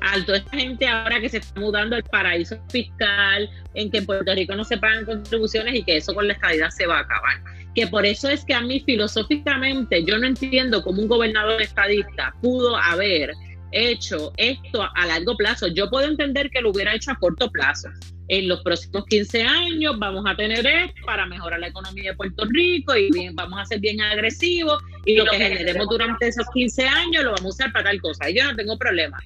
Alto, 0.00 0.34
esta 0.34 0.56
gente 0.56 0.86
ahora 0.86 1.20
que 1.20 1.28
se 1.28 1.38
está 1.38 1.60
mudando 1.60 1.96
al 1.96 2.04
paraíso 2.04 2.56
fiscal, 2.70 3.50
en 3.74 3.90
que 3.90 3.98
en 3.98 4.06
Puerto 4.06 4.32
Rico 4.32 4.54
no 4.54 4.64
se 4.64 4.78
pagan 4.78 5.04
contribuciones 5.04 5.74
y 5.74 5.82
que 5.82 5.96
eso 5.96 6.14
con 6.14 6.26
la 6.26 6.34
estadidad 6.34 6.70
se 6.70 6.86
va 6.86 6.98
a 6.98 7.00
acabar. 7.00 7.36
Que 7.78 7.86
por 7.86 8.04
eso 8.04 8.28
es 8.28 8.44
que 8.44 8.54
a 8.54 8.60
mí 8.60 8.80
filosóficamente 8.80 10.02
yo 10.04 10.18
no 10.18 10.26
entiendo 10.26 10.82
cómo 10.82 11.00
un 11.00 11.06
gobernador 11.06 11.62
estadista 11.62 12.34
pudo 12.42 12.76
haber 12.76 13.30
hecho 13.70 14.32
esto 14.36 14.82
a 14.96 15.06
largo 15.06 15.36
plazo. 15.36 15.68
Yo 15.68 15.88
puedo 15.88 16.08
entender 16.08 16.50
que 16.50 16.60
lo 16.60 16.70
hubiera 16.70 16.92
hecho 16.92 17.12
a 17.12 17.14
corto 17.20 17.48
plazo, 17.52 17.88
en 18.26 18.48
los 18.48 18.62
próximos 18.62 19.04
15 19.06 19.42
años 19.44 19.96
vamos 19.96 20.24
a 20.26 20.34
tener 20.34 20.66
esto 20.66 21.00
para 21.06 21.24
mejorar 21.26 21.60
la 21.60 21.68
economía 21.68 22.10
de 22.10 22.16
Puerto 22.16 22.46
Rico 22.48 22.96
y 22.96 23.10
vamos 23.34 23.60
a 23.60 23.64
ser 23.64 23.78
bien 23.78 24.00
agresivos 24.00 24.82
y 25.06 25.14
lo 25.14 25.26
que 25.26 25.36
generemos 25.36 25.86
durante 25.88 26.26
esos 26.26 26.46
15 26.52 26.84
años 26.84 27.22
lo 27.22 27.30
vamos 27.30 27.44
a 27.44 27.48
usar 27.48 27.72
para 27.72 27.90
tal 27.90 28.00
cosa. 28.00 28.28
Y 28.28 28.38
yo 28.38 28.44
no 28.44 28.56
tengo 28.56 28.76
problema. 28.76 29.20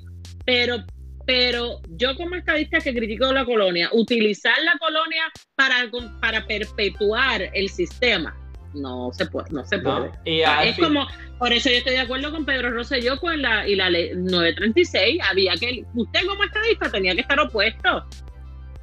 Pero, 0.45 0.85
pero 1.25 1.81
yo 1.97 2.15
como 2.17 2.35
estadista 2.35 2.81
que 2.81 2.93
critico 2.93 3.33
la 3.33 3.47
colonia, 3.47 3.89
utilizar 3.93 4.59
la 4.63 4.77
colonia 4.79 5.23
para, 5.55 5.91
para 6.21 6.47
perpetuar 6.47 7.49
el 7.55 7.71
sistema, 7.71 8.37
no 8.75 9.11
se 9.13 9.27
puede, 9.27 9.51
no 9.51 9.65
se 9.65 9.79
puede. 9.79 10.11
es 10.25 10.79
como, 10.79 11.07
por 11.39 11.53
eso 11.53 11.71
yo 11.71 11.77
estoy 11.77 11.95
de 11.95 12.01
acuerdo 12.01 12.31
con 12.31 12.45
Pedro 12.45 12.71
Rosselló 12.71 13.19
con 13.21 13.41
la, 13.41 13.67
y 13.67 13.77
la 13.77 13.91
ley 13.91 14.11
936, 14.15 15.21
había 15.31 15.55
que, 15.57 15.85
usted 15.95 16.21
como 16.27 16.45
estadista 16.45 16.91
tenía 16.91 17.15
que 17.15 17.23
estar 17.23 17.39
opuesto 17.41 18.07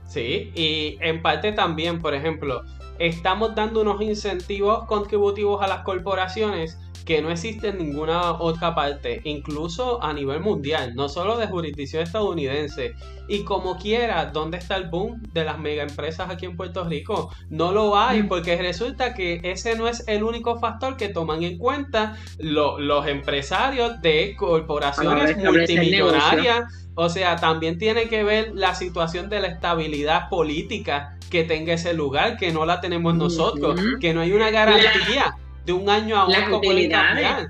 Sí, 0.09 0.51
y 0.55 0.97
en 1.01 1.21
parte 1.21 1.51
también, 1.51 2.01
por 2.01 2.15
ejemplo, 2.15 2.63
estamos 2.97 3.53
dando 3.53 3.81
unos 3.81 4.01
incentivos 4.01 4.85
contributivos 4.85 5.61
a 5.61 5.67
las 5.67 5.81
corporaciones 5.81 6.79
que 7.10 7.24
no 7.24 7.32
existe 7.32 7.70
en 7.70 7.80
ninguna 7.80 8.34
otra 8.34 8.76
parte, 8.76 9.22
incluso 9.24 9.99
a 10.03 10.14
nivel 10.14 10.41
mundial, 10.41 10.93
no 10.93 11.10
solo 11.10 11.38
de 11.38 11.47
jurisdicción 11.47 12.03
estadounidense. 12.03 12.93
Y 13.28 13.43
como 13.43 13.80
quiera, 13.80 14.28
¿dónde 14.28 14.60
está 14.60 14.76
el 14.76 14.91
boom 14.91 15.20
de 15.34 15.43
las 15.43 15.57
mega 15.57 15.82
empresas 15.82 16.30
aquí 16.30 16.45
en 16.45 16.55
Puerto 16.55 16.84
Rico? 16.84 17.32
No 17.49 17.72
lo 17.72 17.97
hay, 17.97 18.22
mm. 18.22 18.28
porque 18.28 18.57
resulta 18.57 19.16
que 19.16 19.41
ese 19.41 19.76
no 19.76 19.88
es 19.88 20.03
el 20.07 20.22
único 20.22 20.60
factor 20.60 20.97
que 20.97 21.10
toman 21.10 21.41
en 21.41 21.57
cuenta 21.57 22.16
los 22.38 23.07
empresarios 23.07 23.99
de 24.03 24.36
corporaciones 24.38 25.36
multimillonarias. 25.36 26.91
O 26.93 27.10
sea, 27.10 27.38
también 27.38 27.80
tiene 27.80 28.07
que 28.07 28.24
ver 28.24 28.51
la 28.53 28.76
situación 28.76 29.30
de 29.30 29.39
la 29.39 29.47
estabilidad 29.47 30.30
política 30.30 31.18
que 31.32 31.43
tenga 31.43 31.74
ese 31.74 31.95
lugar, 31.95 32.38
que 32.38 32.51
no 32.51 32.68
la 32.68 32.82
tenemos 32.82 33.16
nosotros, 33.16 33.82
que 33.99 34.14
no 34.14 34.22
hay 34.22 34.32
una 34.32 34.51
garantía 34.51 35.36
de 35.70 35.74
un 35.74 35.88
año 35.88 36.17
a 36.17 36.24
otro. 36.26 36.39
Las 36.39 36.51
utilidades, 36.51 37.45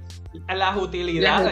las 0.48 0.76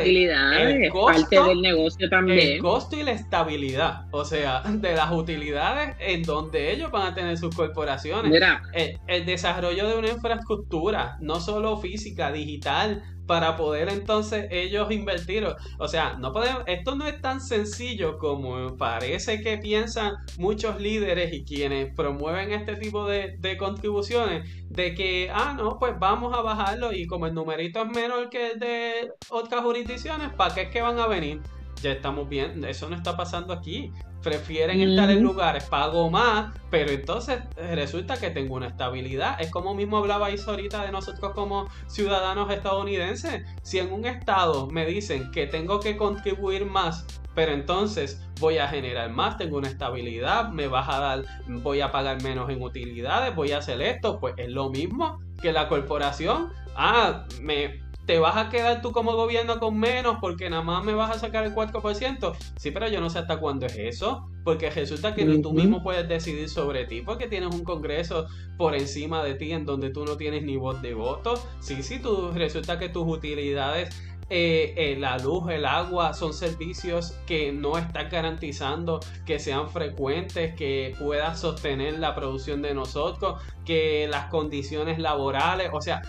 utilidades 0.01 0.83
el 0.83 0.89
costo, 0.91 1.21
parte 1.21 1.41
del 1.41 1.61
negocio 1.61 2.09
también. 2.09 2.39
El 2.39 2.59
costo 2.59 2.97
y 2.97 3.03
la 3.03 3.11
estabilidad, 3.11 4.05
o 4.11 4.25
sea, 4.25 4.61
de 4.61 4.93
las 4.93 5.11
utilidades 5.11 5.95
en 5.99 6.23
donde 6.23 6.73
ellos 6.73 6.91
van 6.91 7.07
a 7.07 7.15
tener 7.15 7.37
sus 7.37 7.55
corporaciones. 7.55 8.29
Mira. 8.29 8.61
El, 8.73 8.99
el 9.07 9.25
desarrollo 9.25 9.87
de 9.87 9.97
una 9.97 10.09
infraestructura, 10.09 11.17
no 11.21 11.39
solo 11.39 11.77
física, 11.77 12.31
digital, 12.33 13.01
para 13.27 13.55
poder 13.57 13.89
entonces 13.89 14.47
ellos 14.49 14.89
invertir. 14.91 15.45
O 15.77 15.87
sea, 15.87 16.15
no 16.17 16.31
podemos, 16.33 16.63
esto 16.65 16.95
no 16.95 17.05
es 17.05 17.21
tan 17.21 17.41
sencillo 17.41 18.17
como 18.17 18.75
parece 18.77 19.41
que 19.41 19.57
piensan 19.57 20.15
muchos 20.37 20.79
líderes 20.81 21.33
y 21.33 21.43
quienes 21.43 21.93
promueven 21.93 22.51
este 22.51 22.75
tipo 22.77 23.05
de, 23.05 23.37
contribuciones, 23.57 24.49
de 24.69 24.93
que, 24.93 25.29
ah, 25.33 25.53
no, 25.57 25.77
pues 25.77 25.93
vamos 25.99 26.35
a 26.35 26.41
bajarlo 26.41 26.93
y 26.93 27.05
como 27.07 27.27
el 27.27 27.33
numerito 27.33 27.83
es 27.83 27.89
menor 27.89 28.29
que 28.29 28.51
el 28.51 28.59
de 28.59 29.11
otras 29.29 29.61
jurisdicciones, 29.61 30.33
¿para 30.33 30.53
qué 30.53 30.61
es 30.63 30.69
que 30.69 30.81
van 30.81 30.99
a 30.99 31.07
venir? 31.07 31.41
Ya 31.81 31.91
estamos 31.91 32.27
viendo, 32.27 32.67
eso 32.67 32.89
no 32.89 32.95
está 32.95 33.15
pasando 33.15 33.53
aquí 33.53 33.93
prefieren 34.27 34.81
estar 34.81 35.09
en 35.09 35.23
lugares, 35.23 35.63
pago 35.65 36.09
más, 36.09 36.53
pero 36.69 36.91
entonces 36.91 37.39
resulta 37.55 38.17
que 38.17 38.29
tengo 38.29 38.55
una 38.55 38.67
estabilidad. 38.67 39.39
Es 39.39 39.51
como 39.51 39.73
mismo 39.73 39.97
hablabais 39.97 40.45
ahorita 40.47 40.83
de 40.83 40.91
nosotros 40.91 41.31
como 41.33 41.67
ciudadanos 41.87 42.51
estadounidenses. 42.51 43.43
Si 43.61 43.79
en 43.79 43.91
un 43.91 44.05
estado 44.05 44.67
me 44.67 44.85
dicen 44.85 45.31
que 45.31 45.47
tengo 45.47 45.79
que 45.79 45.97
contribuir 45.97 46.65
más, 46.65 47.05
pero 47.35 47.53
entonces 47.53 48.21
voy 48.39 48.57
a 48.57 48.67
generar 48.67 49.11
más, 49.11 49.37
tengo 49.37 49.57
una 49.57 49.69
estabilidad, 49.69 50.49
me 50.49 50.67
vas 50.67 50.89
a 50.89 50.99
dar, 50.99 51.23
voy 51.47 51.81
a 51.81 51.91
pagar 51.91 52.21
menos 52.21 52.49
en 52.49 52.61
utilidades, 52.61 53.35
voy 53.35 53.51
a 53.51 53.59
hacer 53.59 53.81
esto, 53.81 54.19
pues 54.19 54.33
es 54.37 54.49
lo 54.49 54.69
mismo 54.69 55.19
que 55.41 55.53
la 55.53 55.69
corporación. 55.69 56.51
Ah, 56.75 57.25
me 57.41 57.86
te 58.07 58.19
vas 58.19 58.37
a 58.37 58.49
quedar 58.49 58.81
tú 58.81 58.93
como 58.93 59.15
gobierno 59.15 59.59
con 59.59 59.77
menos 59.77 60.17
porque 60.21 60.49
nada 60.49 60.63
más 60.63 60.83
me 60.83 60.93
vas 60.93 61.11
a 61.11 61.19
sacar 61.19 61.43
el 61.43 61.53
4%. 61.53 62.35
Sí, 62.55 62.71
pero 62.71 62.87
yo 62.87 63.01
no 63.01 63.09
sé 63.09 63.19
hasta 63.19 63.37
cuándo 63.39 63.65
es 63.65 63.75
eso. 63.75 64.29
Porque 64.45 64.69
resulta 64.69 65.13
que 65.13 65.25
tú 65.39 65.51
mismo 65.51 65.83
puedes 65.83 66.07
decidir 66.07 66.47
sobre 66.47 66.85
ti 66.85 67.01
porque 67.01 67.27
tienes 67.27 67.53
un 67.53 67.65
congreso 67.65 68.27
por 68.57 68.75
encima 68.75 69.21
de 69.25 69.35
ti 69.35 69.51
en 69.51 69.65
donde 69.65 69.89
tú 69.89 70.05
no 70.05 70.15
tienes 70.15 70.43
ni 70.43 70.55
voz 70.55 70.81
de 70.81 70.93
voto. 70.93 71.33
Sí, 71.59 71.83
sí, 71.83 71.99
tú, 71.99 72.31
resulta 72.31 72.79
que 72.79 72.87
tus 72.87 73.05
utilidades 73.05 73.93
eh, 74.29 74.73
eh, 74.77 74.95
la 74.97 75.17
luz, 75.17 75.49
el 75.49 75.65
agua, 75.65 76.13
son 76.13 76.33
servicios 76.33 77.17
que 77.25 77.51
no 77.51 77.77
están 77.77 78.09
garantizando 78.09 79.01
que 79.25 79.37
sean 79.39 79.69
frecuentes, 79.69 80.55
que 80.55 80.95
puedan 80.97 81.37
sostener 81.37 81.99
la 81.99 82.15
producción 82.15 82.61
de 82.61 82.73
nosotros, 82.73 83.41
que 83.65 84.07
las 84.09 84.25
condiciones 84.25 84.97
laborales, 84.97 85.69
o 85.73 85.81
sea, 85.81 86.01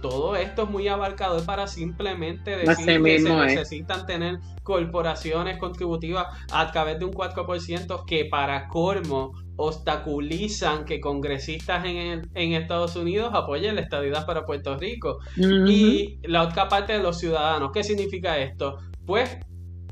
todo 0.00 0.36
esto 0.36 0.64
es 0.64 0.70
muy 0.70 0.88
abarcador 0.88 1.44
para 1.44 1.66
simplemente 1.66 2.56
decir 2.56 3.02
que 3.02 3.20
se 3.20 3.34
necesitan 3.34 4.06
tener 4.06 4.38
corporaciones 4.62 5.58
contributivas 5.58 6.26
a 6.52 6.70
través 6.70 6.98
de 6.98 7.04
un 7.04 7.12
4% 7.12 8.04
que 8.06 8.24
para 8.26 8.68
colmo 8.68 9.32
obstaculizan 9.56 10.84
que 10.84 11.00
congresistas 11.00 11.84
en, 11.84 12.30
en 12.34 12.52
Estados 12.54 12.96
Unidos 12.96 13.30
apoyen 13.34 13.74
la 13.74 13.82
estadidad 13.82 14.24
para 14.26 14.46
Puerto 14.46 14.76
Rico. 14.76 15.18
Y 15.36 16.18
la 16.22 16.42
otra 16.42 16.68
parte 16.68 16.94
de 16.94 17.00
los 17.00 17.18
ciudadanos, 17.18 17.70
¿qué 17.72 17.84
significa 17.84 18.38
esto? 18.38 18.78
Pues 19.06 19.38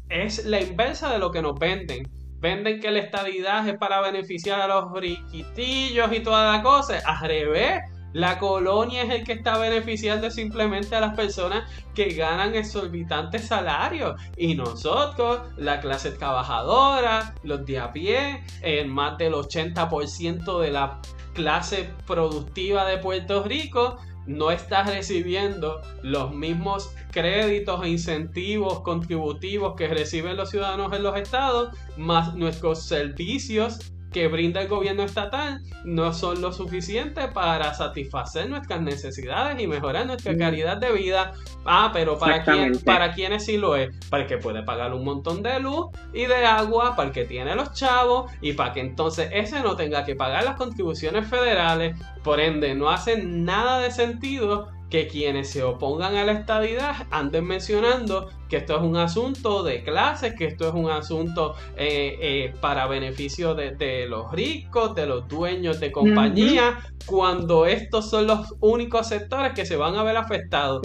es 0.09 0.47
la 0.47 0.61
inversa 0.61 1.13
de 1.13 1.19
lo 1.19 1.31
que 1.31 1.43
nos 1.43 1.59
venden. 1.59 2.09
Venden 2.41 2.81
que 2.81 2.91
la 2.91 3.01
estadidad 3.01 3.69
es 3.69 3.77
para 3.79 4.01
beneficiar 4.01 4.61
a 4.61 4.69
los 4.69 4.93
riquitillos 4.93 6.13
y 6.13 6.21
toda 6.21 6.57
la 6.57 6.63
cosa. 6.63 7.01
Al 7.05 7.29
revés, 7.29 7.81
la 8.13 8.39
colonia 8.39 9.03
es 9.03 9.11
el 9.11 9.25
que 9.25 9.33
está 9.33 9.59
beneficiando 9.59 10.31
simplemente 10.31 10.97
a 10.97 11.01
las 11.01 11.15
personas 11.15 11.71
que 11.95 12.11
ganan 12.11 12.55
exorbitantes 12.55 13.47
salarios. 13.47 14.21
Y 14.37 14.55
nosotros, 14.55 15.41
la 15.57 15.81
clase 15.81 16.13
trabajadora, 16.13 17.35
los 17.43 17.65
de 17.67 17.79
a 17.79 17.93
pie, 17.93 18.43
más 18.87 19.19
del 19.19 19.35
80% 19.35 20.61
de 20.61 20.71
la 20.71 21.01
clase 21.35 21.91
productiva 22.07 22.85
de 22.87 22.99
Puerto 22.99 23.43
Rico, 23.43 23.99
no 24.27 24.51
está 24.51 24.83
recibiendo 24.83 25.81
los 26.03 26.35
mismos 26.35 26.95
créditos 27.11 27.83
e 27.83 27.89
incentivos 27.89 28.81
contributivos 28.81 29.75
que 29.75 29.89
reciben 29.89 30.37
los 30.37 30.51
ciudadanos 30.51 30.93
en 30.93 31.03
los 31.03 31.17
estados, 31.17 31.75
más 31.97 32.35
nuestros 32.35 32.83
servicios 32.83 33.93
que 34.13 34.29
brinda 34.29 34.61
el 34.63 34.69
gobierno 34.69 35.03
estatal 35.03 35.63
no 35.85 36.13
son 36.13 36.41
lo 36.41 36.53
suficiente 36.53 37.29
para 37.29 37.75
satisfacer 37.75 38.49
nuestras 38.49 38.81
necesidades 38.81 39.61
y 39.61 39.67
mejorar 39.67 40.07
nuestra 40.07 40.33
mm. 40.33 40.39
calidad 40.39 40.77
de 40.79 40.93
vida. 40.93 41.33
Ah, 41.65 41.91
pero 41.93 42.19
¿para, 42.19 42.43
quién, 42.43 42.79
para 42.81 43.13
quiénes 43.13 43.45
sí 43.45 43.59
lo 43.59 43.77
es? 43.77 43.95
Para 44.09 44.23
el 44.23 44.29
que 44.29 44.39
puede 44.39 44.63
pagar 44.63 44.95
un 44.95 45.05
montón 45.05 45.43
de 45.43 45.61
luz 45.61 45.89
y 46.13 46.27
de 46.27 46.47
agua, 46.47 46.97
para 46.97 47.09
el 47.09 47.15
que 47.15 47.25
tiene 47.25 47.55
los 47.55 47.73
chavos 47.73 48.31
y 48.41 48.55
para 48.55 48.73
que 48.73 48.81
entonces 48.81 49.29
ese 49.33 49.61
no 49.61 49.77
tenga 49.77 50.05
que 50.05 50.15
pagar 50.15 50.45
las 50.45 50.57
contribuciones 50.57 51.27
federales. 51.29 51.97
Por 52.23 52.41
ende, 52.41 52.75
no 52.75 52.91
hace 52.91 53.23
nada 53.23 53.81
de 53.81 53.91
sentido 53.91 54.69
que 54.91 55.07
quienes 55.07 55.51
se 55.51 55.63
opongan 55.63 56.17
a 56.17 56.25
la 56.25 56.33
estadidad 56.33 57.07
anden 57.11 57.45
mencionando 57.45 58.29
que 58.49 58.57
esto 58.57 58.77
es 58.77 58.83
un 58.83 58.97
asunto 58.97 59.63
de 59.63 59.83
clases, 59.83 60.35
que 60.35 60.47
esto 60.47 60.69
es 60.69 60.75
un 60.75 60.91
asunto 60.91 61.55
eh, 61.77 62.17
eh, 62.21 62.55
para 62.61 62.87
beneficio 62.87 63.55
de, 63.55 64.07
los 64.09 64.33
ricos, 64.33 64.95
de 64.95 65.07
los 65.07 65.29
dueños 65.29 65.81
de 65.81 65.93
compañía, 65.93 66.79
cuando 67.05 67.67
estos 67.67 68.09
son 68.09 68.27
los 68.27 68.55
únicos 68.61 69.09
sectores 69.09 69.53
que 69.53 69.67
se 69.67 69.77
van 69.77 69.97
a 69.97 70.03
ver 70.03 70.17
afectados. 70.17 70.81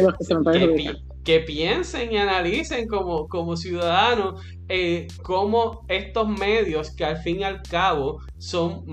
Que, 1.23 1.39
piensen 1.39 2.11
y 2.11 2.17
analicen 2.17 2.85
como, 2.85 3.29
como 3.29 3.55
ciudadanos 3.55 4.41
eh, 4.67 5.07
cómo 5.23 5.85
estos 5.87 6.27
medios 6.27 6.91
que 6.91 7.05
al 7.05 7.15
fin 7.15 7.39
y 7.39 7.43
al 7.45 7.61
cabo 7.61 8.19
son 8.37 8.83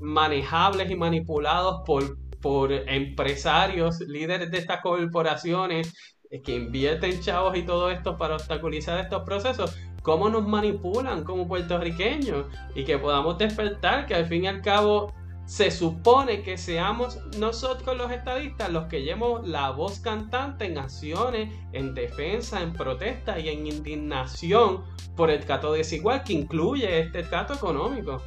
manejables 0.00 0.90
y 0.90 0.96
manipulados 0.96 1.82
por 1.84 2.16
por 2.40 2.72
empresarios, 2.72 4.00
líderes 4.00 4.50
de 4.50 4.58
estas 4.58 4.80
corporaciones 4.80 5.94
eh, 6.30 6.42
que 6.42 6.56
invierten 6.56 7.20
chavos 7.20 7.56
y 7.56 7.62
todo 7.62 7.90
esto 7.90 8.16
para 8.16 8.34
obstaculizar 8.34 8.98
estos 9.00 9.22
procesos, 9.22 9.76
cómo 10.02 10.28
nos 10.28 10.46
manipulan 10.46 11.24
como 11.24 11.48
puertorriqueños 11.48 12.46
y 12.74 12.84
que 12.84 12.98
podamos 12.98 13.38
despertar 13.38 14.06
que 14.06 14.14
al 14.14 14.26
fin 14.26 14.44
y 14.44 14.48
al 14.48 14.62
cabo 14.62 15.12
se 15.46 15.70
supone 15.70 16.42
que 16.42 16.58
seamos 16.58 17.20
nosotros 17.38 17.96
los 17.96 18.10
estadistas 18.10 18.68
los 18.68 18.86
que 18.86 19.02
llevemos 19.02 19.46
la 19.46 19.70
voz 19.70 20.00
cantante 20.00 20.66
en 20.66 20.76
acciones, 20.76 21.54
en 21.72 21.94
defensa, 21.94 22.60
en 22.62 22.72
protesta 22.72 23.38
y 23.38 23.48
en 23.48 23.66
indignación 23.66 24.84
por 25.14 25.30
el 25.30 25.44
trato 25.44 25.72
desigual 25.72 26.24
que 26.24 26.32
incluye 26.32 27.00
este 27.00 27.22
trato 27.22 27.54
económico. 27.54 28.20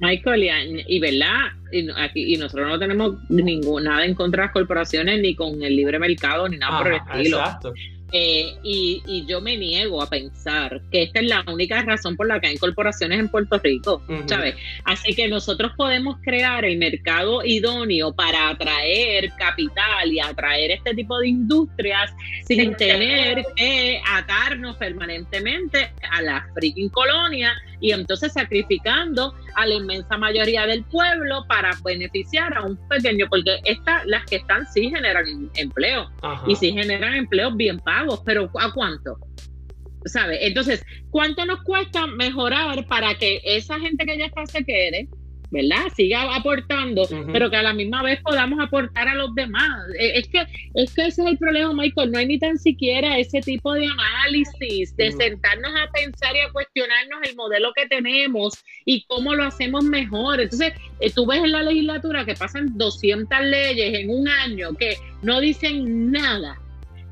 Michael, 0.00 0.84
y, 0.86 0.98
verdad, 0.98 1.52
y, 1.72 1.88
aquí, 1.96 2.34
y 2.34 2.36
nosotros 2.36 2.68
no 2.68 2.78
tenemos 2.78 3.16
ningún, 3.28 3.84
nada 3.84 4.04
en 4.04 4.14
contra 4.14 4.42
de 4.42 4.46
las 4.46 4.52
corporaciones, 4.52 5.20
ni 5.20 5.34
con 5.34 5.62
el 5.62 5.76
libre 5.76 5.98
mercado, 5.98 6.48
ni 6.48 6.56
nada 6.56 6.78
por 6.78 6.88
el 6.88 7.00
estilo. 7.00 7.38
Exacto. 7.38 7.72
Eh, 8.16 8.54
y, 8.62 9.24
yo 9.26 9.40
me 9.40 9.56
niego 9.56 10.00
a 10.00 10.08
pensar 10.08 10.80
que 10.92 11.02
esta 11.02 11.18
es 11.18 11.26
la 11.26 11.44
única 11.52 11.82
razón 11.82 12.14
por 12.14 12.28
la 12.28 12.38
que 12.38 12.46
hay 12.46 12.56
corporaciones 12.58 13.18
en 13.18 13.28
Puerto 13.28 13.58
Rico, 13.58 14.02
¿sabes? 14.26 14.54
Así 14.84 15.14
que 15.14 15.26
nosotros 15.26 15.72
podemos 15.76 16.18
crear 16.22 16.64
el 16.64 16.78
mercado 16.78 17.44
idóneo 17.44 18.14
para 18.14 18.50
atraer 18.50 19.32
capital 19.36 20.12
y 20.12 20.20
atraer 20.20 20.70
este 20.70 20.94
tipo 20.94 21.18
de 21.18 21.28
industrias 21.28 22.12
sin 22.44 22.76
tener 22.76 23.44
que 23.56 24.00
atarnos 24.08 24.76
permanentemente 24.76 25.90
a 26.08 26.22
la 26.22 26.46
freaking 26.54 26.90
colonia 26.90 27.52
y 27.80 27.92
entonces 27.92 28.32
sacrificando 28.32 29.34
a 29.54 29.66
la 29.66 29.74
inmensa 29.74 30.16
mayoría 30.16 30.66
del 30.66 30.84
pueblo 30.84 31.44
para 31.48 31.70
beneficiar 31.84 32.56
a 32.56 32.62
un 32.62 32.76
pequeño, 32.88 33.26
porque 33.28 33.60
estas, 33.64 34.06
las 34.06 34.24
que 34.26 34.36
están 34.36 34.66
sí 34.66 34.90
generan 34.90 35.50
empleo 35.56 36.10
y 36.46 36.56
sí 36.56 36.72
generan 36.72 37.14
empleos 37.14 37.56
bien 37.56 37.78
pagos, 37.80 38.22
pero 38.24 38.50
¿a 38.58 38.72
cuánto? 38.72 39.18
¿Sabe? 40.04 40.46
Entonces, 40.46 40.84
¿cuánto 41.10 41.46
nos 41.46 41.62
cuesta 41.62 42.06
mejorar 42.06 42.86
para 42.86 43.14
que 43.14 43.40
esa 43.44 43.78
gente 43.80 44.04
que 44.04 44.18
ya 44.18 44.26
está 44.26 44.44
se 44.46 44.64
quede? 44.64 45.08
¿Verdad? 45.54 45.84
Siga 45.94 46.34
aportando, 46.34 47.06
pero 47.32 47.48
que 47.48 47.56
a 47.56 47.62
la 47.62 47.72
misma 47.72 48.02
vez 48.02 48.20
podamos 48.22 48.58
aportar 48.58 49.06
a 49.06 49.14
los 49.14 49.32
demás. 49.36 49.86
Eh, 50.00 50.18
es 50.18 50.28
que, 50.28 50.44
es 50.74 50.92
que 50.92 51.06
ese 51.06 51.22
es 51.22 51.28
el 51.28 51.38
problema, 51.38 51.72
Michael. 51.72 52.10
No 52.10 52.18
hay 52.18 52.26
ni 52.26 52.40
tan 52.40 52.58
siquiera 52.58 53.16
ese 53.18 53.40
tipo 53.40 53.72
de 53.72 53.86
análisis, 53.86 54.96
de 54.96 55.12
sentarnos 55.12 55.70
a 55.76 55.90
pensar 55.92 56.34
y 56.34 56.40
a 56.40 56.50
cuestionarnos 56.50 57.20
el 57.22 57.36
modelo 57.36 57.72
que 57.72 57.86
tenemos 57.86 58.54
y 58.84 59.04
cómo 59.04 59.34
lo 59.36 59.44
hacemos 59.44 59.84
mejor. 59.84 60.40
Entonces, 60.40 60.72
eh, 60.98 61.12
tú 61.14 61.24
ves 61.24 61.38
en 61.38 61.52
la 61.52 61.62
legislatura 61.62 62.24
que 62.24 62.34
pasan 62.34 62.76
200 62.76 63.40
leyes 63.42 63.94
en 63.94 64.10
un 64.10 64.28
año 64.28 64.74
que 64.74 64.96
no 65.22 65.40
dicen 65.40 66.10
nada 66.10 66.58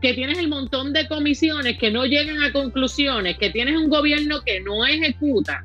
que 0.00 0.14
tienes 0.14 0.36
el 0.38 0.48
montón 0.48 0.92
de 0.92 1.06
comisiones 1.06 1.78
que 1.78 1.92
no 1.92 2.06
llegan 2.06 2.42
a 2.42 2.52
conclusiones, 2.52 3.38
que 3.38 3.50
tienes 3.50 3.76
un 3.76 3.88
gobierno 3.88 4.42
que 4.44 4.58
no 4.58 4.84
ejecuta, 4.84 5.64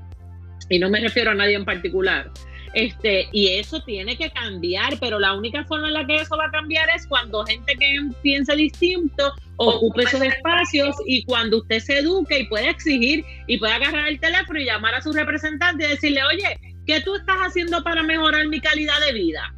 y 0.70 0.78
no 0.78 0.92
me 0.92 1.00
refiero 1.00 1.32
a 1.32 1.34
nadie 1.34 1.56
en 1.56 1.66
particular, 1.66 2.30
este, 2.78 3.28
y 3.32 3.48
eso 3.48 3.82
tiene 3.82 4.16
que 4.16 4.30
cambiar, 4.30 5.00
pero 5.00 5.18
la 5.18 5.34
única 5.34 5.64
forma 5.66 5.88
en 5.88 5.96
la 5.96 6.06
que 6.06 6.18
eso 6.18 6.38
va 6.38 6.46
a 6.46 6.52
cambiar 6.52 6.88
es 6.96 7.08
cuando 7.08 7.44
gente 7.44 7.76
que 7.76 7.96
piensa 8.22 8.54
distinto 8.54 9.34
ocupe 9.56 10.04
esos 10.04 10.22
espacios 10.22 10.96
y 11.08 11.24
cuando 11.26 11.58
usted 11.58 11.80
se 11.80 11.98
eduque 11.98 12.42
y 12.42 12.46
pueda 12.46 12.70
exigir 12.70 13.26
y 13.48 13.58
pueda 13.58 13.78
agarrar 13.78 14.08
el 14.08 14.20
teléfono 14.20 14.60
y 14.60 14.66
llamar 14.66 14.94
a 14.94 15.02
su 15.02 15.12
representante 15.12 15.86
y 15.86 15.90
decirle, 15.90 16.22
oye, 16.26 16.60
¿qué 16.86 17.02
tú 17.02 17.16
estás 17.16 17.38
haciendo 17.38 17.84
para 17.84 18.04
mejorar 18.04 18.48
mi 18.48 18.62
calidad 18.62 19.00
de 19.08 19.14
vida? 19.14 19.56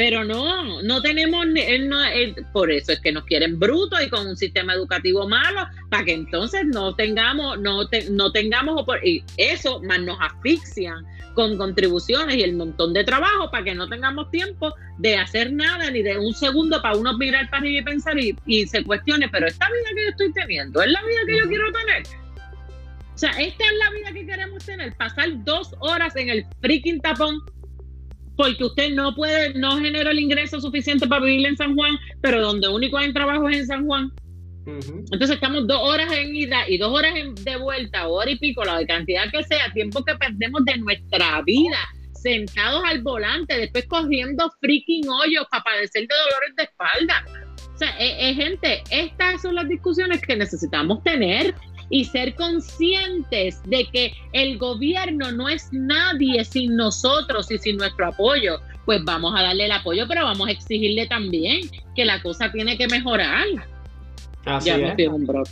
Pero 0.00 0.24
no, 0.24 0.80
no 0.80 1.02
tenemos, 1.02 1.44
por 2.54 2.72
eso 2.72 2.92
es 2.92 3.00
que 3.00 3.12
nos 3.12 3.24
quieren 3.24 3.58
brutos 3.58 4.02
y 4.02 4.08
con 4.08 4.26
un 4.26 4.34
sistema 4.34 4.72
educativo 4.72 5.28
malo, 5.28 5.66
para 5.90 6.06
que 6.06 6.14
entonces 6.14 6.64
no 6.64 6.94
tengamos, 6.94 7.60
no, 7.60 7.82
no 8.10 8.32
tengamos, 8.32 8.86
y 9.04 9.22
eso 9.36 9.82
más 9.82 10.00
nos 10.00 10.16
asfixian 10.18 11.04
con 11.34 11.58
contribuciones 11.58 12.34
y 12.34 12.42
el 12.42 12.54
montón 12.54 12.94
de 12.94 13.04
trabajo 13.04 13.50
para 13.50 13.62
que 13.62 13.74
no 13.74 13.90
tengamos 13.90 14.30
tiempo 14.30 14.74
de 14.96 15.18
hacer 15.18 15.52
nada 15.52 15.90
ni 15.90 16.00
de 16.00 16.16
un 16.16 16.32
segundo 16.32 16.80
para 16.80 16.96
uno 16.96 17.18
mirar 17.18 17.50
para 17.50 17.60
arriba 17.60 17.80
y 17.80 17.84
pensar 17.84 18.16
y, 18.18 18.66
se 18.68 18.82
cuestione, 18.82 19.28
pero 19.28 19.48
esta 19.48 19.66
vida 19.66 19.88
que 19.94 20.02
yo 20.02 20.08
estoy 20.12 20.32
teniendo, 20.32 20.80
¿es 20.82 20.90
la 20.90 21.02
vida 21.02 21.20
que 21.26 21.38
yo 21.40 21.46
quiero 21.46 21.70
tener? 21.72 22.04
O 23.14 23.18
sea, 23.18 23.32
esta 23.32 23.64
es 23.66 23.72
la 23.78 23.90
vida 23.90 24.12
que 24.14 24.24
queremos 24.24 24.64
tener, 24.64 24.94
pasar 24.96 25.28
dos 25.44 25.74
horas 25.80 26.16
en 26.16 26.30
el 26.30 26.46
freaking 26.62 27.02
tapón 27.02 27.42
porque 28.40 28.64
usted 28.64 28.94
no 28.94 29.14
puede, 29.14 29.52
no 29.52 29.76
genera 29.76 30.12
el 30.12 30.18
ingreso 30.18 30.62
suficiente 30.62 31.06
para 31.06 31.22
vivir 31.22 31.46
en 31.46 31.58
San 31.58 31.76
Juan, 31.76 31.98
pero 32.22 32.40
donde 32.40 32.68
único 32.68 32.96
hay 32.96 33.12
trabajo 33.12 33.50
es 33.50 33.58
en 33.58 33.66
San 33.66 33.86
Juan. 33.86 34.10
Entonces 34.64 35.32
estamos 35.32 35.66
dos 35.66 35.78
horas 35.82 36.10
en 36.10 36.34
ida 36.34 36.66
y 36.66 36.78
dos 36.78 36.90
horas 36.90 37.12
de 37.34 37.56
vuelta, 37.58 38.08
hora 38.08 38.30
y 38.30 38.38
pico, 38.38 38.64
la 38.64 38.86
cantidad 38.86 39.30
que 39.30 39.42
sea, 39.44 39.70
tiempo 39.74 40.02
que 40.02 40.14
perdemos 40.14 40.64
de 40.64 40.78
nuestra 40.78 41.42
vida, 41.42 41.76
sentados 42.14 42.82
al 42.86 43.02
volante, 43.02 43.58
después 43.58 43.84
cogiendo 43.88 44.50
freaking 44.58 45.06
hoyos 45.06 45.44
para 45.50 45.64
padecer 45.64 46.08
de 46.08 46.14
dolores 46.14 46.56
de 46.56 46.62
espalda. 46.62 47.24
O 47.74 47.78
sea, 47.78 47.90
eh, 47.98 48.30
eh, 48.30 48.34
gente, 48.34 48.82
estas 48.90 49.42
son 49.42 49.54
las 49.54 49.68
discusiones 49.68 50.22
que 50.22 50.34
necesitamos 50.34 51.02
tener 51.02 51.54
y 51.90 52.04
ser 52.04 52.34
conscientes 52.36 53.60
de 53.64 53.84
que 53.86 54.14
el 54.32 54.58
gobierno 54.58 55.32
no 55.32 55.48
es 55.48 55.68
nadie 55.72 56.44
sin 56.44 56.76
nosotros 56.76 57.50
y 57.50 57.58
sin 57.58 57.76
nuestro 57.76 58.06
apoyo. 58.06 58.60
Pues 58.86 59.04
vamos 59.04 59.34
a 59.36 59.42
darle 59.42 59.66
el 59.66 59.72
apoyo, 59.72 60.06
pero 60.08 60.24
vamos 60.24 60.48
a 60.48 60.52
exigirle 60.52 61.06
también 61.06 61.60
que 61.94 62.04
la 62.04 62.22
cosa 62.22 62.50
tiene 62.50 62.78
que 62.78 62.86
mejorar. 62.88 63.44
Así 64.46 64.68
ya 64.68 64.78
me 64.78 64.94
fui 64.94 65.06
un 65.06 65.26
brote. 65.26 65.50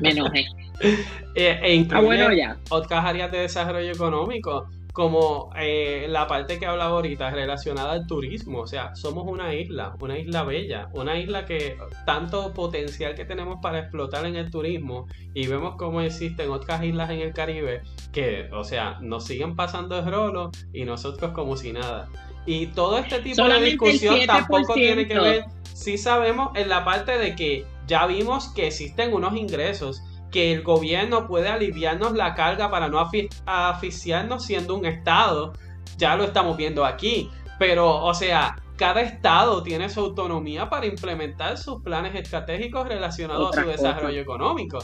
Me 0.00 0.10
enojé. 0.10 0.46
e, 1.34 1.58
e 1.62 1.74
incluye 1.74 2.00
ah, 2.00 2.04
bueno, 2.04 2.32
ya. 2.32 2.56
otras 2.70 3.04
áreas 3.04 3.30
de 3.30 3.38
desarrollo 3.38 3.92
económico 3.92 4.68
como 4.98 5.50
eh, 5.56 6.06
la 6.08 6.26
parte 6.26 6.58
que 6.58 6.66
hablaba 6.66 6.96
ahorita 6.96 7.30
relacionada 7.30 7.92
al 7.92 8.08
turismo. 8.08 8.62
O 8.62 8.66
sea, 8.66 8.96
somos 8.96 9.28
una 9.28 9.54
isla, 9.54 9.94
una 10.00 10.18
isla 10.18 10.42
bella, 10.42 10.88
una 10.92 11.16
isla 11.20 11.44
que 11.44 11.78
tanto 12.04 12.52
potencial 12.52 13.14
que 13.14 13.24
tenemos 13.24 13.60
para 13.62 13.78
explotar 13.78 14.26
en 14.26 14.34
el 14.34 14.50
turismo 14.50 15.06
y 15.34 15.46
vemos 15.46 15.76
cómo 15.76 16.00
existen 16.00 16.50
otras 16.50 16.82
islas 16.82 17.10
en 17.10 17.20
el 17.20 17.32
Caribe 17.32 17.82
que, 18.10 18.50
o 18.52 18.64
sea, 18.64 18.98
nos 19.00 19.24
siguen 19.24 19.54
pasando 19.54 19.96
el 19.96 20.10
rolo 20.10 20.50
y 20.72 20.84
nosotros 20.84 21.30
como 21.30 21.56
si 21.56 21.72
nada. 21.72 22.08
Y 22.44 22.66
todo 22.66 22.98
este 22.98 23.20
tipo 23.20 23.44
de 23.44 23.60
discusión 23.60 24.18
tampoco 24.26 24.74
tiene 24.74 25.06
que 25.06 25.16
ver, 25.16 25.44
si 25.74 25.96
sabemos 25.96 26.50
en 26.56 26.68
la 26.68 26.84
parte 26.84 27.18
de 27.18 27.36
que 27.36 27.64
ya 27.86 28.04
vimos 28.08 28.48
que 28.48 28.66
existen 28.66 29.14
unos 29.14 29.36
ingresos 29.36 30.02
que 30.30 30.52
el 30.52 30.62
gobierno 30.62 31.26
puede 31.26 31.48
aliviarnos 31.48 32.12
la 32.12 32.34
carga 32.34 32.70
para 32.70 32.88
no 32.88 32.98
asfixiarnos 33.46 34.44
siendo 34.44 34.74
un 34.74 34.86
estado. 34.86 35.52
Ya 35.96 36.16
lo 36.16 36.24
estamos 36.24 36.56
viendo 36.56 36.84
aquí. 36.84 37.30
Pero, 37.58 38.04
o 38.04 38.14
sea, 38.14 38.56
cada 38.76 39.00
estado 39.00 39.62
tiene 39.62 39.88
su 39.88 40.00
autonomía 40.00 40.68
para 40.70 40.86
implementar 40.86 41.58
sus 41.58 41.82
planes 41.82 42.14
estratégicos 42.14 42.88
relacionados 42.88 43.56
a 43.56 43.62
su 43.62 43.68
desarrollo 43.68 44.20
económico. 44.20 44.78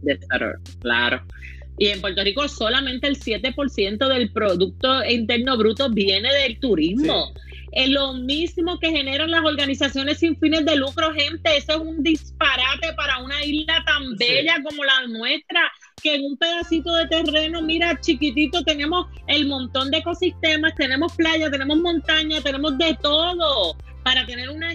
Desarrollo, 0.00 0.58
claro. 0.80 1.22
Y 1.78 1.88
en 1.88 2.00
Puerto 2.00 2.22
Rico 2.22 2.48
solamente 2.48 3.06
el 3.06 3.18
7% 3.18 4.08
del 4.08 4.32
Producto 4.32 5.04
Interno 5.04 5.58
Bruto 5.58 5.90
viene 5.90 6.32
del 6.32 6.58
turismo 6.58 7.32
es 7.76 7.90
lo 7.90 8.14
mismo 8.14 8.78
que 8.78 8.90
generan 8.90 9.30
las 9.30 9.44
organizaciones 9.44 10.18
sin 10.18 10.34
fines 10.40 10.64
de 10.64 10.76
lucro, 10.76 11.12
gente. 11.12 11.58
Eso 11.58 11.72
es 11.72 11.78
un 11.78 12.02
disparate 12.02 12.94
para 12.96 13.18
una 13.18 13.44
isla 13.44 13.84
tan 13.84 14.16
bella 14.16 14.56
como 14.64 14.82
la 14.82 15.06
nuestra, 15.06 15.60
que 16.02 16.14
en 16.14 16.24
un 16.24 16.38
pedacito 16.38 16.90
de 16.94 17.06
terreno, 17.06 17.60
mira, 17.60 18.00
chiquitito, 18.00 18.62
tenemos 18.62 19.08
el 19.26 19.46
montón 19.46 19.90
de 19.90 19.98
ecosistemas, 19.98 20.74
tenemos 20.74 21.14
playa, 21.16 21.50
tenemos 21.50 21.76
montaña, 21.76 22.40
tenemos 22.40 22.78
de 22.78 22.96
todo 23.02 23.76
para 24.06 24.24
tener 24.24 24.48
una 24.50 24.68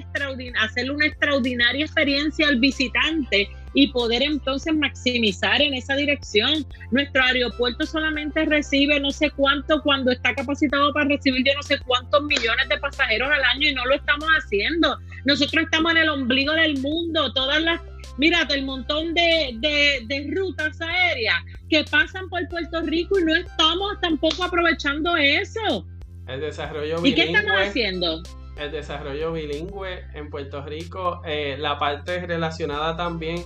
hacerle 0.59 0.91
una 0.91 1.05
extraordinaria 1.05 1.85
experiencia 1.85 2.49
al 2.49 2.59
visitante 2.59 3.49
y 3.73 3.87
poder 3.93 4.23
entonces 4.23 4.75
maximizar 4.75 5.61
en 5.61 5.73
esa 5.73 5.95
dirección. 5.95 6.65
Nuestro 6.91 7.23
aeropuerto 7.23 7.85
solamente 7.85 8.43
recibe 8.43 8.99
no 8.99 9.09
sé 9.09 9.29
cuánto 9.31 9.81
cuando 9.83 10.11
está 10.11 10.35
capacitado 10.35 10.91
para 10.91 11.07
recibir 11.07 11.45
yo 11.45 11.53
no 11.55 11.63
sé 11.63 11.79
cuántos 11.79 12.23
millones 12.23 12.67
de 12.67 12.77
pasajeros 12.77 13.29
al 13.31 13.41
año 13.55 13.69
y 13.69 13.73
no 13.73 13.85
lo 13.85 13.95
estamos 13.95 14.27
haciendo. 14.37 14.97
Nosotros 15.23 15.63
estamos 15.63 15.93
en 15.93 15.99
el 15.99 16.09
ombligo 16.09 16.51
del 16.51 16.77
mundo, 16.79 17.31
todas 17.31 17.61
las 17.61 17.79
mírate 18.17 18.55
el 18.55 18.65
montón 18.65 19.13
de, 19.13 19.55
de, 19.61 20.31
rutas 20.35 20.81
aéreas 20.81 21.37
que 21.69 21.85
pasan 21.85 22.27
por 22.27 22.45
Puerto 22.49 22.81
Rico 22.81 23.17
y 23.17 23.23
no 23.23 23.33
estamos 23.33 23.93
tampoco 24.01 24.43
aprovechando 24.43 25.15
eso. 25.15 25.87
El 26.27 26.41
desarrollo 26.41 26.97
¿Y 27.05 27.15
qué 27.15 27.31
estamos 27.31 27.53
haciendo? 27.61 28.21
El 28.61 28.71
desarrollo 28.71 29.31
bilingüe 29.31 30.05
en 30.13 30.29
Puerto 30.29 30.63
Rico, 30.63 31.23
eh, 31.25 31.55
la 31.57 31.79
parte 31.79 32.23
relacionada 32.27 32.95
también 32.95 33.43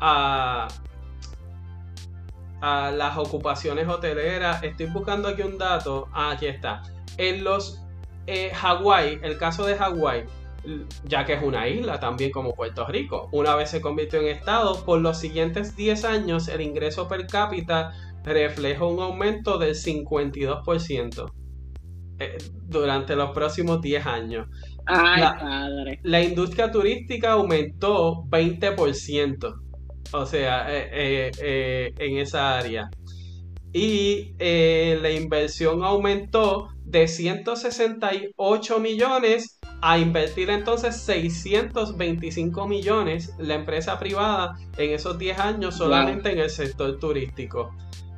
a, 0.00 0.66
las 2.60 3.16
ocupaciones 3.16 3.86
hoteleras. 3.86 4.64
Estoy 4.64 4.86
buscando 4.86 5.28
aquí 5.28 5.42
un 5.42 5.56
dato. 5.56 6.08
Ah, 6.12 6.32
aquí 6.32 6.46
está. 6.46 6.82
En 7.16 7.44
los 7.44 7.80
eh, 8.26 8.50
Hawái, 8.52 9.20
el 9.22 9.38
caso 9.38 9.64
de 9.64 9.76
Hawái, 9.76 10.24
ya 11.04 11.24
que 11.24 11.34
es 11.34 11.42
una 11.44 11.68
isla 11.68 12.00
también 12.00 12.32
como 12.32 12.52
Puerto 12.52 12.84
Rico, 12.88 13.28
una 13.30 13.54
vez 13.54 13.70
se 13.70 13.80
convirtió 13.80 14.20
en 14.20 14.26
estado, 14.26 14.84
por 14.84 15.00
los 15.00 15.20
siguientes 15.20 15.76
10 15.76 16.04
años 16.04 16.48
el 16.48 16.60
ingreso 16.60 17.06
per 17.06 17.28
cápita 17.28 17.92
refleja 18.24 18.84
un 18.84 19.00
aumento 19.00 19.58
del 19.58 19.76
52% 19.76 21.45
eh, 22.18 22.38
durante 22.68 23.16
los 23.16 23.30
próximos 23.30 23.80
10 23.80 24.06
años. 24.06 24.48
la, 24.86 25.98
la 26.02 26.22
industria 26.22 26.70
turística 26.70 27.32
aumentó 27.32 28.24
20%. 28.24 29.66
O 30.12 30.26
sea, 30.26 30.66
eh, 30.74 30.88
eh, 30.92 31.30
eh, 31.42 31.94
en 31.98 32.18
esa 32.18 32.58
área. 32.58 32.90
Y 33.72 34.34
la 34.38 35.10
inversión 35.10 35.84
aumentó 35.84 36.68
de 36.84 37.08
168 37.08 38.80
millones 38.80 39.58
a 39.82 39.98
invertir 39.98 40.48
entonces 40.48 40.96
625 41.02 42.66
millones 42.66 43.34
la 43.38 43.54
empresa 43.54 43.98
privada 43.98 44.54
en 44.78 44.92
esos 44.92 45.18
10 45.18 45.38
años 45.38 45.74
solamente 45.74 46.32
en 46.32 46.38
el 46.38 46.48
sector 46.48 46.98
turístico. 46.98 47.74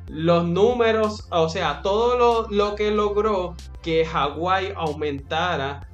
Los 0.09 0.45
números, 0.45 1.27
o 1.29 1.49
sea, 1.49 1.83
todo 1.83 2.17
lo, 2.17 2.47
lo 2.49 2.75
que 2.75 2.89
logró 2.89 3.55
que 3.83 4.05
Hawái 4.05 4.73
aumentara 4.75 5.87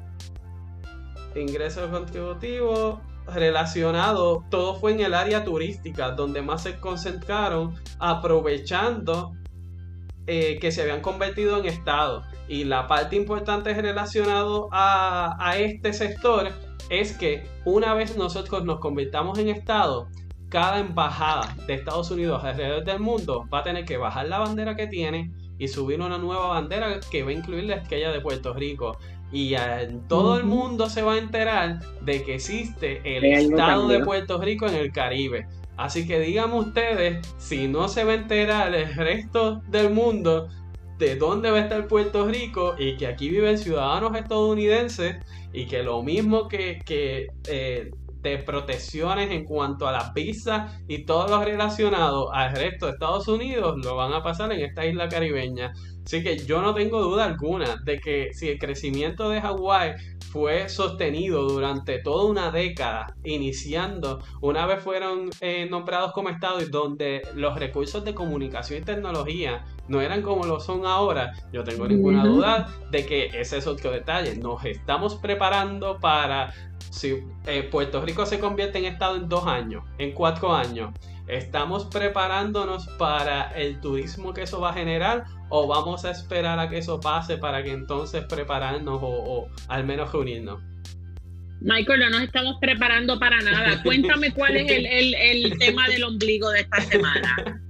ingresos 1.35 1.89
contributivos 1.89 2.99
relacionado, 3.27 4.45
todo 4.49 4.75
fue 4.75 4.93
en 4.93 5.01
el 5.01 5.13
área 5.13 5.43
turística, 5.43 6.11
donde 6.11 6.41
más 6.41 6.63
se 6.63 6.79
concentraron 6.79 7.75
aprovechando 7.99 9.33
eh, 10.27 10.59
que 10.59 10.71
se 10.71 10.83
habían 10.83 11.01
convertido 11.01 11.59
en 11.59 11.65
estado. 11.65 12.23
Y 12.47 12.63
la 12.63 12.87
parte 12.87 13.17
importante 13.17 13.73
relacionado 13.73 14.69
a, 14.71 15.35
a 15.39 15.57
este 15.57 15.91
sector 15.91 16.51
es 16.89 17.17
que 17.17 17.47
una 17.65 17.93
vez 17.93 18.15
nosotros 18.15 18.63
nos 18.63 18.79
convirtamos 18.79 19.39
en 19.39 19.49
estado, 19.49 20.07
cada 20.55 20.79
embajada 20.79 21.53
de 21.67 21.73
Estados 21.73 22.09
Unidos 22.11 22.41
alrededor 22.41 22.85
del 22.85 23.01
mundo 23.01 23.45
va 23.53 23.59
a 23.59 23.63
tener 23.63 23.83
que 23.83 23.97
bajar 23.97 24.29
la 24.29 24.39
bandera 24.39 24.73
que 24.73 24.87
tiene 24.87 25.29
y 25.57 25.67
subir 25.67 25.99
una 25.99 26.17
nueva 26.17 26.47
bandera 26.47 27.01
que 27.11 27.23
va 27.23 27.31
a 27.31 27.33
incluir 27.33 27.65
la 27.65 27.75
estrella 27.75 28.09
de 28.13 28.21
Puerto 28.21 28.53
Rico. 28.53 28.97
Y 29.33 29.53
todo 30.07 30.37
el 30.37 30.45
mundo 30.45 30.89
se 30.89 31.01
va 31.01 31.15
a 31.15 31.17
enterar 31.17 31.81
de 32.03 32.23
que 32.23 32.35
existe 32.35 33.01
el 33.03 33.25
estado 33.25 33.89
de 33.89 33.99
Puerto 33.99 34.39
Rico 34.39 34.65
en 34.65 34.75
el 34.75 34.93
Caribe. 34.93 35.45
Así 35.75 36.07
que 36.07 36.21
díganme 36.21 36.55
ustedes 36.55 37.35
si 37.37 37.67
no 37.67 37.89
se 37.89 38.05
va 38.05 38.13
a 38.13 38.15
enterar 38.15 38.73
el 38.73 38.95
resto 38.95 39.61
del 39.67 39.89
mundo 39.89 40.47
de 40.97 41.17
dónde 41.17 41.51
va 41.51 41.57
a 41.57 41.61
estar 41.63 41.85
Puerto 41.87 42.25
Rico 42.29 42.75
y 42.79 42.95
que 42.95 43.07
aquí 43.07 43.27
viven 43.27 43.57
ciudadanos 43.57 44.15
estadounidenses 44.15 45.17
y 45.51 45.65
que 45.65 45.83
lo 45.83 46.01
mismo 46.01 46.47
que, 46.47 46.79
que 46.85 47.27
eh, 47.49 47.91
de 48.29 48.39
protecciones 48.39 49.31
en 49.31 49.45
cuanto 49.45 49.87
a 49.87 49.91
las 49.91 50.13
visas 50.13 50.79
y 50.87 51.05
todo 51.05 51.27
lo 51.27 51.43
relacionado 51.43 52.33
al 52.33 52.55
resto 52.55 52.87
de 52.87 52.93
Estados 52.93 53.27
Unidos 53.27 53.77
lo 53.83 53.95
van 53.95 54.13
a 54.13 54.23
pasar 54.23 54.51
en 54.51 54.61
esta 54.61 54.85
isla 54.85 55.07
caribeña. 55.07 55.73
Así 56.05 56.21
que 56.21 56.37
yo 56.37 56.61
no 56.61 56.75
tengo 56.75 57.01
duda 57.01 57.25
alguna 57.25 57.77
de 57.83 57.99
que 57.99 58.33
si 58.33 58.49
el 58.49 58.59
crecimiento 58.59 59.29
de 59.29 59.41
Hawái 59.41 59.93
fue 60.31 60.69
sostenido 60.69 61.47
durante 61.47 61.99
toda 61.99 62.25
una 62.25 62.51
década, 62.51 63.07
iniciando 63.23 64.21
una 64.41 64.65
vez 64.65 64.83
fueron 64.83 65.29
eh, 65.41 65.67
nombrados 65.69 66.11
como 66.11 66.29
Estado 66.29 66.61
y 66.61 66.65
donde 66.65 67.21
los 67.33 67.57
recursos 67.57 68.03
de 68.03 68.13
comunicación 68.13 68.81
y 68.81 68.85
tecnología 68.85 69.63
no 69.87 70.01
eran 70.01 70.21
como 70.21 70.45
lo 70.45 70.59
son 70.59 70.85
ahora, 70.85 71.31
yo 71.53 71.63
tengo 71.63 71.87
ninguna 71.87 72.23
duda 72.25 72.67
de 72.91 73.05
que 73.05 73.25
ese 73.33 73.57
es 73.57 73.65
otro 73.65 73.91
detalle. 73.91 74.35
Nos 74.35 74.63
estamos 74.65 75.15
preparando 75.15 75.99
para 75.99 76.53
si 76.89 77.23
eh, 77.45 77.63
Puerto 77.63 78.01
Rico 78.01 78.25
se 78.25 78.39
convierte 78.39 78.77
en 78.77 78.85
Estado 78.85 79.17
en 79.17 79.29
dos 79.29 79.45
años, 79.45 79.83
en 79.97 80.11
cuatro 80.13 80.53
años. 80.53 80.91
¿Estamos 81.27 81.85
preparándonos 81.85 82.87
para 82.99 83.49
el 83.53 83.81
turismo 83.81 84.33
que 84.33 84.43
eso 84.43 84.61
va 84.61 84.69
a 84.69 84.73
generar 84.73 85.25
o 85.49 85.67
vamos 85.67 86.05
a 86.05 86.11
esperar 86.11 86.59
a 86.59 86.69
que 86.69 86.77
eso 86.77 86.99
pase 86.99 87.37
para 87.37 87.63
que 87.63 87.71
entonces 87.71 88.23
prepararnos 88.25 88.99
o, 89.01 89.47
al 89.67 89.85
menos 89.85 90.11
reunirnos? 90.11 90.61
Michael, 91.61 91.99
no 92.01 92.09
nos 92.11 92.21
estamos 92.21 92.57
preparando 92.61 93.17
para 93.17 93.41
nada. 93.41 93.81
Cuéntame 93.83 94.31
cuál 94.33 94.55
es 94.55 94.69
el, 94.69 95.57
tema 95.59 95.87
del 95.87 96.03
ombligo 96.03 96.49
de 96.51 96.61
esta 96.61 96.81
semana. 96.81 97.61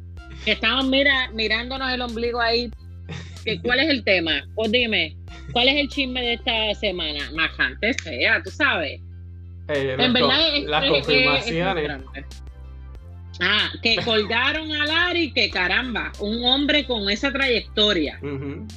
Estamos 0.45 0.87
mira, 0.87 1.31
mirándonos 1.33 1.91
el 1.93 2.01
ombligo 2.01 2.41
ahí. 2.41 2.69
¿Cuál 3.63 3.79
es 3.79 3.89
el 3.89 4.03
tema? 4.03 4.43
Pues 4.55 4.71
dime, 4.71 5.15
¿cuál 5.53 5.69
es 5.69 5.75
el 5.75 5.87
chisme 5.87 6.21
de 6.21 6.33
esta 6.33 6.73
semana? 6.75 7.31
Majante 7.33 7.93
sea, 7.93 8.41
tú 8.43 8.49
sabes. 8.49 9.04
Eh, 9.67 9.95
en 9.97 10.13
verdad, 10.13 10.39
las 10.65 10.85
confirmaciones. 10.85 11.91
Ah, 13.41 13.69
que 13.81 13.95
colgaron 14.05 14.71
a 14.71 14.85
Larry, 14.85 15.31
que 15.33 15.49
caramba, 15.49 16.11
un 16.19 16.43
hombre 16.45 16.85
con 16.85 17.09
esa 17.09 17.31
trayectoria. 17.31 18.19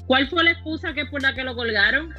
¿Cuál 0.06 0.28
fue 0.28 0.44
la 0.44 0.52
excusa 0.52 0.94
que 0.94 1.06
por 1.06 1.23
la 1.23 1.35
que 1.35 1.44
lo 1.44 1.55
colgaron? 1.55 2.15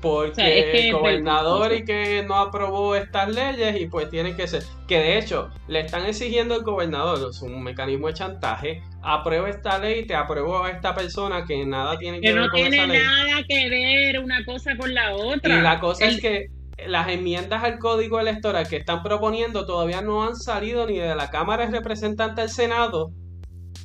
porque 0.00 0.88
el 0.88 0.92
gobernador 0.92 1.72
y 1.74 1.84
que 1.84 2.24
no 2.26 2.36
aprobó 2.36 2.96
estas 2.96 3.34
leyes 3.34 3.80
y 3.80 3.86
pues 3.86 4.08
tienen 4.10 4.36
que 4.36 4.46
ser 4.46 4.62
que 4.88 4.98
de 4.98 5.18
hecho 5.18 5.50
le 5.68 5.80
están 5.80 6.06
exigiendo 6.06 6.54
al 6.54 6.62
gobernador 6.62 7.30
es 7.30 7.42
un 7.42 7.62
mecanismo 7.62 8.06
de 8.06 8.14
chantaje 8.14 8.82
aprueba 9.02 9.48
esta 9.50 9.78
ley 9.78 10.06
te 10.06 10.14
apruebo 10.14 10.64
a 10.64 10.70
esta 10.70 10.94
persona 10.94 11.44
que 11.44 11.64
nada 11.66 11.98
tiene 11.98 12.20
que, 12.20 12.32
ver 12.32 12.48
con 12.48 12.60
esa 12.60 12.68
ley 12.68 12.70
que 12.70 12.86
no 12.86 12.92
tiene 12.92 13.04
nada 13.04 13.42
que 13.46 13.68
ver 13.68 14.20
una 14.20 14.44
cosa 14.44 14.76
con 14.76 14.94
la 14.94 15.14
otra 15.14 15.58
y 15.58 15.60
la 15.60 15.80
cosa 15.80 16.06
es 16.06 16.20
que 16.20 16.46
las 16.86 17.08
enmiendas 17.08 17.64
al 17.64 17.78
código 17.78 18.20
electoral 18.20 18.68
que 18.68 18.76
están 18.76 19.02
proponiendo 19.02 19.66
todavía 19.66 20.02
no 20.02 20.24
han 20.24 20.36
salido 20.36 20.86
ni 20.86 20.98
de 20.98 21.14
la 21.14 21.30
Cámara 21.30 21.66
de 21.66 21.72
Representantes 21.72 22.36
del 22.36 22.50
Senado 22.50 23.12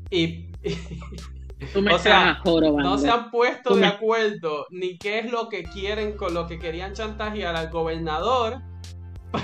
y, 0.09 0.51
o 1.91 1.99
sea, 1.99 2.41
no 2.45 2.97
se 2.97 3.09
han 3.09 3.31
puesto 3.31 3.76
de 3.76 3.85
acuerdo 3.85 4.65
ni 4.69 4.97
qué 4.97 5.19
es 5.19 5.31
lo 5.31 5.49
que 5.49 5.63
quieren 5.63 6.15
con 6.17 6.34
lo 6.34 6.47
que 6.47 6.59
querían 6.59 6.93
chantajear 6.93 7.55
al 7.55 7.69
gobernador 7.69 8.61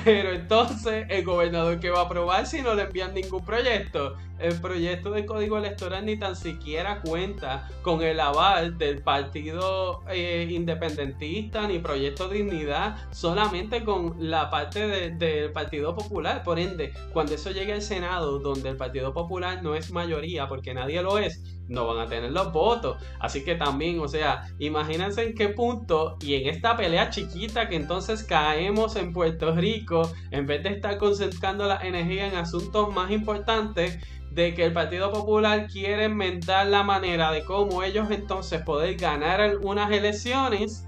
pero 0.03 0.31
entonces, 0.31 1.05
¿el 1.09 1.23
gobernador 1.23 1.79
que 1.79 1.89
va 1.89 2.01
a 2.01 2.03
aprobar 2.03 2.45
si 2.45 2.61
no 2.61 2.73
le 2.73 2.83
envían 2.83 3.13
ningún 3.13 3.43
proyecto? 3.43 4.15
El 4.41 4.59
proyecto 4.59 5.11
de 5.11 5.25
código 5.25 5.57
electoral 5.57 6.05
ni 6.05 6.17
tan 6.17 6.35
siquiera 6.35 7.01
cuenta 7.01 7.69
con 7.81 8.01
el 8.01 8.19
aval 8.19 8.77
del 8.77 9.03
partido 9.03 10.03
eh, 10.09 10.47
independentista 10.49 11.67
ni 11.67 11.79
proyecto 11.79 12.27
dignidad, 12.27 12.97
solamente 13.11 13.83
con 13.83 14.15
la 14.17 14.49
parte 14.49 15.11
del 15.11 15.51
Partido 15.51 15.95
Popular. 15.95 16.43
Por 16.43 16.59
ende, 16.59 16.93
cuando 17.13 17.35
eso 17.35 17.51
llegue 17.51 17.73
al 17.73 17.81
Senado, 17.81 18.39
donde 18.39 18.69
el 18.69 18.77
Partido 18.77 19.13
Popular 19.13 19.61
no 19.61 19.75
es 19.75 19.91
mayoría, 19.91 20.47
porque 20.47 20.73
nadie 20.73 21.01
lo 21.01 21.17
es, 21.17 21.41
no 21.67 21.87
van 21.87 21.99
a 21.99 22.09
tener 22.09 22.31
los 22.31 22.51
votos. 22.51 22.97
Así 23.19 23.43
que 23.43 23.55
también, 23.55 23.99
o 23.99 24.07
sea, 24.07 24.47
imagínense 24.59 25.23
en 25.23 25.35
qué 25.35 25.49
punto 25.49 26.17
y 26.21 26.35
en 26.35 26.47
esta 26.47 26.75
pelea 26.75 27.09
chiquita 27.09 27.69
que 27.69 27.75
entonces 27.75 28.23
caemos 28.23 28.95
en 28.95 29.13
Puerto 29.13 29.55
Rico, 29.55 30.11
en 30.31 30.45
vez 30.45 30.63
de 30.63 30.69
estar 30.69 30.97
concentrando 30.97 31.65
la 31.67 31.77
energía 31.81 32.27
en 32.27 32.35
asuntos 32.35 32.93
más 32.93 33.11
importantes, 33.11 33.99
de 34.31 34.53
que 34.53 34.65
el 34.65 34.73
Partido 34.73 35.11
Popular 35.11 35.67
quiere 35.67 36.05
inventar 36.05 36.67
la 36.67 36.83
manera 36.83 37.31
de 37.31 37.43
cómo 37.43 37.83
ellos 37.83 38.09
entonces 38.11 38.61
poder 38.61 38.95
ganar 38.95 39.41
algunas 39.41 39.91
elecciones 39.91 40.85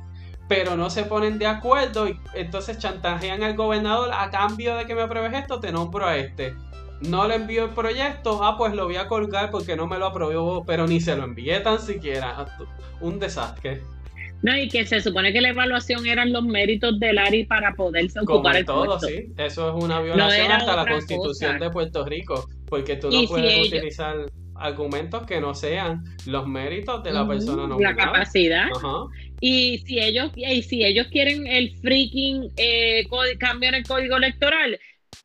pero 0.49 0.76
no 0.76 0.90
se 0.90 1.03
ponen 1.03 1.40
de 1.40 1.48
acuerdo 1.48 2.07
y 2.07 2.20
entonces 2.34 2.78
chantajean 2.78 3.44
al 3.44 3.56
gobernador 3.56 4.11
a 4.14 4.30
cambio 4.30 4.76
de 4.76 4.86
que 4.86 4.94
me 4.94 5.02
apruebes 5.03 5.34
esto, 5.34 5.60
te 5.60 5.72
nombro 5.72 6.06
a 6.06 6.18
este 6.18 6.53
no 7.10 7.28
le 7.28 7.36
envío 7.36 7.65
el 7.65 7.72
proyecto, 7.72 8.44
ah, 8.44 8.57
pues 8.57 8.74
lo 8.74 8.86
voy 8.86 8.95
a 8.95 9.07
colgar 9.07 9.52
porque 9.52 9.76
no 9.76 9.88
me 9.88 9.98
lo 9.98 10.07
aprobó, 10.07 10.65
pero 10.65 10.88
ni 10.88 10.99
se 10.99 11.15
lo 11.15 11.24
envié 11.24 11.60
tan 11.60 11.80
siquiera. 11.80 12.45
Un 13.02 13.20
desastre. 13.20 13.82
No, 14.41 14.57
y 14.57 14.68
que 14.68 14.86
se 14.86 14.99
supone 14.99 15.32
que 15.32 15.40
la 15.40 15.49
evaluación 15.49 16.06
eran 16.06 16.34
los 16.34 16.44
méritos 16.44 16.99
del 16.99 17.18
ARI 17.18 17.45
para 17.45 17.74
poderse 17.74 18.20
ocupar 18.20 18.57
el 18.57 18.65
todo, 18.65 18.99
sí. 18.99 19.32
Eso 19.38 19.70
es 19.70 19.84
una 19.84 20.02
violación 20.02 20.52
hasta 20.52 20.76
la 20.76 20.86
constitución 20.86 21.60
de 21.60 21.70
Puerto 21.70 22.06
Rico, 22.06 22.49
porque 22.74 22.95
tú 22.95 23.12
no 23.12 23.24
puedes 23.28 23.68
utilizar 23.68 24.16
argumentos 24.56 25.28
que 25.28 25.40
no 25.40 25.54
sean 25.54 26.04
los 26.26 26.48
méritos 26.48 27.04
de 27.04 27.12
la 27.12 27.28
persona 27.28 27.68
no 27.68 27.80
La 27.80 27.95
capacidad. 27.95 28.68
Y 29.40 29.78
si 29.86 30.00
ellos 30.00 30.32
y 30.36 30.64
si 30.64 30.84
ellos 30.84 31.06
quieren 31.12 31.45
el 31.45 31.78
freaking 31.78 32.52
eh, 32.58 33.06
cambio 33.38 33.70
en 33.70 33.76
el 33.76 33.84
código 33.84 34.18
electoral, 34.18 34.80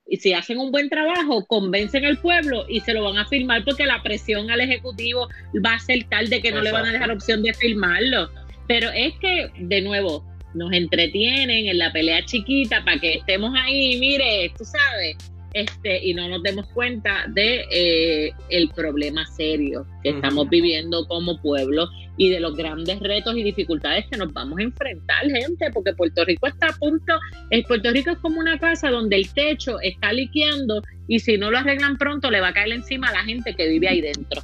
y 0.07 0.19
si 0.19 0.35
hacen 0.35 0.59
un 0.59 0.71
buen 0.71 0.91
trabajo, 0.91 1.47
convencen 1.47 2.05
al 2.05 2.19
pueblo 2.19 2.67
y 2.69 2.81
se 2.81 2.93
lo 2.93 3.03
van 3.03 3.17
a 3.17 3.27
firmar 3.27 3.65
porque 3.65 3.87
la 3.87 4.03
presión 4.03 4.51
al 4.51 4.61
Ejecutivo 4.61 5.27
va 5.65 5.73
a 5.73 5.79
ser 5.79 6.05
tal 6.11 6.29
de 6.29 6.43
que 6.43 6.53
no 6.53 6.61
le 6.61 6.71
van 6.71 6.85
a 6.85 6.93
dejar 6.93 7.11
opción 7.11 7.43
de 7.43 7.55
firmarlo. 7.55 8.29
Pero 8.67 8.91
es 8.91 9.15
que, 9.21 9.51
de 9.59 9.81
nuevo, 9.81 10.23
nos 10.53 10.71
entretienen 10.75 11.67
en 11.67 11.79
la 11.79 11.91
pelea 11.93 12.23
chiquita 12.27 12.85
para 12.85 12.99
que 12.99 13.15
estemos 13.15 13.55
ahí, 13.57 13.99
mire, 13.99 14.53
tú 14.59 14.67
sabes, 14.67 15.17
este, 15.55 16.05
y 16.05 16.15
no 16.15 16.29
nos 16.29 16.43
demos 16.43 16.67
cuenta 16.69 17.25
de 17.29 17.65
eh, 17.71 18.33
el 18.51 18.69
problema 18.71 19.27
serio 19.27 19.87
que 20.03 20.11
estamos 20.11 20.49
viviendo 20.49 21.07
como 21.07 21.41
pueblo 21.41 21.89
y 22.17 22.31
de 22.31 22.41
los 22.41 22.57
grandes 22.57 22.99
retos 23.01 23.37
y 23.37 23.43
dificultades 23.43 24.07
que 24.11 24.17
nos 24.17 24.33
vamos 24.33 24.59
a 24.59 24.63
enfrentar, 24.63 25.25
gente, 25.31 25.71
porque 25.73 25.93
Puerto 25.95 26.25
Rico 26.25 26.47
está 26.47 26.69
a 26.69 26.73
punto, 26.73 27.15
el 27.51 27.65
Puerto 27.65 27.91
Rico 27.91 28.11
es 28.11 28.19
como 28.19 28.41
una 28.41 28.59
casa 28.59 28.91
donde 28.91 29.17
el 29.17 29.33
techo 29.33 29.81
está 29.81 30.13
liqueando 30.13 30.83
y 31.07 31.21
si 31.21 31.39
no 31.39 31.51
lo 31.51 31.59
arreglan 31.59 31.97
pronto 31.97 32.31
le 32.31 32.41
va 32.41 32.49
a 32.49 32.53
caer 32.53 32.73
encima 32.73 33.09
a 33.09 33.13
la 33.13 33.25
gente 33.25 33.55
que 33.55 33.69
vive 33.69 33.89
ahí 33.89 34.01
dentro. 34.01 34.43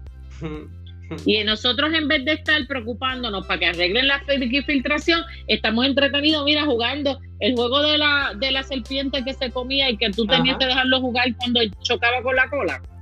Y 1.24 1.42
nosotros 1.44 1.92
en 1.92 2.08
vez 2.08 2.24
de 2.24 2.32
estar 2.32 2.66
preocupándonos 2.66 3.46
para 3.46 3.60
que 3.60 3.66
arreglen 3.66 4.08
la 4.08 4.22
filtración, 4.66 5.22
estamos 5.46 5.86
entretenidos, 5.86 6.44
mira, 6.44 6.64
jugando 6.64 7.20
el 7.40 7.54
juego 7.54 7.82
de 7.82 7.98
la, 7.98 8.32
de 8.36 8.50
la 8.50 8.62
serpiente 8.62 9.24
que 9.24 9.34
se 9.34 9.50
comía 9.50 9.90
y 9.90 9.96
que 9.96 10.10
tú 10.10 10.26
tenías 10.26 10.56
que 10.58 10.66
dejarlo 10.66 11.00
jugar 11.00 11.34
cuando 11.36 11.60
chocaba 11.82 12.22
con 12.22 12.36
la 12.36 12.48
cola. 12.48 12.82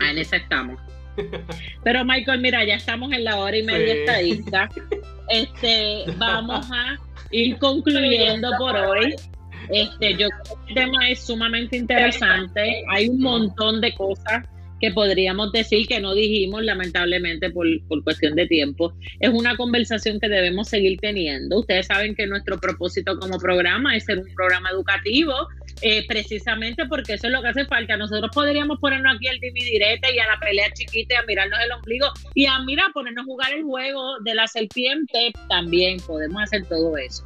Ah, 0.00 0.12
en 0.12 0.18
ese 0.18 0.36
estamos. 0.36 0.80
Pero 1.84 2.04
Michael, 2.04 2.40
mira, 2.40 2.64
ya 2.64 2.76
estamos 2.76 3.12
en 3.12 3.24
la 3.24 3.36
hora 3.36 3.56
y 3.56 3.64
media 3.64 3.94
estadista. 3.94 4.68
Este, 5.28 6.04
vamos 6.16 6.64
a 6.70 6.96
ir 7.32 7.58
concluyendo 7.58 8.48
por 8.58 8.76
hoy. 8.76 9.14
Este, 9.70 10.12
yo 10.12 10.28
creo 10.28 10.56
que 10.66 10.68
el 10.68 10.74
tema 10.74 11.08
es 11.08 11.26
sumamente 11.26 11.76
interesante. 11.76 12.84
Hay 12.90 13.08
un 13.08 13.20
montón 13.20 13.80
de 13.80 13.92
cosas 13.94 14.44
que 14.82 14.90
podríamos 14.90 15.52
decir 15.52 15.86
que 15.86 16.00
no 16.00 16.12
dijimos, 16.12 16.64
lamentablemente, 16.64 17.50
por, 17.50 17.68
cuestión 18.02 18.34
de 18.34 18.48
tiempo. 18.48 18.92
Es 19.20 19.30
una 19.30 19.56
conversación 19.56 20.18
que 20.18 20.28
debemos 20.28 20.68
seguir 20.68 20.98
teniendo. 20.98 21.60
Ustedes 21.60 21.86
saben 21.86 22.16
que 22.16 22.26
nuestro 22.26 22.58
propósito 22.58 23.16
como 23.20 23.38
programa 23.38 23.96
es 23.96 24.04
ser 24.04 24.18
un 24.18 24.34
programa 24.34 24.70
educativo, 24.70 25.32
eh, 25.82 26.04
precisamente 26.08 26.84
porque 26.86 27.12
eso 27.12 27.28
es 27.28 27.32
lo 27.32 27.42
que 27.42 27.48
hace 27.48 27.64
falta. 27.64 27.96
Nosotros 27.96 28.32
podríamos 28.34 28.80
ponernos 28.80 29.14
aquí 29.14 29.28
al 29.28 29.38
dividirete 29.38 30.16
y 30.16 30.18
a 30.18 30.26
la 30.26 30.40
pelea 30.40 30.72
chiquita 30.72 31.14
y 31.14 31.16
a 31.18 31.22
mirarnos 31.28 31.60
el 31.64 31.70
ombligo 31.70 32.08
y 32.34 32.46
a 32.46 32.58
mirar, 32.64 32.92
ponernos 32.92 33.22
a 33.22 33.26
jugar 33.26 33.52
el 33.52 33.62
juego 33.62 34.18
de 34.24 34.34
la 34.34 34.48
serpiente. 34.48 35.32
También 35.48 35.98
podemos 35.98 36.42
hacer 36.42 36.66
todo 36.66 36.96
eso. 36.96 37.22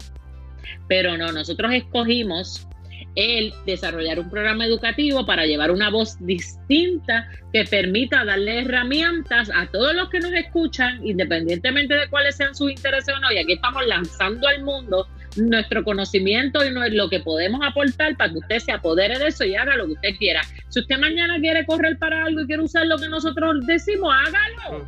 Pero 0.89 1.17
no, 1.17 1.33
nosotros 1.33 1.73
escogimos 1.73 2.69
el 3.17 3.53
desarrollar 3.65 4.21
un 4.21 4.31
programa 4.31 4.67
educativo 4.67 5.25
para 5.25 5.47
llevar 5.47 5.71
una 5.71 5.91
voz 5.91 6.17
distinta 6.25 7.29
que 7.53 7.65
permita 7.65 8.25
darle 8.25 8.61
herramientas 8.61 9.51
a 9.55 9.67
todos 9.67 9.95
los 9.95 10.11
que 10.11 10.21
nos 10.21 10.33
escuchan, 10.33 11.05
independientemente 11.05 11.95
de 11.95 12.09
cuáles 12.09 12.37
sean 12.37 12.55
sus 12.55 12.71
intereses 12.71 13.15
o 13.15 13.19
no. 13.21 13.33
Y 13.33 13.39
aquí 13.39 13.55
estamos 13.55 13.85
lanzando 13.87 14.47
al 14.47 14.63
mundo 14.63 15.09
nuestro 15.37 15.83
conocimiento 15.83 16.65
y 16.65 16.71
lo 16.95 17.09
que 17.09 17.21
podemos 17.21 17.61
aportar 17.65 18.17
para 18.17 18.31
que 18.31 18.39
usted 18.39 18.59
se 18.59 18.73
apodere 18.73 19.19
de 19.19 19.29
eso 19.29 19.45
y 19.45 19.55
haga 19.57 19.77
lo 19.77 19.87
que 19.87 19.93
usted 19.93 20.17
quiera. 20.19 20.43
Si 20.69 20.81
usted 20.81 20.99
mañana 20.99 21.39
quiere 21.41 21.65
correr 21.65 21.99
para 21.99 22.25
algo 22.25 22.43
y 22.43 22.47
quiere 22.47 22.63
usar 22.63 22.87
lo 22.87 22.99
que 22.99 23.09
nosotros 23.09 23.67
decimos, 23.67 24.15
hágalo. 24.15 24.87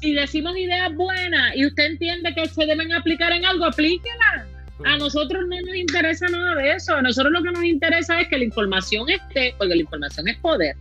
Si 0.00 0.14
decimos 0.14 0.56
ideas 0.56 0.94
buenas 0.94 1.54
y 1.54 1.66
usted 1.66 1.84
entiende 1.84 2.34
que 2.34 2.48
se 2.48 2.66
deben 2.66 2.92
aplicar 2.92 3.32
en 3.32 3.44
algo, 3.44 3.66
aplíquelas 3.66 4.51
a 4.84 4.96
nosotros 4.96 5.42
no 5.48 5.60
nos 5.60 5.76
interesa 5.76 6.28
nada 6.28 6.54
de 6.56 6.72
eso. 6.72 6.94
A 6.94 7.02
nosotros 7.02 7.32
lo 7.32 7.42
que 7.42 7.50
nos 7.50 7.64
interesa 7.64 8.20
es 8.20 8.28
que 8.28 8.38
la 8.38 8.44
información 8.44 9.08
esté, 9.08 9.54
porque 9.58 9.74
la 9.74 9.82
información 9.82 10.28
es 10.28 10.36
poder. 10.38 10.76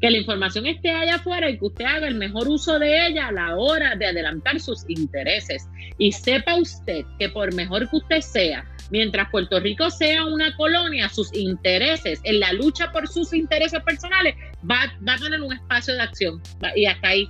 Que 0.00 0.10
la 0.10 0.18
información 0.18 0.66
esté 0.66 0.90
allá 0.90 1.16
afuera 1.16 1.50
y 1.50 1.58
que 1.58 1.66
usted 1.66 1.84
haga 1.84 2.08
el 2.08 2.14
mejor 2.14 2.48
uso 2.48 2.78
de 2.78 3.06
ella 3.06 3.28
a 3.28 3.32
la 3.32 3.56
hora 3.56 3.94
de 3.96 4.06
adelantar 4.06 4.60
sus 4.60 4.84
intereses. 4.88 5.68
Y 5.98 6.12
sepa 6.12 6.56
usted 6.56 7.04
que 7.18 7.28
por 7.28 7.54
mejor 7.54 7.88
que 7.90 7.96
usted 7.96 8.20
sea, 8.20 8.64
mientras 8.90 9.30
Puerto 9.30 9.60
Rico 9.60 9.90
sea 9.90 10.24
una 10.24 10.56
colonia, 10.56 11.08
sus 11.08 11.34
intereses, 11.34 12.20
en 12.24 12.40
la 12.40 12.52
lucha 12.52 12.90
por 12.92 13.08
sus 13.08 13.32
intereses 13.34 13.82
personales, 13.82 14.34
va, 14.68 14.92
va 15.06 15.14
a 15.14 15.18
tener 15.18 15.42
un 15.42 15.52
espacio 15.52 15.94
de 15.94 16.00
acción. 16.00 16.42
Y 16.74 16.86
hasta 16.86 17.08
ahí 17.08 17.28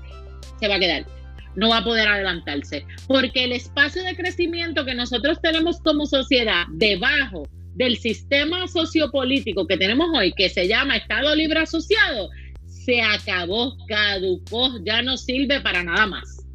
se 0.60 0.68
va 0.68 0.76
a 0.76 0.80
quedar 0.80 1.17
no 1.58 1.70
va 1.70 1.78
a 1.78 1.84
poder 1.84 2.06
adelantarse, 2.06 2.86
porque 3.08 3.42
el 3.42 3.52
espacio 3.52 4.04
de 4.04 4.14
crecimiento 4.14 4.84
que 4.84 4.94
nosotros 4.94 5.40
tenemos 5.42 5.80
como 5.80 6.06
sociedad 6.06 6.66
debajo 6.70 7.48
del 7.74 7.96
sistema 7.96 8.68
sociopolítico 8.68 9.66
que 9.66 9.76
tenemos 9.76 10.06
hoy, 10.16 10.32
que 10.34 10.48
se 10.48 10.68
llama 10.68 10.96
Estado 10.96 11.34
Libre 11.34 11.58
Asociado, 11.58 12.30
se 12.64 13.02
acabó, 13.02 13.76
caducó, 13.88 14.70
ya 14.84 15.02
no 15.02 15.16
sirve 15.16 15.60
para 15.60 15.82
nada 15.82 16.06
más. 16.06 16.46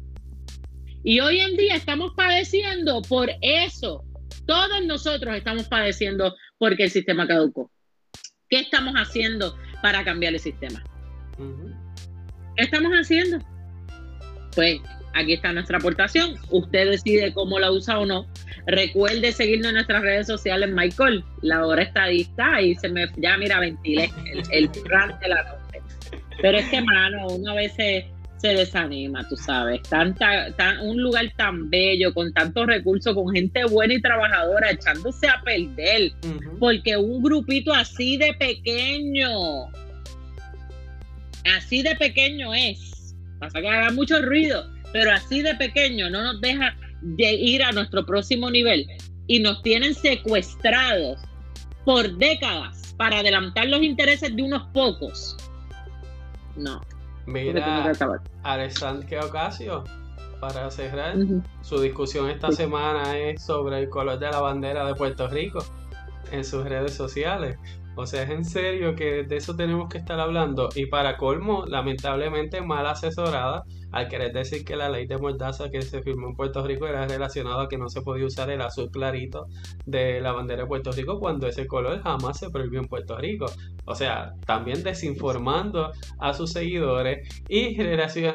Y 1.02 1.20
hoy 1.20 1.38
en 1.38 1.54
día 1.58 1.76
estamos 1.76 2.12
padeciendo 2.16 3.02
por 3.02 3.30
eso. 3.42 4.02
Todos 4.46 4.86
nosotros 4.86 5.36
estamos 5.36 5.64
padeciendo 5.68 6.34
porque 6.56 6.84
el 6.84 6.90
sistema 6.90 7.26
caducó. 7.26 7.70
¿Qué 8.48 8.60
estamos 8.60 8.94
haciendo 8.94 9.54
para 9.82 10.02
cambiar 10.02 10.32
el 10.32 10.40
sistema? 10.40 10.82
¿Qué 12.56 12.64
estamos 12.64 12.92
haciendo? 12.92 13.38
Pues 14.54 14.80
aquí 15.14 15.34
está 15.34 15.52
nuestra 15.52 15.78
aportación. 15.78 16.36
Usted 16.50 16.90
decide 16.90 17.32
cómo 17.32 17.58
la 17.58 17.72
usa 17.72 17.98
o 17.98 18.06
no. 18.06 18.26
Recuerde 18.66 19.32
seguirnos 19.32 19.68
en 19.68 19.74
nuestras 19.74 20.02
redes 20.02 20.26
sociales, 20.26 20.70
Michael. 20.72 21.24
La 21.42 21.66
hora 21.66 21.82
estadista 21.82 22.60
y 22.60 22.74
se 22.76 22.88
me 22.88 23.06
ya 23.16 23.36
mira 23.36 23.60
ventilé 23.60 24.10
el, 24.32 24.42
el 24.50 24.70
de 24.72 25.28
la 25.28 25.42
noche. 25.42 25.82
Pero 26.40 26.58
es 26.58 26.68
que, 26.68 26.80
mano, 26.80 27.26
uno 27.28 27.52
a 27.52 27.54
veces 27.54 28.04
se 28.44 28.48
desanima, 28.48 29.26
tú 29.26 29.36
sabes. 29.36 29.80
Tanta, 29.88 30.54
tan, 30.56 30.80
un 30.80 31.00
lugar 31.00 31.32
tan 31.34 31.70
bello, 31.70 32.12
con 32.12 32.30
tantos 32.34 32.66
recursos, 32.66 33.14
con 33.14 33.32
gente 33.34 33.64
buena 33.64 33.94
y 33.94 34.02
trabajadora, 34.02 34.70
echándose 34.70 35.26
a 35.28 35.40
perder, 35.42 36.12
porque 36.58 36.94
un 36.94 37.22
grupito 37.22 37.72
así 37.72 38.18
de 38.18 38.34
pequeño, 38.34 39.30
así 41.56 41.82
de 41.82 41.96
pequeño 41.96 42.52
es, 42.52 42.93
pasa 43.44 43.60
que 43.60 43.68
haga 43.68 43.90
mucho 43.90 44.20
ruido, 44.22 44.66
pero 44.92 45.12
así 45.12 45.42
de 45.42 45.54
pequeño 45.54 46.10
no 46.10 46.22
nos 46.22 46.40
deja 46.40 46.76
de 47.02 47.34
ir 47.34 47.62
a 47.62 47.72
nuestro 47.72 48.04
próximo 48.06 48.50
nivel 48.50 48.86
y 49.26 49.40
nos 49.40 49.62
tienen 49.62 49.94
secuestrados 49.94 51.20
por 51.84 52.16
décadas 52.16 52.94
para 52.96 53.18
adelantar 53.18 53.66
los 53.66 53.82
intereses 53.82 54.34
de 54.34 54.42
unos 54.42 54.62
pocos. 54.72 55.36
No. 56.56 56.80
Mira, 57.26 57.92
Alexandre 58.42 59.20
Ocasio, 59.20 59.84
para 60.40 60.70
cerrar, 60.70 61.16
su 61.62 61.80
discusión 61.80 62.28
esta 62.28 62.52
semana 62.52 63.18
es 63.18 63.42
sobre 63.42 63.80
el 63.80 63.88
color 63.88 64.18
de 64.18 64.30
la 64.30 64.40
bandera 64.40 64.86
de 64.86 64.94
Puerto 64.94 65.26
Rico 65.28 65.64
en 66.30 66.44
sus 66.44 66.64
redes 66.64 66.94
sociales. 66.94 67.58
O 67.96 68.06
sea, 68.06 68.24
es 68.24 68.30
en 68.30 68.44
serio 68.44 68.94
que 68.96 69.22
de 69.22 69.36
eso 69.36 69.54
tenemos 69.54 69.88
que 69.88 69.98
estar 69.98 70.18
hablando. 70.18 70.68
Y 70.74 70.86
para 70.86 71.16
colmo, 71.16 71.64
lamentablemente 71.66 72.60
mal 72.60 72.86
asesorada, 72.86 73.62
al 73.92 74.08
querer 74.08 74.32
decir 74.32 74.64
que 74.64 74.74
la 74.74 74.88
ley 74.88 75.06
de 75.06 75.16
mordaza 75.18 75.70
que 75.70 75.80
se 75.82 76.02
firmó 76.02 76.28
en 76.28 76.34
Puerto 76.34 76.66
Rico 76.66 76.86
era 76.88 77.06
relacionada 77.06 77.62
a 77.62 77.68
que 77.68 77.78
no 77.78 77.88
se 77.88 78.02
podía 78.02 78.26
usar 78.26 78.50
el 78.50 78.60
azul 78.60 78.90
clarito 78.90 79.46
de 79.86 80.20
la 80.20 80.32
bandera 80.32 80.62
de 80.62 80.68
Puerto 80.68 80.90
Rico 80.90 81.20
cuando 81.20 81.46
ese 81.46 81.68
color 81.68 82.02
jamás 82.02 82.40
se 82.40 82.50
prohibió 82.50 82.80
en 82.80 82.88
Puerto 82.88 83.16
Rico. 83.16 83.46
O 83.84 83.94
sea, 83.94 84.32
también 84.46 84.82
desinformando 84.82 85.92
a 86.18 86.34
sus 86.34 86.50
seguidores 86.50 87.28
y, 87.48 87.80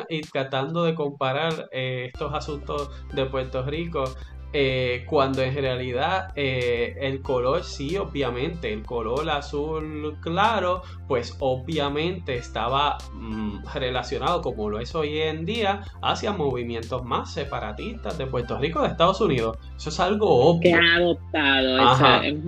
y 0.09 0.21
tratando 0.21 0.83
de 0.83 0.95
comparar 0.95 1.67
eh, 1.73 2.05
estos 2.13 2.33
asuntos 2.33 2.89
de 3.13 3.25
Puerto 3.25 3.63
Rico 3.63 4.05
eh, 4.53 5.05
cuando 5.07 5.43
en 5.43 5.55
realidad 5.55 6.31
eh, 6.35 6.95
el 7.01 7.21
color 7.21 7.63
sí, 7.63 7.97
obviamente, 7.97 8.71
el 8.73 8.83
color 8.83 9.29
azul 9.29 10.17
claro, 10.21 10.81
pues 11.07 11.35
obviamente 11.39 12.35
estaba 12.35 12.97
mm, 13.13 13.65
relacionado, 13.73 14.41
como 14.41 14.69
lo 14.69 14.79
es 14.79 14.93
hoy 14.95 15.19
en 15.19 15.45
día, 15.45 15.83
hacia 16.01 16.31
movimientos 16.31 17.03
más 17.03 17.33
separatistas 17.33 18.17
de 18.17 18.25
Puerto 18.25 18.57
Rico, 18.57 18.81
de 18.81 18.89
Estados 18.89 19.21
Unidos. 19.21 19.57
Eso 19.77 19.89
es 19.89 19.99
algo 19.99 20.27
obvio. 20.27 20.61
Que 20.61 20.73
ha 20.73 20.95
adoptado, 20.95 21.77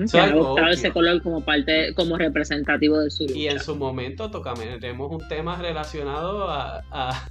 ese, 0.03 0.19
ha 0.19 0.23
adoptado 0.23 0.69
ese 0.69 0.91
color 0.91 1.21
como 1.21 1.41
parte, 1.41 1.93
como 1.95 2.17
representativo 2.17 2.99
de 2.99 3.09
su 3.09 3.25
Y 3.25 3.47
en 3.47 3.59
su 3.59 3.75
momento 3.75 4.29
tocaremos 4.29 5.11
un 5.11 5.27
tema 5.27 5.55
relacionado 5.57 6.49
a 6.49 6.81
a 6.91 7.27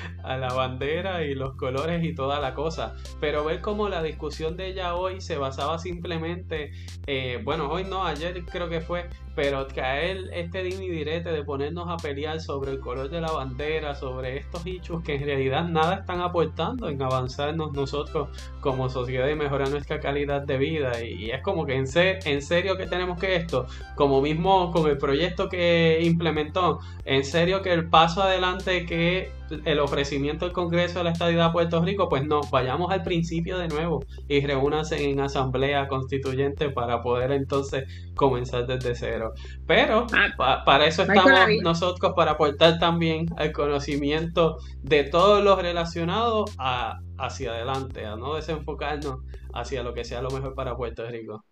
la 0.24 0.52
bandera 0.54 1.24
y 1.24 1.34
los 1.34 1.54
colores 1.56 2.04
y 2.04 2.14
toda 2.14 2.40
la 2.40 2.54
cosa. 2.54 2.94
Pero 3.20 3.44
ver 3.44 3.60
cómo 3.60 3.88
la 3.88 4.02
discusión 4.02 4.56
de 4.56 4.68
ella 4.68 4.94
hoy 4.94 5.20
se 5.20 5.38
basaba 5.38 5.78
simplemente, 5.78 6.72
eh, 7.06 7.40
bueno, 7.44 7.70
hoy 7.70 7.84
no, 7.84 8.04
ayer 8.04 8.44
creo 8.44 8.68
que 8.68 8.80
fue, 8.80 9.08
pero 9.34 9.66
caer 9.68 10.30
este 10.32 10.62
dimi 10.62 10.88
direte 10.88 11.30
de 11.30 11.42
ponernos 11.42 11.88
a 11.88 11.96
pelear 11.96 12.40
sobre 12.40 12.72
el 12.72 12.80
color 12.80 13.08
de 13.08 13.20
la 13.20 13.32
bandera, 13.32 13.94
sobre 13.94 14.36
estos 14.36 14.66
hechos 14.66 15.02
que 15.02 15.14
en 15.14 15.24
realidad 15.24 15.64
nada 15.64 15.96
están 15.96 16.20
aportando 16.20 16.88
en 16.88 17.00
avanzarnos 17.02 17.72
nosotros 17.72 18.28
como 18.60 18.88
sociedad 18.88 19.28
y 19.28 19.34
mejorar 19.34 19.70
nuestra 19.70 20.00
calidad 20.00 20.42
de 20.42 20.58
vida. 20.58 21.02
Y, 21.02 21.30
es 21.30 21.42
como 21.42 21.64
que 21.64 21.74
en, 21.76 21.86
en 21.94 22.42
serio 22.42 22.76
que 22.76 22.86
tenemos 22.86 23.18
que 23.18 23.36
esto, 23.36 23.66
como 23.94 24.20
mismo 24.20 24.70
con 24.70 24.88
el 24.88 24.98
proyecto 24.98 25.48
que 25.48 26.00
implementó, 26.02 26.80
en 27.04 27.24
serio 27.24 27.62
que 27.62 27.72
el 27.72 27.88
paso 27.88 28.22
adelante 28.22 28.84
que 28.86 29.30
el 29.64 29.80
ofrecimiento 29.80 30.44
del 30.44 30.54
Congreso 30.54 30.98
de 30.98 31.04
la 31.04 31.10
Estadidad 31.10 31.48
de 31.48 31.52
Puerto 31.52 31.82
Rico, 31.82 32.08
pues 32.08 32.24
no, 32.24 32.40
vayamos 32.50 32.90
al 32.90 33.02
principio 33.02 33.58
de 33.58 33.68
nuevo 33.68 34.04
y 34.28 34.44
reúnanse 34.44 35.10
en 35.10 35.20
asamblea 35.20 35.88
constituyente 35.88 36.70
para 36.70 37.02
poder 37.02 37.32
entonces 37.32 37.84
comenzar 38.14 38.66
desde 38.66 38.94
cero. 38.94 39.21
Pero 39.66 40.06
ah, 40.12 40.62
para 40.64 40.86
eso 40.86 41.02
estamos 41.02 41.32
nosotros, 41.62 42.12
para 42.16 42.32
aportar 42.32 42.78
también 42.78 43.26
el 43.38 43.52
conocimiento 43.52 44.58
de 44.82 45.04
todos 45.04 45.44
los 45.44 45.60
relacionados 45.60 46.50
a, 46.58 46.98
hacia 47.18 47.52
adelante, 47.52 48.04
a 48.04 48.16
no 48.16 48.34
desenfocarnos 48.34 49.20
hacia 49.54 49.82
lo 49.82 49.94
que 49.94 50.04
sea 50.04 50.22
lo 50.22 50.30
mejor 50.30 50.54
para 50.54 50.76
Puerto 50.76 51.08
Rico. 51.08 51.44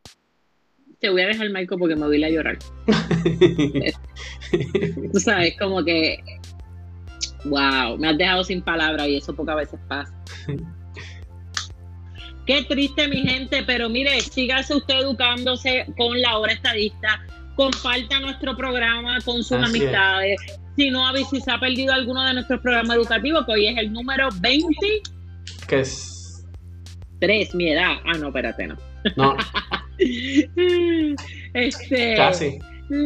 Te 0.98 1.08
voy 1.08 1.22
a 1.22 1.28
dejar, 1.28 1.48
Michael, 1.48 1.78
porque 1.78 1.96
me 1.96 2.06
voy 2.06 2.22
a 2.22 2.28
llorar. 2.28 2.58
Tú 5.12 5.18
sabes, 5.18 5.56
como 5.58 5.82
que 5.82 6.22
Wow, 7.44 7.96
me 7.96 8.08
has 8.08 8.18
dejado 8.18 8.44
sin 8.44 8.62
palabras 8.62 9.08
y 9.08 9.16
eso 9.16 9.34
pocas 9.34 9.56
veces 9.56 9.80
pasa. 9.88 10.12
Qué 12.46 12.64
triste, 12.64 13.08
mi 13.08 13.22
gente, 13.22 13.62
pero 13.64 13.88
mire, 13.88 14.20
sígase 14.20 14.74
usted 14.74 15.00
educándose 15.00 15.86
con 15.96 16.20
la 16.20 16.38
hora 16.38 16.52
estadista, 16.52 17.24
comparta 17.60 18.18
nuestro 18.20 18.56
programa 18.56 19.18
con 19.22 19.44
sus 19.44 19.58
amistades. 19.58 20.40
Si 20.76 20.90
no, 20.90 21.14
si 21.14 21.42
se 21.42 21.50
ha 21.50 21.60
perdido 21.60 21.92
alguno 21.92 22.24
de 22.24 22.32
nuestros 22.32 22.58
programas 22.60 22.96
educativos, 22.96 23.44
que 23.44 23.52
hoy 23.52 23.66
es 23.66 23.76
el 23.76 23.92
número 23.92 24.30
20. 24.40 24.74
¿Qué 25.68 25.80
es? 25.80 26.42
3, 27.20 27.54
mi 27.54 27.72
edad. 27.72 27.96
Ah, 28.06 28.16
no, 28.18 28.28
espérate, 28.28 28.66
no. 28.66 28.78
No. 29.16 29.36
este, 31.52 32.14
Casi. 32.16 32.58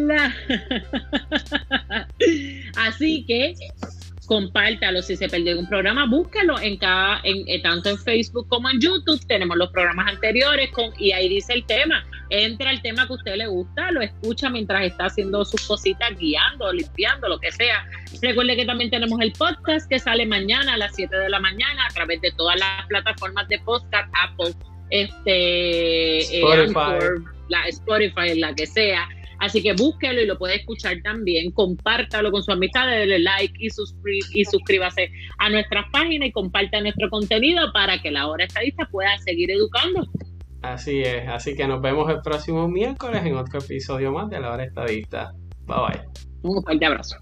Así 2.77 3.25
que 3.27 3.55
compártalo. 4.27 5.03
Si 5.03 5.17
se 5.17 5.29
perdió 5.29 5.59
un 5.59 5.69
programa, 5.69 6.07
búscalo 6.07 6.61
en 6.61 6.77
cada, 6.77 7.21
en, 7.25 7.39
eh, 7.49 7.61
tanto 7.61 7.91
en 7.91 7.99
Facebook 7.99 8.47
como 8.49 8.71
en 8.71 8.81
YouTube. 8.81 9.21
Tenemos 9.27 9.57
los 9.57 9.71
programas 9.71 10.13
anteriores 10.13 10.71
con, 10.71 10.93
y 10.97 11.11
ahí 11.11 11.29
dice 11.29 11.55
el 11.55 11.65
tema. 11.65 12.07
Entra 12.31 12.71
el 12.71 12.83
tema 12.83 13.07
que 13.07 13.13
a 13.13 13.17
usted 13.17 13.37
le 13.37 13.47
gusta, 13.47 13.91
lo 13.91 14.01
escucha 14.01 14.51
mientras 14.51 14.85
está 14.85 15.07
haciendo 15.07 15.45
sus 15.45 15.67
cositas, 15.67 16.11
guiando, 16.19 16.73
limpiando, 16.73 17.29
lo 17.29 17.39
que 17.39 17.53
sea. 17.53 17.87
Recuerde 18.23 18.57
que 18.57 18.65
también 18.65 18.91
tenemos 18.91 19.21
el 19.21 19.33
podcast 19.33 19.89
que 19.89 19.99
sale 19.99 20.27
mañana 20.27 20.75
a 20.75 20.77
las 20.77 20.95
7 20.95 21.17
de 21.17 21.29
la 21.29 21.41
mañana 21.41 21.87
a 21.89 21.93
través 21.93 22.21
de 22.21 22.33
todas 22.33 22.59
las 22.59 22.87
plataformas 22.87 23.49
de 23.49 23.59
podcast, 23.61 24.13
Apple, 24.23 24.55
este, 24.91 26.19
eh, 26.19 26.43
Spotify. 26.67 27.25
la 27.49 27.69
Spotify, 27.69 28.39
la 28.39 28.55
que 28.55 28.67
sea 28.67 29.09
Así 29.45 29.63
que 29.63 29.73
búsquelo 29.75 30.23
y 30.23 30.27
lo 30.27 30.39
puede 30.39 30.57
escuchar 30.57 31.03
también. 31.03 31.51
Compártalo 31.51 32.31
con 32.31 32.43
su 32.43 32.53
amistad, 32.53 32.87
déle 32.87 33.19
like 33.19 33.55
y, 33.59 33.69
y 34.35 34.45
suscríbase 34.45 35.11
a 35.39 35.51
nuestras 35.51 35.85
páginas 35.93 36.29
y 36.29 36.33
comparta 36.33 36.81
nuestro 36.81 37.11
contenido 37.11 37.73
para 37.73 38.01
que 38.01 38.11
la 38.11 38.29
hora 38.29 38.45
estadista 38.45 38.87
pueda 38.87 39.17
seguir 39.19 39.51
educando. 39.51 40.09
Así 40.65 41.03
es, 41.03 41.28
así 41.28 41.55
que 41.55 41.69
nos 41.69 41.82
vemos 41.82 42.11
el 42.11 42.23
próximo 42.23 42.66
miércoles 42.69 43.23
en 43.23 43.36
otro 43.36 43.59
episodio 43.59 44.12
más 44.12 44.31
de 44.31 44.41
la 44.41 44.53
hora 44.53 44.65
estadista. 44.65 45.32
Bye 45.66 45.77
bye. 45.77 46.05
Un 46.43 46.62
fuerte 46.62 46.86
abrazo. 46.86 47.16